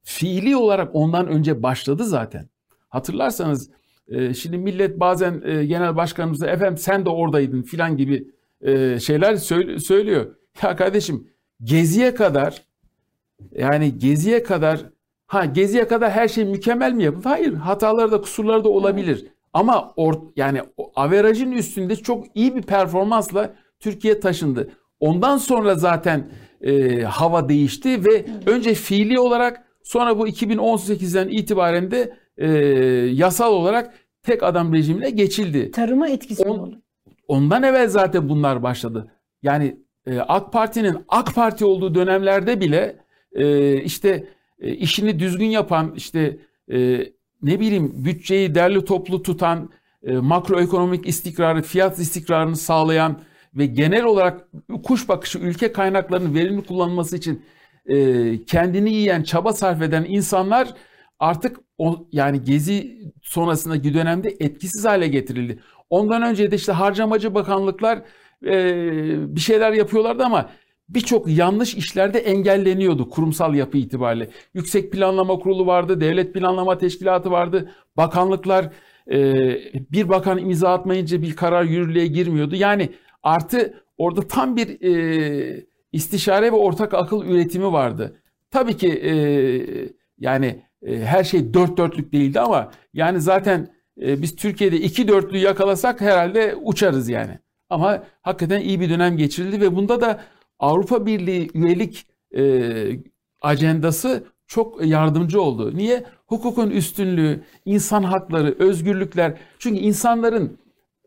Fiili 0.02 0.56
olarak 0.56 0.94
ondan 0.94 1.28
önce 1.28 1.62
başladı 1.62 2.05
zaten. 2.05 2.48
Hatırlarsanız 2.89 3.70
e, 4.09 4.35
şimdi 4.35 4.59
millet 4.59 5.01
bazen 5.01 5.43
e, 5.44 5.64
genel 5.64 5.97
başkanımıza 5.97 6.47
efendim 6.47 6.78
sen 6.78 7.05
de 7.05 7.10
oradaydın 7.10 7.62
filan 7.62 7.97
gibi 7.97 8.28
e, 8.60 9.01
şeyler 9.01 9.36
söylüyor. 9.78 10.36
Ya 10.62 10.76
kardeşim 10.76 11.28
Gezi'ye 11.62 12.14
kadar 12.14 12.62
yani 13.52 13.98
Gezi'ye 13.98 14.43
kadar 14.43 14.90
ha 15.26 15.44
Gezi'ye 15.44 15.89
kadar 15.89 16.10
her 16.10 16.28
şey 16.28 16.44
mükemmel 16.44 16.93
mi 16.93 17.02
yapıldı? 17.02 17.28
Hayır 17.28 17.55
hataları 17.55 18.12
da 18.12 18.20
kusurları 18.20 18.64
da 18.64 18.68
olabilir. 18.68 19.34
Ama 19.55 19.93
or, 19.97 20.14
yani 20.36 20.60
averajın 20.97 21.52
üstünde 21.52 21.97
çok 21.97 22.24
iyi 22.35 22.56
bir 22.56 22.62
performansla 22.62 23.55
Türkiye 23.81 24.20
taşındı. 24.20 24.70
Ondan 25.01 25.36
sonra 25.36 25.74
zaten 25.74 26.28
e, 26.60 27.02
hava 27.02 27.48
değişti 27.48 28.05
ve 28.05 28.24
önce 28.47 28.74
fiili 28.74 29.20
olarak 29.20 29.64
sonra 29.82 30.18
bu 30.18 30.28
2018'den 30.28 31.28
itibaren 31.28 31.90
de 31.90 32.12
e, 32.39 32.48
yasal 33.12 33.52
olarak 33.52 33.94
tek 34.22 34.43
adam 34.43 34.72
rejimine 34.72 35.10
geçildi. 35.10 35.70
Tarıma 35.70 36.09
etkisi 36.09 36.43
On- 36.43 36.59
oldu. 36.59 36.82
ondan 37.28 37.62
evvel 37.62 37.89
zaten 37.89 38.28
bunlar 38.28 38.62
başladı. 38.62 39.10
Yani 39.43 39.76
e, 40.06 40.18
AK 40.18 40.52
Parti'nin 40.52 40.97
AK 41.09 41.35
Parti 41.35 41.64
olduğu 41.64 41.94
dönemlerde 41.94 42.60
bile 42.60 42.97
e, 43.32 43.74
işte 43.82 44.28
e, 44.60 44.72
işini 44.74 45.18
düzgün 45.18 45.47
yapan 45.47 45.93
işte 45.97 46.36
e, 46.72 47.01
ne 47.44 47.60
bileyim 47.60 47.92
bütçeyi 48.04 48.54
derli 48.54 48.84
toplu 48.84 49.22
tutan 49.22 49.70
e, 50.02 50.12
makroekonomik 50.12 51.08
istikrarı, 51.08 51.62
fiyat 51.62 51.98
istikrarını 51.98 52.56
sağlayan 52.56 53.20
ve 53.54 53.66
genel 53.66 54.04
olarak 54.04 54.48
kuş 54.82 55.08
bakışı 55.08 55.38
ülke 55.38 55.72
kaynaklarının 55.72 56.34
verimli 56.34 56.62
kullanılması 56.62 57.16
için 57.16 57.42
e, 57.86 58.44
kendini 58.44 58.92
yiyen, 58.92 59.22
çaba 59.22 59.52
sarf 59.52 59.82
eden 59.82 60.04
insanlar 60.08 60.74
artık 61.18 61.60
o, 61.78 62.06
yani 62.12 62.44
gezi 62.44 62.98
sonrasındaki 63.22 63.94
dönemde 63.94 64.36
etkisiz 64.40 64.84
hale 64.84 65.08
getirildi. 65.08 65.58
Ondan 65.90 66.22
önce 66.22 66.50
de 66.50 66.56
işte 66.56 66.72
harcamacı 66.72 67.34
bakanlıklar 67.34 68.02
e, 68.46 68.56
bir 69.36 69.40
şeyler 69.40 69.72
yapıyorlardı 69.72 70.24
ama 70.24 70.50
birçok 70.89 71.28
yanlış 71.28 71.74
işlerde 71.74 72.19
engelleniyordu 72.19 73.11
kurumsal 73.11 73.55
yapı 73.55 73.78
itibariyle. 73.78 74.31
Yüksek 74.55 74.93
Planlama 74.93 75.39
Kurulu 75.39 75.66
vardı, 75.66 76.01
Devlet 76.01 76.35
Planlama 76.35 76.78
Teşkilatı 76.78 77.31
vardı, 77.31 77.70
bakanlıklar 77.97 78.70
e, 79.11 79.32
bir 79.93 80.09
bakan 80.09 80.39
imza 80.39 80.73
atmayınca 80.73 81.23
bir 81.23 81.36
karar 81.36 81.65
yürürlüğe 81.65 82.06
girmiyordu. 82.06 82.55
Yani 82.56 82.89
artı 83.23 83.74
orada 83.98 84.28
tam 84.28 84.56
bir 84.56 84.81
e, 84.82 85.66
istişare 85.93 86.52
ve 86.52 86.56
ortak 86.56 86.94
akıl 86.94 87.24
üretimi 87.24 87.73
vardı. 87.73 88.20
Tabii 88.51 88.77
ki 88.77 88.89
e, 88.89 89.15
yani 90.19 90.62
her 90.86 91.24
şey 91.24 91.55
dört 91.55 91.77
dörtlük 91.77 92.12
değildi 92.12 92.40
ama 92.40 92.70
yani 92.94 93.20
zaten 93.20 93.74
biz 93.97 94.36
Türkiye'de 94.36 94.77
iki 94.77 95.09
dörtlüğü 95.09 95.39
yakalasak 95.39 96.01
herhalde 96.01 96.55
uçarız 96.62 97.09
yani. 97.09 97.39
Ama 97.70 98.05
hakikaten 98.23 98.61
iyi 98.61 98.81
bir 98.81 98.90
dönem 98.90 99.16
geçirildi 99.16 99.61
ve 99.61 99.77
bunda 99.77 100.01
da 100.01 100.20
Avrupa 100.59 101.06
Birliği 101.06 101.51
üyelik 101.55 102.06
e, 102.36 102.72
ajandası 103.43 104.24
çok 104.47 104.86
yardımcı 104.86 105.40
oldu. 105.40 105.76
Niye? 105.76 106.05
Hukukun 106.26 106.70
üstünlüğü, 106.70 107.44
insan 107.64 108.02
hakları, 108.02 108.55
özgürlükler. 108.59 109.39
Çünkü 109.59 109.81
insanların 109.81 110.59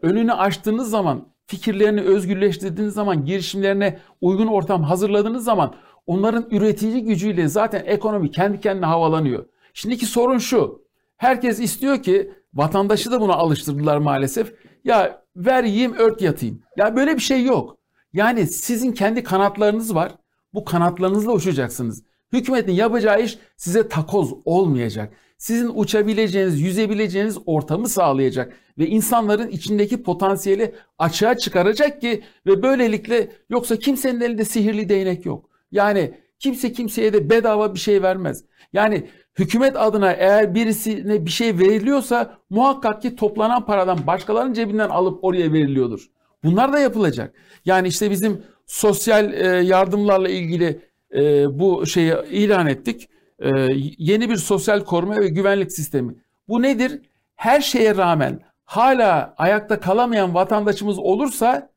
önünü 0.01 0.33
açtığınız 0.33 0.89
zaman, 0.89 1.27
fikirlerini 1.45 2.01
özgürleştirdiğiniz 2.01 2.93
zaman, 2.93 3.25
girişimlerine 3.25 3.99
uygun 4.21 4.47
ortam 4.47 4.83
hazırladığınız 4.83 5.43
zaman 5.43 5.73
onların 6.07 6.45
üretici 6.51 7.03
gücüyle 7.03 7.47
zaten 7.47 7.83
ekonomi 7.85 8.31
kendi 8.31 8.59
kendine 8.59 8.85
havalanıyor. 8.85 9.45
Şimdiki 9.73 10.05
sorun 10.05 10.37
şu. 10.37 10.81
Herkes 11.17 11.59
istiyor 11.59 12.03
ki 12.03 12.31
vatandaşı 12.53 13.11
da 13.11 13.21
buna 13.21 13.33
alıştırdılar 13.33 13.97
maalesef. 13.97 14.53
Ya 14.83 15.21
ver 15.35 15.63
yiyeyim 15.63 15.93
ört 15.93 16.21
yatayım. 16.21 16.61
Ya 16.77 16.95
böyle 16.95 17.15
bir 17.15 17.21
şey 17.21 17.43
yok. 17.43 17.77
Yani 18.13 18.47
sizin 18.47 18.91
kendi 18.91 19.23
kanatlarınız 19.23 19.95
var. 19.95 20.15
Bu 20.53 20.65
kanatlarınızla 20.65 21.31
uçacaksınız. 21.31 22.03
Hükümetin 22.33 22.71
yapacağı 22.71 23.23
iş 23.23 23.37
size 23.57 23.87
takoz 23.87 24.33
olmayacak. 24.45 25.13
Sizin 25.37 25.71
uçabileceğiniz, 25.75 26.61
yüzebileceğiniz 26.61 27.37
ortamı 27.45 27.89
sağlayacak 27.89 28.53
ve 28.77 28.87
insanların 28.87 29.47
içindeki 29.47 30.03
potansiyeli 30.03 30.75
açığa 30.97 31.37
çıkaracak 31.37 32.01
ki 32.01 32.23
ve 32.45 32.63
böylelikle 32.63 33.31
yoksa 33.49 33.75
kimsenin 33.75 34.21
elinde 34.21 34.45
sihirli 34.45 34.89
değnek 34.89 35.25
yok. 35.25 35.49
Yani 35.71 36.13
kimse 36.39 36.71
kimseye 36.71 37.13
de 37.13 37.29
bedava 37.29 37.73
bir 37.73 37.79
şey 37.79 38.01
vermez. 38.01 38.43
Yani 38.73 39.07
hükümet 39.39 39.77
adına 39.77 40.11
eğer 40.11 40.55
birisine 40.55 41.25
bir 41.25 41.31
şey 41.31 41.59
veriliyorsa 41.59 42.37
muhakkak 42.49 43.01
ki 43.01 43.15
toplanan 43.15 43.65
paradan 43.65 44.07
başkalarının 44.07 44.53
cebinden 44.53 44.89
alıp 44.89 45.23
oraya 45.23 45.53
veriliyordur. 45.53 46.09
Bunlar 46.43 46.73
da 46.73 46.79
yapılacak. 46.79 47.33
Yani 47.65 47.87
işte 47.87 48.11
bizim 48.11 48.41
sosyal 48.65 49.33
e, 49.33 49.45
yardımlarla 49.47 50.29
ilgili 50.29 50.81
e, 51.15 51.19
bu 51.59 51.85
şeyi 51.85 52.13
ilan 52.31 52.67
ettik. 52.67 53.09
E, 53.39 53.49
yeni 53.97 54.29
bir 54.29 54.35
sosyal 54.35 54.83
koruma 54.83 55.17
ve 55.17 55.27
güvenlik 55.27 55.71
sistemi. 55.71 56.15
Bu 56.47 56.61
nedir? 56.61 57.01
Her 57.35 57.61
şeye 57.61 57.95
rağmen 57.97 58.39
hala 58.65 59.33
ayakta 59.37 59.79
kalamayan 59.79 60.33
vatandaşımız 60.33 60.99
olursa 60.99 61.69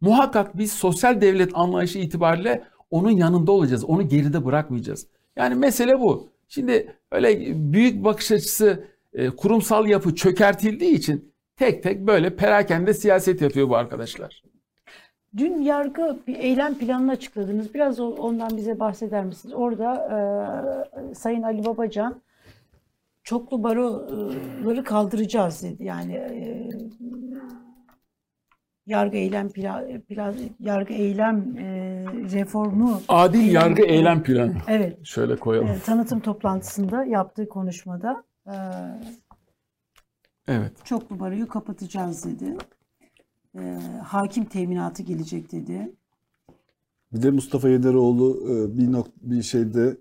muhakkak 0.00 0.58
biz 0.58 0.72
sosyal 0.72 1.20
devlet 1.20 1.50
anlayışı 1.54 1.98
itibariyle 1.98 2.64
onun 2.90 3.10
yanında 3.10 3.52
olacağız. 3.52 3.84
Onu 3.84 4.08
geride 4.08 4.44
bırakmayacağız. 4.44 5.06
Yani 5.36 5.54
mesele 5.54 6.00
bu. 6.00 6.28
Şimdi 6.48 6.94
öyle 7.10 7.54
büyük 7.72 8.04
bakış 8.04 8.32
açısı 8.32 8.84
kurumsal 9.36 9.86
yapı 9.86 10.14
çökertildiği 10.14 10.94
için 10.94 11.29
tek 11.60 11.82
tek 11.82 12.06
böyle 12.06 12.36
perakende 12.36 12.94
siyaset 12.94 13.42
yapıyor 13.42 13.68
bu 13.68 13.76
arkadaşlar. 13.76 14.42
Dün 15.36 15.62
yargı 15.62 16.18
bir 16.26 16.36
eylem 16.36 16.78
planını 16.78 17.10
açıkladınız. 17.10 17.74
Biraz 17.74 18.00
ondan 18.00 18.56
bize 18.56 18.80
bahseder 18.80 19.24
misiniz? 19.24 19.54
Orada 19.54 19.94
e, 21.10 21.14
Sayın 21.14 21.42
Ali 21.42 21.64
Babacan 21.64 22.20
çoklu 23.22 23.62
baroları 23.62 24.84
kaldıracağız 24.84 25.62
dedi. 25.62 25.84
Yani 25.84 26.14
e, 26.14 26.68
yargı 28.86 29.16
eylem 29.16 29.48
plan, 29.48 30.00
plan 30.00 30.34
yargı 30.60 30.94
eylem 30.94 31.58
e, 31.58 32.04
reformu 32.32 33.00
adil 33.08 33.52
yargı 33.52 33.82
eylem 33.82 34.22
planı. 34.22 34.54
Evet. 34.68 35.06
Şöyle 35.06 35.36
koyalım. 35.36 35.68
E, 35.68 35.78
tanıtım 35.78 36.20
toplantısında 36.20 37.04
yaptığı 37.04 37.48
konuşmada 37.48 38.24
e, 38.46 38.54
Evet. 40.50 40.72
Çoklu 40.84 41.20
baroyu 41.20 41.48
kapatacağız 41.48 42.24
dedi. 42.24 42.56
E, 43.58 43.78
hakim 44.04 44.44
teminatı 44.44 45.02
gelecek 45.02 45.52
dedi. 45.52 45.92
Bir 47.12 47.22
de 47.22 47.30
Mustafa 47.30 47.68
Yederoğlu 47.68 48.40
e, 48.50 48.78
bir 48.78 48.92
nok 48.92 49.06
bir 49.20 49.42
şeyde 49.42 49.96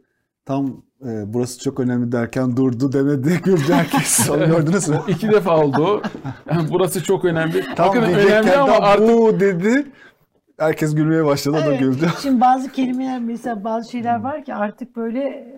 tam 0.46 0.84
e, 1.06 1.34
burası 1.34 1.60
çok 1.60 1.80
önemli 1.80 2.12
derken 2.12 2.58
durdu 2.58 2.94
demedi 2.94 3.40
güldü 3.44 3.74
herkes. 3.74 4.30
Onu 4.30 4.46
gördünüz 4.46 4.88
mü? 4.90 5.02
İki 5.08 5.28
defa 5.32 5.64
oldu. 5.66 6.02
Yani 6.52 6.70
burası 6.72 7.04
çok 7.04 7.26
önemli. 7.26 7.66
Tam 7.76 7.94
diyecekken 7.94 8.28
önemli 8.28 8.58
ama 8.58 8.74
artık 8.74 9.08
bu 9.10 9.40
dedi. 9.40 9.88
Herkes 10.60 10.96
gülmeye 10.96 11.26
başladı 11.26 11.58
o 11.58 11.60
da 11.60 11.66
Evet, 11.66 11.80
güldü. 11.80 12.10
Şimdi 12.22 12.42
bazı 12.42 12.72
kelimeler 12.72 13.20
mesela 13.20 13.64
bazı 13.64 13.92
şeyler 13.92 14.20
var 14.20 14.46
ki 14.46 14.54
artık 14.54 14.96
böyle 14.96 15.54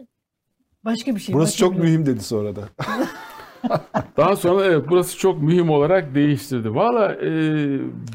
başka 0.85 1.15
bir 1.15 1.19
şey. 1.19 1.35
Burası 1.35 1.57
çok 1.57 1.73
bir- 1.73 1.79
mühim 1.79 2.05
dedi 2.05 2.23
sonra 2.23 2.55
da. 2.55 2.61
daha 4.17 4.35
sonra 4.35 4.65
evet 4.65 4.85
burası 4.89 5.17
çok 5.17 5.41
mühim 5.41 5.69
olarak 5.69 6.15
değiştirdi. 6.15 6.75
Valla 6.75 7.13
e, 7.13 7.29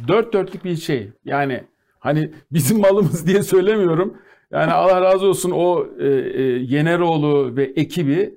dört 0.09 0.33
dörtlük 0.33 0.65
bir 0.65 0.77
şey. 0.77 1.11
Yani 1.25 1.61
hani 1.99 2.33
bizim 2.53 2.81
malımız 2.81 3.27
diye 3.27 3.43
söylemiyorum. 3.43 4.15
Yani 4.51 4.73
Allah 4.73 5.01
razı 5.03 5.27
olsun 5.27 5.51
o 5.51 5.87
e, 6.01 6.07
e, 6.09 6.43
Yeneroğlu 6.43 7.57
ve 7.57 7.65
ekibi 7.65 8.35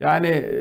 yani 0.00 0.26
e, 0.26 0.52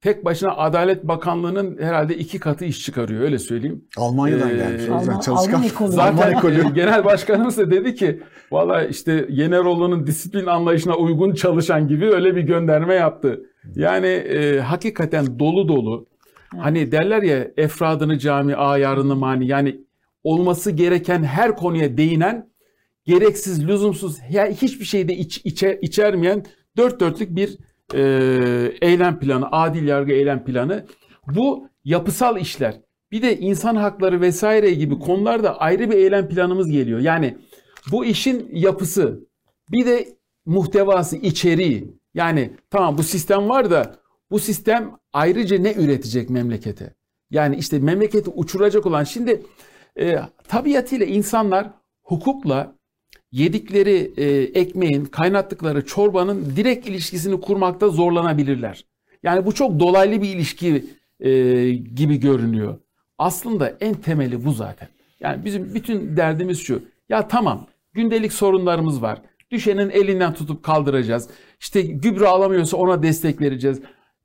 tek 0.00 0.24
başına 0.24 0.56
Adalet 0.56 1.04
Bakanlığı'nın 1.04 1.78
herhalde 1.82 2.16
iki 2.16 2.38
katı 2.40 2.64
iş 2.64 2.84
çıkarıyor 2.84 3.20
öyle 3.22 3.38
söyleyeyim. 3.38 3.84
Almanya'dan 3.96 4.50
Ee, 4.50 4.54
gelmiş. 4.56 4.82
Alman- 4.88 5.20
çalışkan. 5.20 5.52
Alman 5.54 5.66
ekolü. 5.66 5.88
Alman 6.00 6.16
Zaten 6.16 6.32
ekolü. 6.32 6.74
genel 6.74 7.04
başkanımız 7.04 7.58
da 7.58 7.70
dedi 7.70 7.94
ki 7.94 8.20
valla 8.52 8.84
işte 8.84 9.26
Yeneroğlu'nun 9.28 10.06
disiplin 10.06 10.46
anlayışına 10.46 10.96
uygun 10.96 11.34
çalışan 11.34 11.88
gibi 11.88 12.10
öyle 12.10 12.36
bir 12.36 12.42
gönderme 12.42 12.94
yaptı. 12.94 13.40
Yani 13.76 14.06
e, 14.06 14.60
hakikaten 14.60 15.38
dolu 15.38 15.68
dolu. 15.68 16.06
Hani 16.58 16.92
derler 16.92 17.22
ya 17.22 17.50
efradını 17.56 18.18
cami 18.18 18.56
ayarını 18.56 19.16
mani 19.16 19.46
yani 19.46 19.80
olması 20.24 20.70
gereken 20.70 21.22
her 21.22 21.56
konuya 21.56 21.96
değinen 21.96 22.50
gereksiz 23.04 23.68
lüzumsuz 23.68 24.18
ya 24.30 24.46
hiçbir 24.46 24.84
şeyde 24.84 25.16
iç, 25.16 25.40
içe, 25.44 25.78
içermeyen 25.82 26.44
dört 26.76 27.00
dörtlük 27.00 27.36
bir 27.36 27.58
e, 27.94 28.02
eylem 28.80 29.18
planı 29.18 29.52
adil 29.52 29.88
yargı 29.88 30.12
eylem 30.12 30.44
planı. 30.44 30.86
Bu 31.26 31.68
yapısal 31.84 32.40
işler. 32.40 32.80
Bir 33.12 33.22
de 33.22 33.38
insan 33.38 33.76
hakları 33.76 34.20
vesaire 34.20 34.70
gibi 34.70 34.98
konularda 34.98 35.60
ayrı 35.60 35.90
bir 35.90 35.96
eylem 35.96 36.28
planımız 36.28 36.70
geliyor. 36.70 37.00
Yani 37.00 37.38
bu 37.92 38.04
işin 38.04 38.50
yapısı 38.52 39.20
bir 39.72 39.86
de 39.86 40.08
muhtevası, 40.46 41.16
içeriği. 41.16 41.94
Yani 42.14 42.50
tamam 42.70 42.98
bu 42.98 43.02
sistem 43.02 43.48
var 43.48 43.70
da 43.70 43.96
bu 44.30 44.38
sistem 44.38 44.90
ayrıca 45.12 45.58
ne 45.58 45.72
üretecek 45.72 46.30
memlekete? 46.30 46.94
Yani 47.30 47.56
işte 47.56 47.78
memleketi 47.78 48.30
uçuracak 48.30 48.86
olan 48.86 49.04
şimdi 49.04 49.42
e, 50.00 50.18
tabiatıyla 50.48 51.06
insanlar 51.06 51.70
hukukla 52.02 52.74
yedikleri 53.32 54.12
e, 54.16 54.24
ekmeğin, 54.60 55.04
kaynattıkları 55.04 55.86
çorbanın 55.86 56.52
direkt 56.56 56.88
ilişkisini 56.88 57.40
kurmakta 57.40 57.88
zorlanabilirler. 57.88 58.84
Yani 59.22 59.46
bu 59.46 59.54
çok 59.54 59.80
dolaylı 59.80 60.22
bir 60.22 60.28
ilişki 60.28 60.84
e, 61.20 61.30
gibi 61.70 62.20
görünüyor. 62.20 62.78
Aslında 63.18 63.76
en 63.80 63.94
temeli 63.94 64.44
bu 64.44 64.52
zaten. 64.52 64.88
Yani 65.20 65.44
bizim 65.44 65.74
bütün 65.74 66.16
derdimiz 66.16 66.60
şu. 66.60 66.82
Ya 67.08 67.28
tamam 67.28 67.66
gündelik 67.92 68.32
sorunlarımız 68.32 69.02
var. 69.02 69.22
Düşenin 69.54 69.90
elinden 69.90 70.34
tutup 70.34 70.62
kaldıracağız. 70.62 71.28
İşte 71.60 71.82
gübre 71.82 72.26
alamıyorsa 72.26 72.76
ona 72.76 73.02
destek 73.02 73.40
vereceğiz. 73.40 73.80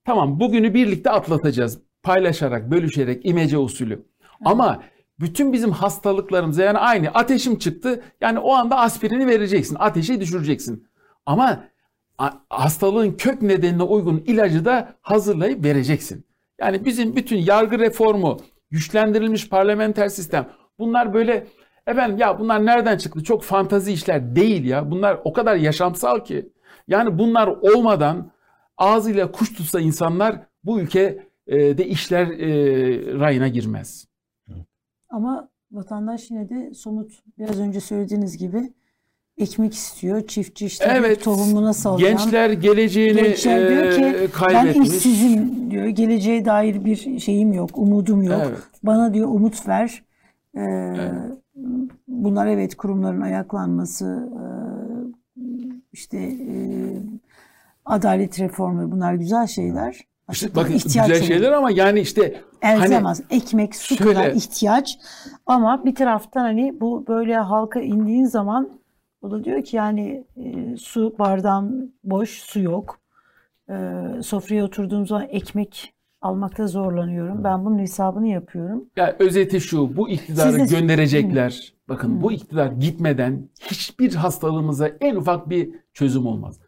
Tamam 0.06 0.40
bugünü 0.40 0.74
birlikte 0.74 1.10
atlatacağız. 1.10 1.80
Paylaşarak, 2.04 2.72
bölüşerek, 2.72 3.26
imece 3.26 3.58
usulü. 3.58 4.06
Ama 4.46 4.84
Bütün 5.20 5.54
bizim 5.54 5.72
hastalıklarımıza 5.72 6.64
yani 6.64 6.78
aynı 6.78 7.10
ateşim 7.10 7.60
çıktı 7.60 8.04
yani 8.22 8.40
o 8.40 8.54
anda 8.54 8.78
aspirini 8.78 9.28
vereceksin 9.28 9.76
ateşi 9.80 10.22
düşüreceksin. 10.22 10.88
Ama 11.26 11.64
hastalığın 12.50 13.12
kök 13.12 13.42
nedenine 13.42 13.84
uygun 13.84 14.24
ilacı 14.28 14.66
da 14.66 14.96
hazırlayıp 15.02 15.66
vereceksin. 15.66 16.26
Yani 16.60 16.86
bizim 16.86 17.16
bütün 17.16 17.38
yargı 17.38 17.80
reformu, 17.80 18.38
güçlendirilmiş 18.72 19.50
parlamenter 19.50 20.08
sistem 20.10 20.50
bunlar 20.80 21.14
böyle 21.14 21.48
efendim 21.90 22.18
ya 22.18 22.40
bunlar 22.40 22.66
nereden 22.66 22.98
çıktı? 22.98 23.24
Çok 23.24 23.44
fantazi 23.44 23.92
işler 23.92 24.36
değil 24.36 24.66
ya. 24.66 24.92
Bunlar 24.92 25.20
o 25.24 25.34
kadar 25.34 25.56
yaşamsal 25.56 26.20
ki. 26.24 26.50
Yani 26.88 27.20
bunlar 27.20 27.48
olmadan 27.48 28.32
ağzıyla 28.78 29.32
kuş 29.32 29.54
tutsa 29.54 29.80
insanlar 29.80 30.36
bu 30.64 30.80
ülke 30.80 31.28
e, 31.48 31.78
de 31.78 31.88
işler 31.88 32.28
e, 32.28 32.50
rayına 33.20 33.48
girmez. 33.48 34.08
Ama 35.10 35.50
vatandaş 35.72 36.32
yine 36.32 36.50
de 36.50 36.74
somut 36.74 37.12
biraz 37.38 37.60
önce 37.60 37.80
söylediğiniz 37.80 38.38
gibi 38.38 38.74
ekmek 39.38 39.74
istiyor. 39.74 40.28
Çiftçi 40.28 40.66
işte 40.66 40.86
Evet. 40.98 41.24
tohumuna 41.24 41.74
sallayan. 41.74 42.10
Gençler 42.18 42.50
geleceğini 42.50 43.22
Gençler 43.24 43.70
diyor 43.70 43.94
ki 43.96 44.02
e, 44.18 44.22
ben 44.22 44.32
kaybetmiş. 44.32 44.90
işsizim 44.90 45.72
diyor. 45.72 45.88
Geleceğe 45.88 46.46
dair 46.46 46.86
bir 46.86 47.20
şeyim 47.20 47.54
yok, 47.54 47.78
umudum 47.78 48.24
yok. 48.24 48.42
Evet. 48.48 48.58
Bana 48.84 49.14
diyor 49.14 49.28
umut 49.28 49.68
ver. 49.68 50.04
Ee, 50.56 50.60
Evet. 50.62 51.14
Bunlar 52.08 52.48
evet 52.48 52.76
kurumların 52.76 53.22
ayaklanması, 53.22 54.30
e, 54.36 54.44
işte 55.94 56.18
e, 56.18 56.56
adalet 57.86 58.40
reformu 58.40 58.92
bunlar 58.92 59.14
güzel 59.14 59.48
şeyler. 59.48 60.10
İşte 60.32 60.56
bakın 60.56 60.74
ihtiyaç 60.74 61.08
güzel 61.08 61.24
şeyler 61.24 61.52
ama 61.52 61.72
yani 61.72 62.00
işte 62.00 62.42
Elzem 62.62 63.06
Hani. 63.06 63.18
Ekmek, 63.30 63.76
su 63.76 63.96
şöyle- 63.96 64.14
kadar 64.14 64.32
ihtiyaç. 64.32 65.00
Ama 65.46 65.86
bir 65.86 65.96
taraftan 65.96 66.42
hani 66.42 66.82
bu 66.82 67.08
böyle 67.08 67.36
halka 67.36 67.80
indiğin 67.80 68.26
zaman 68.26 68.70
o 69.22 69.32
da 69.32 69.44
diyor 69.44 69.64
ki 69.64 69.76
yani 69.76 70.24
e, 70.38 70.78
su 70.78 71.16
bardağım 71.20 71.92
boş, 72.04 72.30
su 72.30 72.60
yok. 72.60 73.00
E, 73.70 73.74
sofraya 74.24 74.66
oturduğum 74.66 75.08
zaman 75.08 75.28
ekmek 75.30 75.94
almakta 76.22 76.68
zorlanıyorum. 76.68 77.44
Ben 77.44 77.66
bunun 77.66 77.80
hesabını 77.80 78.28
yapıyorum. 78.28 78.86
Ya 78.96 79.16
özeti 79.20 79.62
şu, 79.62 79.98
bu 79.98 80.10
iktidarı 80.10 80.60
Siz 80.60 80.72
de- 80.72 80.80
gönderecekler. 80.80 81.74
Bakın 81.90 82.22
bu 82.22 82.32
iktidar 82.32 82.72
gitmeden 82.72 83.50
hiçbir 83.62 84.16
hastalığımıza 84.16 84.88
en 85.02 85.16
ufak 85.16 85.50
bir 85.50 85.70
çözüm 85.94 86.26
olmaz. 86.26 86.60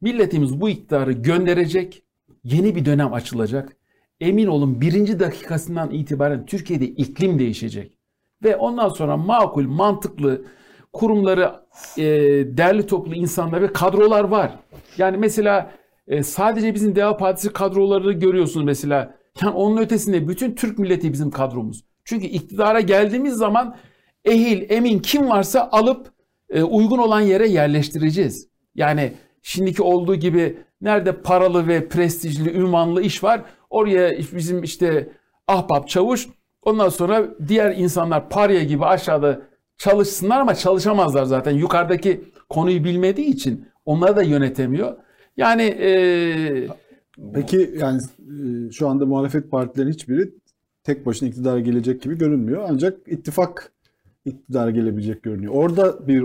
Milletimiz 0.00 0.60
bu 0.60 0.68
iktidarı 0.68 1.12
gönderecek, 1.12 2.02
yeni 2.44 2.74
bir 2.76 2.84
dönem 2.84 3.12
açılacak. 3.12 3.76
Emin 4.20 4.46
olun 4.46 4.80
birinci 4.80 5.20
dakikasından 5.20 5.90
itibaren 5.90 6.46
Türkiye'de 6.46 6.84
iklim 6.86 7.38
değişecek. 7.38 7.98
Ve 8.44 8.56
ondan 8.56 8.88
sonra 8.88 9.16
makul, 9.16 9.66
mantıklı 9.68 10.44
kurumları, 10.92 11.52
e, 11.98 12.04
derli 12.56 12.86
toplu 12.86 13.14
insanlar 13.14 13.62
ve 13.62 13.72
kadrolar 13.72 14.24
var. 14.24 14.58
Yani 14.98 15.16
mesela 15.16 15.70
e, 16.10 16.22
sadece 16.22 16.74
bizim 16.74 16.96
Deva 16.96 17.16
Partisi 17.16 17.52
kadroları 17.52 18.12
görüyorsunuz 18.12 18.66
mesela. 18.66 19.14
Yani 19.42 19.54
onun 19.54 19.76
ötesinde 19.76 20.28
bütün 20.28 20.54
Türk 20.54 20.78
milleti 20.78 21.12
bizim 21.12 21.30
kadromuz. 21.30 21.84
Çünkü 22.04 22.26
iktidara 22.26 22.80
geldiğimiz 22.80 23.34
zaman 23.34 23.76
ehil, 24.24 24.70
emin 24.70 24.98
kim 24.98 25.28
varsa 25.28 25.68
alıp 25.72 26.12
e, 26.50 26.62
uygun 26.62 26.98
olan 26.98 27.20
yere 27.20 27.48
yerleştireceğiz. 27.48 28.48
Yani 28.74 29.12
şimdiki 29.42 29.82
olduğu 29.82 30.14
gibi 30.14 30.58
nerede 30.80 31.22
paralı 31.22 31.68
ve 31.68 31.88
prestijli, 31.88 32.50
ünvanlı 32.50 33.02
iş 33.02 33.24
var 33.24 33.42
oraya 33.70 34.18
bizim 34.18 34.62
işte 34.62 35.12
ahbap 35.48 35.88
çavuş 35.88 36.28
ondan 36.62 36.88
sonra 36.88 37.24
diğer 37.48 37.76
insanlar 37.76 38.28
parya 38.28 38.62
gibi 38.62 38.84
aşağıda 38.84 39.40
çalışsınlar 39.78 40.40
ama 40.40 40.54
çalışamazlar 40.54 41.24
zaten. 41.24 41.52
Yukarıdaki 41.52 42.24
konuyu 42.48 42.84
bilmediği 42.84 43.26
için 43.26 43.68
onları 43.84 44.16
da 44.16 44.22
yönetemiyor. 44.22 44.96
Yani 45.36 45.62
e, 45.62 46.68
Peki 47.34 47.70
yani 47.78 48.00
e, 48.18 48.70
şu 48.72 48.88
anda 48.88 49.06
muhalefet 49.06 49.50
partilerin 49.50 49.90
hiçbiri 49.90 50.30
tek 50.84 51.06
başına 51.06 51.28
iktidara 51.28 51.60
gelecek 51.60 52.02
gibi 52.02 52.18
görünmüyor. 52.18 52.66
Ancak 52.68 52.98
ittifak 53.06 53.72
iktidara 54.24 54.70
gelebilecek 54.70 55.22
görünüyor. 55.22 55.52
Orada 55.54 56.08
bir 56.08 56.24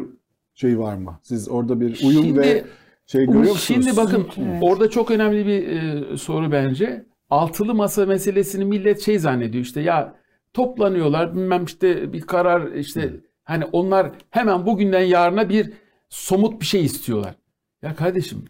şey 0.54 0.80
var 0.80 0.96
mı? 0.96 1.20
Siz 1.22 1.50
orada 1.50 1.82
bir 1.82 2.04
uyum 2.06 2.24
Şimdi- 2.24 2.40
ve 2.40 2.64
şey 3.06 3.26
görüyor 3.26 3.42
musunuz? 3.44 3.62
Şimdi 3.86 3.98
bakın 3.98 4.28
Evet. 4.38 4.64
orada 4.64 4.90
çok 4.90 5.12
önemli 5.12 5.46
bir 5.46 5.68
e, 5.68 6.18
soru 6.18 6.52
bence. 6.52 7.06
Altılı 7.30 7.76
masa 7.76 8.06
meselesini 8.06 8.66
millet 8.66 9.02
şey 9.02 9.20
zannediyor 9.20 9.64
işte 9.64 9.82
ya 9.82 10.16
toplanıyorlar 10.54 11.36
bilmem 11.36 11.66
işte 11.66 12.14
bir 12.14 12.22
karar 12.22 12.72
işte 12.72 13.14
hani 13.44 13.66
onlar 13.66 14.12
hemen 14.30 14.66
bugünden 14.66 15.02
yarına 15.02 15.50
bir 15.50 15.74
somut 16.10 16.62
bir 16.62 16.66
şey 16.66 16.86
istiyorlar. 16.86 17.36
Ya 17.82 17.96
kardeşim 17.96 18.46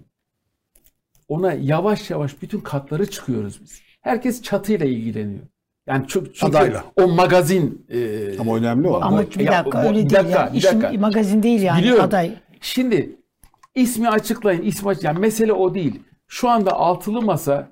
ona 1.27 1.53
yavaş 1.53 2.09
yavaş 2.09 2.41
bütün 2.41 2.59
katları 2.59 3.09
çıkıyoruz 3.09 3.61
biz. 3.61 3.81
Herkes 4.01 4.41
çatıyla 4.41 4.85
ilgileniyor. 4.85 5.43
Yani 5.87 6.07
çok 6.07 6.35
çünkü 6.35 6.57
Adayla. 6.57 6.83
o 7.01 7.07
magazin 7.07 7.85
e, 7.89 8.37
Ama 8.39 8.55
önemli 8.55 8.87
o. 8.87 9.01
Ama 9.01 9.21
bir 9.21 9.47
dakika 9.47 9.81
öyle 9.81 9.89
bir 9.89 9.95
değil 9.95 10.09
dakika, 10.11 10.39
ya. 10.39 10.49
İşin 10.53 10.81
dakika. 10.81 11.01
magazin 11.01 11.43
değil 11.43 11.61
yani 11.61 11.79
Biliyorum. 11.81 12.03
aday. 12.03 12.31
Şimdi 12.61 13.15
ismi 13.75 14.09
açıklayın. 14.09 14.61
ismi 14.61 14.89
aç- 14.89 15.03
yani 15.03 15.19
mesele 15.19 15.53
o 15.53 15.73
değil. 15.73 15.99
Şu 16.27 16.49
anda 16.49 16.71
altılı 16.73 17.21
masa 17.21 17.67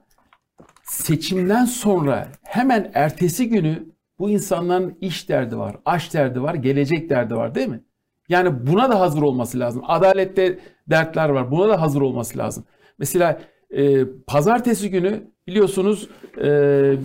seçimden 0.83 1.65
sonra 1.65 2.27
hemen 2.43 2.91
ertesi 2.93 3.49
günü 3.49 3.83
bu 4.19 4.29
insanların 4.29 4.97
iş 5.01 5.29
derdi 5.29 5.57
var, 5.57 5.75
aş 5.85 6.13
derdi 6.13 6.41
var, 6.41 6.55
gelecek 6.55 7.09
derdi 7.09 7.35
var 7.35 7.55
değil 7.55 7.67
mi? 7.67 7.83
Yani 8.29 8.67
buna 8.67 8.89
da 8.89 8.99
hazır 8.99 9.21
olması 9.21 9.59
lazım. 9.59 9.81
Adalette 9.87 10.59
dertler 10.87 11.29
var. 11.29 11.51
Buna 11.51 11.69
da 11.69 11.81
hazır 11.81 12.01
olması 12.01 12.37
lazım. 12.37 12.63
Mesela 12.99 13.41
e, 13.77 14.05
pazartesi 14.27 14.89
günü 14.89 15.27
biliyorsunuz 15.47 16.07
e, 16.43 16.95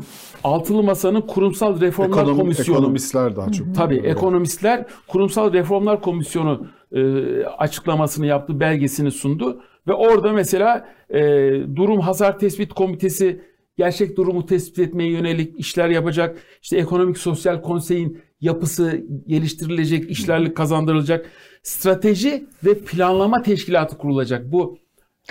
Altılı 0.44 0.82
Masa'nın 0.82 1.20
Kurumsal 1.20 1.81
Reformlar 1.81 2.23
Ekonomi- 2.23 2.36
Komisyonu 2.36 2.78
ekonomistler 2.78 3.36
daha 3.36 3.52
çok. 3.52 3.74
Tabii 3.74 3.97
ekonomistler 3.97 4.86
Kurumsal 5.09 5.52
Reformlar 5.52 6.01
Komisyonu 6.02 6.66
e, 6.93 7.01
açıklamasını 7.44 8.27
yaptı, 8.27 8.60
belgesini 8.60 9.10
sundu 9.10 9.62
ve 9.89 9.93
orada 9.93 10.32
mesela 10.32 10.89
e, 11.10 11.20
durum 11.77 12.01
hasar 12.01 12.39
tespit 12.39 12.73
komitesi 12.73 13.40
gerçek 13.77 14.16
durumu 14.16 14.47
tespit 14.47 14.78
etmeye 14.78 15.10
yönelik 15.12 15.60
işler 15.60 15.89
yapacak. 15.89 16.39
İşte 16.62 16.77
ekonomik 16.77 17.19
sosyal 17.19 17.62
konseyin 17.62 18.19
yapısı 18.40 19.01
geliştirilecek, 19.27 20.10
işlerlik 20.10 20.56
kazandırılacak. 20.56 21.27
Strateji 21.62 22.47
ve 22.65 22.78
planlama 22.78 23.43
teşkilatı 23.43 23.98
kurulacak. 23.98 24.52
Bu 24.52 24.78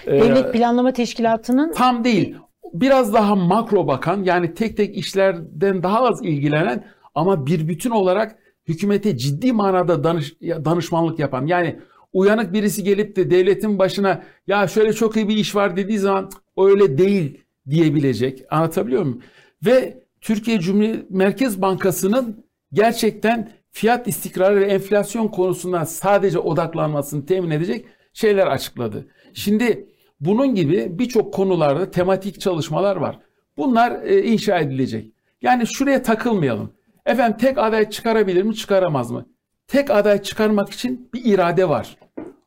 Devlet 0.05 0.53
Planlama 0.53 0.91
Teşkilatı'nın 0.93 1.71
tam 1.73 2.03
değil. 2.03 2.35
Biraz 2.73 3.13
daha 3.13 3.35
makro 3.35 3.87
bakan 3.87 4.23
yani 4.23 4.53
tek 4.53 4.77
tek 4.77 4.97
işlerden 4.97 5.83
daha 5.83 6.01
az 6.07 6.21
ilgilenen 6.23 6.83
ama 7.15 7.45
bir 7.45 7.67
bütün 7.67 7.89
olarak 7.89 8.35
hükümete 8.67 9.17
ciddi 9.17 9.53
manada 9.53 10.03
danış, 10.03 10.33
danışmanlık 10.41 11.19
yapan. 11.19 11.45
Yani 11.45 11.79
uyanık 12.13 12.53
birisi 12.53 12.83
gelip 12.83 13.15
de 13.15 13.31
devletin 13.31 13.79
başına 13.79 14.23
ya 14.47 14.67
şöyle 14.67 14.93
çok 14.93 15.15
iyi 15.15 15.27
bir 15.29 15.35
iş 15.35 15.55
var 15.55 15.77
dediği 15.77 15.97
zaman 15.99 16.29
"Cık, 16.31 16.41
öyle 16.57 16.97
değil 16.97 17.43
diyebilecek. 17.69 18.43
Anlatabiliyor 18.49 19.01
muyum? 19.01 19.21
Ve 19.65 20.03
Türkiye 20.21 20.59
Cumhuriyet 20.59 21.11
Merkez 21.11 21.61
Bankası'nın 21.61 22.43
gerçekten 22.73 23.49
fiyat 23.71 24.07
istikrarı 24.07 24.59
ve 24.59 24.65
enflasyon 24.65 25.27
konusunda 25.27 25.85
sadece 25.85 26.39
odaklanmasını 26.39 27.25
temin 27.25 27.49
edecek 27.49 27.85
şeyler 28.13 28.47
açıkladı. 28.47 29.07
Şimdi 29.37 29.89
bunun 30.19 30.55
gibi 30.55 30.99
birçok 30.99 31.33
konularda 31.33 31.91
tematik 31.91 32.41
çalışmalar 32.41 32.95
var. 32.95 33.19
Bunlar 33.57 34.03
e, 34.03 34.23
inşa 34.23 34.59
edilecek. 34.59 35.13
Yani 35.41 35.67
şuraya 35.67 36.03
takılmayalım. 36.03 36.71
Efendim 37.05 37.37
tek 37.37 37.57
aday 37.57 37.89
çıkarabilir 37.89 38.43
mi 38.43 38.55
çıkaramaz 38.55 39.11
mı? 39.11 39.25
Tek 39.67 39.91
aday 39.91 40.21
çıkarmak 40.21 40.69
için 40.69 41.09
bir 41.13 41.25
irade 41.25 41.69
var. 41.69 41.97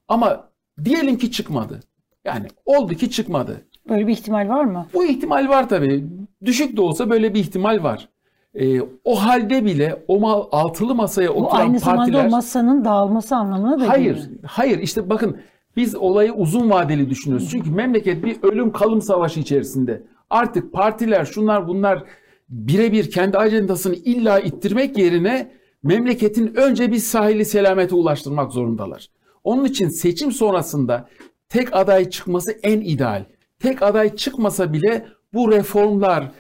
Ama 0.09 0.49
diyelim 0.85 1.19
ki 1.19 1.31
çıkmadı. 1.31 1.81
Yani 2.25 2.47
oldu 2.65 2.95
ki 2.95 3.11
çıkmadı. 3.11 3.67
böyle 3.89 4.07
bir 4.07 4.13
ihtimal 4.13 4.49
var 4.49 4.65
mı? 4.65 4.87
Bu 4.95 5.05
ihtimal 5.05 5.49
var 5.49 5.69
tabii. 5.69 6.05
Düşük 6.45 6.77
de 6.77 6.81
olsa 6.81 7.11
böyle 7.11 7.35
bir 7.35 7.41
ihtimal 7.41 7.83
var. 7.83 8.09
Ee, 8.55 8.81
o 9.05 9.25
halde 9.25 9.65
bile 9.65 10.05
o 10.09 10.21
mal, 10.21 10.45
altılı 10.53 10.95
masaya 10.95 11.29
Bu 11.29 11.33
oturan 11.33 11.61
aynı 11.61 11.79
zamanda 11.79 12.03
partiler... 12.03 12.27
o 12.27 12.31
masanın 12.31 12.85
dağılması 12.85 13.37
anlamına 13.37 13.81
da 13.81 13.89
Hayır, 13.89 14.15
geliyor. 14.15 14.41
hayır. 14.47 14.79
İşte 14.79 15.11
bakın 15.11 15.41
biz 15.77 15.95
olayı 15.95 16.33
uzun 16.33 16.71
vadeli 16.71 17.11
düşünüyoruz. 17.11 17.51
Çünkü 17.51 17.71
memleket 17.71 18.25
bir 18.25 18.43
ölüm 18.43 18.73
kalım 18.73 19.03
savaşı 19.03 19.41
içerisinde. 19.41 20.03
Artık 20.31 20.73
partiler 20.73 21.25
şunlar 21.25 21.69
bunlar 21.69 22.05
birebir 22.49 23.11
kendi 23.11 23.39
ajandasını 23.39 23.95
illa 23.95 24.41
ittirmek 24.41 24.99
yerine 24.99 25.53
memleketin 25.83 26.55
önce 26.55 26.93
bir 26.93 26.99
sahili 26.99 27.45
selamete 27.45 27.95
ulaştırmak 27.95 28.53
zorundalar. 28.53 29.07
Onun 29.45 29.65
için 29.65 29.89
seçim 29.89 30.33
sonrasında 30.33 31.09
tek 31.49 31.77
aday 31.77 32.11
çıkması 32.11 32.53
en 32.63 32.81
ideal. 32.81 33.25
Tek 33.59 33.83
aday 33.83 34.17
çıkmasa 34.17 34.73
bile 34.73 35.07
bu 35.35 35.53
reformlar, 35.53 36.33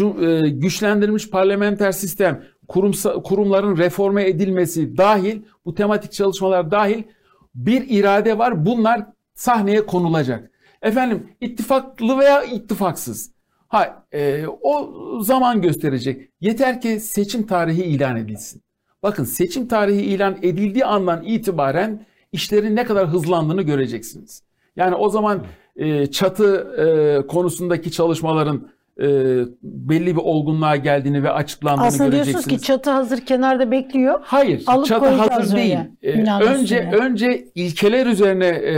e, 0.00 0.48
güçlendirilmiş 0.48 1.30
parlamenter 1.30 1.92
sistem, 1.92 2.44
kurumsa, 2.68 3.12
kurumların 3.12 3.76
reforme 3.76 4.28
edilmesi 4.28 4.96
dahil, 4.96 5.42
bu 5.64 5.74
tematik 5.74 6.12
çalışmalar 6.12 6.70
dahil 6.70 7.02
bir 7.66 7.84
irade 7.88 8.38
var. 8.38 8.66
Bunlar 8.66 9.06
sahneye 9.34 9.86
konulacak. 9.86 10.50
Efendim 10.82 11.32
ittifaklı 11.40 12.18
veya 12.18 12.42
ittifaksız. 12.42 13.32
Ha, 13.68 14.04
e, 14.12 14.46
o 14.46 14.90
zaman 15.22 15.62
gösterecek. 15.62 16.30
Yeter 16.40 16.80
ki 16.80 17.00
seçim 17.00 17.46
tarihi 17.46 17.82
ilan 17.82 18.16
edilsin. 18.16 18.62
Bakın 19.02 19.24
seçim 19.24 19.68
tarihi 19.68 20.00
ilan 20.00 20.38
edildiği 20.42 20.84
andan 20.84 21.24
itibaren 21.24 22.06
işlerin 22.32 22.76
ne 22.76 22.84
kadar 22.84 23.08
hızlandığını 23.08 23.62
göreceksiniz. 23.62 24.42
Yani 24.76 24.94
o 24.94 25.08
zaman 25.08 25.44
e, 25.76 26.06
çatı 26.06 26.74
e, 26.78 27.26
konusundaki 27.26 27.92
çalışmaların 27.92 28.68
e, 29.02 29.06
belli 29.62 30.16
bir 30.16 30.20
olgunluğa 30.20 30.76
geldiğini 30.76 31.22
ve 31.22 31.30
açıklandığını 31.30 31.86
Aslında 31.86 32.12
diyorsunuz 32.12 32.32
göreceksiniz. 32.34 32.60
ki 32.60 32.66
çatı 32.66 32.90
hazır 32.90 33.18
kenarda 33.20 33.70
bekliyor. 33.70 34.20
Hayır, 34.22 34.62
Alıp 34.66 34.86
çatı 34.86 35.06
hazır 35.08 35.56
değil. 35.56 35.78
Binanın 36.02 36.46
önce 36.46 36.76
üstüne. 36.84 36.94
önce 37.04 37.44
ilkeler 37.54 38.06
üzerine 38.06 38.46
e, 38.46 38.74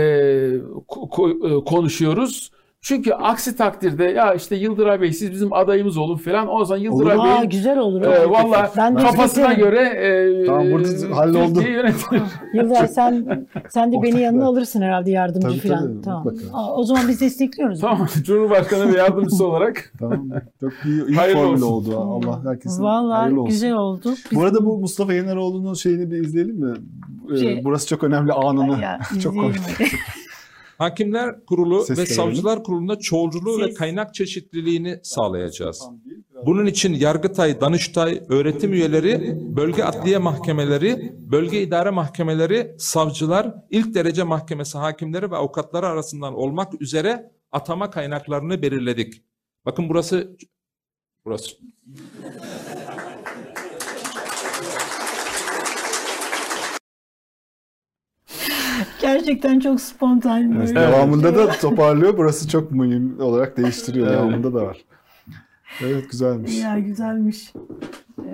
ko- 0.88 1.10
ko- 1.10 1.60
e, 1.60 1.64
konuşuyoruz. 1.64 2.50
Çünkü 2.82 3.12
aksi 3.12 3.56
takdirde 3.56 4.04
ya 4.04 4.34
işte 4.34 4.56
Yıldıray 4.56 5.00
Bey 5.00 5.12
siz 5.12 5.32
bizim 5.32 5.52
adayımız 5.52 5.96
olun 5.96 6.16
falan. 6.16 6.54
O 6.54 6.64
zaman 6.64 6.82
Yıldıray 6.82 7.16
Aa 7.18 7.24
Bey'in 7.24 7.50
güzel 7.50 7.78
olur. 7.78 8.02
e, 8.02 8.30
valla 8.30 8.72
kafasına 8.94 9.24
isterim. 9.52 9.56
göre 9.58 9.80
e, 9.80 10.46
Tamam, 10.46 10.70
burada 10.70 11.16
halloldu. 11.16 11.54
Türkiye'yi 11.54 11.76
yönetir. 11.76 12.22
Yıllar 12.54 12.86
sen 12.86 13.46
sen 13.68 13.92
de 13.92 13.96
beni 14.02 14.20
yanına 14.20 14.46
alırsın 14.46 14.82
herhalde 14.82 15.10
yardımcı 15.10 15.48
Tabii, 15.48 15.58
falan. 15.68 15.82
tabii, 15.92 16.02
tamam. 16.02 16.24
mutlaka. 16.24 16.56
Aa, 16.58 16.74
o 16.76 16.82
zaman 16.84 17.08
biz 17.08 17.20
destekliyoruz. 17.20 17.80
tamam 17.80 18.06
Cumhurbaşkanı 18.24 18.92
ve 18.92 18.98
yardımcısı 18.98 19.46
olarak. 19.46 19.92
Tamam. 19.98 20.28
Çok 20.60 20.72
iyi, 20.84 21.06
iyi 21.06 21.16
Hayırlı 21.16 21.40
formül 21.42 21.62
olsun. 21.62 21.92
oldu. 21.92 21.98
Allah 22.26 22.44
herkesin 22.50 22.82
olsun. 22.84 23.44
güzel 23.46 23.72
oldu. 23.72 24.14
Biz- 24.30 24.38
Bu 24.38 24.42
arada 24.42 24.64
bu 24.64 24.78
Mustafa 24.78 25.12
Yeneroğlu'nun 25.14 25.74
şeyini 25.74 26.10
bir 26.10 26.16
izleyelim 26.24 26.56
mi? 26.60 26.74
Ee, 27.34 27.36
Şey- 27.36 27.64
Burası 27.64 27.88
çok 27.88 28.04
önemli 28.04 28.32
anını. 28.32 28.82
Ya, 28.82 28.98
çok 29.22 29.34
komik. 29.34 29.56
Hakimler 30.80 31.44
Kurulu 31.46 31.84
Ses 31.84 31.98
ve 31.98 32.02
verelim. 32.02 32.16
Savcılar 32.16 32.62
Kurulu'nda 32.62 32.98
çoğulculuğu 32.98 33.60
ve 33.60 33.66
Ses. 33.66 33.78
kaynak 33.78 34.14
çeşitliliğini 34.14 35.00
sağlayacağız. 35.02 35.88
Bunun 36.46 36.66
için 36.66 36.94
Yargıtay, 36.94 37.60
Danıştay, 37.60 38.22
öğretim 38.28 38.72
üyeleri, 38.72 39.38
bölge 39.56 39.82
adliye 39.82 40.18
mahkemeleri, 40.18 41.12
bölge 41.18 41.62
idare 41.62 41.90
mahkemeleri, 41.90 42.74
savcılar, 42.78 43.54
ilk 43.70 43.94
derece 43.94 44.22
mahkemesi 44.22 44.78
hakimleri 44.78 45.30
ve 45.30 45.36
avukatları 45.36 45.86
arasından 45.86 46.34
olmak 46.34 46.82
üzere 46.82 47.32
atama 47.52 47.90
kaynaklarını 47.90 48.62
belirledik. 48.62 49.22
Bakın 49.66 49.88
burası 49.88 50.36
burası. 51.24 51.56
Gerçekten 59.00 59.60
çok 59.60 59.80
spontan 59.80 60.52
Evet, 60.52 60.68
böyle. 60.68 60.80
Devamında 60.80 61.34
da 61.36 61.48
toparlıyor. 61.48 62.16
Burası 62.16 62.48
çok 62.48 62.70
mühim 62.72 63.20
olarak 63.20 63.56
değiştiriyor. 63.56 64.06
Devamında 64.12 64.54
da 64.54 64.62
var. 64.66 64.84
Evet 65.84 66.10
güzelmiş. 66.10 66.58
Ya 66.62 66.78
güzelmiş. 66.78 67.52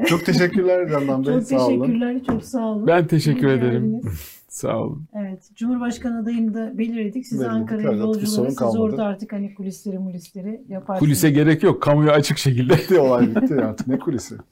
Çok 0.06 0.26
teşekkürler 0.26 0.88
Candan 0.90 1.26
Bey. 1.26 1.34
Çok 1.34 1.42
Sağ 1.42 1.66
olun. 1.66 1.80
teşekkürler. 1.80 2.16
Çok 2.26 2.44
sağ 2.44 2.64
olun. 2.66 2.86
Ben 2.86 3.06
teşekkür 3.06 3.46
İyi 3.48 3.58
ederim. 3.58 3.92
geldiniz. 3.92 4.20
Sağ 4.48 4.78
olin. 4.78 5.02
Evet. 5.14 5.42
Cumhurbaşkanı 5.56 6.18
adayını 6.22 6.54
da 6.54 6.78
belirledik. 6.78 7.26
Siz 7.26 7.42
Ankara'ya 7.42 7.98
sorun 7.98 8.24
siz 8.48 8.56
kalmadı. 8.56 8.78
orada 8.78 9.04
artık 9.04 9.32
hani 9.32 9.54
kulisleri 9.54 9.98
mulisleri 9.98 10.60
yaparsınız. 10.68 11.00
Kulise 11.00 11.30
gerek 11.30 11.62
yok. 11.62 11.82
Kamuya 11.82 12.12
açık 12.12 12.38
şekilde. 12.38 12.74
Bitti 12.74 12.98
olay 13.00 13.36
bitti 13.36 13.54
artık. 13.54 13.86
Ne 13.86 13.98
kulisi? 13.98 14.34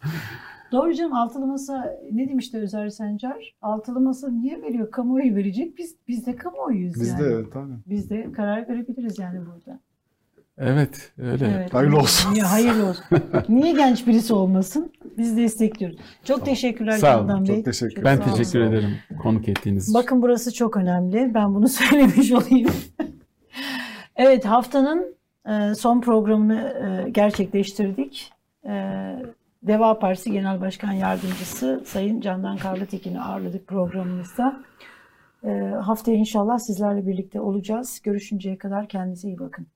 Doğru 0.72 0.94
canım 0.94 1.12
altılı 1.14 1.46
masa 1.46 1.96
ne 2.12 2.28
demişti 2.28 2.58
Özer 2.58 2.88
Sencar? 2.88 3.54
Altılı 3.62 4.00
masa 4.00 4.28
niye 4.30 4.62
veriyor? 4.62 4.90
Kamuoyu 4.90 5.34
verecek. 5.34 5.78
Biz 5.78 5.96
biz 6.08 6.26
de 6.26 6.36
kamuoyuyuz 6.36 6.94
Biz 6.94 7.08
yani. 7.08 7.20
de 7.20 7.24
evet 7.24 7.52
tabii. 7.52 7.72
Biz 7.86 8.10
de 8.10 8.32
karar 8.32 8.68
verebiliriz 8.68 9.18
yani 9.18 9.38
burada. 9.46 9.80
Evet, 10.58 11.12
öyle. 11.18 11.46
Evet. 11.56 11.74
Hayırlı 11.74 11.96
olsun. 11.96 12.32
Niye 12.34 12.42
hayırlı 12.44 12.86
olsun? 12.88 13.04
Niye 13.48 13.72
genç 13.72 14.06
birisi 14.06 14.34
olmasın? 14.34 14.92
Biz 15.18 15.36
destekliyoruz. 15.36 15.98
Çok 16.24 16.44
teşekkürler 16.44 16.92
Sağ 16.98 17.18
olun, 17.18 17.28
Candan 17.28 17.44
çok 17.44 17.56
Bey. 17.56 17.62
teşekkür 17.62 18.04
Ben 18.04 18.16
sağ 18.16 18.24
olun. 18.24 18.34
teşekkür 18.36 18.60
ederim 18.60 18.90
konuk 19.22 19.48
ettiğiniz 19.48 19.82
için. 19.84 19.94
Bakın 19.94 20.22
burası 20.22 20.54
çok 20.54 20.76
önemli. 20.76 21.34
Ben 21.34 21.54
bunu 21.54 21.68
söylemiş 21.68 22.32
olayım. 22.32 22.70
evet 24.16 24.44
haftanın 24.44 25.14
e, 25.48 25.74
son 25.74 26.00
programını 26.00 26.74
e, 27.06 27.10
gerçekleştirdik. 27.10 28.32
Deva 29.66 29.98
Partisi 29.98 30.32
Genel 30.32 30.60
Başkan 30.60 30.92
Yardımcısı 30.92 31.82
Sayın 31.86 32.20
Candan 32.20 32.56
Karlıtekin'i 32.56 33.20
ağırladık 33.20 33.66
programımızda. 33.66 34.64
E, 35.44 35.50
haftaya 35.82 36.16
inşallah 36.16 36.58
sizlerle 36.58 37.06
birlikte 37.06 37.40
olacağız. 37.40 38.00
Görüşünceye 38.02 38.58
kadar 38.58 38.88
kendinize 38.88 39.28
iyi 39.28 39.38
bakın. 39.38 39.66